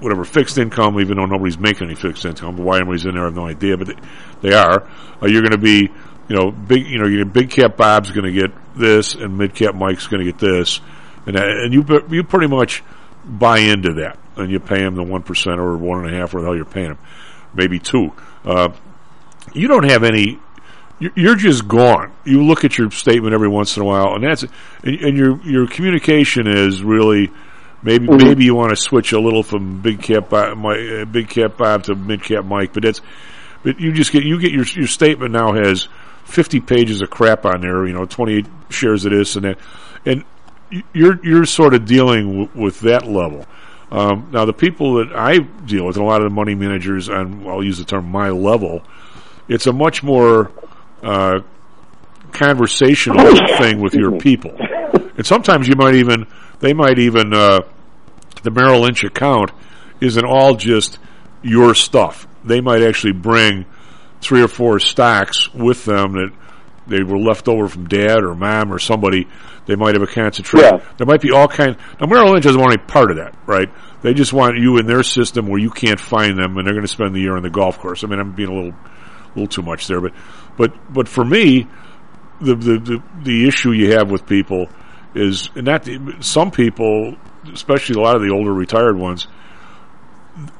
whatever 0.00 0.24
fixed 0.24 0.56
income, 0.56 0.98
even 1.00 1.16
though 1.18 1.26
nobody's 1.26 1.58
making 1.58 1.88
any 1.88 1.94
fixed 1.96 2.24
income. 2.24 2.56
Why 2.56 2.76
anybody's 2.76 3.04
in 3.04 3.12
there, 3.14 3.22
I 3.22 3.26
have 3.26 3.34
no 3.34 3.46
idea, 3.46 3.76
but 3.76 3.88
they, 3.88 3.96
they 4.40 4.54
are. 4.54 4.88
Uh, 5.22 5.26
you're 5.26 5.42
going 5.42 5.50
to 5.52 5.58
be, 5.58 5.90
you 6.30 6.36
know, 6.36 6.52
big, 6.52 6.86
you 6.86 6.98
know, 6.98 7.08
your 7.08 7.24
big 7.24 7.50
cap 7.50 7.76
Bob's 7.76 8.12
going 8.12 8.32
to 8.32 8.40
get 8.40 8.52
this, 8.76 9.14
and 9.16 9.36
mid 9.36 9.52
cap 9.54 9.74
Mike's 9.74 10.06
going 10.06 10.24
to 10.24 10.30
get 10.32 10.38
this, 10.40 10.80
and 11.26 11.34
that, 11.36 11.48
and 11.48 11.74
you 11.74 11.84
you 12.08 12.22
pretty 12.22 12.46
much 12.46 12.84
buy 13.24 13.58
into 13.58 13.94
that, 13.94 14.16
and 14.36 14.48
you 14.50 14.60
pay 14.60 14.78
him 14.80 14.94
the 14.94 15.02
one 15.02 15.22
percent 15.22 15.58
or 15.58 15.76
one 15.76 16.04
and 16.06 16.14
a 16.14 16.16
half, 16.16 16.32
or 16.32 16.40
the 16.40 16.46
hell 16.46 16.54
you're 16.54 16.64
paying 16.64 16.92
him, 16.92 16.98
maybe 17.52 17.80
two. 17.80 18.12
Uh, 18.44 18.68
you 19.52 19.66
don't 19.66 19.88
have 19.90 20.04
any. 20.04 20.38
you- 21.00 21.10
You're 21.16 21.34
just 21.34 21.66
gone. 21.66 22.12
You 22.24 22.44
look 22.44 22.64
at 22.64 22.78
your 22.78 22.92
statement 22.92 23.34
every 23.34 23.48
once 23.48 23.76
in 23.76 23.82
a 23.82 23.86
while, 23.86 24.14
and 24.14 24.22
that's 24.22 24.44
and, 24.84 24.94
and 25.00 25.16
your 25.18 25.40
your 25.42 25.66
communication 25.66 26.46
is 26.46 26.84
really 26.84 27.30
maybe 27.82 28.06
Mhm. 28.06 28.22
maybe 28.22 28.44
you 28.44 28.54
want 28.54 28.70
to 28.70 28.76
switch 28.76 29.12
a 29.12 29.18
little 29.18 29.42
from 29.42 29.80
big 29.80 30.00
cap 30.00 30.28
Bob, 30.28 30.56
my, 30.58 30.78
uh, 31.00 31.04
big 31.06 31.28
cap 31.28 31.56
Bob 31.56 31.82
to 31.84 31.94
mid 31.96 32.22
cap 32.22 32.44
Mike, 32.44 32.72
but 32.72 32.84
that's 32.84 33.00
but 33.64 33.80
you 33.80 33.90
just 33.92 34.12
get 34.12 34.22
you 34.22 34.38
get 34.38 34.52
your 34.52 34.64
your 34.76 34.86
statement 34.86 35.32
now 35.32 35.52
has 35.54 35.88
50 36.30 36.60
pages 36.60 37.02
of 37.02 37.10
crap 37.10 37.44
on 37.44 37.60
there, 37.60 37.86
you 37.86 37.92
know, 37.92 38.06
28 38.06 38.46
shares 38.70 39.04
of 39.04 39.12
this 39.12 39.36
and 39.36 39.44
that, 39.44 39.58
and 40.06 40.24
you're 40.92 41.24
you're 41.24 41.44
sort 41.44 41.74
of 41.74 41.84
dealing 41.84 42.46
w- 42.46 42.62
with 42.62 42.80
that 42.80 43.06
level. 43.06 43.44
Um, 43.90 44.28
now, 44.32 44.44
the 44.44 44.52
people 44.52 44.94
that 44.94 45.12
I 45.16 45.38
deal 45.38 45.86
with, 45.86 45.96
and 45.96 46.04
a 46.04 46.08
lot 46.08 46.22
of 46.22 46.28
the 46.28 46.34
money 46.34 46.54
managers, 46.54 47.08
on 47.08 47.46
I'll 47.48 47.64
use 47.64 47.78
the 47.78 47.84
term 47.84 48.06
my 48.06 48.30
level, 48.30 48.82
it's 49.48 49.66
a 49.66 49.72
much 49.72 50.02
more 50.02 50.52
uh, 51.02 51.40
conversational 52.32 53.34
thing 53.58 53.80
with 53.80 53.94
your 53.94 54.18
people, 54.18 54.56
and 55.16 55.26
sometimes 55.26 55.66
you 55.66 55.74
might 55.74 55.96
even 55.96 56.26
they 56.60 56.72
might 56.72 57.00
even 57.00 57.34
uh, 57.34 57.60
the 58.42 58.50
Merrill 58.50 58.82
Lynch 58.82 59.02
account 59.02 59.50
isn't 60.00 60.24
all 60.24 60.54
just 60.54 60.98
your 61.42 61.74
stuff. 61.74 62.28
They 62.44 62.60
might 62.60 62.82
actually 62.82 63.12
bring 63.12 63.66
three 64.20 64.42
or 64.42 64.48
four 64.48 64.80
stacks 64.80 65.52
with 65.54 65.84
them 65.84 66.12
that 66.12 66.32
they 66.86 67.02
were 67.02 67.18
left 67.18 67.48
over 67.48 67.68
from 67.68 67.86
dad 67.86 68.22
or 68.22 68.34
mom 68.34 68.72
or 68.72 68.78
somebody. 68.78 69.28
They 69.66 69.76
might 69.76 69.94
have 69.94 70.02
a 70.02 70.12
concentration. 70.12 70.78
Yeah. 70.78 70.92
There 70.98 71.06
might 71.06 71.20
be 71.20 71.30
all 71.30 71.46
kind. 71.46 71.76
Now 72.00 72.06
Merrill 72.06 72.32
Lynch 72.32 72.44
doesn't 72.44 72.60
want 72.60 72.72
any 72.72 72.82
part 72.82 73.10
of 73.10 73.18
that, 73.18 73.36
right? 73.46 73.68
They 74.02 74.14
just 74.14 74.32
want 74.32 74.58
you 74.58 74.78
in 74.78 74.86
their 74.86 75.02
system 75.02 75.46
where 75.46 75.60
you 75.60 75.70
can't 75.70 76.00
find 76.00 76.38
them, 76.38 76.56
and 76.56 76.66
they're 76.66 76.74
going 76.74 76.86
to 76.86 76.92
spend 76.92 77.14
the 77.14 77.20
year 77.20 77.36
on 77.36 77.42
the 77.42 77.50
golf 77.50 77.78
course. 77.78 78.02
I 78.02 78.08
mean, 78.08 78.18
I'm 78.18 78.32
being 78.32 78.48
a 78.48 78.54
little, 78.54 78.74
little 79.34 79.46
too 79.46 79.62
much 79.62 79.86
there, 79.86 80.00
but, 80.00 80.12
but, 80.56 80.72
but 80.92 81.06
for 81.06 81.24
me, 81.24 81.68
the 82.40 82.54
the 82.54 82.78
the, 82.78 83.02
the 83.22 83.48
issue 83.48 83.72
you 83.72 83.92
have 83.92 84.10
with 84.10 84.26
people 84.26 84.68
is, 85.14 85.50
and 85.54 85.66
that 85.66 85.86
some 86.20 86.50
people, 86.50 87.16
especially 87.52 88.00
a 88.00 88.02
lot 88.02 88.16
of 88.16 88.22
the 88.22 88.30
older 88.30 88.52
retired 88.52 88.96
ones, 88.96 89.28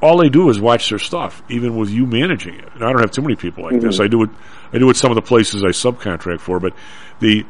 all 0.01 0.17
they 0.17 0.29
do 0.29 0.49
is 0.49 0.59
watch 0.59 0.89
their 0.89 0.99
stuff, 0.99 1.41
even 1.49 1.75
with 1.75 1.89
you 1.89 2.05
managing 2.05 2.55
it. 2.55 2.69
And 2.75 2.83
I 2.83 2.91
don't 2.91 2.99
have 3.01 3.11
too 3.11 3.21
many 3.21 3.35
people 3.35 3.63
like 3.63 3.79
this. 3.81 3.99
Mhm. 3.99 4.03
I 4.03 4.07
do 4.07 4.23
it. 4.23 4.29
I 4.73 4.77
do 4.77 4.89
it 4.89 4.97
some 4.97 5.11
of 5.11 5.15
the 5.15 5.21
places 5.21 5.63
I 5.63 5.67
subcontract 5.69 6.39
for, 6.39 6.59
but 6.59 6.73
the, 7.19 7.45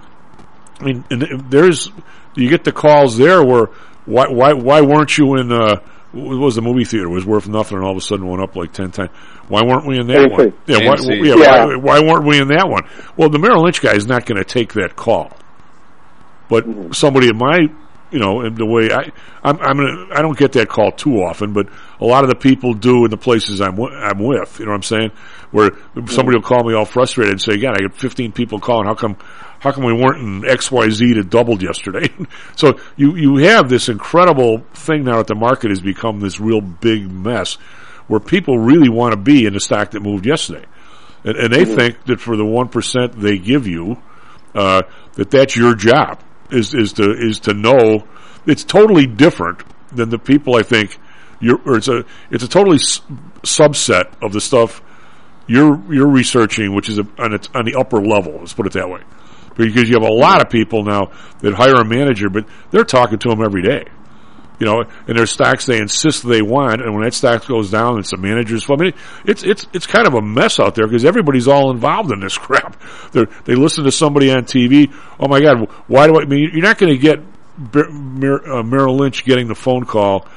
I 0.79 0.83
mean, 0.83 1.03
and 1.09 1.21
there's 1.49 1.91
you 2.35 2.49
get 2.49 2.63
the 2.63 2.71
calls 2.71 3.17
there 3.17 3.43
where 3.43 3.67
why 4.05 4.27
why 4.27 4.53
why 4.53 4.81
weren't 4.81 5.17
you 5.17 5.35
in 5.35 5.51
uh 5.51 5.75
what 6.13 6.37
was 6.39 6.55
the 6.55 6.61
movie 6.61 6.83
theater 6.83 7.05
it 7.05 7.09
was 7.09 7.25
worth 7.25 7.47
nothing 7.47 7.77
and 7.77 7.85
all 7.85 7.91
of 7.91 7.97
a 7.97 8.01
sudden 8.01 8.27
went 8.27 8.41
up 8.41 8.55
like 8.55 8.73
ten 8.73 8.91
times. 8.91 9.11
Why 9.47 9.61
weren't 9.63 9.85
we 9.85 9.99
in 9.99 10.07
that 10.07 10.29
AMC. 10.29 10.31
one? 10.31 10.53
Yeah, 10.65 10.77
why, 10.87 10.95
yeah, 10.99 11.35
Yeah. 11.35 11.65
Why, 11.65 11.75
why 11.75 11.99
weren't 12.01 12.25
we 12.25 12.39
in 12.39 12.47
that 12.49 12.67
one? 12.67 12.83
Well, 13.17 13.29
the 13.29 13.39
Merrill 13.39 13.63
Lynch 13.63 13.81
guy 13.81 13.93
is 13.93 14.07
not 14.07 14.25
going 14.25 14.37
to 14.37 14.45
take 14.45 14.73
that 14.73 14.95
call, 14.95 15.37
but 16.49 16.65
somebody 16.95 17.27
in 17.29 17.37
my 17.37 17.69
you 18.11 18.19
know, 18.19 18.41
in 18.41 18.55
the 18.55 18.65
way 18.65 18.91
I, 18.91 19.11
I'm, 19.41 19.57
I'm 19.59 19.77
gonna, 19.77 20.07
I 20.13 20.21
don't 20.21 20.37
get 20.37 20.51
that 20.53 20.67
call 20.67 20.91
too 20.91 21.23
often, 21.23 21.53
but 21.53 21.67
a 21.99 22.05
lot 22.05 22.23
of 22.23 22.29
the 22.29 22.35
people 22.35 22.73
do 22.73 23.05
in 23.05 23.11
the 23.11 23.17
places 23.17 23.61
I'm, 23.61 23.79
I'm 23.79 24.19
with. 24.19 24.59
You 24.59 24.65
know 24.65 24.71
what 24.71 24.75
I'm 24.75 24.83
saying? 24.83 25.11
Where 25.51 25.71
somebody 26.07 26.37
will 26.37 26.43
call 26.43 26.63
me 26.63 26.73
all 26.73 26.85
frustrated 26.85 27.31
and 27.31 27.41
say, 27.41 27.57
"God, 27.57 27.75
I 27.77 27.87
got 27.87 27.95
15 27.95 28.33
people 28.33 28.59
calling. 28.59 28.85
How 28.85 28.95
come, 28.95 29.17
how 29.59 29.71
come 29.71 29.85
we 29.85 29.93
weren't 29.93 30.21
in 30.21 30.49
X 30.49 30.71
Y 30.71 30.89
Z 30.89 31.13
that 31.13 31.29
doubled 31.29 31.61
yesterday?" 31.61 32.09
so 32.55 32.79
you 32.97 33.15
you 33.15 33.37
have 33.37 33.69
this 33.69 33.87
incredible 33.87 34.59
thing 34.73 35.05
now 35.05 35.17
that 35.17 35.27
the 35.27 35.35
market 35.35 35.69
has 35.69 35.79
become 35.79 36.19
this 36.19 36.39
real 36.39 36.61
big 36.61 37.09
mess, 37.09 37.55
where 38.07 38.19
people 38.19 38.59
really 38.59 38.89
want 38.89 39.13
to 39.13 39.17
be 39.17 39.45
in 39.45 39.53
the 39.53 39.59
stock 39.61 39.91
that 39.91 40.01
moved 40.01 40.25
yesterday, 40.25 40.65
and, 41.23 41.37
and 41.37 41.53
they 41.53 41.63
think 41.63 42.03
that 42.05 42.19
for 42.19 42.35
the 42.35 42.45
one 42.45 42.67
percent 42.67 43.13
they 43.13 43.37
give 43.37 43.67
you, 43.67 44.01
uh, 44.53 44.81
that 45.13 45.31
that's 45.31 45.55
your 45.55 45.75
job 45.75 46.21
is 46.51 46.73
is 46.73 46.93
to 46.93 47.11
is 47.11 47.39
to 47.41 47.53
know 47.53 48.07
it's 48.45 48.63
totally 48.63 49.07
different 49.07 49.63
than 49.95 50.09
the 50.09 50.19
people 50.19 50.55
I 50.55 50.63
think 50.63 50.97
you're 51.39 51.59
or 51.65 51.77
it's 51.77 51.87
a 51.87 52.05
it's 52.29 52.43
a 52.43 52.47
totally 52.47 52.75
s- 52.77 53.01
subset 53.43 54.11
of 54.21 54.33
the 54.33 54.41
stuff 54.41 54.81
you're 55.47 55.81
you're 55.93 56.07
researching 56.07 56.73
which 56.75 56.89
is 56.89 56.99
a, 56.99 57.07
on, 57.17 57.33
its, 57.33 57.49
on 57.53 57.65
the 57.65 57.75
upper 57.75 58.01
level 58.01 58.37
let's 58.39 58.53
put 58.53 58.67
it 58.67 58.73
that 58.73 58.89
way. 58.89 59.01
Because 59.55 59.89
you 59.89 59.95
have 59.95 60.09
a 60.09 60.13
lot 60.13 60.41
of 60.41 60.49
people 60.49 60.83
now 60.83 61.11
that 61.39 61.53
hire 61.53 61.75
a 61.75 61.85
manager 61.85 62.29
but 62.29 62.45
they're 62.71 62.85
talking 62.85 63.19
to 63.19 63.29
them 63.29 63.41
every 63.43 63.61
day 63.61 63.85
you 64.61 64.67
know, 64.67 64.81
and 65.07 65.17
there's 65.17 65.31
stocks 65.31 65.65
they 65.65 65.79
insist 65.79 66.23
they 66.23 66.43
want, 66.43 66.83
and 66.83 66.93
when 66.93 67.03
that 67.03 67.15
stock 67.15 67.47
goes 67.47 67.71
down, 67.71 67.97
it's 67.97 68.11
the 68.11 68.17
manager's 68.17 68.63
fault. 68.63 68.79
I 68.79 68.83
mean, 68.83 68.93
it's 69.25 69.41
it's 69.41 69.65
it's 69.73 69.87
kind 69.87 70.05
of 70.05 70.13
a 70.13 70.21
mess 70.21 70.59
out 70.59 70.75
there 70.75 70.85
because 70.85 71.03
everybody's 71.03 71.47
all 71.47 71.71
involved 71.71 72.11
in 72.11 72.19
this 72.19 72.37
crap. 72.37 72.79
They 73.11 73.25
they 73.45 73.55
listen 73.55 73.85
to 73.85 73.91
somebody 73.91 74.31
on 74.31 74.43
TV. 74.43 74.93
Oh 75.19 75.27
my 75.27 75.41
God, 75.41 75.67
why 75.87 76.05
do 76.05 76.19
I? 76.19 76.21
I 76.21 76.25
mean, 76.25 76.51
you're 76.53 76.61
not 76.61 76.77
going 76.77 76.93
to 76.93 76.99
get 76.99 77.17
uh, 77.73 78.61
Merrill 78.61 78.97
Lynch 78.97 79.25
getting 79.25 79.47
the 79.47 79.55
phone 79.55 79.85
call, 79.85 80.27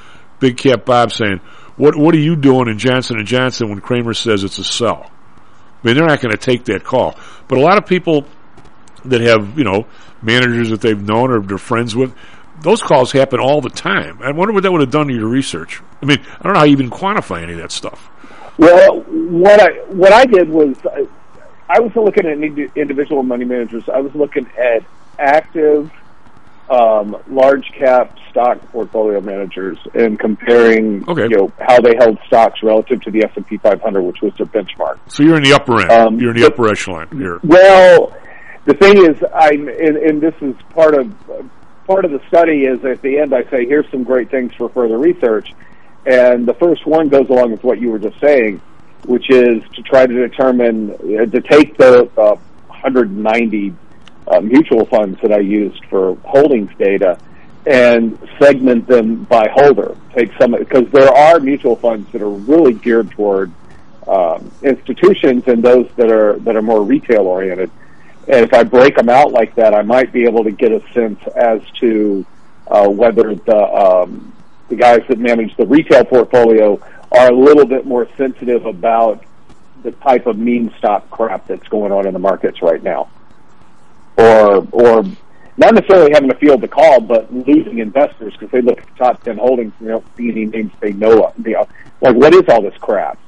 Big 0.41 0.57
Cap 0.57 0.87
Bob 0.87 1.13
saying, 1.13 1.41
"What 1.77 1.95
what 1.95 2.15
are 2.15 2.19
you 2.19 2.35
doing 2.35 2.69
in 2.69 2.79
Johnson 2.79 3.19
and 3.19 3.27
Johnson 3.27 3.69
when 3.69 3.83
Cramer 3.83 4.15
says 4.15 4.43
it's 4.43 4.57
a 4.59 4.65
sell?" 4.65 5.11
I 5.11 5.87
mean, 5.87 5.97
they're 5.97 6.07
not 6.07 6.23
going 6.23 6.33
to 6.33 6.39
take 6.39 6.65
that 6.65 6.83
call. 6.83 7.15
But 7.47 7.59
a 7.59 7.61
lot 7.61 7.77
of 7.77 7.85
people 7.85 8.25
that 9.05 9.21
have 9.21 9.59
you 9.59 9.65
know 9.65 9.87
managers 10.23 10.71
that 10.71 10.81
they've 10.81 11.03
known 11.03 11.31
or 11.31 11.41
they're 11.41 11.59
friends 11.59 11.95
with 11.95 12.15
those 12.61 12.83
calls 12.83 13.13
happen 13.13 13.41
all 13.41 13.61
the 13.61 13.71
time. 13.71 14.21
I 14.23 14.31
wonder 14.33 14.53
what 14.53 14.63
that 14.63 14.73
would 14.73 14.81
have 14.81 14.91
done 14.91 15.09
to 15.09 15.15
your 15.15 15.29
research. 15.29 15.81
I 16.03 16.07
mean, 16.07 16.19
I 16.21 16.43
don't 16.43 16.55
know 16.55 16.61
how 16.61 16.65
you 16.65 16.73
even 16.73 16.91
quantify 16.91 17.43
any 17.43 17.53
of 17.53 17.59
that 17.59 17.73
stuff. 17.73 18.11
Well, 18.59 19.01
what 19.03 19.61
I 19.61 19.73
what 19.93 20.13
I 20.13 20.25
did 20.27 20.49
was 20.49 20.77
I, 20.85 21.07
I 21.69 21.81
was 21.81 21.95
looking 21.97 22.27
at 22.27 22.77
individual 22.77 23.23
money 23.23 23.45
managers. 23.45 23.89
I 23.89 24.01
was 24.01 24.15
looking 24.15 24.47
at 24.57 24.85
active 25.19 25.91
um, 26.71 27.17
large 27.29 27.71
cap 27.73 28.17
stock 28.31 28.61
portfolio 28.71 29.21
managers 29.21 29.79
and 29.95 30.19
comparing 30.19 31.09
okay. 31.09 31.25
you 31.25 31.37
know 31.37 31.53
how 31.61 31.81
they 31.81 31.95
held 31.97 32.19
stocks 32.27 32.63
relative 32.63 33.01
to 33.03 33.11
the 33.11 33.25
S 33.25 33.31
and 33.37 33.47
P 33.47 33.57
500, 33.59 34.03
which 34.03 34.23
was 34.23 34.33
their 34.37 34.47
benchmark. 34.47 34.99
So 35.09 35.23
you're 35.23 35.37
in 35.37 35.43
the 35.43 35.53
upper 35.53 35.81
end. 35.81 35.91
Um, 35.91 36.21
you're 36.21 36.31
in 36.31 36.41
the 36.41 36.47
upper 36.47 36.69
echelon 36.69 37.09
here. 37.17 37.41
Well, 37.43 38.17
the 38.65 38.75
thing 38.75 39.05
is, 39.05 39.23
I'm 39.35 39.69
and, 39.69 39.97
and 39.97 40.21
this 40.21 40.35
is 40.41 40.55
part 40.71 40.95
of 40.95 41.13
part 41.87 42.05
of 42.05 42.11
the 42.11 42.21
study 42.29 42.65
is 42.65 42.85
at 42.85 43.03
the 43.03 43.19
end 43.19 43.35
I 43.35 43.45
say 43.51 43.67
here's 43.67 43.91
some 43.91 44.05
great 44.05 44.31
things 44.31 44.53
for 44.55 44.69
further 44.69 44.99
research, 44.99 45.53
and 46.07 46.47
the 46.47 46.55
first 46.55 46.87
one 46.87 47.09
goes 47.09 47.29
along 47.29 47.53
with 47.53 47.65
what 47.65 47.81
you 47.81 47.91
were 47.91 47.99
just 47.99 48.21
saying, 48.21 48.61
which 49.07 49.31
is 49.31 49.63
to 49.75 49.83
try 49.83 50.07
to 50.07 50.15
determine 50.15 50.93
uh, 50.93 51.27
to 51.27 51.41
take 51.41 51.77
the 51.77 52.11
uh, 52.17 52.37
190 52.69 53.75
uh, 54.27 54.41
mutual 54.41 54.87
funds 54.87 55.19
that 55.23 55.33
I 55.33 55.41
used 55.41 55.85
for 55.87 56.17
holdings 56.25 56.71
data 56.79 57.19
and 57.67 58.19
segment 58.39 58.87
them 58.87 59.25
by 59.25 59.49
holder. 59.53 59.97
Take 60.15 60.31
some 60.41 60.53
because 60.53 60.91
there 60.93 61.09
are 61.09 61.41
mutual 61.41 61.77
funds 61.77 62.11
that 62.13 62.23
are 62.23 62.31
really 62.31 62.75
geared 62.75 63.11
toward 63.11 63.53
um, 64.07 64.51
institutions 64.63 65.45
and 65.47 65.63
those 65.63 65.89
that 65.97 66.11
are 66.11 66.39
that 66.41 66.57
are 66.57 66.63
more 66.63 66.83
retail 66.83 67.23
oriented. 67.23 67.71
And 68.27 68.45
if 68.45 68.55
I 68.55 68.65
break 68.65 68.97
them 68.97 69.09
out 69.09 69.33
like 69.33 69.55
that, 69.57 69.75
I 69.75 69.83
might 69.83 70.13
be 70.13 70.25
able 70.25 70.45
to 70.45 70.51
get 70.51 70.73
a 70.73 70.81
sense 70.93 71.21
as 71.37 71.61
to 71.81 72.25
uh, 72.67 72.89
whether 72.89 73.35
the 73.35 73.57
um, 73.57 74.33
the 74.69 74.77
guys 74.77 75.01
that 75.09 75.19
manage 75.19 75.55
the 75.57 75.67
retail 75.67 76.05
portfolio 76.05 76.81
are 77.13 77.31
a 77.31 77.37
little 77.37 77.67
bit 77.67 77.87
more 77.87 78.09
sensitive 78.17 78.65
about 78.67 79.25
the 79.83 79.93
type 79.93 80.27
of 80.27 80.39
meme 80.39 80.73
stock 80.79 81.09
crap 81.11 81.47
that's 81.47 81.69
going 81.69 81.93
on 81.93 82.07
in 82.07 82.15
the 82.15 82.19
markets 82.19 82.63
right 82.63 82.83
now, 82.83 83.11
or 84.17 84.67
or 84.73 85.05
not 85.57 85.75
necessarily 85.75 86.11
having 86.13 86.31
to 86.31 86.37
field 86.37 86.63
the 86.63 86.69
call, 86.69 87.01
but 87.01 87.33
losing 87.33 87.79
investors 87.79 88.33
because 88.33 88.51
they 88.51 88.63
look 88.63 88.81
at 88.81 88.87
the 88.87 89.05
top 89.05 89.23
ten 89.23 89.37
holdings 89.37 89.73
and 89.79 89.89
they 89.89 89.93
don't 89.93 90.17
see 90.17 90.31
any 90.31 90.47
names 90.47 90.73
they 90.81 90.93
know 90.93 91.25
of. 91.25 91.47
You 91.47 91.53
know, 91.53 91.69
like 92.01 92.17
what 92.17 92.35
is 92.35 92.43
all 92.49 92.63
this 92.63 92.77
crap? 92.79 93.19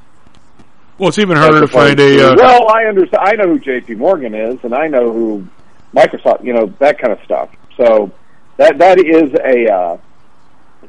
Well, 0.99 1.11
it's 1.11 1.19
even 1.19 1.37
harder 1.37 1.61
to 1.61 1.69
find 1.69 1.99
a. 2.01 2.33
Uh, 2.33 2.37
well, 2.37 2.69
I 2.69 2.85
understand. 2.85 3.23
I 3.23 3.33
know 3.33 3.49
who 3.49 3.59
J.P. 3.59 3.95
Morgan 3.97 4.35
is, 4.35 4.59
and 4.63 4.75
I 4.75 4.89
know 4.89 5.13
who 5.13 5.47
Microsoft. 5.95 6.45
You 6.45 6.55
know 6.55 6.67
that 6.79 6.99
kind 6.99 7.13
of 7.13 7.19
stuff. 7.25 7.51
So 7.77 8.11
that 8.57 8.79
that 8.79 8.99
is 8.99 9.33
a 9.35 9.73
uh, 9.73 9.99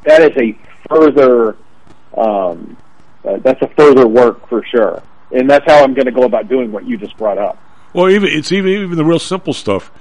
that 0.05 0.21
is 0.21 0.37
a 0.37 0.57
further 0.87 1.57
um, 2.15 2.77
uh, 3.25 3.37
that's 3.37 3.61
a 3.61 3.67
further 3.77 4.07
work 4.07 4.47
for 4.47 4.63
sure, 4.65 5.03
and 5.31 5.49
that's 5.49 5.65
how 5.65 5.83
I'm 5.83 5.93
going 5.93 6.05
to 6.05 6.11
go 6.11 6.23
about 6.23 6.47
doing 6.47 6.71
what 6.71 6.85
you 6.85 6.97
just 6.97 7.17
brought 7.17 7.37
up. 7.37 7.61
Well, 7.93 8.09
even 8.09 8.29
it's 8.29 8.51
even 8.51 8.71
even 8.71 8.95
the 8.95 9.05
real 9.05 9.19
simple 9.19 9.53
stuff, 9.53 9.91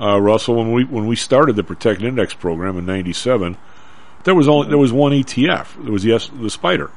uh, 0.00 0.20
Russell. 0.20 0.56
When 0.56 0.72
we 0.72 0.84
when 0.84 1.06
we 1.06 1.16
started 1.16 1.56
the 1.56 1.64
Protect 1.64 2.02
Index 2.02 2.34
program 2.34 2.78
in 2.78 2.86
'97, 2.86 3.56
there 4.24 4.34
was 4.34 4.46
only 4.48 4.68
there 4.68 4.78
was 4.78 4.92
one 4.92 5.12
ETF. 5.12 5.82
There 5.82 5.92
was 5.92 6.04
the 6.04 6.16
the 6.40 6.50
Spider. 6.50 6.90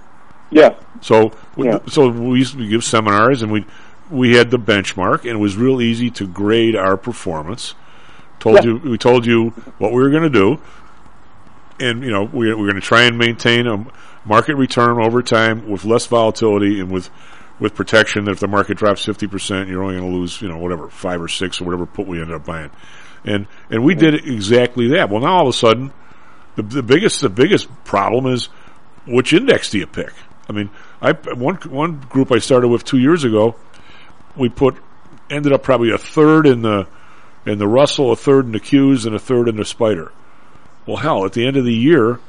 Yeah. 0.53 0.75
So 1.01 1.31
yeah. 1.57 1.80
so 1.88 2.09
we 2.09 2.39
used 2.39 2.57
to 2.57 2.67
give 2.67 2.84
seminars 2.84 3.41
and 3.41 3.51
we 3.51 3.65
we 4.09 4.35
had 4.35 4.51
the 4.51 4.59
benchmark 4.59 5.21
and 5.21 5.31
it 5.31 5.38
was 5.38 5.57
real 5.57 5.81
easy 5.81 6.09
to 6.11 6.27
grade 6.27 6.75
our 6.75 6.97
performance. 6.97 7.75
Told 8.39 8.57
yeah. 8.57 8.63
you 8.63 8.77
we 8.77 8.97
told 8.97 9.25
you 9.25 9.49
what 9.77 9.91
we 9.91 10.01
were 10.01 10.09
going 10.09 10.23
to 10.23 10.30
do, 10.30 10.59
and 11.80 12.03
you 12.03 12.11
know 12.11 12.23
we 12.23 12.53
we're 12.53 12.67
going 12.67 12.75
to 12.75 12.81
try 12.81 13.03
and 13.03 13.17
maintain 13.17 13.67
a 13.67 13.85
market 14.25 14.55
return 14.55 15.01
over 15.01 15.21
time 15.21 15.69
with 15.69 15.85
less 15.85 16.05
volatility 16.05 16.80
and 16.80 16.91
with 16.91 17.09
with 17.59 17.75
protection 17.75 18.25
that 18.25 18.31
if 18.31 18.39
the 18.39 18.47
market 18.47 18.77
drops 18.77 19.05
fifty 19.05 19.27
percent, 19.27 19.69
you're 19.69 19.81
only 19.81 19.97
going 19.97 20.11
to 20.11 20.17
lose 20.17 20.41
you 20.41 20.49
know 20.49 20.57
whatever 20.57 20.89
five 20.89 21.21
or 21.21 21.27
six 21.27 21.61
or 21.61 21.65
whatever 21.65 21.85
put 21.85 22.05
we 22.05 22.19
ended 22.19 22.35
up 22.35 22.45
buying, 22.45 22.69
and 23.23 23.47
and 23.69 23.84
we 23.84 23.95
did 23.95 24.13
exactly 24.13 24.89
that. 24.89 25.09
Well, 25.09 25.21
now 25.21 25.38
all 25.38 25.43
of 25.43 25.47
a 25.47 25.57
sudden, 25.57 25.93
the 26.55 26.63
the 26.63 26.84
biggest 26.84 27.21
the 27.21 27.30
biggest 27.30 27.69
problem 27.85 28.31
is 28.31 28.49
which 29.07 29.31
index 29.34 29.69
do 29.69 29.80
you 29.80 29.88
pick? 29.88 30.13
I 30.53 30.57
mean, 30.57 30.69
I 31.01 31.11
one 31.34 31.55
one 31.55 31.99
group 31.99 32.31
I 32.31 32.39
started 32.39 32.67
with 32.67 32.84
two 32.84 32.99
years 32.99 33.23
ago, 33.23 33.55
we 34.35 34.49
put 34.49 34.77
ended 35.30 35.51
up 35.51 35.63
probably 35.63 35.91
a 35.91 35.97
third 35.97 36.45
in 36.45 36.61
the 36.61 36.88
in 37.45 37.57
the 37.57 37.67
Russell, 37.67 38.11
a 38.11 38.15
third 38.15 38.45
in 38.45 38.51
the 38.51 38.59
Qs, 38.59 39.05
and 39.05 39.15
a 39.15 39.19
third 39.19 39.49
in 39.49 39.57
the 39.57 39.65
Spider. 39.65 40.11
Well, 40.85 40.97
hell, 40.97 41.25
at 41.25 41.34
the 41.34 41.45
end 41.45 41.57
of 41.57 41.65
the 41.65 41.73
year, 41.73 42.19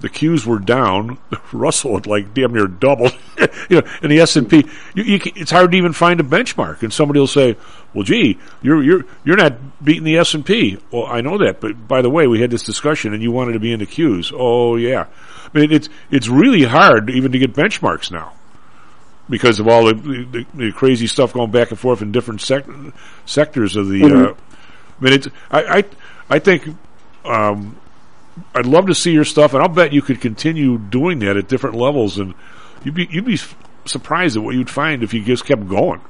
the 0.00 0.08
Qs 0.08 0.46
were 0.46 0.58
down. 0.58 1.18
Russell 1.52 1.94
had 1.94 2.06
like 2.06 2.34
damn 2.34 2.52
near 2.52 2.66
doubled. 2.66 3.16
you 3.68 3.80
know, 3.80 3.88
and 4.02 4.10
the 4.10 4.20
S 4.20 4.36
and 4.36 4.48
P, 4.48 4.66
it's 4.94 5.50
hard 5.50 5.72
to 5.72 5.76
even 5.76 5.92
find 5.92 6.20
a 6.20 6.24
benchmark. 6.24 6.82
And 6.82 6.92
somebody 6.92 7.20
will 7.20 7.26
say, 7.26 7.56
"Well, 7.92 8.04
gee, 8.04 8.38
you're 8.62 8.82
you're 8.82 9.04
you're 9.24 9.36
not 9.36 9.84
beating 9.84 10.04
the 10.04 10.16
S 10.16 10.34
and 10.34 10.44
P." 10.44 10.78
Well, 10.90 11.06
I 11.06 11.20
know 11.20 11.38
that, 11.38 11.60
but 11.60 11.86
by 11.86 12.02
the 12.02 12.10
way, 12.10 12.26
we 12.26 12.40
had 12.40 12.50
this 12.50 12.62
discussion, 12.62 13.12
and 13.12 13.22
you 13.22 13.30
wanted 13.30 13.52
to 13.52 13.60
be 13.60 13.72
in 13.72 13.80
the 13.80 13.86
Qs. 13.86 14.32
Oh 14.36 14.76
yeah, 14.76 15.06
I 15.52 15.58
mean, 15.58 15.72
it's 15.72 15.88
it's 16.10 16.28
really 16.28 16.64
hard 16.64 17.10
even 17.10 17.32
to 17.32 17.38
get 17.38 17.54
benchmarks 17.54 18.10
now 18.10 18.32
because 19.28 19.58
of 19.58 19.68
all 19.68 19.86
the, 19.86 19.94
the, 19.94 20.46
the 20.54 20.72
crazy 20.72 21.06
stuff 21.06 21.32
going 21.32 21.50
back 21.50 21.70
and 21.70 21.78
forth 21.78 22.02
in 22.02 22.12
different 22.12 22.40
sec- 22.40 22.66
sectors 23.26 23.76
of 23.76 23.88
the. 23.88 24.02
Mm-hmm. 24.02 24.24
Uh, 24.24 24.34
I 25.00 25.04
mean, 25.04 25.12
it's 25.12 25.28
I 25.50 25.78
I, 25.78 25.84
I 26.30 26.38
think. 26.38 26.68
Um, 27.24 27.78
I'd 28.54 28.66
love 28.66 28.86
to 28.86 28.94
see 28.94 29.12
your 29.12 29.24
stuff, 29.24 29.54
and 29.54 29.62
I'll 29.62 29.68
bet 29.68 29.92
you 29.92 30.02
could 30.02 30.20
continue 30.20 30.78
doing 30.78 31.20
that 31.20 31.36
at 31.36 31.48
different 31.48 31.76
levels, 31.76 32.18
and 32.18 32.34
you'd 32.82 32.94
be 32.94 33.06
you'd 33.10 33.24
be 33.24 33.38
surprised 33.84 34.36
at 34.36 34.42
what 34.42 34.54
you'd 34.54 34.70
find 34.70 35.02
if 35.02 35.14
you 35.14 35.22
just 35.22 35.44
kept 35.44 35.68
going. 35.68 36.00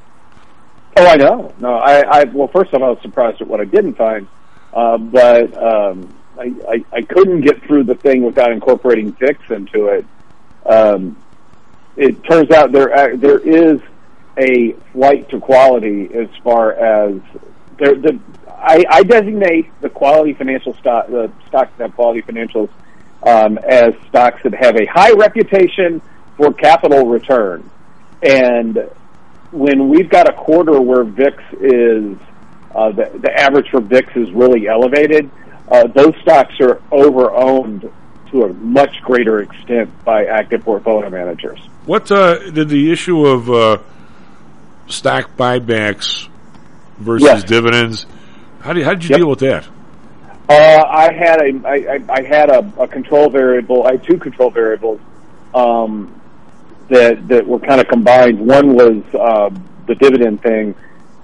Oh, 0.96 1.06
I 1.06 1.16
know. 1.16 1.52
No, 1.58 1.74
I, 1.74 2.20
I 2.20 2.24
well, 2.24 2.48
first 2.48 2.72
of 2.72 2.82
all, 2.82 2.88
I 2.88 2.92
was 2.92 3.02
surprised 3.02 3.40
at 3.40 3.48
what 3.48 3.60
I 3.60 3.64
didn't 3.64 3.94
find, 3.94 4.28
uh, 4.72 4.96
but 4.96 5.62
um, 5.62 6.14
I, 6.38 6.84
I, 6.92 7.02
couldn't 7.02 7.42
get 7.42 7.62
through 7.62 7.84
the 7.84 7.94
thing 7.94 8.24
without 8.24 8.50
incorporating 8.50 9.12
VIX 9.12 9.38
into 9.50 9.86
it. 9.86 10.06
Um, 10.66 11.16
it 11.96 12.24
turns 12.24 12.50
out 12.50 12.72
there 12.72 12.92
uh, 12.92 13.16
there 13.16 13.38
is 13.38 13.80
a 14.36 14.72
flight 14.92 15.28
to 15.30 15.38
quality 15.38 16.10
as 16.12 16.28
far 16.42 16.72
as 16.72 17.20
there, 17.78 17.94
the 17.94 18.18
I, 18.48 18.84
I 18.88 19.02
designate 19.04 19.70
the 19.80 19.90
quality 19.90 20.32
financial 20.32 20.74
stock 20.74 21.06
the 21.06 21.30
stocks 21.48 21.70
that 21.78 21.84
have 21.84 21.94
quality 21.94 22.22
financials 22.22 22.70
um, 23.22 23.58
as 23.58 23.94
stocks 24.08 24.42
that 24.42 24.54
have 24.54 24.76
a 24.76 24.86
high 24.86 25.12
reputation 25.12 26.02
for 26.36 26.52
capital 26.52 27.06
return, 27.06 27.70
and 28.22 28.90
when 29.52 29.88
we've 29.88 30.10
got 30.10 30.28
a 30.28 30.32
quarter 30.32 30.80
where 30.80 31.04
VIX 31.04 31.42
is 31.60 32.16
uh, 32.74 32.90
the, 32.90 33.08
the 33.20 33.32
average 33.32 33.68
for 33.70 33.80
VIX 33.80 34.16
is 34.16 34.32
really 34.32 34.66
elevated, 34.66 35.30
uh, 35.70 35.86
those 35.88 36.14
stocks 36.22 36.54
are 36.60 36.80
over-owned 36.90 37.90
to 38.30 38.42
a 38.44 38.52
much 38.54 39.00
greater 39.02 39.40
extent 39.40 39.90
by 40.04 40.24
active 40.26 40.62
portfolio 40.62 41.08
managers. 41.10 41.58
What 41.86 42.10
uh, 42.10 42.50
did 42.50 42.68
the 42.68 42.90
issue 42.90 43.26
of 43.26 43.50
uh, 43.50 43.78
stock 44.88 45.36
buybacks 45.36 46.28
versus 46.98 47.24
Yes. 47.26 47.44
dividends? 47.44 48.06
How 48.60 48.72
did 48.72 48.84
how 48.84 48.94
did 48.94 49.04
you 49.04 49.10
Yep. 49.10 49.18
deal 49.18 49.28
with 49.30 49.38
that? 49.40 49.66
Uh, 50.48 50.84
I 50.86 51.12
had 51.12 51.40
a 51.40 51.66
I, 51.66 51.74
I, 51.74 52.00
I 52.08 52.22
had 52.22 52.50
a, 52.50 52.72
a 52.78 52.88
control 52.88 53.30
variable. 53.30 53.86
I 53.86 53.92
had 53.92 54.04
two 54.04 54.18
control 54.18 54.50
variables 54.50 55.00
um, 55.54 56.20
that 56.88 57.26
that 57.28 57.46
were 57.46 57.60
kind 57.60 57.80
of 57.80 57.88
combined. 57.88 58.40
One 58.46 58.74
was 58.74 59.02
uh, 59.14 59.50
the 59.86 59.94
dividend 59.94 60.42
thing, 60.42 60.74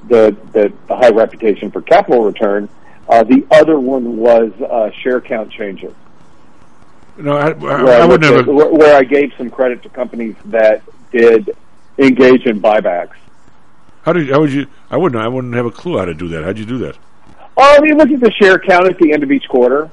the, 0.08 0.36
the 0.52 0.72
the 0.88 0.96
high 0.96 1.10
reputation 1.10 1.70
for 1.70 1.82
capital 1.82 2.24
return. 2.24 2.68
Uh, 3.10 3.24
the 3.24 3.44
other 3.50 3.78
one 3.78 4.16
was 4.16 4.52
uh, 4.62 4.90
share 5.02 5.20
count 5.20 5.50
changes. 5.50 5.92
No, 7.16 7.36
I, 7.36 7.48
I, 7.48 7.52
where, 7.54 7.72
I 7.88 7.98
I 8.02 8.06
wouldn't 8.06 8.24
have. 8.32 8.48
at- 8.48 8.54
where, 8.54 8.72
where 8.72 8.96
I 8.96 9.02
gave 9.02 9.32
some 9.36 9.50
credit 9.50 9.82
to 9.82 9.88
companies 9.88 10.36
that 10.46 10.82
did 11.12 11.50
engage 11.98 12.46
in 12.46 12.62
buybacks. 12.62 13.16
how 14.02 14.12
did 14.12 14.30
how 14.30 14.40
would 14.40 14.52
you? 14.52 14.66
I 14.90 14.96
wouldn't. 14.96 15.20
I 15.22 15.28
wouldn't 15.28 15.54
have 15.54 15.66
a 15.66 15.70
clue 15.70 15.98
how 15.98 16.04
to 16.04 16.14
do 16.14 16.28
that. 16.28 16.44
How'd 16.44 16.58
you 16.58 16.64
do 16.66 16.78
that? 16.78 16.96
Oh, 17.56 17.80
you 17.84 17.94
look 17.96 18.10
at 18.10 18.20
the 18.20 18.30
share 18.40 18.58
count 18.58 18.86
at 18.86 18.96
the 18.98 19.12
end 19.12 19.22
of 19.24 19.30
each 19.32 19.44
quarter. 19.48 19.90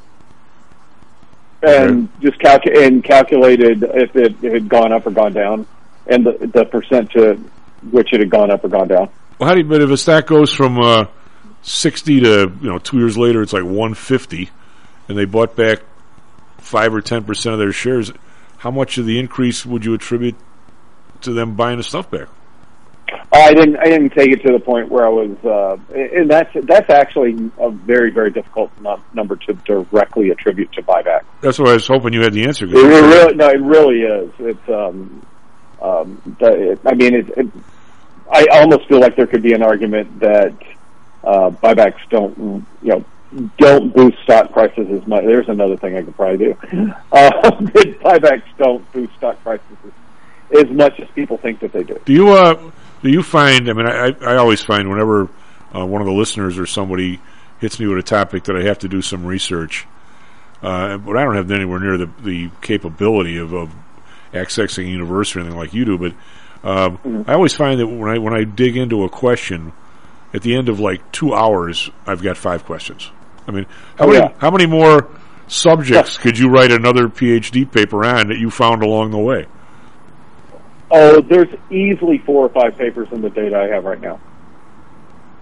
and 1.64 2.07
just 2.22 2.38
calcu- 2.39 2.85
and 2.85 3.03
calculated 3.03 3.84
if 3.84 4.15
it 4.15 4.35
had 4.38 4.69
gone 4.69 4.94
up 4.94 5.06
or 5.07 5.11
gone 5.11 5.34
down, 5.34 5.65
and 6.06 6.26
the 6.26 6.49
the 6.53 6.65
percent 6.65 7.11
to 7.11 7.34
which 7.91 8.14
it 8.14 8.19
had 8.19 8.30
gone 8.30 8.52
up 8.52 8.64
or 8.64 8.68
gone 8.69 8.88
down. 8.88 9.10
Well, 9.39 9.49
how 9.49 9.56
do 9.56 9.61
you, 9.61 9.65
but 9.68 9.81
if 9.81 9.89
a 9.89 9.98
stock 9.98 10.27
goes 10.27 10.53
from 10.53 10.80
uh, 10.80 11.06
60 11.68 12.22
to, 12.22 12.52
you 12.61 12.69
know, 12.69 12.80
two 12.80 12.98
years 12.98 13.18
later, 13.18 13.41
it's 13.41 13.52
like 13.52 13.64
150, 13.64 14.49
and 15.10 15.18
they 15.18 15.26
bought 15.26 15.56
back 15.56 15.80
5 16.60 16.95
or 16.95 17.02
10% 17.02 17.52
of 17.53 17.60
their 17.60 17.73
shares, 17.73 18.11
how 18.60 18.72
much 18.72 18.98
of 18.98 19.06
the 19.06 19.19
increase 19.19 19.65
would 19.65 19.84
you 19.84 19.94
attribute 19.94 20.35
to 21.22 21.34
them 21.34 21.56
buying 21.56 21.77
the 21.77 21.84
stuff 21.84 22.10
back? 22.10 22.30
I 23.31 23.53
didn't. 23.53 23.77
I 23.77 23.85
didn't 23.85 24.10
take 24.10 24.31
it 24.31 24.41
to 24.44 24.52
the 24.52 24.60
point 24.60 24.89
where 24.89 25.06
I 25.06 25.10
was, 25.10 25.38
uh, 25.45 25.77
and 25.94 26.30
that's 26.30 26.49
that's 26.64 26.89
actually 26.89 27.52
a 27.57 27.69
very 27.69 28.10
very 28.10 28.31
difficult 28.31 28.69
num- 28.81 29.03
number 29.14 29.38
to 29.38 29.53
directly 29.53 30.30
attribute 30.30 30.72
to 30.73 30.81
buyback. 30.81 31.22
That's 31.39 31.57
what 31.57 31.69
I 31.69 31.73
was 31.73 31.88
hoping 31.88 32.11
you 32.11 32.22
had 32.22 32.34
the 32.34 32.45
answer. 32.45 32.65
It, 32.65 32.73
it 32.73 32.84
really, 32.84 33.35
no, 33.35 33.48
it 33.48 33.61
really 33.61 34.02
is. 34.02 34.31
It's, 34.39 34.69
um, 34.69 35.26
um, 35.81 36.35
the, 36.39 36.72
it, 36.72 36.80
I 36.85 36.95
mean, 36.95 37.15
it, 37.15 37.30
it, 37.38 37.48
I 38.30 38.45
almost 38.60 38.89
feel 38.89 38.99
like 38.99 39.15
there 39.15 39.27
could 39.27 39.44
be 39.44 39.53
an 39.53 39.64
argument 39.64 40.19
that 40.19 40.53
uh, 41.23 41.49
buybacks 41.49 41.99
don't, 42.10 42.65
you 42.81 42.89
know, 42.89 43.06
don't 43.57 43.94
boost 43.94 44.18
stock 44.23 44.52
prices 44.52 44.88
as 44.89 45.06
much. 45.07 45.23
There's 45.26 45.49
another 45.49 45.76
thing 45.77 45.98
I 45.98 46.02
could 46.02 46.15
probably 46.15 46.38
do. 46.38 46.57
Uh, 47.11 47.31
buybacks 47.52 48.44
don't 48.57 48.89
boost 48.94 49.14
stock 49.15 49.41
prices 49.44 49.65
as, 50.52 50.65
as 50.65 50.72
much 50.72 50.99
as 50.99 51.10
people 51.10 51.38
think 51.38 51.60
that 51.60 51.73
they 51.73 51.84
do. 51.84 51.99
Do 52.06 52.14
you 52.14 52.30
uh, 52.30 52.72
do 53.02 53.10
you 53.10 53.22
find? 53.23 53.69
I 53.69 53.73
mean, 53.73 53.88
I 53.88 54.15
I 54.22 54.38
always 54.38 54.64
find 54.64 54.89
whenever 54.89 55.30
uh, 55.76 55.85
one 55.85 56.02
of 56.02 56.07
the 56.07 56.14
listeners 56.14 56.57
or 56.57 56.65
somebody 56.65 57.19
hits 57.60 57.80
me 57.80 57.88
with 57.88 57.98
a 57.98 58.03
topic 58.03 58.45
that 58.45 58.56
I 58.56 58.64
have 58.64 58.80
to 58.80 58.88
do 58.88 59.02
some 59.02 59.26
research, 59.26 59.85
uh, 60.61 60.98
but 60.98 61.18
I 61.18 61.23
don't 61.23 61.35
have 61.35 61.52
anywhere 61.52 61.80
near 61.80 61.98
the 61.98 62.10
the 62.23 62.49
capability 62.61 63.38
of, 63.38 63.53
of 63.53 63.73
accessing 64.34 64.85
a 64.85 64.89
universe 64.89 65.35
or 65.35 65.39
anything 65.41 65.57
like 65.57 65.73
you 65.73 65.84
do. 65.85 65.98
But 65.98 66.14
um, 66.64 66.98
Mm-hmm. 66.98 67.30
I 67.30 67.34
always 67.34 67.53
find 67.53 67.80
that 67.80 67.88
when 67.88 68.10
I 68.10 68.18
when 68.18 68.34
I 68.34 68.44
dig 68.44 68.77
into 68.77 69.03
a 69.03 69.10
question, 69.10 69.73
at 70.33 70.41
the 70.41 70.55
end 70.55 70.69
of 70.69 70.79
like 70.79 71.11
two 71.11 71.33
hours, 71.33 71.89
I've 72.05 72.21
got 72.21 72.37
five 72.37 72.65
questions. 72.65 73.11
I 73.47 73.51
mean, 73.51 73.65
how 73.97 74.05
Oh, 74.05 74.07
many 74.07 74.19
yeah. 74.19 74.33
how 74.39 74.51
many 74.51 74.65
more 74.65 75.07
subjects 75.47 76.17
could 76.17 76.37
you 76.37 76.49
write 76.49 76.71
another 76.71 77.07
PhD 77.07 77.69
paper 77.71 78.03
on 78.03 78.27
that 78.27 78.37
you 78.37 78.49
found 78.51 78.83
along 78.83 79.11
the 79.11 79.17
way? 79.19 79.45
Oh, 80.89 81.21
there's 81.21 81.49
easily 81.69 82.17
four 82.19 82.45
or 82.45 82.49
five 82.49 82.77
papers 82.77 83.07
in 83.11 83.21
the 83.21 83.29
data 83.29 83.57
I 83.57 83.67
have 83.73 83.83
right 83.85 83.99
now. 83.99 84.19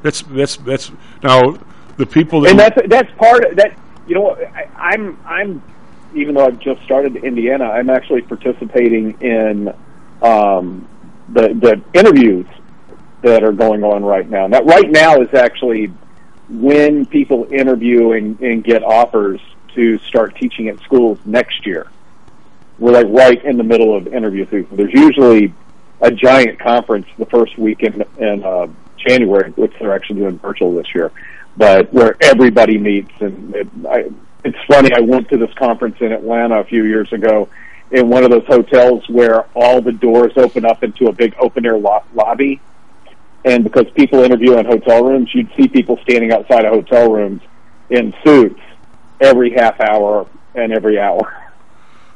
That's 0.02 0.22
that's 0.24 0.58
that's 0.58 0.92
now 1.24 1.58
the 1.98 2.06
people 2.06 2.42
that 2.42 2.52
and 2.52 2.60
that's 2.60 2.78
that's 2.88 3.12
part 3.18 3.46
of 3.46 3.56
that. 3.58 3.78
You 4.08 4.16
know, 4.16 4.36
I, 4.36 4.70
I'm 4.76 5.20
I'm 5.26 5.64
even 6.16 6.36
though 6.36 6.46
I've 6.46 6.60
just 6.60 6.82
started 6.84 7.16
in 7.16 7.26
Indiana, 7.26 7.66
I'm 7.66 7.90
actually 7.90 8.22
participating 8.22 9.20
in 9.22 9.70
um, 10.22 10.88
the 11.30 11.50
the 11.54 11.82
interviews 11.94 12.46
that 13.26 13.44
are 13.44 13.52
going 13.52 13.84
on 13.84 14.06
right 14.06 14.30
now. 14.30 14.46
Now, 14.46 14.62
right 14.62 14.90
now 14.90 15.20
is 15.22 15.34
actually 15.34 15.88
when 16.48 17.08
people 17.08 17.48
interview 17.52 18.12
and, 18.12 18.40
and 18.40 18.64
get 18.64 18.84
offers 18.84 19.42
to 19.74 19.98
start 20.00 20.36
teaching 20.36 20.68
at 20.68 20.80
schools 20.82 21.18
next 21.26 21.66
year. 21.66 21.88
We're 22.78 22.92
like 22.92 23.08
right 23.10 23.44
in 23.44 23.58
the 23.58 23.64
middle 23.64 23.98
of 23.98 24.08
interview 24.08 24.46
season. 24.46 24.78
There's 24.78 24.94
usually 24.94 25.54
a 26.02 26.12
giant 26.12 26.60
conference 26.60 27.08
the 27.18 27.26
first 27.26 27.58
week 27.58 27.82
in, 27.82 28.04
in 28.18 28.44
uh, 28.44 28.68
January, 28.98 29.52
which 29.52 29.74
they're 29.80 29.94
actually 29.94 30.20
doing 30.20 30.38
virtual 30.38 30.76
this 30.76 30.94
year, 30.94 31.12
but 31.58 31.92
where 31.92 32.16
everybody 32.22 32.78
meets. 32.78 33.12
And 33.22 33.56
it, 33.56 33.68
I, 33.90 34.12
it's 34.44 34.58
funny. 34.68 34.92
I 34.96 35.00
went 35.00 35.30
to 35.30 35.38
this 35.38 35.54
conference 35.56 35.98
in 36.00 36.12
Atlanta 36.12 36.60
a 36.60 36.64
few 36.64 36.84
years 36.84 37.12
ago 37.12 37.50
in 37.90 38.08
one 38.10 38.24
of 38.24 38.30
those 38.30 38.46
hotels 38.46 39.08
where 39.10 39.46
all 39.56 39.82
the 39.82 39.94
doors 39.94 40.34
open 40.36 40.64
up 40.64 40.84
into 40.84 41.08
a 41.08 41.12
big 41.12 41.36
open 41.40 41.66
air 41.66 41.78
lo- 41.78 42.04
lobby. 42.14 42.62
And 43.46 43.64
because 43.64 43.86
people 43.96 44.24
interview 44.24 44.58
in 44.58 44.66
hotel 44.66 45.04
rooms, 45.06 45.30
you'd 45.34 45.52
see 45.56 45.68
people 45.68 46.00
standing 46.02 46.32
outside 46.34 46.66
of 46.66 46.74
hotel 46.74 47.12
rooms 47.12 47.42
in 47.92 48.12
suits 48.26 48.60
every 49.22 49.52
half 49.52 49.80
hour 49.80 50.28
and 50.56 50.74
every 50.74 51.00
hour 51.00 51.32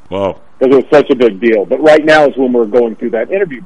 Wow. 0.10 0.42
because 0.58 0.76
it 0.76 0.84
was 0.84 0.92
such 0.92 1.10
a 1.12 1.16
big 1.16 1.40
deal. 1.40 1.66
But 1.66 1.82
right 1.82 2.04
now 2.04 2.26
is 2.26 2.36
when 2.36 2.52
we're 2.52 2.66
going 2.66 2.96
through 2.96 3.12
that 3.12 3.32
interview 3.32 3.62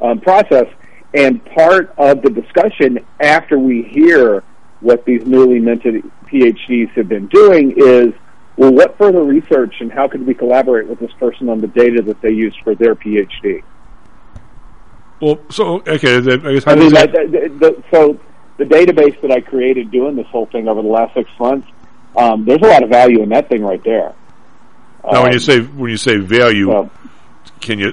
um, 0.00 0.20
process, 0.20 0.66
and 1.14 1.42
part 1.46 1.94
of 1.96 2.20
the 2.20 2.28
discussion 2.28 2.98
after 3.20 3.58
we 3.58 3.82
hear 3.82 4.44
what 4.80 5.06
these 5.06 5.24
newly 5.24 5.58
minted 5.58 6.04
PhDs 6.30 6.90
have 6.90 7.08
been 7.08 7.28
doing 7.28 7.72
is, 7.78 8.12
well, 8.58 8.72
what 8.72 8.98
further 8.98 9.22
research 9.22 9.76
and 9.80 9.90
how 9.90 10.06
could 10.06 10.26
we 10.26 10.34
collaborate 10.34 10.86
with 10.86 10.98
this 10.98 11.12
person 11.18 11.48
on 11.48 11.62
the 11.62 11.66
data 11.68 12.02
that 12.02 12.20
they 12.20 12.30
used 12.30 12.58
for 12.62 12.74
their 12.74 12.94
PhD? 12.94 13.62
Well, 15.20 15.38
so 15.50 15.80
okay, 15.86 16.16
I 16.16 16.20
guess 16.20 16.66
I 16.66 16.74
mean, 16.74 16.92
that, 16.92 17.12
that, 17.12 17.30
the, 17.60 17.82
so 17.90 18.18
the 18.58 18.64
database 18.64 19.20
that 19.22 19.30
I 19.30 19.40
created 19.40 19.90
doing 19.90 20.14
this 20.16 20.26
whole 20.26 20.46
thing 20.46 20.68
over 20.68 20.82
the 20.82 20.88
last 20.88 21.14
six 21.14 21.30
months, 21.40 21.66
um, 22.16 22.44
there's 22.44 22.60
a 22.62 22.66
lot 22.66 22.82
of 22.82 22.90
value 22.90 23.22
in 23.22 23.30
that 23.30 23.48
thing 23.48 23.62
right 23.62 23.82
there. 23.84 24.14
now 25.10 25.22
when 25.22 25.32
you 25.32 25.36
Um, 25.36 25.40
say 25.40 25.60
when 25.60 25.90
you 25.90 25.96
say 25.96 26.16
value, 26.18 26.68
well- 26.68 26.90
can 27.60 27.78
you 27.78 27.92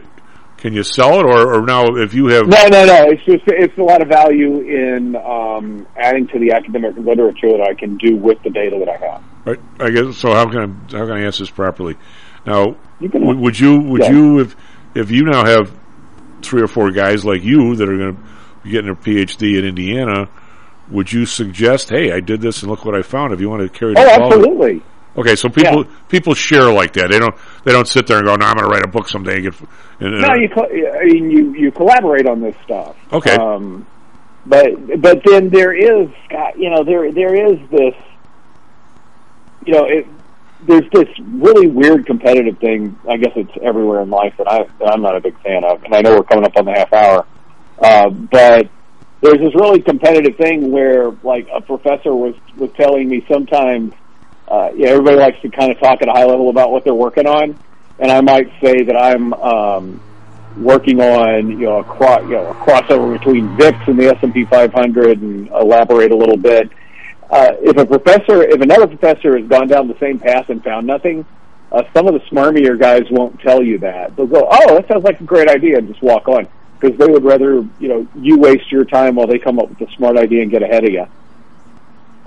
can 0.58 0.74
you 0.74 0.84
sell 0.84 1.20
it 1.20 1.26
or, 1.26 1.54
or 1.56 1.62
now 1.66 1.96
if 1.98 2.14
you 2.14 2.28
have 2.28 2.48
No, 2.48 2.68
no, 2.68 2.86
no. 2.86 3.10
It's 3.12 3.24
just 3.26 3.44
it's 3.48 3.78
a 3.78 3.84
lot 3.84 4.02
of 4.02 4.08
value 4.08 4.60
in 4.62 5.16
um, 5.18 5.86
adding 5.98 6.28
to 6.28 6.40
the 6.40 6.52
academic 6.54 6.96
literature 6.98 7.50
that 7.52 7.62
I 7.62 7.74
can 7.74 7.98
do 7.98 8.16
with 8.16 8.42
the 8.44 8.50
data 8.50 8.78
that 8.80 8.90
I 8.90 8.98
have. 9.12 9.24
Right. 9.46 9.60
I 9.80 9.90
guess 9.92 10.18
so. 10.18 10.34
How 10.34 10.50
can 10.50 10.60
I 10.60 10.98
how 10.98 11.06
can 11.06 11.12
I 11.18 11.22
answer 11.22 11.44
this 11.44 11.50
properly? 11.52 11.96
Now, 12.46 12.76
You 13.00 13.10
can- 13.10 13.26
would, 13.26 13.38
would 13.40 13.60
you 13.60 13.80
would 13.80 14.02
Yeah. 14.04 14.12
you 14.12 14.40
if 14.40 14.56
if 14.96 15.12
you 15.12 15.24
now 15.26 15.46
have 15.46 15.72
three 16.44 16.62
or 16.62 16.68
four 16.68 16.92
guys 16.92 17.26
like 17.26 17.44
you 17.44 17.76
that 17.76 17.90
are 17.90 17.98
going 17.98 18.16
to 18.16 18.24
be 18.64 18.72
getting 18.72 18.90
a 18.90 18.96
PhD 18.96 19.58
in 19.58 19.66
Indiana, 19.66 20.30
would 20.90 21.12
you 21.12 21.26
suggest, 21.26 21.90
hey, 21.90 22.12
I 22.12 22.20
did 22.20 22.42
this 22.42 22.62
and 22.62 22.70
look 22.70 22.86
what 22.86 22.96
I 22.96 23.02
found? 23.02 23.34
If 23.34 23.40
you 23.40 23.50
want 23.50 23.62
to 23.64 23.70
carry, 23.70 23.94
Oh, 23.98 24.08
absolutely. 24.08 24.82
Okay, 25.16 25.36
so 25.36 25.48
people 25.48 25.86
people 26.10 26.34
share 26.34 26.72
like 26.72 26.94
that. 26.94 27.12
They 27.12 27.20
don't 27.20 27.36
they 27.64 27.72
don't 27.72 27.88
sit 27.88 28.08
there 28.08 28.18
and 28.18 28.26
go, 28.26 28.36
"No, 28.36 28.48
I'm 28.48 28.56
going 28.56 28.68
to 28.68 28.74
write 28.74 28.84
a 28.84 28.88
book 28.88 29.08
someday." 29.08 29.36
And 29.36 29.44
get, 29.44 29.60
and, 30.00 30.22
No, 30.22 30.34
you 30.34 30.50
co- 30.50 30.66
I 30.66 31.06
mean 31.06 31.30
you 31.30 31.54
you 31.54 31.72
collaborate 31.72 32.26
on 32.26 32.42
this 32.42 32.56
stuff. 32.64 32.96
Okay. 33.12 33.36
Um, 33.36 33.86
but 34.48 35.00
but 35.00 35.22
then 35.24 35.50
there 35.50 35.72
is 35.72 36.10
you 36.58 36.72
know 36.72 36.84
there 36.84 37.12
there 37.12 37.36
is 37.36 37.60
this 37.70 37.94
you 39.68 39.74
know 39.74 39.86
it 39.86 40.08
there's 40.68 40.90
this 40.92 41.08
really 41.20 41.68
weird 41.68 42.06
competitive 42.06 42.58
thing. 42.60 42.98
I 43.10 43.18
guess 43.18 43.32
it's 43.36 43.52
everywhere 43.62 44.02
in 44.02 44.10
life 44.10 44.34
that 44.38 44.50
I 44.50 44.64
that 44.80 44.92
I'm 44.92 45.02
not 45.02 45.16
a 45.16 45.22
big 45.22 45.40
fan 45.42 45.64
of, 45.64 45.84
and 45.84 45.94
I 45.94 46.02
know 46.02 46.16
we're 46.16 46.24
coming 46.24 46.46
up 46.46 46.56
on 46.58 46.66
the 46.66 46.72
half 46.72 46.94
hour. 46.94 47.26
Uh, 47.80 48.10
but 48.10 48.70
there's 49.22 49.40
this 49.40 49.56
really 49.56 49.82
competitive 49.82 50.36
thing 50.38 50.72
where 50.72 51.12
like 51.24 51.48
a 51.54 51.62
professor 51.62 52.14
was 52.14 52.36
was 52.58 52.70
telling 52.78 53.10
me 53.10 53.26
sometimes 53.30 53.94
uh, 54.48 54.72
yeah, 54.76 54.90
everybody 54.90 55.18
likes 55.18 55.42
to 55.42 55.50
kind 55.50 55.72
of 55.72 55.80
talk 55.80 56.02
at 56.02 56.08
a 56.08 56.12
high 56.12 56.26
level 56.26 56.50
about 56.50 56.72
what 56.72 56.84
they're 56.84 56.94
working 56.94 57.26
on, 57.26 57.58
and 58.00 58.12
I 58.12 58.22
might 58.22 58.52
say 58.62 58.84
that 58.84 58.96
I'm 58.96 59.34
um, 59.34 60.02
working 60.58 61.00
on 61.02 61.50
you 61.50 61.66
know 61.66 61.80
a, 61.80 61.84
cro- 61.84 62.22
you 62.24 62.36
know, 62.36 62.48
a 62.48 62.54
crossover 62.54 63.18
between 63.18 63.56
VIX 63.58 63.78
and 63.88 63.98
the 63.98 64.08
S 64.08 64.18
and 64.22 64.34
P 64.34 64.46
500, 64.46 65.22
and 65.22 65.48
elaborate 65.50 66.12
a 66.12 66.16
little 66.16 66.38
bit. 66.38 66.70
Uh, 67.34 67.56
if 67.64 67.76
a 67.78 67.86
professor, 67.86 68.44
if 68.44 68.62
another 68.62 68.86
professor 68.86 69.36
has 69.36 69.48
gone 69.48 69.68
down 69.68 69.88
the 69.88 69.98
same 70.00 70.20
path 70.20 70.50
and 70.50 70.64
found 70.64 70.86
nothing, 70.86 71.26
uh, 71.72 71.82
some 71.92 72.08
of 72.08 72.14
the 72.14 72.20
smarmier 72.30 72.80
guys 72.80 73.10
won't 73.10 73.40
tell 73.40 73.64
you 73.64 73.80
that. 73.80 74.16
They'll 74.16 74.28
go, 74.28 74.48
"Oh, 74.50 74.76
that 74.76 74.88
sounds 74.88 75.04
like 75.04 75.20
a 75.20 75.24
great 75.24 75.50
idea," 75.50 75.80
and 75.80 75.88
just 75.88 76.04
walk 76.04 76.28
on 76.28 76.48
because 76.80 76.96
they 77.00 77.08
would 77.08 77.24
rather 77.24 77.66
you 77.80 77.88
know 77.88 78.08
you 78.16 78.38
waste 78.38 78.72
your 78.72 78.86
time 78.86 79.16
while 79.16 79.26
they 79.26 79.40
come 79.40 79.58
up 79.58 79.68
with 79.70 79.82
a 79.82 79.92
smart 79.94 80.16
idea 80.16 80.44
and 80.44 80.52
get 80.52 80.62
ahead 80.62 80.84
of 80.84 80.92
you. 80.92 81.08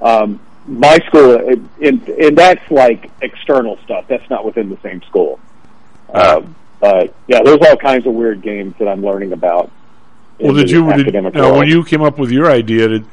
Um, 0.02 0.40
my 0.66 0.98
school, 1.06 1.36
and, 1.80 2.08
and 2.08 2.36
that's 2.36 2.68
like 2.68 3.08
external 3.22 3.78
stuff. 3.84 4.06
That's 4.08 4.28
not 4.28 4.44
within 4.44 4.68
the 4.70 4.78
same 4.82 5.02
school. 5.02 5.38
Uh, 6.12 6.38
Um, 6.38 6.56
but 6.80 7.14
yeah, 7.28 7.42
there's 7.44 7.60
all 7.60 7.76
kinds 7.76 8.06
of 8.08 8.12
weird 8.12 8.42
games 8.42 8.74
that 8.80 8.88
I'm 8.88 9.04
learning 9.04 9.32
about. 9.32 9.70
Well, 10.40 10.52
did 10.52 10.68
you 10.68 10.92
did, 10.92 11.14
now 11.32 11.56
when 11.56 11.68
you 11.68 11.84
came 11.84 12.02
up 12.02 12.18
with 12.18 12.32
your 12.32 12.50
idea? 12.50 12.88
Did 12.88 13.06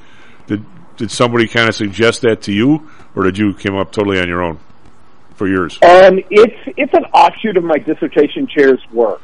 did 0.47 0.65
did 0.97 1.11
somebody 1.11 1.47
kind 1.47 1.69
of 1.69 1.75
suggest 1.75 2.21
that 2.21 2.41
to 2.43 2.53
you, 2.53 2.89
or 3.15 3.23
did 3.23 3.37
you 3.37 3.53
come 3.53 3.75
up 3.75 3.91
totally 3.91 4.19
on 4.19 4.27
your 4.27 4.41
own 4.41 4.59
for 5.35 5.47
yours? 5.47 5.79
Um, 5.81 6.19
it's 6.29 6.73
it's 6.77 6.93
an 6.93 7.05
offshoot 7.05 7.57
of 7.57 7.63
my 7.63 7.77
dissertation 7.77 8.47
chair's 8.47 8.81
work, 8.91 9.21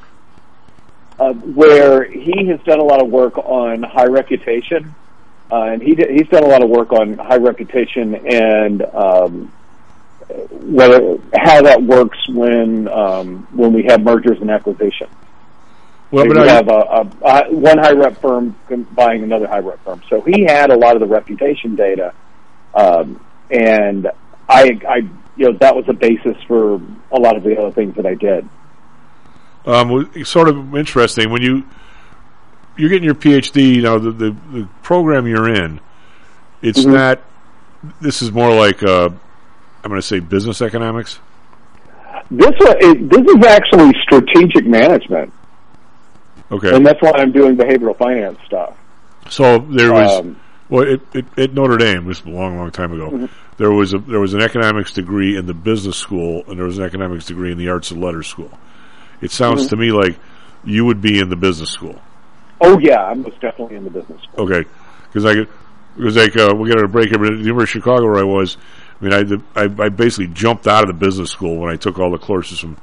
uh, 1.20 1.34
where 1.34 2.04
he 2.04 2.48
has 2.48 2.60
done 2.62 2.80
a 2.80 2.84
lot 2.84 3.02
of 3.02 3.10
work 3.10 3.38
on 3.38 3.84
high 3.84 4.08
reputation, 4.08 4.96
uh, 5.52 5.64
and 5.64 5.82
he 5.82 5.96
d- 5.96 6.08
he's 6.12 6.28
done 6.28 6.44
a 6.44 6.48
lot 6.48 6.64
of 6.64 6.70
work 6.70 6.92
on 6.92 7.18
high 7.18 7.38
reputation 7.38 8.16
and 8.16 8.82
um, 8.94 9.52
whether 10.52 11.18
how 11.36 11.62
that 11.62 11.82
works 11.82 12.18
when 12.30 12.88
um, 12.88 13.48
when 13.52 13.74
we 13.74 13.84
have 13.84 14.02
mergers 14.02 14.40
and 14.42 14.50
acquisitions. 14.52 15.10
Well, 16.12 16.26
we 16.28 16.36
have 16.48 16.68
a, 16.68 16.72
a, 16.72 17.12
a 17.24 17.54
one 17.54 17.78
high 17.78 17.92
rep 17.92 18.20
firm 18.20 18.56
buying 18.94 19.24
another 19.24 19.48
high 19.48 19.60
rep 19.60 19.84
firm. 19.84 20.02
So 20.10 20.22
he 20.22 20.44
had 20.44 20.72
a 20.72 20.76
lot 20.76 20.96
of 20.96 21.02
the 21.02 21.08
reputation 21.08 21.76
data, 21.76 22.14
um, 22.74 23.24
and 23.52 24.08
I, 24.48 24.80
I, 24.88 24.96
you 25.36 25.52
know 25.52 25.58
that 25.60 25.76
was 25.76 25.86
a 25.88 25.94
basis 25.94 26.36
for 26.48 26.82
a 27.12 27.20
lot 27.20 27.38
of 27.38 27.44
the 27.44 27.56
other 27.60 27.72
things 27.72 27.96
that 27.96 28.06
I 28.08 28.16
did. 28.16 28.48
Um, 29.66 30.10
it's 30.16 30.30
sort 30.30 30.50
of 30.50 30.76
interesting 30.76 31.30
when 31.32 31.44
you 31.44 31.64
you're 32.76 32.90
getting 32.90 33.04
your 33.04 33.14
PhD. 33.16 33.76
You 33.76 33.82
know 33.84 34.00
the 34.00 34.12
the, 34.12 34.32
the 34.52 34.70
program 34.82 35.28
you're 35.28 35.54
in. 35.54 35.80
It's 36.62 36.80
Mm-hmm. 36.80 36.94
not. 36.94 37.22
This 38.02 38.22
is 38.22 38.32
more 38.32 38.52
like 38.54 38.82
uh, 38.84 39.10
I'm 39.84 39.90
going 39.90 40.02
to 40.02 40.06
say 40.06 40.20
business 40.20 40.62
economics. 40.62 41.20
This 42.32 42.52
one, 42.60 42.76
it, 42.80 43.10
this 43.10 43.22
is 43.22 43.46
actually 43.46 43.92
strategic 44.04 44.66
management, 44.68 45.32
Okay. 46.52 46.76
and 46.76 46.86
that's 46.86 47.02
why 47.02 47.12
I'm 47.16 47.32
doing 47.32 47.56
behavioral 47.56 47.98
finance 47.98 48.40
stuff. 48.46 48.76
So 49.30 49.60
there 49.60 49.94
was 49.94 50.20
Um, 50.20 50.38
well 50.70 50.84
it, 50.88 51.02
it, 51.14 51.26
at 51.38 51.54
Notre 51.54 51.78
Dame. 51.78 52.06
This 52.06 52.24
was 52.26 52.34
a 52.34 52.38
long, 52.38 52.58
long 52.58 52.72
time 52.72 52.92
ago. 52.94 53.10
Mm-hmm. 53.12 53.26
There 53.58 53.72
was 53.72 53.94
a 53.94 54.00
there 54.00 54.20
was 54.20 54.34
an 54.34 54.42
economics 54.42 54.92
degree 54.94 55.38
in 55.38 55.46
the 55.46 55.54
business 55.54 55.98
school, 55.98 56.44
and 56.48 56.58
there 56.58 56.66
was 56.66 56.78
an 56.80 56.86
economics 56.86 57.26
degree 57.26 57.52
in 57.52 57.58
the 57.58 57.70
arts 57.70 57.92
and 57.92 58.02
letters 58.02 58.28
school. 58.28 58.52
It 59.22 59.32
sounds 59.32 59.66
Mhm. 59.66 59.70
to 59.70 59.76
me 59.76 59.92
like 59.92 60.18
you 60.64 60.86
would 60.86 61.02
be 61.02 61.20
in 61.20 61.30
the 61.30 61.36
business 61.36 61.70
school. 61.70 62.02
Oh 62.62 62.80
yeah, 62.80 63.04
I'm 63.04 63.22
most 63.22 63.40
definitely 63.42 63.76
in 63.78 63.84
the 63.84 63.90
business. 63.90 64.22
school. 64.24 64.46
Okay, 64.52 64.68
because 65.12 65.26
I 65.26 65.46
because 65.96 66.16
like 66.18 66.36
uh, 66.38 66.56
we 66.56 66.70
got 66.70 66.82
a 66.84 66.88
break 66.88 67.10
here. 67.10 67.20
But 67.20 67.34
at 67.34 67.38
the 67.40 67.44
University 67.46 67.80
of 67.80 67.84
Chicago, 67.84 68.06
where 68.06 68.20
I 68.20 68.24
was, 68.24 68.58
I 69.02 69.04
mean, 69.04 69.14
I, 69.14 69.24
the, 69.24 69.42
I 69.56 69.64
I 69.86 69.90
basically 69.90 70.28
jumped 70.28 70.66
out 70.68 70.84
of 70.84 70.88
the 70.88 70.94
business 71.06 71.30
school 71.30 71.58
when 71.58 71.70
I 71.72 71.76
took 71.76 72.00
all 72.00 72.10
the 72.12 72.18
courses 72.18 72.60
from 72.60 72.78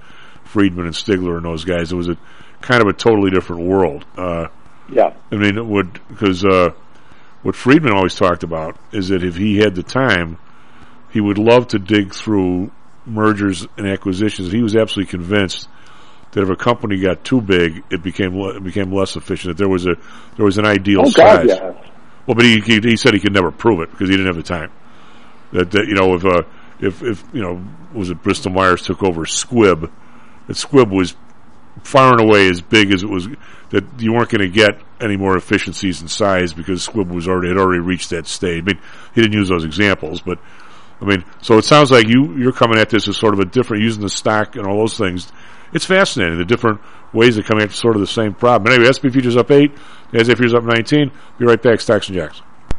Friedman 0.44 0.84
and 0.86 0.94
Stigler 0.94 1.36
and 1.36 1.44
those 1.46 1.64
guys. 1.64 1.90
It 1.92 1.96
was 1.96 2.08
a 2.08 2.16
kind 2.60 2.80
of 2.82 2.88
a 2.88 2.92
totally 2.92 3.30
different 3.30 3.62
world. 3.62 4.04
Uh, 4.16 4.46
Yeah. 4.88 5.12
I 5.32 5.36
mean, 5.36 5.56
it 5.58 5.66
would 5.66 6.00
because 6.08 6.44
uh, 6.44 6.70
what 7.42 7.54
Friedman 7.56 7.92
always 7.92 8.14
talked 8.14 8.42
about 8.42 8.76
is 8.92 9.08
that 9.08 9.22
if 9.24 9.36
he 9.36 9.58
had 9.58 9.74
the 9.74 9.82
time, 9.82 10.38
he 11.10 11.20
would 11.20 11.38
love 11.38 11.68
to 11.68 11.78
dig 11.78 12.12
through 12.14 12.70
mergers 13.04 13.66
and 13.76 13.86
acquisitions. 13.86 14.50
He 14.52 14.62
was 14.62 14.74
absolutely 14.76 15.10
convinced 15.10 15.68
that 16.32 16.42
if 16.42 16.48
a 16.50 16.56
company 16.56 17.00
got 17.00 17.24
too 17.24 17.40
big, 17.40 17.82
it 17.90 18.02
became 18.02 18.34
it 18.36 18.62
became 18.64 18.92
less 18.92 19.16
efficient. 19.16 19.56
That 19.56 19.62
there 19.62 19.68
was 19.70 19.86
a 19.86 19.96
there 20.36 20.44
was 20.44 20.58
an 20.58 20.66
ideal 20.66 21.00
Oh 21.06 21.10
God, 21.10 21.12
size. 21.12 21.46
yeah. 21.48 21.72
Well, 22.26 22.34
but 22.34 22.44
he, 22.44 22.60
he 22.60 22.80
he 22.80 22.96
said 22.96 23.14
he 23.14 23.20
could 23.20 23.32
never 23.32 23.50
prove 23.52 23.80
it 23.80 23.90
because 23.90 24.08
he 24.08 24.16
didn't 24.16 24.26
have 24.26 24.36
the 24.36 24.42
time. 24.42 24.70
That, 25.52 25.70
that 25.70 25.86
you 25.86 25.94
know 25.94 26.14
if 26.14 26.24
uh, 26.24 26.42
if 26.80 27.02
if 27.02 27.22
you 27.32 27.40
know 27.42 27.64
was 27.94 28.10
it 28.10 28.22
Bristol 28.22 28.50
Myers 28.52 28.82
took 28.82 29.02
over 29.02 29.22
Squibb, 29.24 29.90
that 30.48 30.52
Squibb 30.56 30.90
was 30.90 31.14
far 31.82 32.12
and 32.12 32.20
away 32.20 32.48
as 32.48 32.60
big 32.60 32.92
as 32.92 33.02
it 33.02 33.08
was 33.08 33.28
that 33.70 33.84
you 33.98 34.12
weren't 34.12 34.30
going 34.30 34.40
to 34.40 34.48
get 34.48 34.80
any 35.00 35.16
more 35.16 35.36
efficiencies 35.36 36.00
in 36.00 36.08
size 36.08 36.52
because 36.52 36.86
Squibb 36.86 37.08
was 37.08 37.28
already 37.28 37.48
had 37.48 37.58
already 37.58 37.80
reached 37.80 38.10
that 38.10 38.26
stage. 38.26 38.62
I 38.62 38.66
mean, 38.66 38.80
he 39.14 39.22
didn't 39.22 39.36
use 39.36 39.48
those 39.48 39.64
examples, 39.64 40.20
but 40.20 40.38
I 41.00 41.04
mean, 41.04 41.24
so 41.42 41.58
it 41.58 41.64
sounds 41.64 41.90
like 41.90 42.08
you 42.08 42.36
you're 42.36 42.52
coming 42.52 42.78
at 42.78 42.90
this 42.90 43.08
as 43.08 43.16
sort 43.16 43.34
of 43.34 43.40
a 43.40 43.44
different 43.44 43.82
using 43.82 44.02
the 44.02 44.08
stock 44.08 44.56
and 44.56 44.66
all 44.66 44.78
those 44.78 44.96
things. 44.96 45.30
It's 45.72 45.84
fascinating 45.84 46.38
the 46.38 46.44
different 46.44 46.80
ways 47.12 47.36
of 47.36 47.44
coming 47.44 47.64
at 47.64 47.72
sort 47.72 47.96
of 47.96 48.00
the 48.00 48.06
same 48.06 48.34
problem. 48.34 48.72
Anyway, 48.72 48.90
SP 48.90 49.10
futures 49.10 49.36
up 49.36 49.50
eight, 49.50 49.74
NASDAQ 50.12 50.36
futures 50.36 50.54
up 50.54 50.64
nineteen. 50.64 51.10
Be 51.38 51.44
right 51.44 51.60
back, 51.60 51.80
stocks 51.80 52.08
and 52.08 52.16
jocks. 52.16 52.40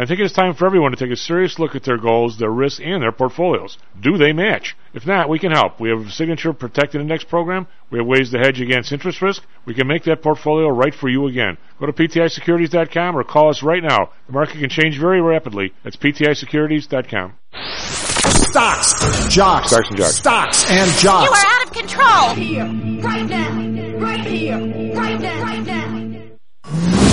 I 0.00 0.06
think 0.06 0.20
it's 0.20 0.32
time 0.32 0.54
for 0.54 0.64
everyone 0.64 0.92
to 0.92 0.96
take 0.96 1.10
a 1.10 1.16
serious 1.16 1.58
look 1.58 1.74
at 1.74 1.82
their 1.82 1.98
goals, 1.98 2.38
their 2.38 2.52
risks, 2.52 2.78
and 2.82 3.02
their 3.02 3.10
portfolios. 3.10 3.76
Do 4.00 4.16
they 4.16 4.32
match? 4.32 4.76
If 4.94 5.04
not, 5.04 5.28
we 5.28 5.40
can 5.40 5.50
help. 5.50 5.80
We 5.80 5.88
have 5.90 6.06
a 6.06 6.10
signature 6.10 6.52
protected 6.52 7.00
index 7.00 7.24
program. 7.24 7.66
We 7.90 7.98
have 7.98 8.06
ways 8.06 8.30
to 8.30 8.38
hedge 8.38 8.60
against 8.60 8.92
interest 8.92 9.20
risk. 9.20 9.42
We 9.64 9.74
can 9.74 9.88
make 9.88 10.04
that 10.04 10.22
portfolio 10.22 10.68
right 10.68 10.94
for 10.94 11.08
you 11.08 11.26
again. 11.26 11.58
Go 11.80 11.86
to 11.86 11.92
PTIsecurities.com 11.92 13.16
or 13.18 13.24
call 13.24 13.50
us 13.50 13.64
right 13.64 13.82
now. 13.82 14.10
The 14.28 14.32
market 14.34 14.60
can 14.60 14.70
change 14.70 15.00
very 15.00 15.20
rapidly. 15.20 15.72
That's 15.82 15.96
PTIsecurities.com. 15.96 17.32
Stocks, 18.46 19.28
jocks, 19.34 19.70
Stocks 19.70 19.88
and 19.88 19.96
jocks. 19.98 20.14
stocks 20.14 20.64
and 20.70 20.90
jocks. 20.92 21.28
You 21.28 21.32
are 21.32 21.54
out 21.54 21.66
of 21.66 21.72
control. 21.72 22.34
Here, 22.34 23.02
right 23.02 23.26
now, 23.26 23.98
right 23.98 24.20
here, 24.24 24.94
right 24.94 25.20
now, 25.20 25.42
right 25.42 25.66
now. 25.66 27.07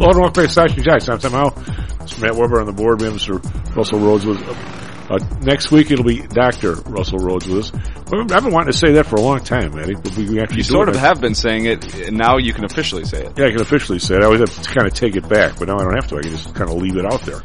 Hello 0.00 0.12
and 0.12 0.20
welcome 0.20 0.44
back 0.44 0.46
to 0.46 0.52
Stocks 0.52 0.72
and 0.72 0.82
Jocks. 0.82 1.08
I'm 1.10 1.18
Tom 1.18 1.32
Haugh. 1.32 2.00
It's 2.00 2.18
Matt 2.18 2.34
Weber 2.34 2.58
on 2.58 2.64
the 2.64 2.72
board. 2.72 3.02
We 3.02 3.08
have 3.08 3.16
Mr. 3.16 3.76
Russell 3.76 3.98
Rhodes 3.98 4.24
with 4.24 4.38
us. 4.38 5.10
Uh, 5.10 5.18
next 5.42 5.70
week 5.70 5.90
it'll 5.90 6.06
be 6.06 6.22
Dr. 6.22 6.76
Russell 6.88 7.18
Rhodes 7.18 7.46
with 7.46 7.58
us. 7.58 7.72
I've 8.10 8.26
been 8.26 8.50
wanting 8.50 8.72
to 8.72 8.78
say 8.78 8.92
that 8.92 9.04
for 9.04 9.16
a 9.16 9.20
long 9.20 9.40
time, 9.40 9.74
Matty. 9.74 9.96
But 9.96 10.16
we 10.16 10.40
actually 10.40 10.56
You 10.56 10.62
sort 10.62 10.88
of 10.88 10.96
have 10.96 11.20
been 11.20 11.34
saying 11.34 11.66
it, 11.66 11.94
and 11.96 12.16
now 12.16 12.38
you 12.38 12.54
can 12.54 12.64
officially 12.64 13.04
say 13.04 13.26
it. 13.26 13.34
Yeah, 13.36 13.48
I 13.48 13.50
can 13.50 13.60
officially 13.60 13.98
say 13.98 14.14
it. 14.14 14.22
I 14.22 14.24
always 14.24 14.40
have 14.40 14.62
to 14.62 14.70
kind 14.70 14.86
of 14.86 14.94
take 14.94 15.16
it 15.16 15.28
back, 15.28 15.58
but 15.58 15.68
now 15.68 15.76
I 15.76 15.84
don't 15.84 15.94
have 15.94 16.06
to. 16.06 16.16
I 16.16 16.22
can 16.22 16.30
just 16.30 16.54
kind 16.54 16.70
of 16.70 16.78
leave 16.78 16.96
it 16.96 17.04
out 17.04 17.20
there. 17.20 17.42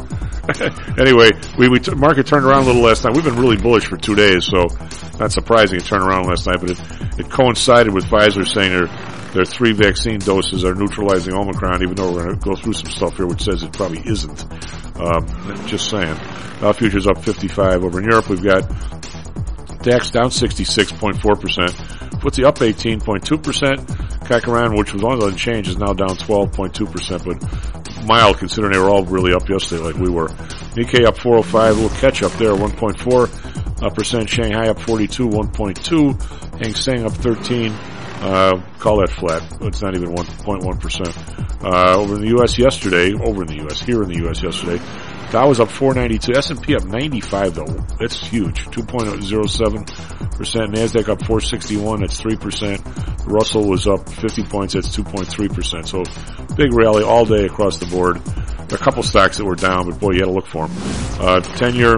anyway, 0.98 1.32
we, 1.58 1.68
we 1.68 1.80
t- 1.80 1.94
market 1.94 2.26
turned 2.26 2.46
around 2.46 2.64
a 2.64 2.68
little 2.68 2.84
last 2.84 3.04
night. 3.04 3.14
We've 3.16 3.26
been 3.26 3.36
really 3.36 3.58
bullish 3.58 3.84
for 3.84 3.98
two 3.98 4.16
days, 4.16 4.46
so 4.46 4.68
not 5.20 5.34
surprising 5.34 5.80
it 5.80 5.84
turned 5.84 6.04
around 6.04 6.28
last 6.28 6.48
night. 6.48 6.62
But 6.62 6.72
it, 6.72 6.80
it 7.20 7.30
coincided 7.30 7.94
with 7.94 8.06
Pfizer 8.06 8.48
saying 8.48 8.72
their 8.72 8.88
their 9.36 9.44
three 9.44 9.74
vaccine 9.74 10.18
doses 10.20 10.64
are 10.64 10.74
neutralizing 10.74 11.34
Omicron, 11.34 11.84
even 11.84 11.94
though 11.96 12.14
we're 12.14 12.24
going 12.24 12.40
to 12.40 12.46
go 12.46 12.56
through 12.56 12.72
some 12.72 12.90
stuff 12.90 13.18
here 13.18 13.28
which 13.28 13.44
says 13.44 13.64
it 13.64 13.74
probably 13.74 14.02
isn't. 14.06 14.46
Um, 14.98 15.28
just 15.68 15.90
saying. 15.90 16.16
Dow 16.62 16.72
futures 16.72 17.06
up 17.06 17.22
55 17.22 17.84
over 17.84 18.00
in 18.00 18.06
Europe. 18.10 18.30
We've 18.30 18.42
got 18.42 18.62
DAX 19.84 20.12
down 20.12 20.30
66.4%. 20.30 21.20
FTSE 21.20 22.46
up 22.46 22.56
18.2%. 22.56 23.76
Kakaran, 24.26 24.78
which 24.78 24.94
was 24.94 25.04
always 25.04 25.24
unchanged, 25.26 25.70
is 25.70 25.78
now 25.78 25.92
down 25.92 26.16
12.2%, 26.16 27.26
but 27.26 28.06
mild 28.06 28.38
considering 28.38 28.72
they 28.72 28.80
were 28.80 28.90
all 28.90 29.04
really 29.04 29.34
up 29.34 29.50
yesterday 29.50 29.84
like 29.84 29.96
we 29.96 30.10
were. 30.10 30.30
Nikkei 30.78 31.06
up 31.06 31.18
405, 31.18 31.78
a 31.78 31.82
little 31.82 31.98
catch 31.98 32.24
up 32.24 32.32
there, 32.34 32.54
1.4 32.54 33.84
uh, 33.84 33.90
percent. 33.90 34.30
Shanghai 34.30 34.70
up 34.70 34.80
42, 34.80 35.28
1.2. 35.28 36.60
Hang 36.62 36.74
Seng 36.74 37.06
up 37.06 37.12
13. 37.12 37.74
Uh, 38.22 38.62
call 38.80 38.98
that 38.98 39.12
flat. 39.12 39.44
It's 39.62 39.82
not 39.82 39.96
even 39.96 40.10
1.1 40.16 40.80
percent. 40.80 41.16
Uh, 41.64 41.98
over 41.98 42.16
in 42.16 42.22
the 42.22 42.30
U.S. 42.30 42.58
yesterday, 42.58 43.14
over 43.14 43.42
in 43.42 43.48
the 43.48 43.58
U.S. 43.64 43.82
here 43.82 44.04
in 44.04 44.10
the 44.10 44.18
U.S. 44.20 44.42
yesterday, 44.42 44.84
Dow 45.32 45.50
was 45.50 45.60
up 45.60 45.70
492. 45.70 46.38
S&P 46.38 46.76
up 46.76 46.86
95 46.86 47.56
though. 47.56 47.66
That's 48.00 48.26
huge. 48.28 48.66
2.07 48.68 50.38
percent. 50.38 50.72
Nasdaq 50.72 51.10
up 51.10 51.20
461. 51.26 52.02
That's 52.02 52.20
three 52.20 52.36
percent. 52.38 52.82
Russell 53.26 53.68
was 53.68 53.88
up 53.88 54.08
50 54.08 54.44
points. 54.44 54.76
That's 54.76 54.96
2.3 54.96 55.54
percent. 55.54 55.88
So 55.88 56.04
big 56.56 56.74
rally 56.74 57.04
all 57.04 57.26
day 57.26 57.46
across 57.46 57.80
the 57.80 57.88
board. 57.88 58.24
There 58.24 58.78
are 58.78 58.82
a 58.82 58.84
couple 58.84 59.04
stocks 59.04 59.38
that 59.38 59.46
were 59.46 59.56
down, 59.56 59.90
but 59.90 60.00
boy, 60.00 60.12
you 60.12 60.20
had 60.20 60.26
to 60.26 60.32
look 60.32 60.48
for 60.48 60.68
them. 60.68 60.78
Uh, 61.20 61.40
10 61.42 61.76
year 61.76 61.96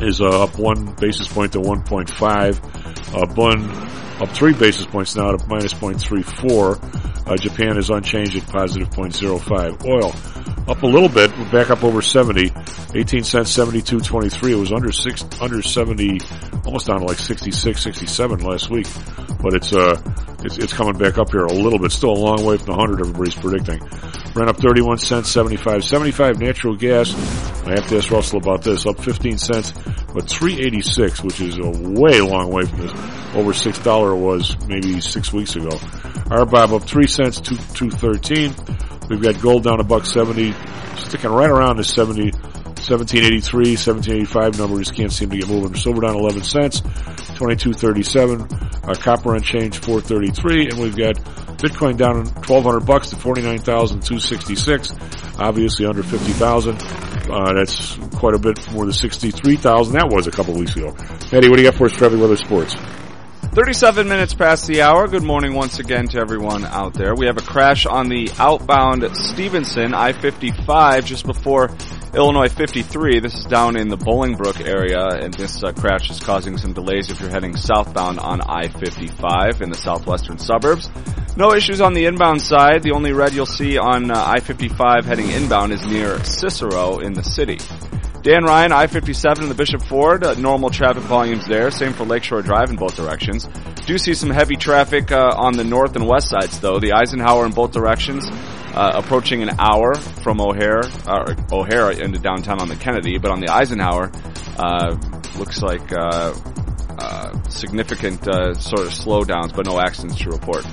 is 0.00 0.20
uh, 0.20 0.44
up 0.44 0.58
one 0.58 0.94
basis 1.00 1.26
point 1.28 1.52
to 1.52 1.58
1.5. 1.58 3.14
Uh, 3.14 3.34
Bund 3.34 4.05
up 4.20 4.30
three 4.30 4.52
basis 4.52 4.86
points 4.86 5.14
now 5.16 5.32
to 5.32 5.46
minus 5.46 5.74
0.34. 5.74 7.28
Uh, 7.28 7.36
Japan 7.36 7.76
is 7.76 7.90
unchanged 7.90 8.36
at 8.36 8.46
positive 8.48 8.88
0.05. 8.90 9.84
Oil 9.84 10.12
up 10.68 10.82
a 10.82 10.86
little 10.86 11.08
bit. 11.08 11.36
We're 11.38 11.50
back 11.50 11.70
up 11.70 11.84
over 11.84 12.02
70. 12.02 12.52
18 12.94 13.24
cents, 13.24 13.56
72.23. 13.56 14.50
It 14.50 14.54
was 14.56 14.72
under 14.72 14.92
six, 14.92 15.24
under 15.40 15.62
70, 15.62 16.20
almost 16.64 16.86
down 16.86 17.00
to 17.00 17.06
like 17.06 17.18
66, 17.18 17.80
67 17.80 18.40
last 18.40 18.70
week. 18.70 18.86
But 19.40 19.54
it's, 19.54 19.72
uh, 19.72 20.00
it's, 20.46 20.58
it's 20.58 20.72
coming 20.72 20.96
back 20.96 21.18
up 21.18 21.30
here 21.30 21.44
a 21.44 21.52
little 21.52 21.78
bit. 21.78 21.92
Still 21.92 22.12
a 22.12 22.18
long 22.18 22.44
way 22.44 22.56
from 22.56 22.66
the 22.66 22.72
100 22.72 23.00
everybody's 23.00 23.34
predicting. 23.34 23.80
Ran 24.34 24.48
up 24.48 24.56
31 24.58 24.98
cents, 24.98 25.28
75. 25.30 25.84
75 25.84 26.38
natural 26.38 26.76
gas. 26.76 27.12
I 27.66 27.70
have 27.70 27.88
to 27.88 27.98
ask 27.98 28.10
Russell 28.10 28.38
about 28.38 28.62
this. 28.62 28.86
Up 28.86 28.98
15 29.00 29.38
cents, 29.38 29.72
but 30.14 30.28
386, 30.28 31.22
which 31.22 31.40
is 31.40 31.58
a 31.58 31.68
way 31.68 32.20
long 32.20 32.50
way 32.50 32.64
from 32.64 32.78
this. 32.78 32.92
Over 33.34 33.52
$6 33.52 34.12
it 34.12 34.20
was 34.20 34.56
maybe 34.66 35.00
six 35.00 35.32
weeks 35.32 35.56
ago. 35.56 35.70
RBOB 35.70 36.80
up 36.80 36.82
3 36.84 37.06
cents, 37.06 37.40
2, 37.40 37.56
213. 37.56 38.54
We've 39.08 39.22
got 39.22 39.40
gold 39.40 39.64
down 39.64 39.80
a 39.80 39.84
buck 39.84 40.06
70, 40.06 40.54
sticking 40.96 41.30
right 41.30 41.50
around 41.50 41.76
the 41.76 41.84
70, 41.84 42.32
1783, 42.32 43.76
1785 43.76 44.58
number. 44.58 44.78
Just 44.78 44.94
can't 44.94 45.12
seem 45.12 45.30
to 45.30 45.38
get 45.38 45.48
moving. 45.48 45.74
Silver 45.74 46.02
down 46.02 46.16
11 46.16 46.42
cents, 46.42 46.82
2237. 47.36 48.42
Uh, 48.82 48.94
copper 48.94 49.34
unchanged 49.34 49.84
433, 49.84 50.68
and 50.70 50.78
we've 50.78 50.96
got 50.96 51.16
Bitcoin 51.58 51.96
down 51.96 52.26
1200 52.26 52.80
bucks 52.80 53.10
to 53.10 53.16
49,266. 53.16 54.92
Obviously 55.38 55.86
under 55.86 56.02
50,000. 56.02 56.80
Uh, 57.30 57.52
that's 57.52 57.96
quite 58.16 58.34
a 58.34 58.38
bit 58.38 58.70
more 58.72 58.84
than 58.84 58.92
63,000. 58.92 59.94
That 59.94 60.08
was 60.10 60.26
a 60.26 60.30
couple 60.30 60.54
weeks 60.54 60.76
ago. 60.76 60.94
Eddie, 61.32 61.48
what 61.48 61.56
do 61.56 61.62
you 61.62 61.70
got 61.70 61.76
for 61.76 61.86
us 61.86 61.92
for 61.94 62.06
every 62.06 62.18
weather 62.18 62.36
sports? 62.36 62.74
37 63.56 64.06
minutes 64.06 64.34
past 64.34 64.66
the 64.66 64.82
hour. 64.82 65.08
Good 65.08 65.22
morning 65.22 65.54
once 65.54 65.78
again 65.78 66.08
to 66.08 66.18
everyone 66.18 66.64
out 66.66 66.92
there. 66.92 67.14
We 67.14 67.24
have 67.24 67.38
a 67.38 67.42
crash 67.42 67.86
on 67.86 68.08
the 68.08 68.30
outbound 68.38 69.08
Stevenson 69.16 69.94
I-55 69.94 71.04
just 71.06 71.24
before 71.24 71.68
Illinois 72.16 72.48
53. 72.48 73.20
This 73.20 73.34
is 73.34 73.44
down 73.44 73.76
in 73.76 73.88
the 73.88 73.98
Bolingbrook 73.98 74.66
area 74.66 75.06
and 75.06 75.34
this 75.34 75.62
uh, 75.62 75.72
crash 75.72 76.08
is 76.10 76.18
causing 76.18 76.56
some 76.56 76.72
delays 76.72 77.10
if 77.10 77.20
you're 77.20 77.28
heading 77.28 77.54
southbound 77.54 78.18
on 78.20 78.40
I-55 78.40 79.60
in 79.60 79.68
the 79.68 79.76
southwestern 79.76 80.38
suburbs. 80.38 80.88
No 81.36 81.52
issues 81.52 81.82
on 81.82 81.92
the 81.92 82.06
inbound 82.06 82.40
side. 82.40 82.82
The 82.82 82.92
only 82.92 83.12
red 83.12 83.34
you'll 83.34 83.44
see 83.44 83.76
on 83.76 84.10
uh, 84.10 84.14
I-55 84.14 85.04
heading 85.04 85.30
inbound 85.30 85.74
is 85.74 85.86
near 85.86 86.24
Cicero 86.24 87.00
in 87.00 87.12
the 87.12 87.22
city. 87.22 87.58
Dan 88.26 88.42
Ryan, 88.42 88.72
I-57 88.72 89.42
in 89.42 89.48
the 89.48 89.54
Bishop 89.54 89.80
Ford, 89.82 90.24
uh, 90.24 90.34
normal 90.34 90.68
traffic 90.68 91.04
volumes 91.04 91.46
there. 91.46 91.70
Same 91.70 91.92
for 91.92 92.04
Lakeshore 92.04 92.42
Drive 92.42 92.70
in 92.70 92.76
both 92.76 92.96
directions. 92.96 93.46
Do 93.86 93.96
see 93.98 94.14
some 94.14 94.30
heavy 94.30 94.56
traffic 94.56 95.12
uh, 95.12 95.32
on 95.36 95.52
the 95.52 95.62
north 95.62 95.94
and 95.94 96.08
west 96.08 96.30
sides 96.30 96.58
though. 96.58 96.80
The 96.80 96.94
Eisenhower 96.94 97.46
in 97.46 97.52
both 97.52 97.70
directions, 97.70 98.26
uh, 98.74 98.94
approaching 98.96 99.44
an 99.44 99.50
hour 99.60 99.94
from 99.94 100.40
O'Hare, 100.40 100.82
uh, 101.06 101.36
O'Hare 101.52 101.92
into 101.92 102.18
downtown 102.18 102.60
on 102.60 102.68
the 102.68 102.74
Kennedy, 102.74 103.16
but 103.18 103.30
on 103.30 103.38
the 103.38 103.48
Eisenhower, 103.48 104.10
uh, 104.58 104.96
looks 105.38 105.62
like 105.62 105.92
uh, 105.92 106.34
significant 107.48 108.24
sort 108.24 108.80
of 108.80 108.92
slowdowns, 108.92 109.54
but 109.54 109.66
no 109.66 109.78
accidents 109.78 110.20
to 110.22 110.30
report. 110.30 110.66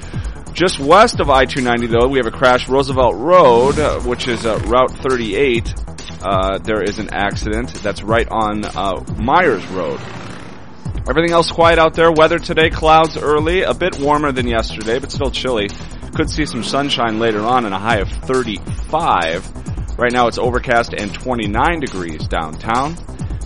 Just 0.54 0.80
west 0.80 1.20
of 1.20 1.30
I-290 1.30 1.88
though, 1.88 2.08
we 2.08 2.18
have 2.18 2.26
a 2.26 2.32
crash 2.32 2.68
Roosevelt 2.68 3.14
Road, 3.14 4.06
which 4.08 4.28
is 4.28 4.44
Route 4.44 4.90
38 4.90 5.76
uh, 6.24 6.58
there 6.60 6.82
is 6.82 7.00
an 7.00 7.10
accident 7.14 7.74
that's 7.76 8.02
right 8.02 8.28
on 8.30 8.66
uh, 8.66 9.04
Meyers 9.18 9.66
Road. 9.68 10.00
Everything 11.08 11.32
else 11.32 11.52
quiet 11.52 11.80
out 11.80 11.96
there. 11.96 12.12
Weather 12.12 12.40
today, 12.40 12.70
clouds 12.70 13.18
early, 13.18 13.64
a 13.64 13.74
bit 13.74 14.00
warmer 14.00 14.32
than 14.32 14.48
yesterday, 14.48 15.00
but 15.00 15.12
still 15.12 15.32
chilly. 15.32 15.70
Could 16.16 16.30
see 16.30 16.46
some 16.46 16.64
sunshine 16.64 17.20
later 17.20 17.42
on 17.42 17.66
and 17.66 17.74
a 17.74 17.80
high 17.80 17.98
of 17.98 18.10
35. 18.10 19.98
Right 20.00 20.12
now 20.12 20.28
it's 20.28 20.38
overcast 20.38 20.94
and 20.94 21.14
29 21.14 21.80
degrees 21.82 22.28
downtown. 22.28 22.96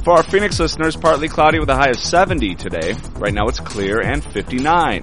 For 0.03 0.13
our 0.13 0.23
Phoenix 0.23 0.59
listeners, 0.59 0.95
partly 0.95 1.27
cloudy 1.27 1.59
with 1.59 1.69
a 1.69 1.75
high 1.75 1.89
of 1.89 1.97
70 1.97 2.55
today. 2.55 2.95
Right 3.15 3.33
now 3.33 3.47
it's 3.47 3.59
clear 3.59 4.01
and 4.01 4.23
59. 4.23 5.01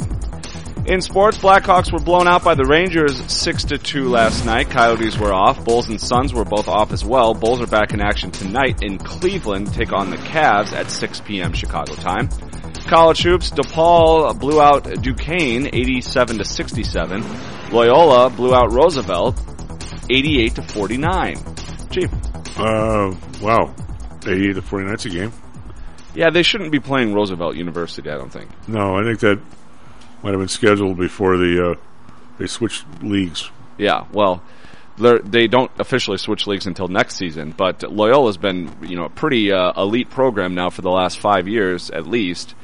In 0.86 1.01
sports, 1.01 1.39
Blackhawks 1.39 1.90
were 1.90 1.98
blown 1.98 2.28
out 2.28 2.44
by 2.44 2.55
the 2.55 2.66
Rangers 2.66 3.16
6 3.32 3.65
to 3.65 3.78
2 3.78 4.11
last 4.11 4.44
night. 4.44 4.69
Coyotes 4.69 5.19
were 5.19 5.32
off. 5.32 5.65
Bulls 5.65 5.89
and 5.89 5.98
Suns 5.98 6.35
were 6.35 6.44
both 6.44 6.69
off 6.69 6.93
as 6.93 7.02
well. 7.02 7.32
Bulls 7.32 7.62
are 7.62 7.66
back 7.66 7.94
in 7.94 8.02
action 8.02 8.31
tonight 8.31 8.82
in 8.82 8.98
Cleveland, 8.98 9.73
take 9.73 9.94
on 9.94 10.11
the 10.11 10.19
Cavs 10.19 10.73
at 10.73 10.90
6 10.90 11.23
p.m. 11.23 11.55
Chicago 11.55 11.94
time. 11.94 12.28
College 12.86 13.23
hoops, 13.23 13.51
DePaul 13.51 14.39
blew 14.39 14.61
out 14.61 14.85
Duquesne 15.01 15.70
87 15.73 16.36
to 16.36 16.44
67. 16.44 17.24
Loyola 17.73 18.28
blew 18.28 18.55
out 18.55 18.70
Roosevelt 18.70 19.40
88 20.11 20.55
to 20.56 20.62
49. 20.62 21.36
Gee. 21.89 22.09
Uh, 22.59 23.15
wow. 23.40 23.74
88 24.27 24.52
to 24.52 24.61
49, 24.61 24.93
that's 24.93 25.06
a 25.06 25.09
game. 25.09 25.32
Yeah, 26.15 26.28
they 26.28 26.43
shouldn't 26.43 26.73
be 26.73 26.78
playing 26.78 27.15
Roosevelt 27.15 27.56
University, 27.56 28.11
I 28.11 28.16
don't 28.19 28.31
think. 28.31 28.51
No, 28.69 28.97
I 28.97 29.02
think 29.02 29.20
that 29.20 29.40
might 30.24 30.30
have 30.30 30.40
been 30.40 30.48
scheduled 30.48 30.96
before 30.96 31.36
the 31.36 31.72
uh, 31.72 31.74
they 32.38 32.46
switched 32.46 32.86
leagues. 33.02 33.51
Yeah, 33.76 34.06
well, 34.10 34.42
they 34.96 35.46
don't 35.48 35.70
officially 35.78 36.16
switch 36.16 36.46
leagues 36.46 36.66
until 36.66 36.88
next 36.88 37.16
season, 37.16 37.52
but 37.55 37.80
Loyola's 37.80 38.38
been 38.38 38.74
you 38.82 38.96
know 38.96 39.05
a 39.05 39.10
pretty 39.10 39.52
uh, 39.52 39.80
elite 39.80 40.09
program 40.09 40.55
now 40.55 40.70
for 40.70 40.80
the 40.80 40.90
last 40.90 41.18
five 41.18 41.46
years 41.46 41.90
at 41.90 42.06
least. 42.06 42.55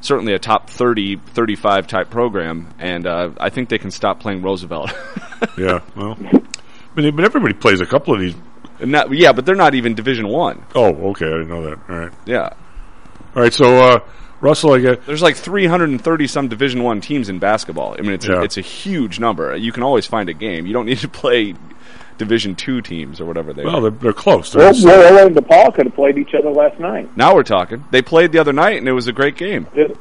Certainly 0.00 0.34
a 0.34 0.38
top 0.38 0.68
30, 0.68 1.16
35 1.16 1.86
type 1.86 2.10
program, 2.10 2.74
and 2.78 3.06
uh, 3.06 3.30
I 3.38 3.48
think 3.48 3.70
they 3.70 3.78
can 3.78 3.90
stop 3.90 4.20
playing 4.20 4.42
Roosevelt. 4.42 4.92
yeah, 5.56 5.80
well, 5.96 6.18
I 6.20 7.00
mean, 7.00 7.14
but 7.16 7.24
everybody 7.24 7.54
plays 7.54 7.80
a 7.80 7.86
couple 7.86 8.12
of 8.12 8.20
these. 8.20 8.34
Not, 8.80 9.12
yeah, 9.14 9.32
but 9.32 9.46
they're 9.46 9.54
not 9.54 9.74
even 9.74 9.94
Division 9.94 10.28
One. 10.28 10.66
Oh, 10.74 10.92
okay, 11.10 11.26
I 11.26 11.30
didn't 11.30 11.48
know 11.48 11.62
that. 11.62 11.78
All 11.88 11.96
right. 11.96 12.12
Yeah. 12.26 12.50
All 13.34 13.42
right, 13.42 13.54
so 13.54 13.76
uh, 13.76 14.00
Russell, 14.40 14.72
I 14.72 14.80
guess 14.80 14.96
there's 15.06 15.22
like 15.22 15.36
330 15.36 16.26
some 16.26 16.48
Division 16.48 16.82
One 16.82 17.00
teams 17.00 17.28
in 17.28 17.38
basketball. 17.38 17.96
I 17.98 18.02
mean, 18.02 18.12
it's 18.12 18.26
yeah. 18.26 18.40
a, 18.40 18.42
it's 18.42 18.58
a 18.58 18.62
huge 18.62 19.18
number. 19.20 19.56
You 19.56 19.72
can 19.72 19.82
always 19.82 20.06
find 20.06 20.28
a 20.28 20.34
game. 20.34 20.66
You 20.66 20.72
don't 20.72 20.86
need 20.86 20.98
to 20.98 21.08
play 21.08 21.54
Division 22.18 22.54
Two 22.54 22.80
teams 22.80 23.20
or 23.20 23.24
whatever 23.24 23.52
they. 23.52 23.64
Well, 23.64 23.76
are. 23.76 23.90
They're, 23.90 23.98
they're 23.98 24.12
close. 24.12 24.52
They're 24.52 24.72
well, 24.72 24.80
Loyola 24.80 25.26
and 25.26 25.36
DePaul 25.36 25.74
could 25.74 25.86
have 25.86 25.94
played 25.94 26.18
each 26.18 26.34
other 26.34 26.50
last 26.50 26.78
night. 26.78 27.16
Now 27.16 27.34
we're 27.34 27.42
talking. 27.42 27.84
They 27.90 28.02
played 28.02 28.32
the 28.32 28.38
other 28.38 28.52
night, 28.52 28.78
and 28.78 28.88
it 28.88 28.92
was 28.92 29.06
a 29.06 29.12
great 29.12 29.36
game. 29.36 29.66
It, 29.74 29.96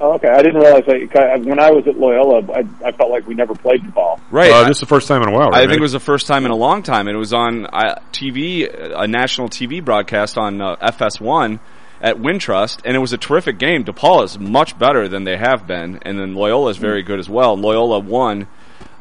oh, 0.00 0.14
okay, 0.14 0.28
I 0.28 0.42
didn't 0.42 0.60
realize 0.60 0.84
that. 0.86 1.40
When 1.44 1.58
I 1.58 1.70
was 1.70 1.86
at 1.86 1.98
Loyola, 1.98 2.42
I, 2.52 2.88
I 2.88 2.92
felt 2.92 3.10
like 3.10 3.26
we 3.26 3.34
never 3.34 3.54
played 3.54 3.82
DePaul. 3.82 4.20
Right, 4.30 4.50
uh, 4.50 4.64
this 4.64 4.76
is 4.76 4.80
the 4.80 4.86
first 4.86 5.08
time 5.08 5.22
in 5.22 5.28
a 5.28 5.32
while. 5.32 5.50
Right? 5.50 5.64
I 5.64 5.66
think 5.66 5.78
it 5.78 5.82
was 5.82 5.92
the 5.92 6.00
first 6.00 6.26
time 6.26 6.44
in 6.44 6.50
a 6.50 6.56
long 6.56 6.82
time. 6.82 7.08
It 7.08 7.14
was 7.14 7.32
on 7.32 7.66
uh, 7.66 8.00
TV, 8.12 8.68
a 8.68 9.06
national 9.06 9.48
TV 9.48 9.84
broadcast 9.84 10.38
on 10.38 10.60
uh, 10.60 10.76
FS1 10.76 11.60
at 12.00 12.16
Wintrust, 12.16 12.80
and 12.84 12.96
it 12.96 13.00
was 13.00 13.12
a 13.12 13.18
terrific 13.18 13.58
game. 13.58 13.84
DePaul 13.84 14.24
is 14.24 14.38
much 14.38 14.78
better 14.78 15.08
than 15.08 15.24
they 15.24 15.36
have 15.36 15.66
been, 15.66 15.98
and 16.02 16.18
then 16.18 16.34
Loyola 16.34 16.70
is 16.70 16.76
very 16.76 17.02
good 17.02 17.18
as 17.18 17.28
well. 17.28 17.56
Loyola 17.56 17.98
won 17.98 18.46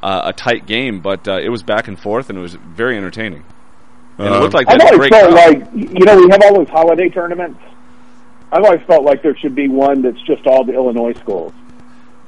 uh, 0.02 0.22
a 0.26 0.34
tight 0.34 0.66
game, 0.66 1.00
but 1.02 1.28
uh, 1.28 1.40
it 1.40 1.50
was 1.50 1.64
back 1.64 1.88
and 1.88 2.00
forth, 2.00 2.30
and 2.30 2.38
it 2.38 2.42
was 2.42 2.54
very 2.54 2.98
entertaining. 2.98 3.44
And 4.18 4.34
it 4.34 4.40
looked 4.40 4.54
like 4.54 4.68
that. 4.68 4.74
I've 4.76 4.80
they 4.80 4.86
had 4.86 4.94
always 4.94 5.10
great 5.10 5.12
felt 5.12 5.34
crowd. 5.34 5.74
like 5.74 5.94
you 6.00 6.06
know 6.06 6.16
we 6.18 6.30
have 6.30 6.42
all 6.44 6.56
those 6.56 6.70
holiday 6.70 7.10
tournaments. 7.10 7.60
I've 8.52 8.64
always 8.64 8.82
felt 8.88 9.04
like 9.04 9.22
there 9.22 9.36
should 9.36 9.56
be 9.56 9.68
one 9.68 10.02
that's 10.02 10.22
just 10.22 10.48
all 10.48 10.64
the 10.64 10.74
Illinois 10.74 11.14
schools. 11.20 11.52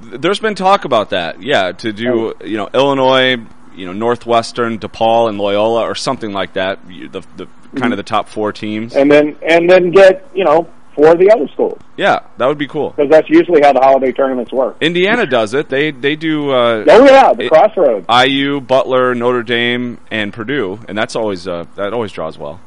There's 0.01 0.39
been 0.39 0.55
talk 0.55 0.85
about 0.85 1.11
that, 1.11 1.41
yeah, 1.41 1.71
to 1.71 1.93
do 1.93 2.33
you 2.43 2.57
know 2.57 2.69
Illinois, 2.73 3.37
you 3.77 3.85
know 3.85 3.93
Northwestern, 3.93 4.79
DePaul, 4.79 5.29
and 5.29 5.37
Loyola, 5.37 5.83
or 5.83 5.95
something 5.95 6.33
like 6.33 6.53
that. 6.53 6.79
You- 6.89 7.07
The 7.09 7.21
the 7.37 7.47
kind 7.75 7.93
of 7.93 7.97
the 7.97 8.03
top 8.03 8.27
four 8.29 8.51
teams. 8.51 8.95
and 8.95 9.11
then 9.11 9.35
and 9.47 9.69
then 9.69 9.91
get 9.91 10.27
you 10.33 10.43
know 10.43 10.67
four 10.95 11.11
of 11.11 11.19
the 11.19 11.29
other 11.29 11.47
schools 11.49 11.79
Yeah, 11.95 12.21
that 12.37 12.47
would 12.47 12.57
be 12.57 12.65
cool. 12.67 12.91
because 12.95 13.11
that's 13.11 13.29
usually 13.29 13.61
how 13.61 13.71
the 13.73 13.79
holiday 13.81 14.11
tournaments 14.11 14.51
work. 14.51 14.77
Indiana 14.81 15.25
does 15.27 15.53
it. 15.53 15.69
They 15.69 15.91
they 15.91 16.15
do. 16.15 16.49
Uh, 16.51 16.85
Oh 16.89 17.05
yeah, 17.05 17.33
the 17.33 17.43
it- 17.45 17.51
crossroads. 17.51 18.05
IU, 18.09 18.61
Butler, 18.61 19.13
Notre 19.13 19.43
Dame, 19.43 19.99
and 20.09 20.33
Purdue, 20.33 20.79
and 20.87 20.97
that's 20.97 21.15
always 21.15 21.47
uh, 21.47 21.65
that 21.75 21.93
always 21.93 22.11
draws 22.11 22.37
well. 22.37 22.59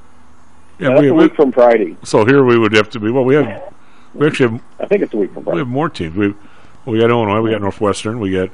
Yeah, 0.78 0.90
that's 0.94 1.06
a 1.08 1.14
week 1.14 1.34
from 1.34 1.50
Friday. 1.52 1.96
So 2.04 2.24
here 2.24 2.42
we 2.44 2.56
would 2.58 2.72
have 2.72 2.88
to 2.90 3.00
be. 3.00 3.10
Well, 3.10 3.24
we 3.24 3.34
have. 3.34 3.62
We 4.14 4.26
actually 4.26 4.50
have. 4.52 4.60
I 4.80 4.86
think 4.86 5.02
it's 5.02 5.12
a 5.12 5.16
week 5.18 5.32
from 5.34 5.44
Friday. 5.44 5.56
We 5.56 5.60
have 5.60 5.68
more 5.68 5.88
teams. 5.88 6.14
We 6.16 6.34
we 6.86 6.98
got 7.00 7.10
Illinois. 7.10 7.40
We 7.42 7.50
got 7.50 7.60
Northwestern. 7.62 8.18
We 8.20 8.32
got 8.32 8.50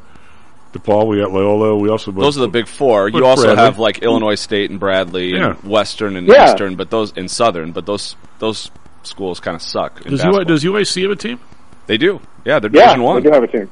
DePaul. 0.72 1.06
We 1.06 1.18
got 1.20 1.32
Loyola. 1.32 1.76
We 1.76 1.88
also 1.88 2.10
Those 2.12 2.36
are 2.36 2.42
the 2.42 2.48
big 2.48 2.66
four. 2.68 3.08
You 3.08 3.24
also 3.24 3.44
Bradley. 3.44 3.64
have 3.64 3.78
like 3.78 3.98
Illinois 4.02 4.34
State 4.34 4.70
and 4.70 4.78
Bradley 4.80 5.32
Yeah. 5.34 5.50
and 5.50 5.62
Western 5.64 6.16
and 6.16 6.26
Yeah. 6.26 6.50
Eastern, 6.52 6.74
but 6.76 6.90
those 6.90 7.12
in 7.12 7.28
Southern. 7.28 7.72
But 7.72 7.86
those 7.86 8.16
those 8.38 8.70
schools 9.02 9.40
kind 9.40 9.54
of 9.54 9.62
suck. 9.62 10.04
in 10.04 10.10
Does 10.10 10.20
UI, 10.24 10.44
basketball. 10.44 10.44
does 10.44 10.64
UIC 10.64 11.02
have 11.02 11.10
a 11.12 11.16
team? 11.16 11.38
They 11.86 11.96
do. 11.96 12.20
Yeah, 12.44 12.58
they're 12.58 12.70
Yeah, 12.70 12.82
Division 12.82 13.02
One. 13.02 13.22
they 13.22 13.28
do 13.30 13.34
have 13.34 13.42
a 13.44 13.46
team. 13.46 13.70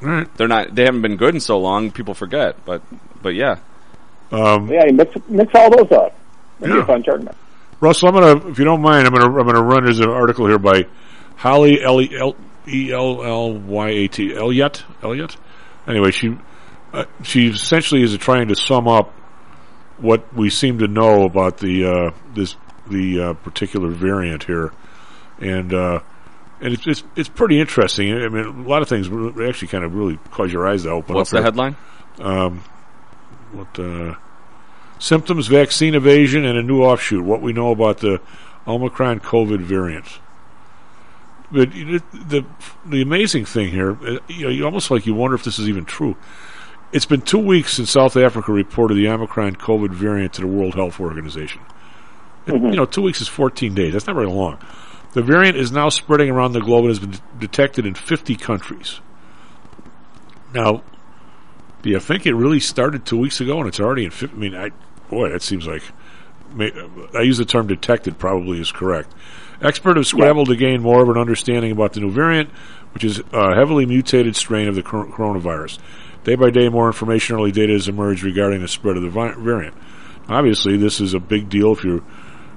Right. 0.00 0.26
They're 0.36 0.48
not. 0.48 0.74
They 0.74 0.84
haven't 0.84 1.02
been 1.02 1.16
good 1.16 1.34
in 1.34 1.40
so 1.40 1.58
long. 1.60 1.90
People 1.92 2.14
forget. 2.14 2.56
But 2.64 2.82
but 3.22 3.34
yeah. 3.34 3.56
Um, 4.32 4.68
Yeah, 4.68 4.86
you 4.86 4.92
mix 4.94 5.14
mix 5.28 5.54
all 5.54 5.70
those 5.70 5.92
up. 5.92 6.14
It'd 6.60 6.72
be 6.72 6.76
Yeah. 6.78 6.82
a 6.82 6.86
fun 6.86 7.02
tournament. 7.02 7.36
Russell, 7.80 8.08
I'm 8.08 8.14
gonna, 8.14 8.48
if 8.50 8.58
you 8.58 8.64
don't 8.64 8.80
mind, 8.80 9.06
I'm 9.06 9.12
gonna, 9.12 9.26
I'm 9.38 9.46
gonna 9.46 9.62
run. 9.62 9.84
There's 9.84 9.98
an 10.00 10.08
article 10.08 10.46
here 10.46 10.58
by 10.58 10.86
Holly 11.36 11.82
L 11.82 12.00
E 12.00 12.10
L 12.18 12.34
E 12.68 12.92
L 12.92 13.22
L 13.24 13.52
Y 13.54 13.88
A 13.88 14.08
T 14.08 14.34
Elliott. 14.34 14.84
Elliott. 15.02 15.36
Anyway, 15.86 16.10
she, 16.10 16.36
uh, 16.92 17.04
she 17.22 17.48
essentially 17.48 18.02
is 18.02 18.16
trying 18.18 18.48
to 18.48 18.54
sum 18.54 18.86
up 18.86 19.12
what 19.98 20.32
we 20.34 20.50
seem 20.50 20.78
to 20.78 20.88
know 20.88 21.24
about 21.24 21.58
the 21.58 21.84
uh, 21.84 22.10
this 22.34 22.56
the 22.88 23.20
uh, 23.20 23.32
particular 23.34 23.88
variant 23.88 24.44
here, 24.44 24.72
and 25.38 25.72
uh, 25.72 26.00
and 26.60 26.74
it's, 26.74 26.86
it's 26.86 27.04
it's 27.16 27.28
pretty 27.28 27.60
interesting. 27.60 28.12
I 28.12 28.28
mean, 28.28 28.44
a 28.44 28.68
lot 28.68 28.82
of 28.82 28.88
things 28.88 29.06
actually 29.40 29.68
kind 29.68 29.84
of 29.84 29.94
really 29.94 30.18
cause 30.30 30.52
your 30.52 30.68
eyes 30.68 30.82
to 30.82 30.90
open. 30.90 31.14
What's 31.14 31.30
the 31.30 31.38
here. 31.38 31.44
headline? 31.44 31.76
Um, 32.18 32.64
what 33.52 33.78
uh, 33.78 34.16
symptoms, 34.98 35.46
vaccine 35.46 35.94
evasion, 35.94 36.44
and 36.44 36.58
a 36.58 36.62
new 36.62 36.82
offshoot. 36.82 37.24
What 37.24 37.40
we 37.40 37.52
know 37.52 37.70
about 37.70 37.98
the 37.98 38.20
Omicron 38.66 39.20
COVID 39.20 39.60
variant. 39.60 40.06
But 41.52 41.74
you 41.74 41.84
know, 41.84 41.98
the 42.12 42.44
the 42.86 43.02
amazing 43.02 43.44
thing 43.44 43.68
here, 43.68 43.92
uh, 43.92 44.18
you 44.28 44.44
know, 44.44 44.48
you 44.48 44.64
almost 44.64 44.90
like 44.90 45.06
you 45.06 45.14
wonder 45.14 45.34
if 45.34 45.44
this 45.44 45.58
is 45.58 45.68
even 45.68 45.84
true. 45.84 46.16
It's 46.92 47.06
been 47.06 47.22
two 47.22 47.38
weeks 47.38 47.74
since 47.74 47.90
South 47.90 48.16
Africa 48.16 48.52
reported 48.52 48.94
the 48.94 49.08
Omicron 49.08 49.56
COVID 49.56 49.90
variant 49.90 50.34
to 50.34 50.40
the 50.42 50.46
World 50.46 50.74
Health 50.74 51.00
Organization. 51.00 51.60
And, 52.46 52.62
You 52.64 52.76
know, 52.76 52.84
two 52.84 53.02
weeks 53.02 53.20
is 53.20 53.28
14 53.28 53.74
days. 53.74 53.92
That's 53.92 54.06
not 54.06 54.14
very 54.16 54.26
long. 54.28 54.58
The 55.12 55.22
variant 55.22 55.56
is 55.56 55.72
now 55.72 55.88
spreading 55.90 56.30
around 56.30 56.52
the 56.52 56.60
globe 56.60 56.84
and 56.84 56.88
has 56.88 56.98
been 56.98 57.14
detected 57.38 57.86
in 57.86 57.94
50 57.94 58.34
countries. 58.36 59.00
Now, 60.54 60.82
do 61.82 61.90
you 61.90 62.00
think 62.00 62.26
it 62.26 62.34
really 62.34 62.60
started 62.60 63.04
two 63.06 63.16
weeks 63.18 63.40
ago 63.40 63.58
and 63.58 63.68
it's 63.68 63.80
already 63.80 64.04
in 64.04 64.10
50? 64.10 64.36
I 64.36 64.38
mean, 64.38 64.54
I, 64.54 64.70
boy, 65.10 65.30
that 65.30 65.42
seems 65.42 65.66
like. 65.66 65.82
may- 66.54 66.72
I 67.14 67.22
use 67.22 67.38
the 67.38 67.44
term 67.44 67.66
detected, 67.66 68.18
probably 68.18 68.60
is 68.60 68.70
correct. 68.72 69.12
Experts 69.62 69.96
have 69.96 70.06
scrambled 70.06 70.48
to 70.48 70.56
gain 70.56 70.82
more 70.82 71.02
of 71.02 71.08
an 71.08 71.16
understanding 71.16 71.70
about 71.70 71.92
the 71.92 72.00
new 72.00 72.10
variant, 72.10 72.50
which 72.94 73.04
is 73.04 73.20
a 73.32 73.54
heavily 73.54 73.86
mutated 73.86 74.34
strain 74.34 74.66
of 74.68 74.74
the 74.74 74.82
cor- 74.82 75.06
coronavirus. 75.06 75.78
Day 76.24 76.34
by 76.34 76.50
day, 76.50 76.68
more 76.68 76.88
information, 76.88 77.36
early 77.36 77.52
data 77.52 77.72
has 77.72 77.88
emerged 77.88 78.22
regarding 78.22 78.60
the 78.60 78.68
spread 78.68 78.96
of 78.96 79.02
the 79.02 79.08
variant. 79.08 79.74
Obviously, 80.28 80.76
this 80.76 81.00
is 81.00 81.14
a 81.14 81.20
big 81.20 81.48
deal 81.48 81.72
if 81.72 81.84
you're 81.84 82.02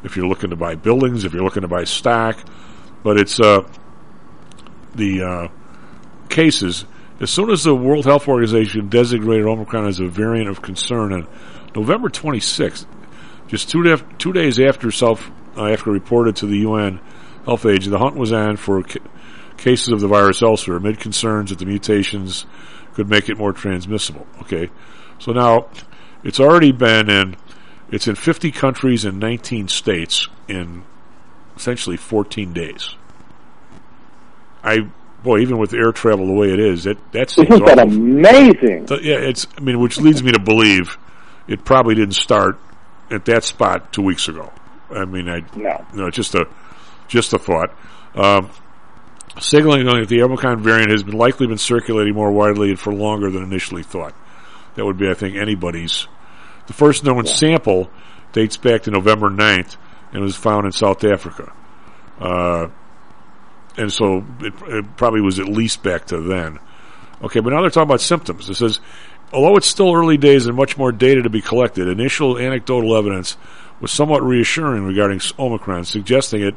if 0.04 0.16
you're 0.16 0.28
looking 0.28 0.52
to 0.52 0.56
buy 0.56 0.76
buildings, 0.76 1.26
if 1.26 1.34
you're 1.34 1.44
looking 1.44 1.64
to 1.64 1.68
buy 1.68 1.84
stock, 1.84 2.38
but 3.02 3.18
it's 3.18 3.40
uh, 3.40 3.68
the 4.94 5.24
uh, 5.24 5.48
cases. 6.30 6.86
As 7.20 7.32
soon 7.32 7.50
as 7.50 7.64
the 7.64 7.74
World 7.74 8.06
Health 8.06 8.28
Organization 8.28 8.88
designated 8.90 9.46
Omicron 9.46 9.88
as 9.88 10.00
a 10.00 10.08
variant 10.08 10.50
of 10.50 10.62
concern 10.62 11.12
on 11.12 11.28
November 11.76 12.10
26th, 12.10 12.86
just 13.48 13.70
two, 13.70 13.82
def- 13.82 14.06
two 14.20 14.32
days 14.32 14.60
after 14.60 14.92
South 14.92 15.32
uh, 15.58 15.66
Africa 15.68 15.92
reported 15.92 16.36
to 16.38 16.46
the 16.46 16.60
UN 16.60 17.00
Health 17.46 17.66
Agency, 17.66 17.90
the 17.90 18.00
hunt 18.00 18.16
was 18.16 18.32
on 18.32 18.58
for 18.58 18.84
ca- 18.84 19.00
cases 19.58 19.90
of 19.90 20.00
the 20.00 20.08
virus 20.08 20.42
elsewhere, 20.42 20.78
amid 20.78 21.00
concerns 21.00 21.50
that 21.50 21.60
the 21.60 21.66
mutations 21.66 22.46
could 22.94 23.10
make 23.10 23.30
it 23.30 23.38
more 23.38 23.54
transmissible. 23.54 24.26
Okay, 24.42 24.70
so 25.20 25.32
now 25.32 25.68
it's 26.24 26.40
already 26.40 26.72
been 26.72 27.10
in 27.10 27.36
it's 27.92 28.08
in 28.08 28.16
50 28.16 28.52
countries 28.52 29.06
and 29.06 29.20
19 29.20 29.68
states 29.68 30.28
in 30.48 30.84
essentially 31.56 31.98
14 31.98 32.52
days. 32.52 32.96
I 34.64 34.90
boy, 35.26 35.40
even 35.40 35.58
with 35.58 35.74
air 35.74 35.92
travel 35.92 36.28
the 36.28 36.34
way 36.34 36.52
it 36.52 36.60
is, 36.60 36.86
that 36.86 36.98
that 37.12 37.30
seems 37.30 37.50
Isn't 37.50 37.66
that 37.66 37.80
amazing? 37.80 38.88
So, 38.88 38.96
yeah, 38.96 39.18
it's. 39.18 39.46
I 39.58 39.62
mean, 39.62 39.80
which 39.80 40.00
leads 40.00 40.24
me 40.24 40.32
to 40.32 40.40
believe 40.40 40.98
it 41.48 41.66
probably 41.66 41.96
didn't 41.96 42.16
start 42.16 42.58
at 43.12 43.26
that 43.26 43.44
spot 43.44 43.92
two 43.92 44.02
weeks 44.02 44.28
ago. 44.28 44.52
I 44.90 45.06
mean, 45.06 45.30
I 45.30 45.44
no, 45.56 45.86
no, 45.94 46.10
just 46.10 46.36
a 46.36 46.48
just 47.08 47.34
a 47.34 47.40
thought. 47.40 47.76
Um, 48.16 48.50
signaling 49.40 49.86
that 49.86 50.08
the 50.08 50.22
Omicron 50.22 50.62
variant 50.62 50.92
has 50.92 51.04
been 51.04 51.18
likely 51.18 51.48
been 51.48 51.58
circulating 51.58 52.14
more 52.14 52.32
widely 52.32 52.70
and 52.70 52.80
for 52.80 52.94
longer 52.94 53.30
than 53.30 53.44
initially 53.44 53.84
thought. 53.84 54.16
That 54.76 54.86
would 54.86 54.98
be, 54.98 55.10
I 55.10 55.14
think, 55.14 55.36
anybody's. 55.36 56.08
The 56.68 56.74
first 56.74 57.04
known 57.04 57.26
sample 57.26 57.90
dates 58.34 58.58
back 58.58 58.84
to 58.84 58.92
November 58.92 59.30
9th 59.30 59.78
and 60.12 60.22
was 60.22 60.36
found 60.36 60.66
in 60.66 60.72
South 60.72 61.04
Africa. 61.04 61.54
Uh, 62.20 62.68
and 63.78 63.92
so 63.92 64.26
it, 64.40 64.54
it 64.68 64.98
probably 64.98 65.22
was 65.22 65.40
at 65.40 65.48
least 65.48 65.84
back 65.84 66.06
to 66.08 66.22
then. 66.22 66.60
Okay, 67.22 67.40
but 67.40 67.52
now 67.52 67.62
they're 67.62 67.70
talking 67.70 67.90
about 67.90 68.02
symptoms. 68.02 68.50
It 68.50 68.56
says, 68.56 68.80
although 69.32 69.56
it's 69.58 69.68
still 69.68 69.94
early 69.94 70.18
days 70.18 70.48
and 70.48 70.56
much 70.56 70.78
more 70.78 70.92
data 70.92 71.22
to 71.24 71.30
be 71.30 71.42
collected, 71.42 71.88
initial 71.88 72.38
anecdotal 72.38 72.96
evidence 72.96 73.38
was 73.80 73.92
somewhat 73.92 74.24
reassuring 74.24 74.86
regarding 74.86 75.22
Omicron, 75.38 75.86
suggesting 75.86 76.42
it 76.42 76.56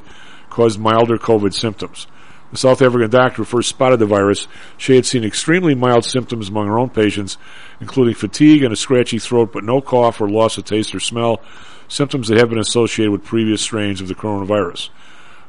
caused 0.51 0.78
milder 0.78 1.19
COVID 1.19 1.53
symptoms. 1.53 2.07
The 2.51 2.59
South 2.59 2.81
African 2.81 3.11
doctor 3.11 3.39
who 3.39 3.45
first 3.45 3.69
spotted 3.69 3.99
the 3.99 4.07
virus, 4.07 4.49
she 4.78 4.95
had 4.95 5.05
seen 5.05 5.23
extremely 5.23 5.74
mild 5.74 6.05
symptoms 6.05 6.49
among 6.49 6.66
her 6.66 6.78
own 6.78 6.89
patients, 6.89 7.36
including 7.81 8.15
fatigue 8.15 8.62
and 8.62 8.73
a 8.73 8.77
scratchy 8.77 9.19
throat, 9.19 9.53
but 9.53 9.65
no 9.65 9.82
cough 9.82 10.20
or 10.20 10.31
loss 10.31 10.57
of 10.57 10.65
taste 10.65 10.95
or 10.95 11.01
smell, 11.01 11.43
symptoms 11.89 12.28
that 12.28 12.39
have 12.39 12.49
been 12.49 12.59
associated 12.59 13.12
with 13.12 13.24
previous 13.24 13.61
strains 13.61 14.01
of 14.01 14.09
the 14.09 14.15
coronavirus. 14.15 14.89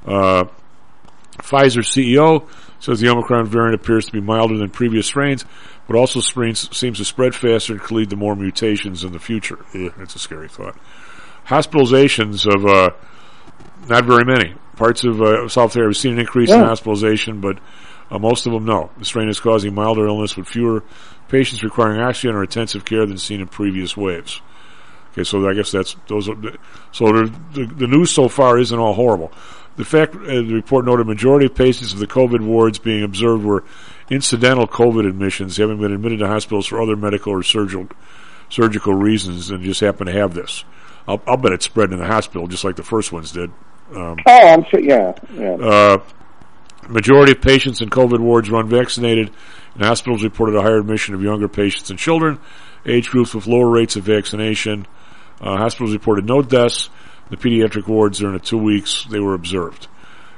Uh, 0.06 0.46
Pfizer 1.38 1.84
CEO 1.84 2.46
says 2.80 3.00
the 3.00 3.10
Omicron 3.10 3.46
variant 3.46 3.76
appears 3.82 4.06
to 4.06 4.12
be 4.12 4.20
milder 4.20 4.58
than 4.58 4.70
previous 4.70 5.06
strains, 5.06 5.46
but 5.88 5.96
also 5.96 6.20
seems 6.20 6.98
to 6.98 7.06
spread 7.06 7.34
faster 7.34 7.74
and 7.74 7.82
could 7.82 7.96
lead 7.96 8.10
to 8.10 8.16
more 8.16 8.36
mutations 8.36 9.04
in 9.04 9.14
the 9.14 9.20
future. 9.20 9.60
Ugh, 9.74 9.94
that's 9.98 10.16
a 10.16 10.20
scary 10.20 10.50
thought. 10.50 10.78
Hospitalizations 11.50 12.46
of 12.46 12.66
uh, 12.66 12.92
not 13.88 14.06
very 14.06 14.24
many. 14.24 14.54
Parts 14.76 15.04
of 15.04 15.20
uh, 15.22 15.48
South 15.50 15.72
Africa 15.72 15.88
have 15.88 15.98
seen 15.98 16.14
an 16.14 16.20
increase 16.20 16.50
in 16.52 16.60
hospitalization, 16.68 17.42
but 17.42 17.58
uh, 18.12 18.20
most 18.20 18.46
of 18.46 18.54
them 18.54 18.66
no. 18.66 18.92
The 18.98 19.06
strain 19.06 19.28
is 19.30 19.40
causing 19.40 19.74
milder 19.74 20.08
illness 20.08 20.38
with 20.38 20.48
fewer 20.48 20.84
patients 21.28 21.64
requiring 21.64 22.00
oxygen 22.02 22.36
or 22.36 22.44
intensive 22.44 22.86
care 22.86 23.06
than 23.06 23.18
seen 23.18 23.42
in 23.42 23.48
previous 23.48 23.98
waves. 23.98 24.42
Okay, 25.12 25.24
so 25.24 25.50
I 25.50 25.54
guess 25.56 25.72
that's 25.72 25.96
those. 26.08 26.30
Are, 26.30 26.36
the- 26.36 26.58
so 26.92 27.06
the, 27.12 27.66
the 27.66 27.88
news 27.88 28.12
so 28.12 28.30
far 28.30 28.60
isn't 28.60 28.78
all 28.80 28.94
horrible. 28.94 29.32
The 29.76 29.86
fact 29.86 30.16
uh, 30.16 30.20
the 30.20 30.54
report 30.54 30.86
noted 30.86 31.08
majority 31.08 31.48
of 31.48 31.56
patients 31.56 31.94
of 31.94 32.00
the 32.00 32.08
COVID 32.08 32.42
wards 32.42 32.78
being 32.80 33.04
observed 33.04 33.44
were 33.44 33.64
incidental 34.10 34.68
COVID 34.68 35.08
admissions, 35.10 35.58
having 35.58 35.80
been 35.80 35.94
admitted 35.94 36.20
to 36.20 36.28
hospitals 36.28 36.68
for 36.68 36.80
other 36.82 36.96
medical 36.96 37.34
or 37.34 37.42
surgical 37.42 37.88
surgical 38.50 38.94
reasons, 38.94 39.50
and 39.50 39.64
just 39.64 39.80
happen 39.82 40.06
to 40.08 40.14
have 40.14 40.34
this. 40.36 40.64
I'll, 41.10 41.22
I'll 41.26 41.38
bet 41.38 41.52
it 41.54 41.64
spread 41.64 41.92
in 41.92 41.98
the 42.00 42.06
hospital 42.06 42.48
just 42.48 42.64
like 42.64 42.76
the 42.76 42.84
first 42.84 43.12
ones 43.12 43.32
did. 43.32 43.52
Um, 43.96 44.18
Oh, 44.28 44.48
I'm 44.48 44.64
sure. 44.70 44.80
Yeah, 44.80 45.14
yeah. 45.34 45.54
uh, 45.56 45.98
majority 46.88 47.32
of 47.32 47.42
patients 47.42 47.82
in 47.82 47.90
COVID 47.90 48.20
wards 48.20 48.50
were 48.50 48.60
unvaccinated, 48.60 49.32
and 49.74 49.84
hospitals 49.84 50.24
reported 50.24 50.56
a 50.56 50.62
higher 50.62 50.78
admission 50.78 51.16
of 51.16 51.24
younger 51.24 51.48
patients 51.48 51.90
and 51.90 51.98
children, 51.98 52.40
age 52.86 53.10
groups 53.10 53.34
with 53.34 53.48
lower 53.48 53.68
rates 53.68 53.96
of 53.96 54.04
vaccination. 54.04 54.86
Uh, 55.42 55.58
hospitals 55.58 55.94
reported 55.94 56.26
no 56.26 56.42
deaths. 56.44 56.90
The 57.32 57.38
pediatric 57.38 57.88
wards 57.88 58.20
during 58.20 58.34
the 58.34 58.44
two 58.44 58.58
weeks 58.58 59.06
they 59.10 59.20
were 59.20 59.34
observed. 59.34 59.88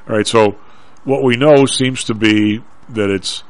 All 0.09 0.15
right, 0.15 0.27
so 0.27 0.57
what 1.03 1.23
we 1.23 1.35
know 1.35 1.65
seems 1.65 2.05
to 2.05 2.13
be 2.13 2.63
that 2.89 3.09
it's. 3.09 3.43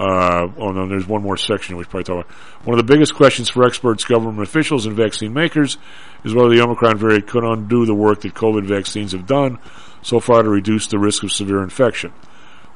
Uh, 0.00 0.50
oh 0.56 0.70
no, 0.70 0.88
there's 0.88 1.06
one 1.06 1.22
more 1.22 1.36
section 1.36 1.76
we 1.76 1.84
should 1.84 1.90
probably 1.90 2.04
talk 2.04 2.24
about. 2.24 2.66
One 2.66 2.78
of 2.78 2.86
the 2.86 2.90
biggest 2.90 3.14
questions 3.14 3.50
for 3.50 3.66
experts, 3.66 4.02
government 4.04 4.42
officials, 4.42 4.86
and 4.86 4.96
vaccine 4.96 5.34
makers 5.34 5.76
is 6.24 6.32
whether 6.32 6.48
the 6.48 6.62
Omicron 6.62 6.96
variant 6.96 7.26
could 7.26 7.44
undo 7.44 7.84
the 7.84 7.94
work 7.94 8.22
that 8.22 8.32
COVID 8.32 8.64
vaccines 8.64 9.12
have 9.12 9.26
done 9.26 9.58
so 10.00 10.18
far 10.18 10.42
to 10.42 10.48
reduce 10.48 10.86
the 10.86 10.98
risk 10.98 11.22
of 11.22 11.30
severe 11.30 11.62
infection. 11.62 12.14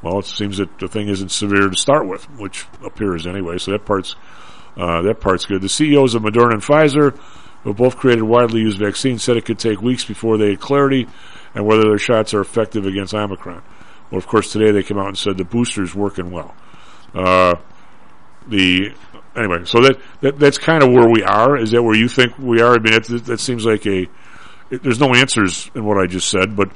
Well, 0.02 0.18
it 0.18 0.26
seems 0.26 0.58
that 0.58 0.78
the 0.78 0.86
thing 0.86 1.08
isn't 1.08 1.30
severe 1.30 1.70
to 1.70 1.76
start 1.78 2.06
with, 2.06 2.28
which 2.38 2.66
appears 2.84 3.26
anyway. 3.26 3.56
So 3.56 3.70
that 3.70 3.86
part's 3.86 4.16
uh, 4.76 5.00
that 5.02 5.20
part's 5.20 5.46
good. 5.46 5.62
The 5.62 5.68
CEOs 5.70 6.14
of 6.14 6.24
Moderna 6.24 6.52
and 6.52 6.62
Pfizer, 6.62 7.16
who 7.62 7.72
both 7.72 7.96
created 7.96 8.24
widely 8.24 8.60
used 8.60 8.78
vaccines, 8.78 9.22
said 9.22 9.38
it 9.38 9.46
could 9.46 9.58
take 9.58 9.80
weeks 9.80 10.04
before 10.04 10.36
they 10.36 10.50
had 10.50 10.60
clarity 10.60 11.06
and 11.54 11.64
whether 11.64 11.84
their 11.84 11.96
shots 11.96 12.34
are 12.34 12.42
effective 12.42 12.84
against 12.84 13.14
Omicron. 13.14 13.62
Well, 14.10 14.18
of 14.18 14.26
course, 14.26 14.52
today 14.52 14.72
they 14.72 14.82
came 14.82 14.98
out 14.98 15.08
and 15.08 15.16
said 15.16 15.38
the 15.38 15.44
booster's 15.44 15.94
working 15.94 16.30
well. 16.30 16.54
Uh, 17.14 17.56
the 18.48 18.92
anyway, 19.36 19.64
so 19.64 19.80
that, 19.82 20.00
that 20.20 20.38
that's 20.38 20.58
kind 20.58 20.82
of 20.82 20.90
where 20.90 21.08
we 21.08 21.22
are. 21.22 21.56
Is 21.56 21.70
that 21.72 21.82
where 21.82 21.94
you 21.94 22.08
think 22.08 22.38
we 22.38 22.60
are? 22.60 22.74
I 22.74 22.78
mean, 22.78 22.92
that, 22.92 23.24
that 23.26 23.40
seems 23.40 23.64
like 23.64 23.86
a 23.86 24.08
it, 24.70 24.82
there's 24.82 25.00
no 25.00 25.14
answers 25.14 25.70
in 25.74 25.84
what 25.84 25.98
I 25.98 26.06
just 26.06 26.28
said, 26.28 26.56
but 26.56 26.70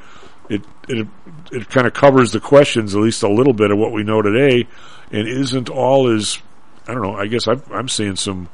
it 0.49 0.63
it 0.89 1.07
it 1.53 1.69
kind 1.69 1.87
of 1.87 1.93
covers 1.93 2.33
the 2.33 2.41
questions 2.41 2.95
at 2.95 3.01
least 3.01 3.23
a 3.23 3.29
little 3.29 3.53
bit 3.53 3.71
of 3.71 3.79
what 3.79 3.93
we 3.93 4.03
know 4.03 4.23
today, 4.23 4.67
and 5.11 5.29
isn't 5.29 5.69
all 5.69 6.09
as 6.15 6.39
I 6.87 6.95
don't 6.95 7.03
know. 7.03 7.15
I 7.17 7.27
guess 7.27 7.47
I'm 7.47 7.63
I'm 7.71 7.89
seeing 7.89 8.17
some, 8.17 8.49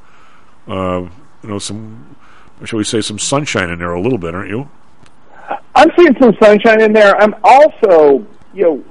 uh, 0.69 1.01
you 1.43 1.49
know, 1.49 1.59
some 1.59 2.17
shall 2.65 2.79
we 2.79 2.85
say 2.85 3.01
some 3.01 3.19
sunshine 3.19 3.71
in 3.71 3.79
there 3.79 3.93
a 3.93 4.01
little 4.01 4.19
bit, 4.19 4.35
aren't 4.35 4.51
you? 4.51 4.69
I'm 5.75 5.91
seeing 5.99 6.17
some 6.21 6.35
sunshine 6.41 6.81
in 6.81 6.93
there. 6.93 7.17
I'm 7.21 7.35
also, 7.43 8.25
you 8.55 8.63
know, 8.63 8.85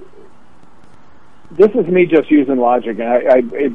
this 1.56 1.72
is 1.72 1.88
me 1.88 2.06
just 2.06 2.30
using 2.30 2.58
logic, 2.58 3.00
and 3.00 3.08
I, 3.08 3.16
I 3.16 3.38
it, 3.54 3.74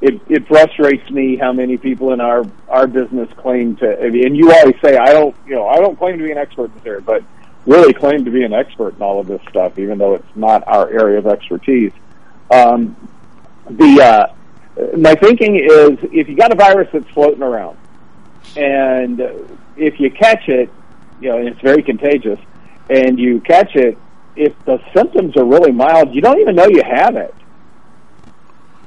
it 0.00 0.20
it 0.28 0.46
frustrates 0.46 1.08
me 1.10 1.36
how 1.36 1.52
many 1.52 1.76
people 1.76 2.12
in 2.12 2.20
our 2.20 2.44
our 2.68 2.86
business 2.86 3.28
claim 3.36 3.76
to. 3.76 4.00
And 4.00 4.36
you 4.36 4.52
always 4.52 4.76
say, 4.82 4.96
I 4.96 5.12
don't, 5.12 5.34
you 5.46 5.54
know, 5.54 5.66
I 5.66 5.76
don't 5.76 5.98
claim 5.98 6.18
to 6.18 6.24
be 6.24 6.30
an 6.30 6.38
expert 6.38 6.70
in 6.76 6.82
this 6.82 7.02
but 7.04 7.22
really 7.66 7.94
claim 7.94 8.24
to 8.24 8.30
be 8.30 8.44
an 8.44 8.52
expert 8.52 8.96
in 8.96 9.02
all 9.02 9.20
of 9.20 9.26
this 9.26 9.40
stuff, 9.48 9.78
even 9.78 9.98
though 9.98 10.14
it's 10.14 10.36
not 10.36 10.66
our 10.66 10.88
area 10.90 11.18
of 11.18 11.26
expertise. 11.26 11.92
Um, 12.50 12.96
the 13.70 14.02
uh, 14.02 14.96
my 14.96 15.14
thinking 15.14 15.56
is, 15.56 15.98
if 16.12 16.28
you 16.28 16.36
got 16.36 16.52
a 16.52 16.56
virus 16.56 16.88
that's 16.92 17.08
floating 17.10 17.42
around, 17.42 17.78
and 18.56 19.20
if 19.76 19.98
you 19.98 20.10
catch 20.10 20.48
it, 20.48 20.70
you 21.20 21.30
know, 21.30 21.38
and 21.38 21.48
it's 21.48 21.60
very 21.60 21.82
contagious, 21.82 22.38
and 22.90 23.18
you 23.18 23.40
catch 23.40 23.74
it, 23.76 23.96
if 24.36 24.52
the 24.64 24.78
symptoms 24.94 25.36
are 25.36 25.44
really 25.44 25.72
mild, 25.72 26.14
you 26.14 26.20
don't 26.20 26.40
even 26.40 26.54
know 26.56 26.66
you 26.66 26.82
have 26.82 27.16
it. 27.16 27.34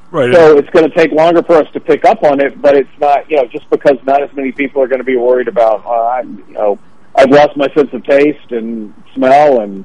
Right. 0.10 0.34
So 0.34 0.58
it's 0.58 0.70
going 0.70 0.90
to 0.90 0.96
take 0.96 1.12
longer 1.12 1.44
for 1.44 1.56
us 1.56 1.70
to 1.74 1.80
pick 1.80 2.06
up 2.06 2.24
on 2.24 2.40
it, 2.40 2.62
but 2.62 2.76
it's 2.76 2.90
not, 3.00 3.30
you 3.30 3.38
know, 3.38 3.46
just 3.48 3.70
because 3.70 3.98
not 4.06 4.24
as 4.24 4.34
many 4.34 4.54
people 4.54 4.82
are 4.82 4.88
going 4.88 5.00
to 5.00 5.06
be 5.06 5.18
worried 5.18 5.50
about, 5.50 5.86
uh, 5.86 6.08
I'm, 6.08 6.38
you 6.48 6.54
know, 6.54 6.80
I've 7.14 7.30
lost 7.30 7.58
my 7.58 7.68
sense 7.74 7.92
of 7.94 8.04
taste 8.04 8.52
and 8.52 8.94
smell, 9.16 9.62
and 9.62 9.84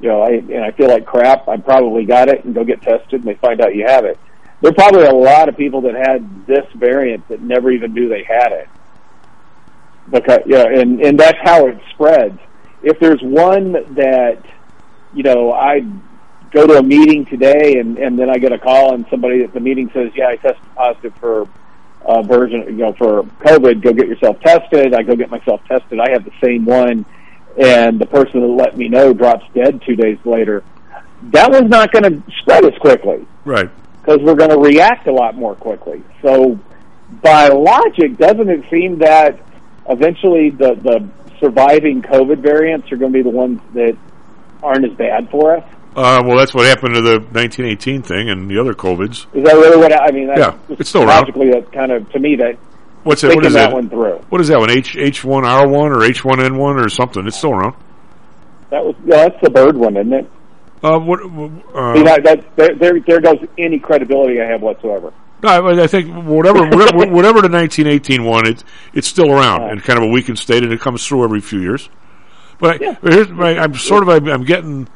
you 0.00 0.08
know, 0.08 0.20
I 0.22 0.32
and 0.32 0.62
I 0.64 0.70
feel 0.72 0.88
like 0.88 1.06
crap. 1.06 1.48
I 1.48 1.56
probably 1.56 2.04
got 2.04 2.28
it, 2.28 2.44
and 2.44 2.54
go 2.54 2.62
get 2.62 2.82
tested, 2.82 3.20
and 3.20 3.24
they 3.24 3.34
find 3.36 3.60
out 3.62 3.74
you 3.74 3.86
have 3.86 4.04
it. 4.04 4.18
There 4.60 4.70
are 4.70 4.74
probably 4.74 5.06
a 5.06 5.14
lot 5.14 5.48
of 5.48 5.56
people 5.56 5.80
that 5.82 5.94
had 5.94 6.46
this 6.46 6.66
variant 6.74 7.26
that 7.28 7.40
never 7.40 7.70
even 7.70 7.94
knew 7.94 8.08
they 8.08 8.22
had 8.22 8.52
it, 8.52 8.68
because 10.10 10.40
yeah, 10.46 10.66
and 10.66 11.00
and 11.00 11.18
that's 11.18 11.38
how 11.42 11.66
it 11.68 11.78
spreads. 11.94 12.38
If 12.82 13.00
there's 13.00 13.22
one 13.22 13.72
that, 13.94 14.44
you 15.14 15.22
know, 15.22 15.52
I 15.52 15.80
go 16.50 16.66
to 16.66 16.78
a 16.78 16.82
meeting 16.82 17.26
today, 17.26 17.78
and 17.78 17.98
and 17.98 18.18
then 18.18 18.30
I 18.30 18.38
get 18.38 18.52
a 18.52 18.58
call, 18.58 18.94
and 18.94 19.06
somebody 19.10 19.42
at 19.42 19.52
the 19.52 19.60
meeting 19.60 19.90
says, 19.94 20.12
"Yeah, 20.14 20.28
I 20.28 20.36
tested 20.36 20.74
positive 20.74 21.14
for." 21.16 21.48
uh, 22.04 22.22
version, 22.22 22.62
you 22.66 22.84
know, 22.84 22.92
for 22.92 23.22
COVID, 23.22 23.82
go 23.82 23.92
get 23.92 24.08
yourself 24.08 24.38
tested. 24.40 24.94
I 24.94 25.02
go 25.02 25.16
get 25.16 25.30
myself 25.30 25.60
tested. 25.66 25.98
I 26.00 26.10
have 26.10 26.24
the 26.24 26.32
same 26.42 26.64
one, 26.64 27.06
and 27.58 27.98
the 27.98 28.06
person 28.06 28.40
that 28.40 28.46
let 28.46 28.76
me 28.76 28.88
know 28.88 29.12
drops 29.12 29.44
dead 29.54 29.82
two 29.86 29.96
days 29.96 30.18
later. 30.24 30.62
That 31.30 31.50
one's 31.50 31.70
not 31.70 31.92
going 31.92 32.04
to 32.04 32.32
spread 32.40 32.64
as 32.64 32.78
quickly, 32.80 33.26
right? 33.44 33.70
Because 34.00 34.20
we're 34.20 34.34
going 34.34 34.50
to 34.50 34.58
react 34.58 35.06
a 35.06 35.12
lot 35.12 35.34
more 35.34 35.54
quickly. 35.54 36.02
So, 36.20 36.58
by 37.22 37.48
logic, 37.48 38.18
doesn't 38.18 38.48
it 38.50 38.64
seem 38.70 38.98
that 38.98 39.40
eventually 39.88 40.50
the 40.50 40.74
the 40.74 41.08
surviving 41.40 42.02
COVID 42.02 42.38
variants 42.38 42.92
are 42.92 42.96
going 42.96 43.12
to 43.12 43.18
be 43.18 43.22
the 43.22 43.34
ones 43.34 43.60
that 43.72 43.96
aren't 44.64 44.84
as 44.84 44.96
bad 44.96 45.30
for 45.30 45.56
us? 45.56 45.64
Uh, 45.94 46.22
well, 46.26 46.36
that's 46.36 46.52
what 46.52 46.66
happened 46.66 46.94
to 46.94 47.00
the 47.00 47.20
1918 47.20 48.02
thing 48.02 48.28
and 48.28 48.50
the 48.50 48.58
other 48.58 48.74
COVIDs. 48.74 49.26
Is 49.32 49.44
that 49.44 49.54
really 49.54 49.76
what 49.76 49.92
I, 49.92 50.06
I 50.06 50.10
mean? 50.10 50.28
Yeah, 50.28 50.58
it's 50.70 50.88
still 50.88 51.02
around. 51.02 51.20
logically 51.20 51.50
that 51.50 51.70
kind 51.72 51.92
of 51.92 52.10
to 52.10 52.18
me 52.18 52.34
that 52.36 52.58
What's 53.04 53.20
that? 53.20 53.34
What 53.34 53.44
is 53.44 53.52
that 53.52 53.68
that? 53.68 53.72
one 53.72 53.90
through. 53.90 54.16
What 54.30 54.40
is 54.40 54.48
that 54.48 54.58
one? 54.58 54.70
H 54.70 54.96
H 54.96 55.22
one 55.24 55.44
R 55.44 55.68
one 55.68 55.92
or 55.92 56.02
H 56.02 56.24
one 56.24 56.40
N 56.40 56.56
one 56.56 56.78
or 56.80 56.88
something? 56.88 57.26
It's 57.26 57.36
still 57.36 57.52
around. 57.52 57.76
That 58.70 58.84
was 58.84 58.96
yeah, 59.04 59.28
that's 59.28 59.40
the 59.42 59.50
bird 59.50 59.76
one, 59.76 59.96
isn't 59.96 60.12
it? 60.12 60.30
Uh, 60.82 60.98
what? 60.98 61.20
Uh, 61.20 61.94
See, 61.94 62.02
that, 62.02 62.24
that 62.24 62.56
there, 62.56 62.74
there 62.74 63.00
there 63.00 63.20
goes 63.20 63.38
any 63.58 63.78
credibility 63.78 64.40
I 64.40 64.46
have 64.46 64.62
whatsoever. 64.62 65.12
No, 65.42 65.48
I 65.50 65.82
I 65.82 65.86
think 65.86 66.08
whatever 66.24 66.64
whatever, 66.66 67.12
whatever 67.12 67.42
the 67.42 67.50
1918 67.50 68.24
one, 68.24 68.46
it, 68.46 68.64
it's 68.94 69.06
still 69.06 69.30
around 69.30 69.70
in 69.70 69.80
kind 69.80 69.98
of 69.98 70.08
a 70.08 70.10
weakened 70.10 70.38
state, 70.38 70.62
and 70.62 70.72
it 70.72 70.80
comes 70.80 71.06
through 71.06 71.24
every 71.24 71.40
few 71.40 71.60
years. 71.60 71.90
But 72.58 72.82
I, 72.82 72.92
but 73.00 73.12
here's 73.12 73.28
my, 73.30 73.58
I'm 73.58 73.74
sort 73.74 74.02
of 74.02 74.08
I'm, 74.08 74.26
I'm 74.28 74.44
getting 74.44 74.88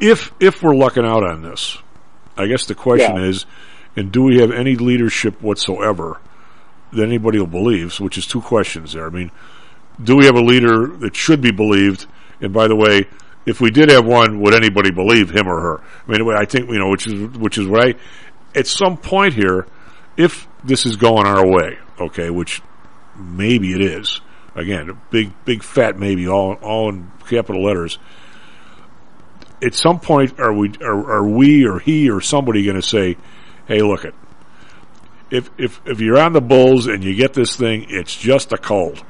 if 0.00 0.32
if 0.40 0.62
we're 0.62 0.74
lucking 0.74 1.04
out 1.04 1.22
on 1.22 1.42
this, 1.42 1.78
I 2.36 2.46
guess 2.46 2.66
the 2.66 2.74
question 2.74 3.16
Yeah. 3.16 3.24
is, 3.24 3.46
and 3.96 4.10
do 4.10 4.22
we 4.22 4.40
have 4.40 4.50
any 4.50 4.76
leadership 4.76 5.40
whatsoever 5.42 6.18
that 6.92 7.02
anybody 7.02 7.38
will 7.38 7.46
believe? 7.46 7.98
Which 8.00 8.18
is 8.18 8.26
two 8.26 8.40
questions 8.40 8.92
there. 8.94 9.06
I 9.06 9.10
mean, 9.10 9.30
do 10.02 10.16
we 10.16 10.26
have 10.26 10.34
a 10.36 10.40
leader 10.42 10.86
that 10.86 11.14
should 11.14 11.40
be 11.40 11.52
believed? 11.52 12.06
And 12.40 12.52
by 12.52 12.68
the 12.68 12.76
way, 12.76 13.06
if 13.46 13.60
we 13.60 13.70
did 13.70 13.90
have 13.90 14.04
one, 14.06 14.40
would 14.40 14.54
anybody 14.54 14.90
believe 14.90 15.30
him 15.30 15.46
or 15.48 15.60
her? 15.60 15.80
I 16.08 16.10
mean, 16.10 16.28
I 16.36 16.44
think 16.44 16.68
you 16.70 16.78
know, 16.78 16.88
which 16.90 17.06
is 17.06 17.14
which 17.38 17.58
is 17.58 17.66
what 17.66 17.86
I. 17.86 17.94
At 18.54 18.66
some 18.66 18.96
point 18.96 19.34
here, 19.34 19.66
if 20.16 20.46
this 20.64 20.84
is 20.84 20.96
going 20.96 21.26
our 21.26 21.46
way, 21.46 21.78
okay, 22.00 22.30
which 22.30 22.60
maybe 23.16 23.72
it 23.72 23.80
is. 23.80 24.20
Again, 24.54 24.90
a 24.90 24.94
big, 25.10 25.32
big 25.44 25.62
fat 25.62 25.98
maybe, 25.98 26.28
all 26.28 26.54
all 26.54 26.88
in 26.90 27.10
capital 27.28 27.64
letters. 27.64 27.98
At 29.62 29.74
some 29.74 30.00
point, 30.00 30.38
are 30.40 30.52
we 30.52 30.72
are, 30.82 31.12
are 31.12 31.26
we 31.26 31.66
or 31.66 31.78
he 31.78 32.10
or 32.10 32.20
somebody 32.20 32.64
going 32.64 32.76
to 32.76 32.86
say, 32.86 33.16
"Hey, 33.66 33.80
look 33.80 34.04
it, 34.04 34.14
if 35.32 35.50
if 35.56 35.80
if 35.86 36.00
you're 36.00 36.18
on 36.18 36.34
the 36.34 36.42
Bulls 36.42 36.86
and 36.86 37.02
you 37.02 37.14
get 37.14 37.32
this 37.32 37.56
thing, 37.56 37.86
it's 37.88 38.14
just 38.14 38.52
a 38.52 38.58
cold, 38.58 39.02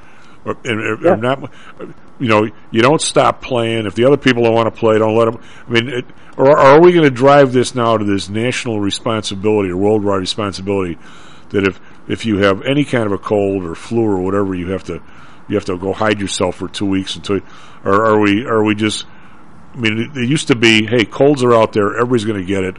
or, 0.45 0.57
and, 0.65 1.05
or 1.05 1.17
not, 1.17 1.51
you 2.21 2.29
know, 2.29 2.49
you 2.71 2.81
don't 2.81 3.01
stop 3.01 3.43
playing. 3.43 3.87
If 3.87 3.97
the 3.97 4.05
other 4.05 4.17
people 4.17 4.45
don't 4.45 4.55
want 4.55 4.73
to 4.73 4.79
play, 4.79 4.99
don't 4.99 5.17
let 5.17 5.25
them. 5.25 5.43
I 5.67 5.71
mean, 5.71 5.89
it, 5.89 6.05
or, 6.37 6.51
or 6.51 6.59
are 6.59 6.81
we 6.81 6.93
going 6.93 7.05
to 7.05 7.11
drive 7.11 7.53
this 7.53 7.75
now 7.75 7.97
to 7.97 8.05
this 8.05 8.29
national 8.29 8.79
responsibility 8.79 9.71
or 9.71 9.77
worldwide 9.77 10.21
responsibility 10.21 10.97
that 11.51 11.67
if 11.67 11.81
if 12.07 12.25
you 12.25 12.39
have 12.39 12.63
any 12.63 12.85
kind 12.85 13.07
of 13.07 13.13
a 13.13 13.19
cold 13.19 13.65
or 13.65 13.75
flu 13.75 14.03
or 14.03 14.21
whatever, 14.21 14.55
you 14.55 14.71
have 14.71 14.85
to 14.85 15.03
you 15.49 15.57
have 15.57 15.65
to 15.67 15.77
go 15.79 15.93
hide 15.93 16.21
yourself 16.21 16.57
for 16.57 16.69
two 16.69 16.87
weeks 16.87 17.17
until, 17.17 17.41
or 17.85 18.05
are 18.07 18.21
we 18.21 18.45
are 18.47 18.63
we 18.65 18.75
just? 18.75 19.07
I 19.75 19.79
mean, 19.79 19.99
it, 19.99 20.17
it 20.19 20.29
used 20.29 20.49
to 20.49 20.55
be, 20.55 20.87
hey, 20.87 21.05
colds 21.05 21.43
are 21.43 21.55
out 21.55 21.73
there, 21.73 21.95
everybody's 21.97 22.25
going 22.27 22.41
to 22.41 22.47
get 22.47 22.63
it. 22.65 22.77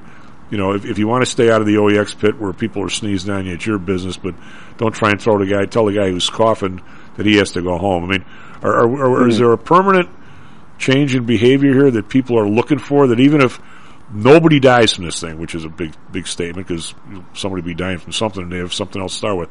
You 0.52 0.58
know, 0.60 0.74
if, 0.74 0.86
if 0.86 1.00
you 1.00 1.08
want 1.08 1.24
to 1.24 1.30
stay 1.30 1.50
out 1.50 1.62
of 1.62 1.66
the 1.68 1.76
OEX 1.76 2.18
pit 2.20 2.40
where 2.40 2.54
people 2.54 2.84
are 2.84 2.90
sneezing 2.90 3.32
on 3.34 3.48
you, 3.48 3.54
it's 3.54 3.66
your 3.66 3.80
business, 3.80 4.18
but 4.18 4.36
don't 4.78 4.94
try 4.94 5.10
and 5.10 5.20
throw 5.20 5.40
the 5.40 5.48
guy, 5.48 5.66
tell 5.66 5.86
the 5.86 5.94
guy 5.94 6.12
who's 6.12 6.30
coughing 6.30 6.82
that 7.18 7.26
he 7.26 7.38
has 7.38 7.54
to 7.54 7.64
go 7.64 7.78
home. 7.80 8.04
I 8.04 8.08
mean, 8.08 8.26
are, 8.62 8.86
are, 8.86 9.06
are, 9.24 9.28
is 9.28 9.36
Mhm. 9.36 9.40
there 9.40 9.52
a 9.54 9.58
permanent 9.58 10.10
change 10.78 11.16
in 11.16 11.26
behavior 11.26 11.74
here 11.74 11.90
that 11.92 12.10
people 12.10 12.38
are 12.38 12.48
looking 12.48 12.78
for 12.78 13.08
that 13.08 13.20
even 13.20 13.42
if 13.42 13.60
nobody 14.14 14.60
dies 14.60 14.94
from 14.94 15.06
this 15.06 15.20
thing, 15.20 15.40
which 15.40 15.56
is 15.56 15.66
a 15.66 15.70
big, 15.70 15.94
big 16.12 16.28
statement 16.28 16.68
because 16.68 16.94
somebody 17.34 17.64
be 17.64 17.74
dying 17.74 17.98
from 17.98 18.12
something 18.12 18.44
and 18.44 18.52
they 18.52 18.58
have 18.60 18.74
something 18.74 19.02
else 19.02 19.14
to 19.14 19.18
start 19.18 19.38
with. 19.38 19.50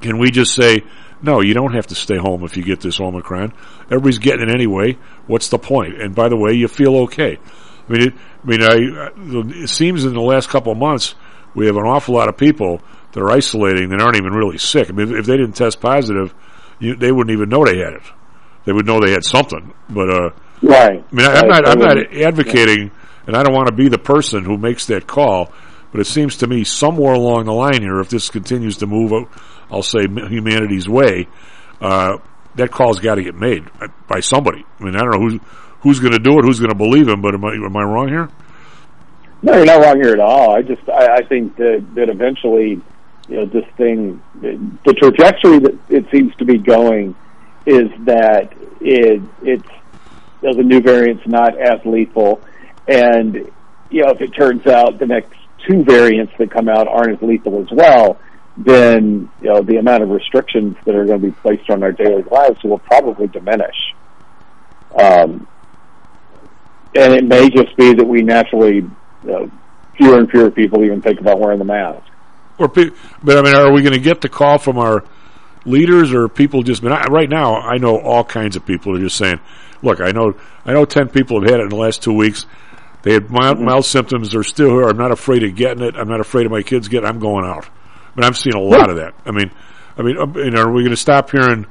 Can 0.00 0.18
we 0.18 0.30
just 0.30 0.54
say, 0.54 0.82
no, 1.22 1.40
you 1.40 1.54
don't 1.54 1.74
have 1.74 1.86
to 1.88 1.94
stay 1.94 2.16
home 2.16 2.44
if 2.44 2.56
you 2.56 2.62
get 2.62 2.80
this 2.80 3.00
Omicron. 3.00 3.52
Everybody's 3.86 4.18
getting 4.18 4.48
it 4.48 4.54
anyway. 4.54 4.98
What's 5.26 5.48
the 5.48 5.58
point? 5.58 6.00
And 6.00 6.14
by 6.14 6.28
the 6.28 6.36
way, 6.36 6.52
you 6.52 6.68
feel 6.68 6.96
okay. 7.04 7.38
I 7.88 7.92
mean, 7.92 8.02
it, 8.08 8.14
I 8.14 8.46
mean, 8.46 8.62
I, 8.62 9.62
it 9.62 9.68
seems 9.68 10.04
in 10.04 10.14
the 10.14 10.20
last 10.20 10.48
couple 10.48 10.72
of 10.72 10.78
months 10.78 11.14
we 11.54 11.66
have 11.66 11.76
an 11.76 11.84
awful 11.84 12.14
lot 12.14 12.28
of 12.28 12.36
people 12.36 12.80
that 13.12 13.20
are 13.22 13.30
isolating 13.30 13.88
that 13.90 14.00
aren't 14.00 14.16
even 14.16 14.32
really 14.32 14.58
sick. 14.58 14.90
I 14.90 14.92
mean, 14.92 15.12
if, 15.12 15.20
if 15.20 15.26
they 15.26 15.36
didn't 15.36 15.54
test 15.54 15.80
positive, 15.80 16.34
you, 16.78 16.96
they 16.96 17.12
wouldn't 17.12 17.32
even 17.32 17.48
know 17.48 17.64
they 17.64 17.78
had 17.78 17.94
it. 17.94 18.02
They 18.64 18.72
would 18.72 18.86
know 18.86 19.00
they 19.00 19.12
had 19.12 19.24
something, 19.24 19.72
but 19.88 20.10
uh, 20.10 20.30
Right. 20.62 21.04
I 21.12 21.14
mean, 21.14 21.26
I, 21.26 21.40
I'm 21.40 21.48
Right, 21.48 21.64
not. 21.64 21.68
I'm 21.68 21.78
not 21.78 22.14
advocating, 22.14 22.90
and 23.26 23.36
I 23.36 23.42
don't 23.42 23.54
want 23.54 23.68
to 23.68 23.74
be 23.74 23.88
the 23.88 23.98
person 23.98 24.44
who 24.44 24.56
makes 24.56 24.86
that 24.86 25.06
call. 25.06 25.52
But 25.92 26.00
it 26.00 26.06
seems 26.06 26.38
to 26.38 26.46
me 26.46 26.64
somewhere 26.64 27.14
along 27.14 27.44
the 27.44 27.52
line 27.52 27.80
here, 27.80 28.00
if 28.00 28.10
this 28.10 28.28
continues 28.28 28.78
to 28.78 28.86
move, 28.86 29.12
out, 29.12 29.28
I'll 29.70 29.82
say 29.82 30.02
humanity's 30.02 30.88
way, 30.88 31.28
uh, 31.80 32.18
that 32.56 32.70
call's 32.70 33.00
got 33.00 33.16
to 33.16 33.22
get 33.22 33.34
made 33.34 33.64
by- 34.08 34.20
somebody. 34.20 34.64
I 34.80 34.84
mean, 34.84 34.96
I 34.96 35.00
don't 35.00 35.10
know 35.10 35.20
who's 35.20 35.40
who's 35.80 36.00
going 36.00 36.12
to 36.12 36.18
do 36.18 36.38
it, 36.38 36.44
who's 36.44 36.58
going 36.58 36.70
to 36.70 36.76
believe 36.76 37.08
him. 37.08 37.20
But 37.20 37.34
am 37.34 37.44
I 37.44 37.52
am 37.54 37.76
I 37.76 37.82
wrong 37.82 38.08
here? 38.08 38.28
No, 39.42 39.54
you're 39.54 39.66
not 39.66 39.84
wrong 39.84 40.00
here 40.02 40.12
at 40.12 40.20
all. 40.20 40.56
I 40.56 40.62
just 40.62 40.88
I, 40.88 41.16
I 41.16 41.22
think 41.28 41.56
that 41.56 41.84
that 41.94 42.08
eventually, 42.08 42.80
you 43.28 43.36
know, 43.36 43.46
this 43.46 43.64
thing, 43.76 44.22
the 44.40 44.94
trajectory 44.94 45.58
that 45.60 45.78
it 45.88 46.06
seems 46.10 46.34
to 46.36 46.44
be 46.44 46.58
going 46.58 47.14
is 47.66 47.90
that 48.06 48.52
it 48.80 49.20
it's 49.42 49.68
you 50.42 50.50
know, 50.50 50.56
the 50.56 50.62
new 50.62 50.80
variant's 50.80 51.26
not 51.26 51.58
as 51.58 51.84
lethal, 51.84 52.40
and 52.88 53.34
you 53.90 54.02
know 54.02 54.10
if 54.10 54.20
it 54.20 54.30
turns 54.30 54.66
out 54.66 54.98
the 54.98 55.06
next 55.06 55.34
two 55.68 55.82
variants 55.84 56.32
that 56.38 56.50
come 56.50 56.68
out 56.68 56.86
aren't 56.88 57.22
as 57.22 57.28
lethal 57.28 57.60
as 57.60 57.68
well, 57.70 58.18
then 58.56 59.30
you 59.42 59.48
know 59.48 59.62
the 59.62 59.76
amount 59.76 60.02
of 60.02 60.10
restrictions 60.10 60.76
that 60.84 60.94
are 60.94 61.04
going 61.04 61.20
to 61.20 61.26
be 61.26 61.32
placed 61.32 61.68
on 61.70 61.82
our 61.82 61.92
daily 61.92 62.22
lives 62.22 62.62
will 62.64 62.78
probably 62.78 63.26
diminish. 63.26 63.94
Um, 64.98 65.46
and 66.94 67.12
it 67.12 67.24
may 67.24 67.50
just 67.50 67.76
be 67.76 67.92
that 67.92 68.04
we 68.06 68.22
naturally, 68.22 68.76
you 68.76 68.90
know, 69.22 69.50
fewer 69.96 70.18
and 70.18 70.30
fewer 70.30 70.50
people 70.50 70.82
even 70.84 71.02
think 71.02 71.20
about 71.20 71.38
wearing 71.38 71.58
the 71.58 71.64
mask. 71.66 72.02
Or, 72.58 72.68
pe- 72.70 72.92
but 73.22 73.36
I 73.36 73.42
mean, 73.42 73.54
are 73.54 73.70
we 73.70 73.82
going 73.82 73.92
to 73.92 74.00
get 74.00 74.22
the 74.22 74.30
call 74.30 74.56
from 74.56 74.78
our 74.78 75.04
leaders 75.66 76.12
or 76.12 76.28
people 76.28 76.62
just. 76.62 76.82
I 76.82 76.86
mean, 76.86 76.92
I, 76.94 77.04
right 77.06 77.28
now, 77.28 77.56
I 77.56 77.76
know 77.76 77.98
all 77.98 78.24
kinds 78.24 78.56
of 78.56 78.64
people 78.64 78.96
are 78.96 79.00
just 79.00 79.16
saying, 79.16 79.40
"Look, 79.82 80.00
I 80.00 80.12
know, 80.12 80.34
I 80.64 80.72
know, 80.72 80.84
ten 80.84 81.08
people 81.08 81.40
have 81.40 81.50
had 81.50 81.60
it 81.60 81.64
in 81.64 81.68
the 81.68 81.76
last 81.76 82.02
two 82.02 82.12
weeks. 82.12 82.46
They 83.02 83.12
had 83.12 83.30
mild, 83.30 83.60
mild 83.60 83.84
symptoms. 83.84 84.32
They're 84.32 84.42
still 84.42 84.70
here. 84.70 84.88
I'm 84.88 84.96
not 84.96 85.12
afraid 85.12 85.42
of 85.42 85.54
getting 85.54 85.82
it. 85.82 85.96
I'm 85.96 86.08
not 86.08 86.20
afraid 86.20 86.46
of 86.46 86.52
my 86.52 86.62
kids 86.62 86.88
getting. 86.88 87.06
it. 87.06 87.10
I'm 87.10 87.18
going 87.18 87.44
out. 87.44 87.68
I 88.16 88.20
mean, 88.20 88.26
I'm 88.26 88.34
seeing 88.34 88.54
a 88.56 88.60
lot 88.60 88.88
of 88.88 88.96
that. 88.96 89.14
I 89.26 89.30
mean, 89.30 89.50
I 89.98 90.02
mean, 90.02 90.16
uh, 90.18 90.26
you 90.36 90.50
know, 90.50 90.62
are 90.62 90.72
we 90.72 90.82
going 90.82 90.90
to 90.90 90.96
stop 90.96 91.30
hearing? 91.30 91.66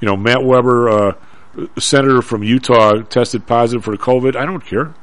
You 0.00 0.06
know, 0.06 0.16
Matt 0.16 0.44
Weber, 0.44 0.88
uh, 0.88 1.12
senator 1.78 2.22
from 2.22 2.42
Utah, 2.42 3.02
tested 3.02 3.46
positive 3.46 3.84
for 3.84 3.96
COVID. 3.96 4.36
I 4.36 4.46
don't 4.46 4.64
care. 4.64 4.94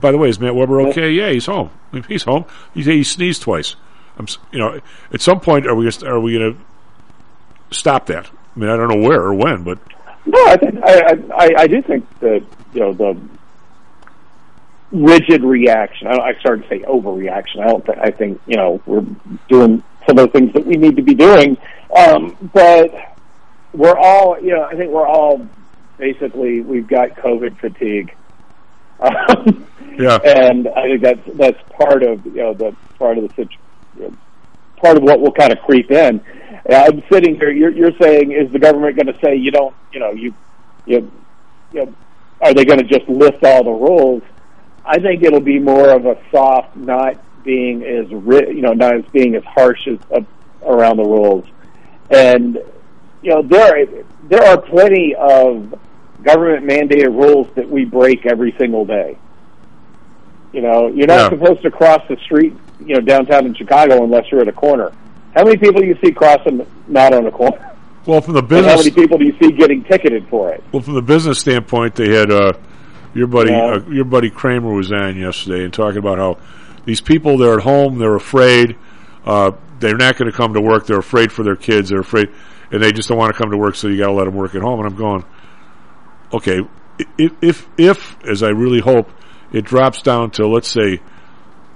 By 0.00 0.12
the 0.12 0.18
way, 0.18 0.28
is 0.28 0.40
Matt 0.40 0.54
Weber 0.54 0.80
okay? 0.88 1.10
Yeah, 1.10 1.30
he's 1.30 1.46
home. 1.46 1.70
He's 2.08 2.22
home. 2.24 2.44
He, 2.74 2.82
he 2.82 3.04
sneezed 3.04 3.42
twice. 3.42 3.76
I'm, 4.18 4.26
you 4.52 4.58
know, 4.58 4.80
at 5.12 5.20
some 5.20 5.40
point, 5.40 5.66
are 5.66 5.74
we 5.74 5.88
are 6.04 6.20
we 6.20 6.38
going 6.38 6.54
to 6.54 7.74
stop 7.76 8.06
that? 8.06 8.26
I 8.56 8.58
mean, 8.58 8.70
I 8.70 8.76
don't 8.76 8.88
know 8.88 9.06
where 9.08 9.20
or 9.20 9.34
when, 9.34 9.62
but 9.62 9.78
No, 10.26 10.38
I 10.46 10.56
think 10.56 10.82
I, 10.82 11.00
I 11.00 11.44
I- 11.44 11.54
I 11.62 11.66
do 11.66 11.82
think 11.82 12.06
that 12.20 12.44
you 12.72 12.80
know 12.80 12.92
the 12.92 13.20
rigid 14.92 15.42
reaction. 15.42 16.08
I, 16.08 16.16
I 16.18 16.32
started 16.40 16.62
to 16.62 16.68
say 16.68 16.78
overreaction. 16.80 17.60
I 17.60 17.66
don't. 17.68 17.84
Think, 17.86 17.98
I 17.98 18.10
think 18.10 18.40
you 18.46 18.56
know 18.56 18.80
we're 18.86 19.04
doing 19.48 19.82
some 20.10 20.18
of 20.18 20.32
the 20.32 20.38
things 20.38 20.52
that 20.54 20.66
we 20.66 20.76
need 20.76 20.96
to 20.96 21.02
be 21.02 21.14
doing, 21.14 21.56
um, 21.96 22.36
but 22.52 22.92
we're 23.72 23.96
all 23.96 24.40
you 24.40 24.50
know. 24.52 24.64
I 24.64 24.74
think 24.74 24.90
we're 24.90 25.06
all 25.06 25.46
basically 25.98 26.60
we've 26.62 26.88
got 26.88 27.10
COVID 27.10 27.58
fatigue. 27.58 28.14
Um, 29.00 29.66
Yeah. 29.98 30.16
and 30.24 30.68
I 30.68 30.82
think 30.84 31.02
that's 31.02 31.36
that's 31.36 31.58
part 31.72 32.02
of 32.02 32.24
you 32.24 32.36
know 32.36 32.54
the 32.54 32.74
part 32.98 33.18
of 33.18 33.24
the 33.28 33.34
situ- 33.34 33.58
you 33.98 34.02
know, 34.04 34.16
part 34.76 34.96
of 34.96 35.02
what 35.02 35.20
will 35.20 35.32
kind 35.32 35.52
of 35.52 35.58
creep 35.60 35.90
in. 35.90 36.22
I'm 36.70 37.02
sitting 37.12 37.34
here. 37.34 37.50
You're, 37.50 37.72
you're 37.72 37.96
saying, 38.00 38.32
is 38.32 38.50
the 38.52 38.58
government 38.58 38.96
going 38.96 39.12
to 39.12 39.18
say 39.22 39.36
you 39.36 39.50
don't? 39.50 39.74
You 39.92 40.00
know, 40.00 40.12
you, 40.12 40.32
you, 40.86 41.10
you 41.72 41.84
know, 41.84 41.94
are 42.40 42.54
they 42.54 42.64
going 42.64 42.78
to 42.78 42.84
just 42.84 43.08
lift 43.08 43.44
all 43.44 43.64
the 43.64 43.70
rules? 43.70 44.22
I 44.86 44.98
think 45.00 45.22
it'll 45.22 45.40
be 45.40 45.58
more 45.58 45.90
of 45.90 46.06
a 46.06 46.16
soft, 46.30 46.76
not 46.76 47.22
being 47.44 47.82
as 47.82 48.10
ri- 48.10 48.54
you 48.54 48.62
know, 48.62 48.72
not 48.72 48.94
as 48.96 49.04
being 49.12 49.34
as 49.34 49.44
harsh 49.44 49.86
as 49.88 49.98
uh, 50.14 50.20
around 50.64 50.96
the 50.98 51.04
rules. 51.04 51.44
And 52.10 52.58
you 53.22 53.30
know, 53.30 53.42
there 53.42 53.86
there 54.28 54.42
are 54.44 54.60
plenty 54.60 55.14
of 55.14 55.74
government 56.22 56.66
mandated 56.66 57.06
rules 57.08 57.48
that 57.54 57.68
we 57.68 57.84
break 57.84 58.26
every 58.26 58.54
single 58.58 58.84
day. 58.84 59.16
You 60.52 60.62
know, 60.62 60.88
you're 60.88 61.06
not 61.06 61.32
Yeah. 61.32 61.38
supposed 61.38 61.62
to 61.62 61.70
cross 61.70 62.02
the 62.08 62.16
street, 62.16 62.54
you 62.84 62.94
know, 62.94 63.00
downtown 63.00 63.46
in 63.46 63.54
Chicago 63.54 64.02
unless 64.02 64.30
you're 64.30 64.40
at 64.40 64.48
a 64.48 64.52
corner. 64.52 64.92
How 65.34 65.44
many 65.44 65.56
people 65.56 65.80
do 65.80 65.86
you 65.86 65.96
see 66.04 66.10
crossing 66.12 66.66
not 66.88 67.14
on 67.14 67.26
a 67.26 67.30
corner? 67.30 67.70
well, 68.06 68.20
from 68.20 68.34
the 68.34 68.40
And 68.56 68.66
how 68.66 68.76
many 68.76 68.90
people 68.90 69.16
do 69.18 69.24
you 69.24 69.36
see 69.40 69.52
getting 69.52 69.84
ticketed 69.84 70.26
for 70.28 70.50
it? 70.50 70.64
Well, 70.72 70.82
from 70.82 70.94
the 70.94 71.02
business 71.02 71.38
standpoint, 71.38 71.94
they 71.94 72.08
had 72.12 72.30
uh, 72.32 72.54
your 73.14 73.28
buddy 73.28 73.52
Yeah. 73.52 73.74
uh, 73.76 73.82
your 73.88 74.04
buddy 74.04 74.28
Cramer 74.30 74.72
was 74.72 74.90
on 74.90 75.16
yesterday 75.16 75.62
and 75.64 75.72
talking 75.72 75.98
about 75.98 76.18
how 76.18 76.38
these 76.90 77.00
people 77.00 77.38
they're 77.38 77.54
at 77.54 77.62
home, 77.62 78.00
they're 78.00 78.16
afraid, 78.16 78.76
uh, 79.24 79.52
they're 79.78 79.96
not 79.96 80.16
going 80.16 80.28
to 80.28 80.36
come 80.36 80.54
to 80.54 80.60
work, 80.60 80.86
they're 80.86 80.98
afraid 80.98 81.30
for 81.30 81.44
their 81.44 81.54
kids, 81.54 81.90
they're 81.90 82.00
afraid, 82.00 82.28
and 82.72 82.82
they 82.82 82.90
just 82.90 83.08
don't 83.08 83.16
want 83.16 83.32
to 83.32 83.40
come 83.40 83.52
to 83.52 83.56
work, 83.56 83.76
so 83.76 83.86
you 83.86 83.96
got 83.96 84.08
to 84.08 84.12
let 84.12 84.24
them 84.24 84.34
work 84.34 84.56
at 84.56 84.60
home. 84.60 84.80
And 84.80 84.88
I'm 84.88 84.96
going, 84.96 85.24
okay, 86.32 86.62
if 87.16 87.32
if 87.40 87.68
if 87.78 88.16
as 88.24 88.42
I 88.42 88.48
really 88.48 88.80
hope 88.80 89.08
it 89.52 89.64
drops 89.64 90.02
down 90.02 90.32
to 90.32 90.48
let's 90.48 90.66
say 90.66 91.00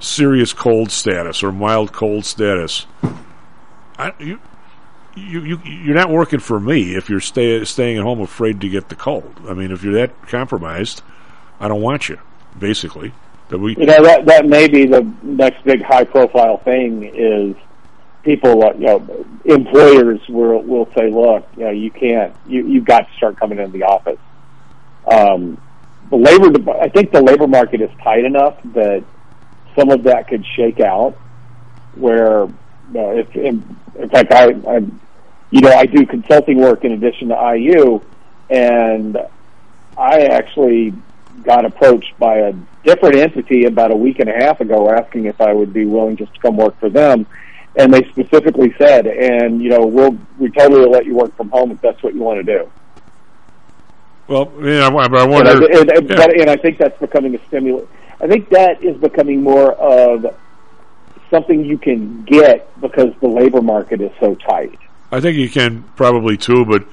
serious 0.01 0.53
cold 0.53 0.91
status 0.91 1.45
or 1.45 1.53
mild 1.53 1.93
cold 1.93 2.25
status, 2.25 2.89
I, 3.97 4.15
you 4.19 4.41
you, 5.15 5.45
you 5.45 5.61
you're 5.65 5.95
not 5.95 6.11
working 6.11 6.41
for 6.41 6.59
me 6.59 6.97
if 6.97 7.09
you're 7.09 7.21
stay, 7.21 7.65
staying 7.65 7.99
at 7.99 8.03
home 8.03 8.21
afraid 8.21 8.61
to 8.63 8.69
get 8.69 8.89
the 8.89 8.97
cold. 8.97 9.33
I 9.49 9.55
mean, 9.55 9.71
if 9.71 9.85
you're 9.85 9.95
that 9.95 10.27
compromised, 10.27 11.03
I 11.61 11.69
don't 11.69 11.83
want 11.83 12.09
you. 12.09 12.19
Basically, 12.59 13.13
that 13.49 13.59
we 13.59 13.77
You 13.77 13.87
know 13.87 14.03
that 14.03 14.27
that 14.27 14.47
may 14.47 14.69
be 14.69 14.87
the 14.87 15.03
next 15.23 15.65
big 15.65 15.83
high 15.83 16.05
profile 16.05 16.59
thing 16.59 17.05
is 17.15 17.57
people 18.23 18.57
you 18.79 18.87
know 18.87 19.27
employers 19.45 20.21
will 20.29 20.63
will 20.63 20.89
say 20.97 21.11
look 21.11 21.47
you 21.57 21.65
know 21.65 21.71
you 21.71 21.91
can't 21.91 22.35
you 22.47 22.67
you've 22.67 22.85
got 22.85 23.07
to 23.09 23.15
start 23.17 23.39
coming 23.39 23.59
into 23.59 23.73
the 23.73 23.85
office. 23.85 24.19
Um, 25.11 25.61
the 26.11 26.17
labor 26.17 26.71
I 26.81 26.89
think 26.89 27.13
the 27.13 27.23
labor 27.23 27.47
market 27.47 27.81
is 27.81 27.91
tight 28.03 28.25
enough 28.25 28.59
that 28.75 29.05
some 29.77 29.91
of 29.91 30.05
that 30.05 30.29
could 30.29 30.45
shake 30.57 30.81
out 30.81 31.17
where 31.95 32.47
you 32.47 32.55
know 32.95 33.17
if 33.17 33.35
in, 33.37 33.77
in 33.99 34.09
fact 34.09 34.33
I 34.33 34.53
I 34.67 34.77
you 35.51 35.61
know 35.61 35.73
I 35.73 35.87
do 35.87 36.07
consulting 36.07 36.59
work 36.59 36.85
in 36.85 36.93
addition 36.93 37.29
to 37.29 37.55
IU 37.57 38.01
and 38.49 39.19
I 39.97 40.23
actually 40.23 40.93
got 41.45 41.65
approached 41.65 42.19
by 42.19 42.39
a 42.39 42.53
different 42.85 43.17
entity 43.17 43.65
about 43.65 43.91
a 43.91 43.97
week 43.97 44.19
and 44.19 44.29
a 44.29 44.33
half 44.33 44.61
ago 44.61 44.91
asking 44.91 45.27
if 45.27 45.41
I 45.41 45.53
would 45.53 45.73
be 45.73 45.85
willing 45.85 46.17
just 46.17 46.35
to 46.35 46.41
come 46.41 46.57
work 46.57 46.79
for 46.81 46.89
them. 46.89 47.27
And 47.77 47.93
they 47.93 48.05
specifically 48.11 48.75
said, 48.79 49.07
and 49.07 49.61
you 49.63 49.69
know, 49.69 49.85
we'll 49.85 50.17
we 50.39 50.51
totally 50.51 50.81
will 50.81 50.91
let 50.93 51.07
you 51.07 51.15
work 51.15 51.37
from 51.37 51.51
home 51.51 51.71
if 51.73 51.81
that's 51.81 52.03
what 52.03 52.15
you 52.15 52.21
want 52.21 52.45
to 52.45 52.59
do. 52.59 52.71
well, 54.29 54.53
yeah, 54.63 54.87
I, 54.87 54.91
I 54.91 55.05
And 55.07 55.49
I, 55.49 55.53
and, 55.53 55.91
and, 55.91 56.09
yeah. 56.11 56.17
but, 56.17 56.41
and 56.41 56.51
I 56.51 56.57
think 56.57 56.79
that's 56.79 56.99
becoming 57.01 57.35
a 57.35 57.47
stimulus. 57.49 57.89
I 58.21 58.29
think 58.29 58.49
that 58.51 58.83
is 58.83 58.97
becoming 58.99 59.43
more 59.43 59.73
of 59.73 60.35
something 61.31 61.65
you 61.65 61.77
can 61.79 62.23
get 62.25 62.81
because 62.81 63.13
the 63.21 63.29
labor 63.29 63.61
market 63.61 64.01
is 64.01 64.13
so 64.21 64.37
tight. 64.37 64.79
I 65.11 65.21
think 65.21 65.37
you 65.37 65.49
can 65.51 65.83
probably 65.97 66.37
too, 66.37 66.65
but 66.65 66.87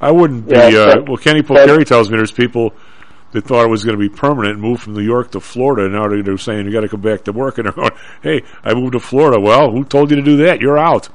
I 0.00 0.10
wouldn't 0.10 0.48
be. 0.48 0.54
Yeah, 0.54 0.64
uh, 0.64 0.94
but- 0.96 1.08
well, 1.08 1.16
Kenny 1.16 1.40
but- 1.40 1.66
Polcari 1.66 1.86
tells 1.86 2.10
me 2.10 2.18
there's 2.18 2.30
people 2.30 2.74
that 3.36 3.44
thought 3.44 3.64
it 3.64 3.68
was 3.68 3.84
going 3.84 3.98
to 3.98 4.00
be 4.00 4.08
permanent 4.08 4.54
and 4.54 4.62
moved 4.62 4.82
from 4.82 4.94
New 4.94 5.02
York 5.02 5.30
to 5.32 5.40
Florida. 5.40 5.84
and 5.84 5.92
Now 5.92 6.08
they're, 6.08 6.38
saying 6.38 6.64
you 6.64 6.72
got 6.72 6.80
to 6.80 6.88
come 6.88 7.02
back 7.02 7.24
to 7.24 7.32
work, 7.32 7.58
and 7.58 7.66
they're 7.66 7.72
going, 7.72 7.90
"Hey, 8.22 8.42
I 8.64 8.74
moved 8.74 8.92
to 8.92 9.00
Florida." 9.00 9.38
Well, 9.38 9.70
who 9.70 9.84
told 9.84 10.10
you 10.10 10.16
to 10.16 10.22
do 10.22 10.38
that? 10.38 10.60
You're 10.60 10.78
out. 10.78 11.08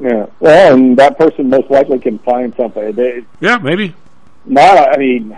Yeah. 0.00 0.26
Well, 0.40 0.74
and 0.74 0.96
that 0.96 1.16
person 1.18 1.48
most 1.48 1.70
likely 1.70 1.98
can 1.98 2.18
find 2.20 2.54
something. 2.56 2.92
They, 2.92 3.24
Yeah, 3.40 3.58
maybe. 3.58 3.94
not. 4.46 4.94
I 4.94 4.96
mean, 4.98 5.36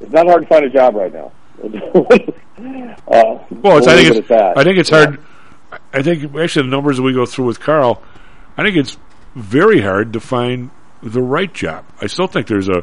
it's 0.00 0.12
not 0.12 0.26
hard 0.26 0.42
to 0.42 0.48
find 0.48 0.64
a 0.64 0.70
job 0.70 0.94
right 0.94 1.12
now. 1.12 1.32
uh, 1.62 3.38
Well, 3.50 3.78
it's, 3.78 3.86
I 3.86 3.96
think 4.02 4.16
it's. 4.16 4.30
I 4.30 4.62
think 4.64 4.78
it's 4.78 4.90
hard. 4.90 5.20
I 5.92 6.02
think 6.02 6.34
actually 6.36 6.62
the 6.62 6.70
numbers 6.70 6.96
that 6.96 7.02
we 7.02 7.12
go 7.14 7.24
through 7.26 7.46
with 7.46 7.60
Carl, 7.60 8.02
I 8.58 8.64
think 8.64 8.76
it's 8.76 8.98
very 9.34 9.80
hard 9.80 10.12
to 10.12 10.20
find 10.20 10.70
the 11.02 11.22
right 11.22 11.52
job. 11.52 11.84
I 12.00 12.08
still 12.08 12.26
think 12.26 12.48
there's 12.48 12.68
a, 12.68 12.82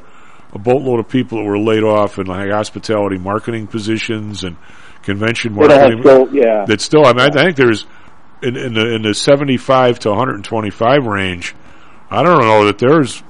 a 0.57 0.63
boatload 0.63 0.99
of 0.99 1.07
people 1.07 1.37
that 1.37 1.43
were 1.45 1.59
laid 1.59 1.83
off 1.83 2.17
in 2.17 2.25
like 2.25 2.49
hospitality 2.49 3.17
marketing 3.17 3.67
positions 3.67 4.43
and 4.43 4.57
convention 5.03 5.53
marketing. 5.53 6.01
skill- 6.01 6.33
yeah. 6.33 6.65
That 6.65 6.81
still, 6.81 7.05
I 7.05 7.13
mean, 7.13 7.21
I 7.21 7.29
think 7.29 7.55
there's 7.55 7.85
in, 8.41 8.55
in 8.57 8.73
the 8.73 8.95
in 8.95 9.01
the 9.03 9.13
75 9.13 9.99
to 9.99 10.09
125 10.09 11.05
range. 11.05 11.55
I 12.09 12.23
don't 12.23 12.41
know 12.41 12.65
that 12.65 12.79
there's 12.79 13.21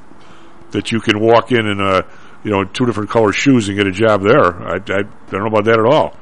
that 0.71 0.91
you 0.91 0.99
can 0.99 1.19
walk 1.19 1.51
in 1.51 1.65
in 1.67 1.79
a 1.79 2.05
you 2.43 2.51
know 2.51 2.63
two 2.63 2.85
different 2.85 3.09
color 3.09 3.33
shoes 3.33 3.67
and 3.67 3.77
get 3.77 3.87
a 3.87 3.91
job 3.91 4.21
there. 4.23 4.45
I, 4.45 4.75
I 4.75 4.77
don't 4.79 5.31
know 5.33 5.47
about 5.47 5.65
that 5.65 5.79
at 5.79 5.85
all. 5.85 6.15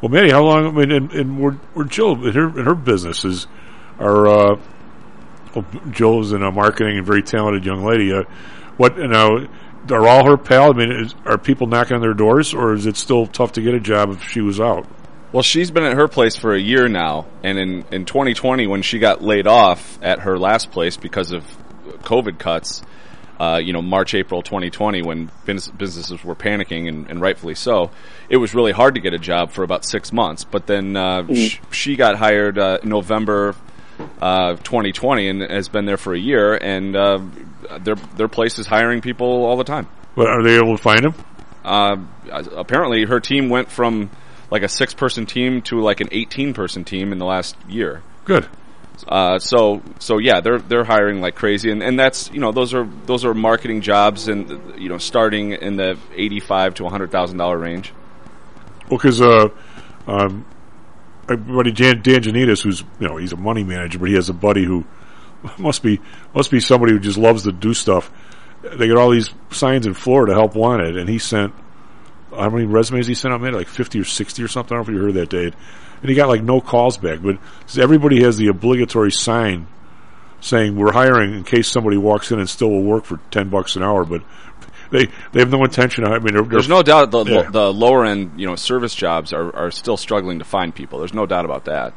Well, 0.00 0.10
Manny, 0.10 0.30
how 0.30 0.44
long? 0.44 0.66
I 0.66 0.70
mean, 0.70 0.92
and, 0.92 1.12
and 1.12 1.40
we're 1.40 1.58
we're 1.74 1.84
Jill 1.84 2.24
in 2.26 2.34
her 2.34 2.58
in 2.58 2.64
her 2.64 2.74
business 2.74 3.24
is 3.24 3.46
our 3.98 4.28
uh, 4.28 4.60
well, 5.54 5.64
Jill's 5.90 6.32
in 6.32 6.42
uh, 6.42 6.50
marketing 6.50 6.98
and 6.98 7.06
very 7.06 7.22
talented 7.22 7.64
young 7.64 7.84
lady. 7.84 8.12
Uh, 8.12 8.22
what 8.76 8.96
you 8.96 9.08
know 9.08 9.46
are 9.90 10.06
all 10.06 10.26
her 10.26 10.36
pal? 10.36 10.70
I 10.70 10.76
mean, 10.76 10.92
is, 10.92 11.14
are 11.24 11.38
people 11.38 11.66
knocking 11.66 11.94
on 11.94 12.00
their 12.00 12.14
doors, 12.14 12.54
or 12.54 12.74
is 12.74 12.86
it 12.86 12.96
still 12.96 13.26
tough 13.26 13.52
to 13.52 13.62
get 13.62 13.74
a 13.74 13.80
job 13.80 14.10
if 14.10 14.28
she 14.28 14.40
was 14.40 14.60
out? 14.60 14.86
Well, 15.32 15.42
she's 15.42 15.70
been 15.70 15.84
at 15.84 15.94
her 15.94 16.08
place 16.08 16.36
for 16.36 16.54
a 16.54 16.60
year 16.60 16.88
now, 16.88 17.26
and 17.42 17.58
in, 17.58 17.84
in 17.92 18.04
2020, 18.04 18.66
when 18.66 18.82
she 18.82 18.98
got 18.98 19.22
laid 19.22 19.46
off 19.46 19.98
at 20.02 20.20
her 20.20 20.38
last 20.38 20.72
place 20.72 20.96
because 20.96 21.30
of 21.30 21.44
COVID 22.02 22.38
cuts, 22.38 22.82
uh, 23.38 23.58
you 23.62 23.72
know, 23.72 23.80
March, 23.80 24.12
April 24.14 24.42
2020, 24.42 25.02
when 25.02 25.30
business, 25.46 25.68
businesses 25.68 26.24
were 26.24 26.34
panicking, 26.34 26.88
and, 26.88 27.08
and 27.08 27.20
rightfully 27.20 27.54
so, 27.54 27.90
it 28.28 28.38
was 28.38 28.54
really 28.54 28.72
hard 28.72 28.96
to 28.96 29.00
get 29.00 29.14
a 29.14 29.18
job 29.18 29.52
for 29.52 29.62
about 29.62 29.84
six 29.84 30.12
months. 30.12 30.44
But 30.44 30.66
then 30.66 30.96
uh, 30.96 31.32
sh- 31.32 31.60
she 31.70 31.96
got 31.96 32.16
hired 32.16 32.58
uh, 32.58 32.78
November 32.82 33.54
uh, 34.20 34.56
2020 34.56 35.28
and 35.28 35.42
has 35.42 35.68
been 35.68 35.86
there 35.86 35.96
for 35.96 36.12
a 36.12 36.18
year, 36.18 36.54
and 36.54 36.96
uh, 36.96 37.20
their 37.78 37.94
their 37.94 38.28
place 38.28 38.58
is 38.58 38.66
hiring 38.66 39.00
people 39.00 39.44
all 39.44 39.56
the 39.56 39.64
time. 39.64 39.88
But 40.16 40.28
are 40.28 40.42
they 40.42 40.56
able 40.56 40.76
to 40.76 40.82
find 40.82 41.04
them? 41.04 41.14
Uh, 41.64 41.96
apparently, 42.56 43.04
her 43.04 43.20
team 43.20 43.48
went 43.48 43.70
from 43.70 44.10
like 44.50 44.62
a 44.62 44.68
six 44.68 44.94
person 44.94 45.26
team 45.26 45.62
to 45.62 45.80
like 45.80 46.00
an 46.00 46.08
18 46.10 46.54
person 46.54 46.84
team 46.84 47.12
in 47.12 47.18
the 47.18 47.26
last 47.26 47.56
year. 47.68 48.02
Good. 48.24 48.48
Uh, 49.06 49.38
so 49.38 49.82
so 49.98 50.18
yeah, 50.18 50.40
they're 50.40 50.58
they're 50.58 50.84
hiring 50.84 51.20
like 51.20 51.34
crazy, 51.34 51.70
and, 51.70 51.82
and 51.82 51.98
that's 51.98 52.30
you 52.32 52.40
know 52.40 52.52
those 52.52 52.74
are 52.74 52.88
those 53.06 53.24
are 53.24 53.32
marketing 53.32 53.80
jobs, 53.80 54.28
and 54.28 54.78
you 54.80 54.88
know 54.88 54.98
starting 54.98 55.52
in 55.52 55.76
the 55.76 55.98
85 56.14 56.74
to 56.74 56.82
100 56.84 57.10
thousand 57.10 57.38
dollar 57.38 57.58
range. 57.58 57.92
Well, 58.90 58.98
because 58.98 59.20
uh, 59.22 59.48
um, 60.06 60.44
my 61.28 61.36
buddy 61.36 61.72
Dan, 61.72 62.02
Dan 62.02 62.22
Janitas, 62.22 62.62
who's 62.62 62.84
you 62.98 63.08
know 63.08 63.16
he's 63.16 63.32
a 63.32 63.36
money 63.36 63.64
manager, 63.64 63.98
but 63.98 64.08
he 64.08 64.14
has 64.16 64.28
a 64.28 64.34
buddy 64.34 64.64
who 64.64 64.84
must 65.58 65.82
be 65.82 66.00
must 66.34 66.50
be 66.50 66.60
somebody 66.60 66.92
who 66.92 66.98
just 66.98 67.18
loves 67.18 67.44
to 67.44 67.52
do 67.52 67.74
stuff. 67.74 68.10
They 68.62 68.88
got 68.88 68.98
all 68.98 69.10
these 69.10 69.30
signs 69.50 69.86
in 69.86 69.94
Florida 69.94 70.34
help 70.34 70.54
wanted, 70.54 70.96
and 70.96 71.08
he 71.08 71.18
sent 71.18 71.54
how 72.30 72.50
many 72.50 72.64
resumes 72.66 73.06
he 73.06 73.14
sent 73.14 73.32
out? 73.34 73.40
Made 73.40 73.54
like 73.54 73.68
fifty 73.68 73.98
or 73.98 74.04
sixty 74.04 74.42
or 74.42 74.48
something. 74.48 74.76
I 74.76 74.78
don't 74.78 74.88
know 74.88 74.92
if 74.92 74.98
you 74.98 75.04
heard 75.04 75.14
that, 75.14 75.30
Dave. 75.30 75.54
And 76.00 76.08
he 76.08 76.14
got 76.14 76.28
like 76.28 76.42
no 76.42 76.60
calls 76.60 76.96
back. 76.96 77.20
But 77.22 77.38
everybody 77.78 78.22
has 78.22 78.36
the 78.36 78.48
obligatory 78.48 79.12
sign 79.12 79.66
saying 80.40 80.76
we're 80.76 80.92
hiring 80.92 81.34
in 81.34 81.44
case 81.44 81.68
somebody 81.68 81.96
walks 81.96 82.30
in 82.32 82.38
and 82.38 82.48
still 82.48 82.70
will 82.70 82.82
work 82.82 83.04
for 83.04 83.18
ten 83.30 83.48
bucks 83.48 83.76
an 83.76 83.82
hour, 83.82 84.04
but. 84.04 84.22
They, 84.92 85.06
they 85.30 85.38
have 85.38 85.52
no 85.52 85.62
intention. 85.62 86.02
Of, 86.02 86.10
I 86.10 86.18
mean, 86.18 86.34
they're, 86.34 86.42
There's 86.42 86.66
they're- 86.66 86.76
no 86.78 86.82
doubt 86.82 87.12
the, 87.12 87.22
yeah. 87.24 87.42
the 87.48 87.72
lower 87.72 88.04
end, 88.04 88.40
you 88.40 88.48
know, 88.48 88.56
service 88.56 88.92
jobs 88.92 89.32
are, 89.32 89.54
are 89.54 89.70
still 89.70 89.96
struggling 89.96 90.40
to 90.40 90.44
find 90.44 90.74
people. 90.74 90.98
There's 90.98 91.14
no 91.14 91.26
doubt 91.26 91.44
about 91.44 91.66
that. 91.66 91.94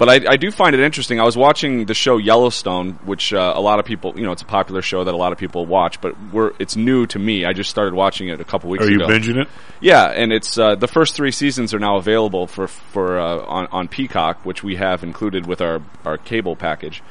But 0.00 0.08
I, 0.08 0.32
I 0.32 0.36
do 0.38 0.50
find 0.50 0.74
it 0.74 0.80
interesting. 0.80 1.20
I 1.20 1.24
was 1.24 1.36
watching 1.36 1.84
the 1.84 1.92
show 1.92 2.16
Yellowstone, 2.16 2.92
which 3.04 3.34
uh, 3.34 3.52
a 3.54 3.60
lot 3.60 3.80
of 3.80 3.84
people, 3.84 4.14
you 4.16 4.24
know, 4.24 4.32
it's 4.32 4.40
a 4.40 4.46
popular 4.46 4.80
show 4.80 5.04
that 5.04 5.12
a 5.12 5.16
lot 5.16 5.32
of 5.32 5.36
people 5.36 5.66
watch, 5.66 6.00
but 6.00 6.14
we're, 6.32 6.54
it's 6.58 6.74
new 6.74 7.04
to 7.08 7.18
me. 7.18 7.44
I 7.44 7.52
just 7.52 7.68
started 7.68 7.92
watching 7.92 8.28
it 8.28 8.40
a 8.40 8.44
couple 8.44 8.70
weeks 8.70 8.86
ago. 8.86 9.04
Are 9.04 9.12
you 9.12 9.20
binging 9.20 9.42
it? 9.42 9.48
Yeah, 9.82 10.06
and 10.06 10.32
it's 10.32 10.56
uh, 10.56 10.74
the 10.74 10.88
first 10.88 11.14
three 11.16 11.30
seasons 11.30 11.74
are 11.74 11.78
now 11.78 11.98
available 11.98 12.46
for 12.46 12.66
for 12.66 13.20
uh, 13.20 13.44
on 13.44 13.66
on 13.66 13.88
Peacock, 13.88 14.42
which 14.42 14.64
we 14.64 14.76
have 14.76 15.02
included 15.02 15.46
with 15.46 15.60
our 15.60 15.82
our 16.06 16.16
cable 16.16 16.56
package. 16.56 17.02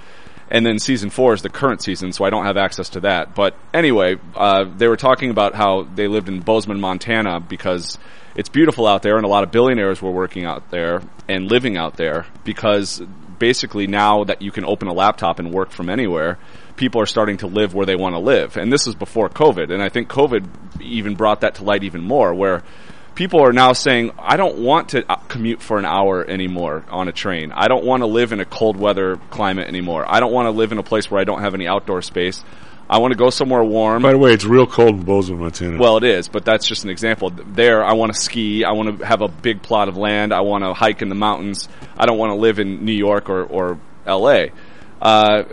And 0.52 0.66
then 0.66 0.80
season 0.80 1.10
four 1.10 1.34
is 1.34 1.42
the 1.42 1.50
current 1.50 1.82
season, 1.82 2.12
so 2.12 2.26
I 2.26 2.30
don't 2.30 2.46
have 2.46 2.58
access 2.58 2.90
to 2.90 3.02
that. 3.02 3.36
But 3.36 3.56
anyway, 3.74 4.18
uh, 4.36 4.66
they 4.66 4.88
were 4.88 4.98
talking 4.98 5.30
about 5.30 5.54
how 5.54 5.84
they 5.84 6.08
lived 6.08 6.28
in 6.28 6.40
Bozeman, 6.40 6.80
Montana, 6.80 7.40
because 7.40 8.00
it's 8.36 8.50
beautiful 8.50 8.88
out 8.88 9.04
there, 9.04 9.18
and 9.18 9.26
a 9.26 9.30
lot 9.30 9.44
of 9.44 9.52
billionaires 9.52 10.02
were 10.02 10.12
working 10.12 10.46
out 10.46 10.72
there 10.72 11.02
and 11.28 11.50
living 11.50 11.78
out 11.78 11.98
there. 11.98 12.26
Because 12.44 13.02
basically 13.38 13.88
now 13.88 14.24
that 14.26 14.42
you 14.42 14.52
can 14.52 14.66
open 14.66 14.88
a 14.88 14.94
laptop 14.94 15.40
and 15.40 15.52
work 15.52 15.70
from 15.70 15.90
anywhere, 15.90 16.40
people 16.76 17.00
are 17.02 17.06
starting 17.06 17.38
to 17.38 17.48
live 17.48 17.74
where 17.74 17.86
they 17.86 17.96
want 17.96 18.16
to 18.16 18.20
live. 18.20 18.58
And 18.58 18.74
this 18.74 18.88
is 18.88 18.96
before 18.96 19.30
COVID, 19.30 19.72
and 19.72 19.84
I 19.84 19.90
think 19.90 20.10
COVID 20.10 20.82
even 20.82 21.16
brought 21.16 21.42
that 21.42 21.56
to 21.56 21.64
light 21.64 21.84
even 21.84 22.02
more, 22.02 22.34
where 22.34 22.64
people 23.20 23.42
are 23.44 23.52
now 23.52 23.74
saying, 23.74 24.12
I 24.18 24.38
don't 24.38 24.60
want 24.60 24.90
to 24.90 25.04
uh, 25.12 25.18
commute 25.28 25.62
for 25.62 25.78
an 25.78 25.84
hour 25.84 26.26
anymore 26.26 26.86
on 26.90 27.10
a 27.10 27.12
train. 27.12 27.52
I 27.52 27.68
don't 27.68 27.84
want 27.84 28.02
to 28.02 28.06
live 28.08 28.32
in 28.32 28.40
a 28.40 28.46
cold 28.46 28.78
weather 28.78 29.20
climate 29.30 29.68
anymore. 29.68 30.06
I 30.08 30.22
don't 30.22 30.32
want 30.32 30.46
to 30.46 30.52
live 30.52 30.72
in 30.72 30.78
a 30.78 30.84
place 30.84 31.12
where 31.12 31.20
I 31.20 31.26
don't 31.26 31.42
have 31.42 31.54
any 31.54 31.68
outdoor 31.68 32.02
space. 32.02 32.42
I 32.90 33.00
want 33.00 33.12
to 33.12 33.18
go 33.18 33.30
somewhere 33.30 33.62
warm. 33.62 34.04
By 34.04 34.14
the 34.14 34.18
way, 34.18 34.32
it's 34.32 34.46
real 34.46 34.66
cold 34.66 34.96
in 34.96 35.04
Bozeman, 35.04 35.42
Montana. 35.42 35.78
Well, 35.78 35.98
it 35.98 36.06
is, 36.06 36.30
but 36.30 36.46
that's 36.46 36.66
just 36.66 36.86
an 36.86 36.92
example. 36.92 37.30
There, 37.30 37.84
I 37.84 37.92
want 37.92 38.14
to 38.14 38.20
ski. 38.20 38.64
I 38.64 38.72
want 38.72 39.00
to 39.00 39.06
have 39.06 39.22
a 39.22 39.28
big 39.28 39.62
plot 39.64 39.90
of 39.90 39.98
land. 39.98 40.34
I 40.34 40.40
want 40.40 40.64
to 40.64 40.74
hike 40.74 41.02
in 41.02 41.10
the 41.10 41.16
mountains. 41.16 41.68
I 41.98 42.06
don't 42.06 42.18
want 42.18 42.32
to 42.32 42.36
live 42.36 42.58
in 42.58 42.86
New 42.86 42.94
York 42.94 43.30
or, 43.30 43.44
or 43.44 43.80
L.A. 44.06 44.54
Uh, 45.02 45.44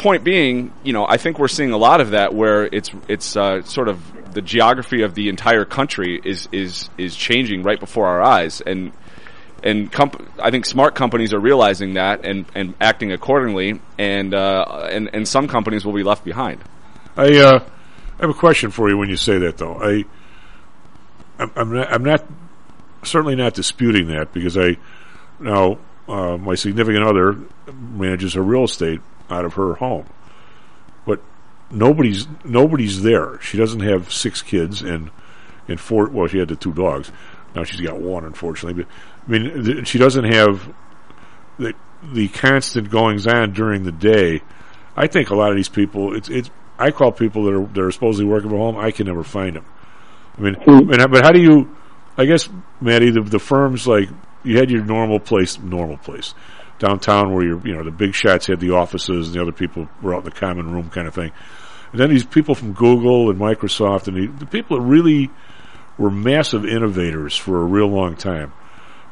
point 0.00 0.24
being, 0.24 0.72
you 0.82 0.92
know, 0.92 1.06
I 1.06 1.18
think 1.18 1.38
we're 1.38 1.48
seeing 1.48 1.72
a 1.72 1.76
lot 1.76 2.00
of 2.00 2.10
that 2.10 2.34
where 2.34 2.64
it's 2.64 2.90
it's 3.06 3.36
uh, 3.36 3.62
sort 3.62 3.88
of 3.88 4.00
the 4.32 4.40
geography 4.40 5.02
of 5.02 5.14
the 5.14 5.28
entire 5.28 5.64
country 5.64 6.20
is 6.24 6.48
is 6.52 6.88
is 6.96 7.14
changing 7.14 7.62
right 7.62 7.78
before 7.78 8.06
our 8.06 8.22
eyes, 8.22 8.60
and 8.62 8.92
and 9.62 9.92
comp- 9.92 10.26
I 10.42 10.50
think 10.50 10.64
smart 10.64 10.94
companies 10.94 11.34
are 11.34 11.38
realizing 11.38 11.94
that 11.94 12.24
and, 12.24 12.46
and 12.54 12.74
acting 12.80 13.12
accordingly, 13.12 13.80
and 13.98 14.34
uh, 14.34 14.88
and 14.90 15.10
and 15.12 15.28
some 15.28 15.48
companies 15.48 15.84
will 15.84 15.92
be 15.92 16.02
left 16.02 16.24
behind. 16.24 16.60
I 17.16 17.36
uh, 17.38 17.64
have 18.20 18.30
a 18.30 18.34
question 18.34 18.70
for 18.70 18.88
you 18.88 18.96
when 18.96 19.10
you 19.10 19.16
say 19.16 19.38
that, 19.38 19.58
though. 19.58 19.74
I 19.82 20.04
I'm, 21.38 21.52
I'm 21.56 21.74
not, 21.74 21.92
I'm 21.92 22.04
not 22.04 22.24
certainly 23.02 23.36
not 23.36 23.52
disputing 23.52 24.08
that 24.08 24.32
because 24.32 24.56
I 24.56 24.78
now 25.38 25.78
uh, 26.08 26.38
my 26.38 26.54
significant 26.54 27.04
other 27.04 27.38
manages 27.72 28.34
her 28.34 28.42
real 28.42 28.64
estate 28.64 29.00
out 29.30 29.44
of 29.44 29.54
her 29.54 29.74
home, 29.74 30.06
but 31.06 31.22
nobody's 31.70 32.26
nobody's 32.44 33.02
there. 33.02 33.40
She 33.40 33.56
doesn't 33.56 33.80
have 33.80 34.12
six 34.12 34.42
kids 34.42 34.82
and 34.82 35.10
and 35.68 35.80
four. 35.80 36.08
Well, 36.08 36.26
she 36.26 36.38
had 36.38 36.48
the 36.48 36.56
two 36.56 36.72
dogs. 36.72 37.10
Now 37.54 37.64
she's 37.64 37.80
got 37.80 38.00
one, 38.00 38.24
unfortunately. 38.24 38.84
But 38.84 38.92
I 39.26 39.30
mean, 39.30 39.64
th- 39.64 39.88
she 39.88 39.98
doesn't 39.98 40.24
have 40.24 40.72
the 41.58 41.74
the 42.02 42.28
constant 42.28 42.90
goings 42.90 43.26
on 43.26 43.52
during 43.52 43.84
the 43.84 43.92
day. 43.92 44.42
I 44.96 45.06
think 45.06 45.30
a 45.30 45.36
lot 45.36 45.50
of 45.50 45.56
these 45.56 45.68
people, 45.68 46.16
it's 46.16 46.28
it's. 46.28 46.50
I 46.78 46.90
call 46.92 47.12
people 47.12 47.44
that 47.44 47.54
are 47.54 47.66
that 47.66 47.82
are 47.82 47.90
supposedly 47.90 48.30
working 48.30 48.50
from 48.50 48.58
home. 48.58 48.76
I 48.76 48.90
can 48.90 49.06
never 49.06 49.22
find 49.22 49.56
them. 49.56 49.66
I 50.38 50.40
mean, 50.40 50.54
hmm. 50.54 50.70
I 50.70 50.80
mean, 50.80 51.10
but 51.10 51.24
how 51.24 51.32
do 51.32 51.40
you? 51.40 51.76
I 52.16 52.24
guess, 52.26 52.48
Maddie, 52.80 53.10
the, 53.10 53.22
the 53.22 53.38
firms 53.38 53.86
like 53.86 54.08
you 54.42 54.58
had 54.58 54.70
your 54.70 54.84
normal 54.84 55.20
place, 55.20 55.58
normal 55.58 55.96
place 55.96 56.34
downtown 56.80 57.32
where 57.32 57.44
you're, 57.44 57.60
you 57.66 57.74
know, 57.74 57.84
the 57.84 57.92
big 57.92 58.14
shots 58.14 58.48
had 58.48 58.58
the 58.58 58.70
offices 58.70 59.28
and 59.28 59.36
the 59.36 59.40
other 59.40 59.52
people 59.52 59.88
were 60.02 60.14
out 60.14 60.20
in 60.20 60.24
the 60.24 60.30
common 60.32 60.72
room 60.72 60.90
kind 60.90 61.06
of 61.06 61.14
thing. 61.14 61.30
And 61.92 62.00
then 62.00 62.10
these 62.10 62.24
people 62.24 62.54
from 62.56 62.72
Google 62.72 63.30
and 63.30 63.38
Microsoft 63.38 64.08
and 64.08 64.16
the, 64.16 64.26
the 64.38 64.46
people 64.46 64.78
that 64.78 64.82
really 64.82 65.30
were 65.98 66.10
massive 66.10 66.64
innovators 66.64 67.36
for 67.36 67.60
a 67.60 67.64
real 67.64 67.88
long 67.88 68.16
time 68.16 68.52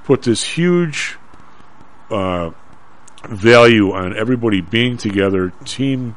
put 0.04 0.22
this 0.22 0.42
huge 0.42 1.18
uh, 2.10 2.50
value 3.28 3.92
on 3.92 4.16
everybody 4.16 4.60
being 4.60 4.96
together, 4.96 5.52
team 5.64 6.16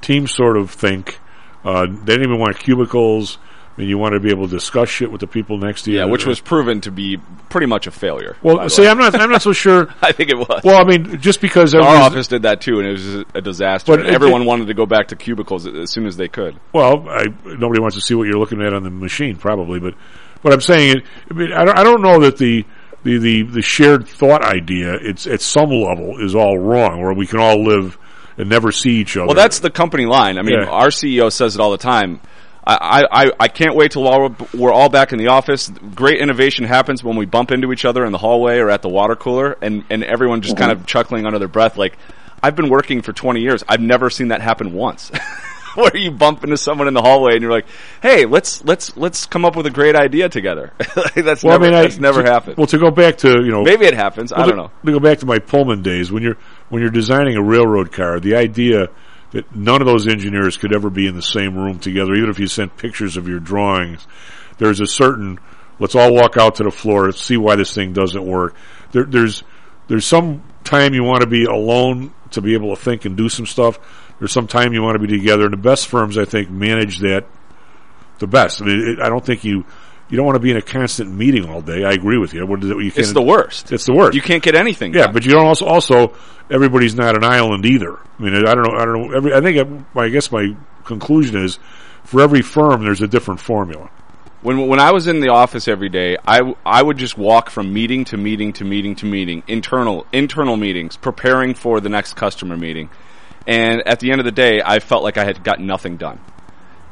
team 0.00 0.26
sort 0.26 0.56
of 0.56 0.70
think. 0.70 1.18
Uh, 1.64 1.86
they 1.86 2.12
didn't 2.12 2.24
even 2.24 2.38
want 2.38 2.58
cubicles. 2.58 3.38
I 3.76 3.80
mean, 3.80 3.88
you 3.88 3.98
want 3.98 4.12
to 4.14 4.20
be 4.20 4.30
able 4.30 4.46
to 4.48 4.54
discuss 4.54 4.88
shit 4.88 5.10
with 5.10 5.20
the 5.20 5.26
people 5.26 5.58
next 5.58 5.82
to 5.82 5.90
you. 5.90 5.98
Yeah, 5.98 6.04
which 6.04 6.26
was 6.26 6.40
proven 6.40 6.80
to 6.82 6.92
be 6.92 7.18
pretty 7.48 7.66
much 7.66 7.88
a 7.88 7.90
failure. 7.90 8.36
well. 8.42 8.68
See. 8.68 8.86
I'm 8.86 8.98
not. 8.98 9.14
I'm 9.20 9.30
not 9.30 9.42
so 9.42 9.52
sure. 9.52 9.88
I 10.02 10.12
think 10.12 10.30
it 10.30 10.36
was. 10.38 10.60
Well, 10.62 10.80
I 10.80 10.84
mean, 10.84 11.20
just 11.20 11.40
because 11.40 11.74
Our 11.74 11.82
office 11.82 12.28
did 12.28 12.42
that 12.42 12.60
too, 12.60 12.78
and 12.78 12.86
it 12.86 12.92
was 12.92 13.14
a 13.34 13.40
disaster. 13.40 13.96
But 13.96 14.06
it- 14.06 14.14
everyone 14.14 14.44
wanted 14.44 14.68
to 14.68 14.74
go 14.74 14.86
back 14.86 15.08
to 15.08 15.16
cubicles 15.16 15.66
as 15.66 15.90
soon 15.90 16.06
as 16.06 16.16
they 16.16 16.28
could. 16.28 16.58
Well, 16.72 17.08
I, 17.08 17.24
nobody 17.44 17.80
wants 17.80 17.96
to 17.96 18.00
see 18.02 18.14
what 18.14 18.24
you're 18.28 18.38
looking 18.38 18.62
at 18.62 18.72
on 18.72 18.84
the 18.84 18.90
machine, 18.90 19.36
probably. 19.36 19.80
But 19.80 19.94
what 20.42 20.54
I'm 20.54 20.60
saying, 20.60 21.02
I 21.30 21.34
mean, 21.34 21.52
I 21.52 21.64
don't, 21.64 21.78
I 21.78 21.82
don't 21.82 22.02
know 22.02 22.20
that 22.20 22.36
the, 22.36 22.64
the, 23.02 23.18
the, 23.18 23.42
the 23.42 23.62
shared 23.62 24.06
thought 24.06 24.44
idea, 24.44 24.94
it's 24.94 25.26
at 25.26 25.40
some 25.40 25.70
level, 25.70 26.22
is 26.24 26.36
all 26.36 26.58
wrong, 26.58 27.00
where 27.02 27.12
we 27.12 27.26
can 27.26 27.40
all 27.40 27.64
live 27.64 27.98
and 28.38 28.48
never 28.48 28.70
see 28.70 28.92
each 29.00 29.16
other. 29.16 29.26
Well, 29.26 29.34
that's 29.34 29.58
the 29.58 29.70
company 29.70 30.06
line. 30.06 30.38
I 30.38 30.42
mean, 30.42 30.60
Yeah. 30.60 30.68
our 30.68 30.88
CEO 30.88 31.32
says 31.32 31.56
it 31.56 31.60
all 31.60 31.70
the 31.72 31.78
time. 31.78 32.20
I, 32.66 33.04
I, 33.10 33.32
I 33.40 33.48
can't 33.48 33.74
wait 33.76 33.92
till 33.92 34.08
all, 34.08 34.34
we're 34.54 34.72
all 34.72 34.88
back 34.88 35.12
in 35.12 35.18
the 35.18 35.28
office. 35.28 35.70
Great 35.94 36.20
innovation 36.20 36.64
happens 36.64 37.04
when 37.04 37.16
we 37.16 37.26
bump 37.26 37.50
into 37.50 37.72
each 37.72 37.84
other 37.84 38.04
in 38.04 38.12
the 38.12 38.18
hallway 38.18 38.58
or 38.58 38.70
at 38.70 38.80
the 38.80 38.88
water 38.88 39.16
cooler, 39.16 39.56
and, 39.60 39.84
and 39.90 40.02
everyone 40.02 40.40
just 40.40 40.56
kind 40.56 40.72
of 40.72 40.78
mm-hmm. 40.78 40.86
chuckling 40.86 41.26
under 41.26 41.38
their 41.38 41.48
breath, 41.48 41.76
like, 41.76 41.98
I've 42.42 42.56
been 42.56 42.68
working 42.68 43.00
for 43.00 43.14
20 43.14 43.40
years. 43.40 43.64
I've 43.66 43.80
never 43.80 44.10
seen 44.10 44.28
that 44.28 44.42
happen 44.42 44.74
once. 44.74 45.10
Where 45.74 45.96
you 45.96 46.10
bump 46.10 46.44
into 46.44 46.56
someone 46.56 46.88
in 46.88 46.94
the 46.94 47.00
hallway 47.02 47.32
and 47.32 47.42
you're 47.42 47.50
like, 47.50 47.66
"Hey, 48.00 48.26
let's 48.26 48.62
let's 48.64 48.96
let's 48.96 49.26
come 49.26 49.44
up 49.44 49.56
with 49.56 49.66
a 49.66 49.70
great 49.70 49.96
idea 49.96 50.28
together." 50.28 50.72
that's 51.16 51.42
well, 51.42 51.58
never 51.58 51.64
I 51.64 51.68
mean, 51.68 51.74
I- 51.74 51.82
that's 51.82 51.98
never 51.98 52.22
to- 52.22 52.30
happened. 52.30 52.58
Well, 52.58 52.68
to 52.68 52.78
go 52.78 52.92
back 52.92 53.16
to 53.18 53.42
you 53.42 53.50
know, 53.50 53.64
Maybe 53.64 53.84
it 53.84 53.94
happens. 53.94 54.32
I 54.32 54.46
don't 54.46 54.50
to- 54.50 54.56
know. 54.56 54.70
To 54.84 54.92
go 54.92 55.00
back 55.00 55.18
to 55.18 55.26
my 55.26 55.40
Pullman 55.40 55.82
days, 55.82 56.12
when 56.12 56.22
you're 56.22 56.36
when 56.68 56.80
you're 56.80 56.92
designing 56.92 57.34
a 57.36 57.42
railroad 57.42 57.90
car, 57.90 58.20
the 58.20 58.36
idea 58.36 58.88
that 59.34 59.54
none 59.54 59.82
of 59.82 59.86
those 59.86 60.06
engineers 60.06 60.56
could 60.56 60.74
ever 60.74 60.88
be 60.88 61.06
in 61.06 61.16
the 61.16 61.22
same 61.22 61.56
room 61.56 61.78
together, 61.78 62.14
even 62.14 62.30
if 62.30 62.38
you 62.38 62.46
sent 62.46 62.76
pictures 62.76 63.16
of 63.16 63.28
your 63.28 63.40
drawings, 63.40 64.06
there's 64.58 64.80
a 64.80 64.86
certain 64.86 65.38
let's 65.78 65.96
all 65.96 66.14
walk 66.14 66.36
out 66.36 66.54
to 66.56 66.62
the 66.62 66.70
floor, 66.70 67.06
let's 67.06 67.20
see 67.20 67.36
why 67.36 67.56
this 67.56 67.74
thing 67.74 67.92
doesn't 67.92 68.24
work. 68.24 68.54
There, 68.92 69.04
there's 69.04 69.42
there's 69.88 70.06
some 70.06 70.42
time 70.62 70.94
you 70.94 71.02
want 71.02 71.20
to 71.20 71.26
be 71.26 71.44
alone 71.44 72.14
to 72.30 72.40
be 72.40 72.54
able 72.54 72.74
to 72.74 72.80
think 72.80 73.04
and 73.04 73.16
do 73.16 73.28
some 73.28 73.46
stuff. 73.46 73.78
There's 74.18 74.32
some 74.32 74.46
time 74.46 74.72
you 74.72 74.82
want 74.82 74.94
to 74.94 75.06
be 75.06 75.18
together, 75.18 75.44
and 75.44 75.52
the 75.52 75.58
best 75.58 75.88
firms, 75.88 76.16
I 76.16 76.24
think, 76.24 76.48
manage 76.48 77.00
that 77.00 77.26
the 78.20 78.26
best. 78.26 78.62
I 78.62 78.66
mean, 78.66 78.88
it, 78.88 79.00
I 79.00 79.08
don't 79.08 79.24
think 79.24 79.44
you 79.44 79.66
you 80.08 80.16
don't 80.16 80.26
want 80.26 80.36
to 80.36 80.40
be 80.40 80.50
in 80.50 80.56
a 80.56 80.62
constant 80.62 81.10
meeting 81.10 81.48
all 81.48 81.62
day. 81.62 81.84
I 81.84 81.92
agree 81.92 82.18
with 82.18 82.34
you. 82.34 82.46
What 82.46 82.62
is 82.62 82.70
it, 82.70 82.76
you 82.76 82.92
It's 82.94 83.12
the 83.12 83.22
worst. 83.22 83.72
It's 83.72 83.86
the 83.86 83.94
worst. 83.94 84.14
You 84.14 84.22
can't 84.22 84.42
get 84.42 84.54
anything. 84.54 84.92
Yeah, 84.92 85.04
done. 85.04 85.14
but 85.14 85.24
you 85.24 85.32
don't 85.32 85.46
also 85.46 85.64
also 85.64 86.14
everybody's 86.50 86.94
not 86.94 87.16
an 87.16 87.24
island 87.24 87.64
either. 87.64 87.96
I 87.96 88.22
mean, 88.22 88.34
I 88.34 88.54
don't 88.54 88.64
know. 88.64 88.76
I 88.78 88.84
don't 88.84 89.08
know. 89.08 89.16
Every, 89.16 89.34
I 89.34 89.40
think 89.40 89.56
uh, 89.58 90.00
I, 90.00 90.04
I 90.04 90.08
guess 90.10 90.30
my 90.30 90.54
conclusion 90.84 91.42
is 91.42 91.58
for 92.04 92.20
every 92.20 92.42
firm 92.42 92.84
there's 92.84 93.00
a 93.00 93.08
different 93.08 93.40
formula. 93.40 93.90
When 94.42 94.68
when 94.68 94.78
I 94.78 94.92
was 94.92 95.08
in 95.08 95.20
the 95.20 95.30
office 95.30 95.68
every 95.68 95.88
day, 95.88 96.18
I 96.26 96.54
I 96.66 96.82
would 96.82 96.98
just 96.98 97.16
walk 97.16 97.48
from 97.48 97.72
meeting 97.72 98.04
to 98.06 98.18
meeting 98.18 98.52
to 98.54 98.64
meeting 98.64 98.94
to 98.96 99.06
meeting, 99.06 99.42
internal 99.48 100.06
internal 100.12 100.58
meetings, 100.58 100.98
preparing 100.98 101.54
for 101.54 101.80
the 101.80 101.88
next 101.88 102.14
customer 102.14 102.56
meeting. 102.56 102.90
And 103.46 103.82
at 103.86 104.00
the 104.00 104.10
end 104.10 104.20
of 104.20 104.24
the 104.24 104.32
day, 104.32 104.60
I 104.64 104.80
felt 104.80 105.02
like 105.02 105.16
I 105.16 105.24
had 105.24 105.42
got 105.44 105.60
nothing 105.60 105.96
done. 105.96 106.20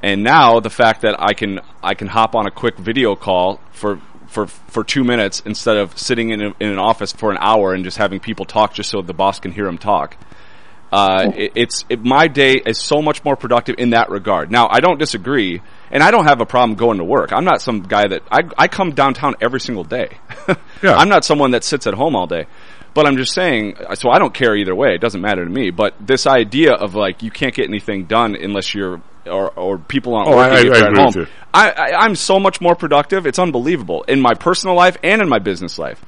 And 0.03 0.25
now 0.25 0.61
the 0.61 0.71
fact 0.71 1.03
that 1.03 1.17
I 1.19 1.33
can 1.33 1.61
I 1.83 1.95
can 1.95 2.09
hop 2.09 2.35
on 2.35 2.47
a 2.47 2.51
quick 2.51 2.77
video 2.77 3.15
call 3.15 3.61
for 3.71 4.01
for 4.27 4.47
for 4.47 4.83
two 4.83 5.05
minutes 5.05 5.43
instead 5.45 5.77
of 5.77 5.97
sitting 5.99 6.31
in, 6.31 6.43
a, 6.43 6.55
in 6.59 6.69
an 6.71 6.79
office 6.79 7.13
for 7.13 7.31
an 7.31 7.39
hour 7.41 7.73
and 7.75 7.85
just 7.85 7.99
having 7.99 8.19
people 8.19 8.45
talk 8.45 8.75
just 8.75 8.91
so 8.91 9.01
the 9.03 9.15
boss 9.15 9.39
can 9.39 9.53
hear 9.53 9.65
them 9.65 9.79
talk. 9.79 10.17
Uh, 10.91 11.33
it, 11.35 11.53
it's 11.55 11.85
it, 11.89 12.05
my 12.05 12.27
day 12.27 12.55
is 12.67 12.79
so 12.79 13.01
much 13.01 13.25
more 13.25 13.37
productive 13.37 13.77
in 13.79 13.91
that 13.91 14.11
regard. 14.11 14.51
Now 14.51 14.69
I 14.71 14.81
don't 14.81 14.99
disagree, 14.99 15.63
and 15.91 16.03
I 16.03 16.11
don't 16.11 16.25
have 16.25 16.41
a 16.41 16.47
problem 16.47 16.77
going 16.77 16.99
to 16.99 17.05
work. 17.05 17.33
I'm 17.33 17.45
not 17.45 17.63
some 17.63 17.83
guy 17.83 18.09
that 18.09 18.23
I 18.31 18.41
I 18.59 18.69
come 18.69 18.93
downtown 18.93 19.37
every 19.41 19.61
single 19.61 19.85
day. 19.85 20.19
Yeah. 20.83 20.97
I'm 20.97 21.09
not 21.09 21.25
someone 21.25 21.53
that 21.53 21.63
sits 21.63 21.87
at 21.87 21.95
home 21.95 22.17
all 22.17 22.27
day. 22.27 22.47
But 22.93 23.07
I'm 23.07 23.17
just 23.17 23.33
saying, 23.33 23.77
so 23.95 24.11
I 24.11 24.19
don't 24.19 24.35
care 24.35 24.57
either 24.57 24.75
way. 24.75 24.97
It 24.97 25.01
doesn't 25.01 25.21
matter 25.21 25.45
to 25.45 25.51
me. 25.51 25.71
But 25.71 25.95
this 26.01 26.27
idea 26.27 26.73
of 26.73 26.97
like 26.97 27.23
you 27.23 27.31
can't 27.31 27.55
get 27.55 27.69
anything 27.69 28.07
done 28.07 28.35
unless 28.35 28.75
you're 28.75 29.01
or, 29.27 29.51
or 29.51 29.79
people 29.79 30.15
aren't 30.15 30.29
Oh, 30.31 30.37
working 30.37 30.57
I- 30.57 30.61
if 30.61 30.73
they're 30.73 30.85
I 30.85 31.05
at 31.07 31.15
home. 31.15 31.27
I, 31.55 31.71
I 31.71 31.93
I'm 32.05 32.15
so 32.17 32.39
much 32.41 32.61
more 32.61 32.75
productive. 32.75 33.27
It's 33.27 33.39
unbelievable 33.39 34.03
in 34.05 34.21
my 34.21 34.35
personal 34.35 34.75
life 34.75 34.97
and 35.03 35.21
in 35.23 35.29
my 35.29 35.39
business 35.39 35.79
life. 35.79 36.03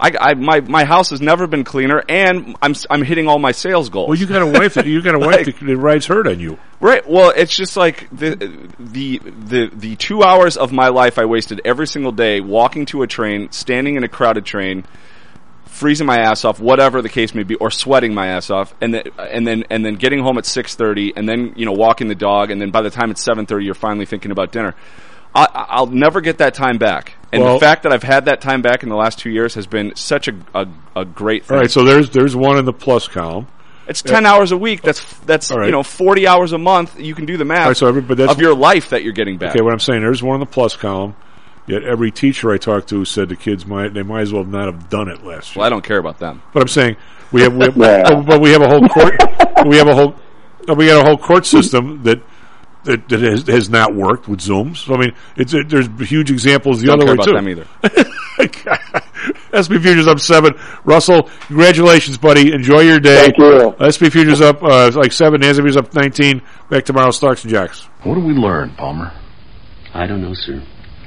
I, 0.00 0.12
I 0.20 0.34
my 0.34 0.60
my 0.60 0.84
house 0.84 1.10
has 1.10 1.20
never 1.20 1.48
been 1.48 1.64
cleaner, 1.64 2.02
and 2.08 2.56
I'm 2.62 2.74
I'm 2.88 3.02
hitting 3.02 3.26
all 3.26 3.40
my 3.40 3.50
sales 3.50 3.88
goals. 3.90 4.08
Well, 4.10 4.18
you 4.18 4.26
got 4.26 4.42
a 4.42 4.46
wife 4.46 4.74
that 4.74 4.86
you 4.86 5.02
got 5.02 5.16
a 5.16 5.18
wife 5.26 5.46
that, 5.46 5.58
that 5.58 5.76
rides 5.76 6.06
herd 6.06 6.28
on 6.28 6.38
you. 6.38 6.56
Right. 6.80 7.08
Well, 7.08 7.32
it's 7.36 7.54
just 7.56 7.76
like 7.76 8.08
the 8.12 8.68
the 8.78 9.18
the 9.18 9.70
the 9.74 9.96
two 9.96 10.22
hours 10.22 10.56
of 10.56 10.70
my 10.72 10.88
life 10.88 11.18
I 11.18 11.24
wasted 11.24 11.60
every 11.64 11.88
single 11.88 12.12
day 12.12 12.40
walking 12.40 12.86
to 12.86 13.02
a 13.02 13.08
train, 13.08 13.50
standing 13.50 13.96
in 13.96 14.04
a 14.04 14.08
crowded 14.08 14.44
train, 14.44 14.84
freezing 15.68 16.06
my 16.06 16.18
ass 16.18 16.44
off, 16.44 16.58
whatever 16.60 17.00
the 17.02 17.08
case 17.08 17.34
may 17.34 17.42
be, 17.44 17.54
or 17.56 17.70
sweating 17.70 18.14
my 18.14 18.28
ass 18.28 18.50
off, 18.50 18.74
and 18.80 18.92
then 18.94 19.02
and 19.18 19.46
then 19.46 19.64
and 19.70 19.84
then 19.84 19.94
getting 19.94 20.20
home 20.20 20.38
at 20.38 20.46
six 20.46 20.74
thirty, 20.74 21.12
and 21.16 21.28
then 21.28 21.52
you 21.56 21.64
know 21.66 21.72
walking 21.72 22.08
the 22.08 22.14
dog, 22.14 22.50
and 22.50 22.60
then 22.60 22.70
by 22.70 22.82
the 22.82 22.90
time 22.90 23.10
it's 23.10 23.22
seven 23.22 23.46
thirty, 23.46 23.64
you're 23.64 23.74
finally 23.74 24.06
thinking 24.06 24.30
about 24.30 24.52
dinner. 24.52 24.74
I, 25.34 25.46
I'll 25.68 25.86
never 25.86 26.20
get 26.20 26.38
that 26.38 26.54
time 26.54 26.78
back, 26.78 27.14
and 27.32 27.42
Well- 27.42 27.54
the 27.54 27.60
fact 27.60 27.82
that 27.84 27.92
I've 27.92 28.02
had 28.02 28.24
that 28.24 28.40
time 28.40 28.62
back 28.62 28.82
in 28.82 28.88
the 28.88 28.96
last 28.96 29.18
two 29.18 29.30
years 29.30 29.54
has 29.54 29.66
been 29.66 29.94
such 29.94 30.26
a 30.28 30.34
a, 30.54 30.66
a 30.96 31.04
great 31.04 31.44
thing. 31.44 31.54
All 31.56 31.60
right, 31.60 31.70
so 31.70 31.84
there's 31.84 32.10
there's 32.10 32.34
one 32.34 32.58
in 32.58 32.64
the 32.64 32.72
plus 32.72 33.06
column. 33.08 33.46
It's 33.86 34.02
ten 34.02 34.26
hours 34.26 34.52
a 34.52 34.56
week. 34.56 34.82
That's 34.82 35.02
that's 35.20 35.50
right. 35.50 35.66
you 35.66 35.72
know 35.72 35.82
forty 35.82 36.26
hours 36.26 36.52
a 36.52 36.58
month. 36.58 36.98
You 37.00 37.14
can 37.14 37.24
do 37.26 37.36
the 37.36 37.44
math 37.44 37.60
All 37.62 37.66
right, 37.68 37.76
so 37.76 37.86
every- 37.86 38.02
but 38.02 38.16
that's- 38.16 38.34
of 38.36 38.40
your 38.40 38.54
life 38.54 38.90
that 38.90 39.02
you're 39.02 39.12
getting 39.12 39.36
back. 39.38 39.54
Okay, 39.54 39.62
what 39.62 39.72
I'm 39.72 39.78
saying, 39.80 40.00
there's 40.00 40.22
one 40.22 40.34
in 40.34 40.40
the 40.40 40.46
plus 40.46 40.76
column. 40.76 41.14
Yet 41.68 41.82
every 41.84 42.10
teacher 42.10 42.50
I 42.50 42.56
talked 42.56 42.88
to 42.88 43.04
said 43.04 43.28
the 43.28 43.36
kids 43.36 43.66
might 43.66 43.92
they 43.94 44.02
might 44.02 44.22
as 44.22 44.32
well 44.32 44.44
not 44.44 44.66
have 44.66 44.88
done 44.88 45.08
it 45.08 45.22
last 45.24 45.54
year. 45.54 45.60
Well, 45.60 45.66
I 45.66 45.70
don't 45.70 45.84
care 45.84 45.98
about 45.98 46.18
them. 46.18 46.42
But 46.52 46.62
I'm 46.62 46.68
saying 46.68 46.96
we 47.30 47.42
have, 47.42 47.54
we 47.54 47.64
have 47.66 47.76
Yeah. 47.76 48.02
but, 48.08 48.22
but 48.26 48.40
we 48.40 48.50
have 48.50 48.62
a 48.62 48.68
whole 48.68 48.88
court 48.88 49.14
we 49.66 49.76
have 49.76 49.86
a 49.88 49.94
whole 49.94 50.14
we 50.76 50.86
got 50.86 51.02
a 51.04 51.06
whole 51.06 51.18
court 51.18 51.44
system 51.46 52.02
that 52.04 52.22
that, 52.84 53.06
that 53.10 53.20
has, 53.20 53.46
has 53.48 53.68
not 53.68 53.94
worked 53.94 54.28
with 54.28 54.40
Zooms. 54.40 54.78
So, 54.78 54.94
I 54.94 54.98
mean, 54.98 55.14
it's 55.36 55.52
it, 55.52 55.68
there's 55.68 55.88
huge 56.08 56.30
examples 56.30 56.80
the 56.80 56.86
Don't 56.86 57.02
other 57.02 57.06
care 57.06 57.10
way 57.10 57.14
about 57.14 57.24
too. 57.26 57.32
them 57.32 57.48
either. 57.48 58.88
SP 59.52 59.76
Futures 59.82 60.06
up 60.06 60.20
seven. 60.20 60.54
Russell, 60.84 61.24
congratulations, 61.48 62.16
buddy. 62.18 62.52
Enjoy 62.52 62.80
your 62.80 63.00
day. 63.00 63.30
Thank 63.30 63.38
you. 63.38 63.74
SP 63.82 64.08
Futures 64.12 64.40
up 64.40 64.62
uh, 64.62 64.90
like 64.94 65.12
seven. 65.12 65.40
NASDAQ 65.40 65.68
is 65.68 65.76
up 65.76 65.92
nineteen. 65.94 66.40
Back 66.70 66.84
tomorrow. 66.84 67.10
Stocks 67.10 67.42
and 67.44 67.52
Jocks. 67.52 67.82
What 68.04 68.14
do 68.14 68.20
we 68.20 68.32
learn, 68.32 68.70
Palmer? 68.76 69.12
I 69.92 70.06
don't 70.06 70.22
know, 70.22 70.32
sir. 70.34 70.62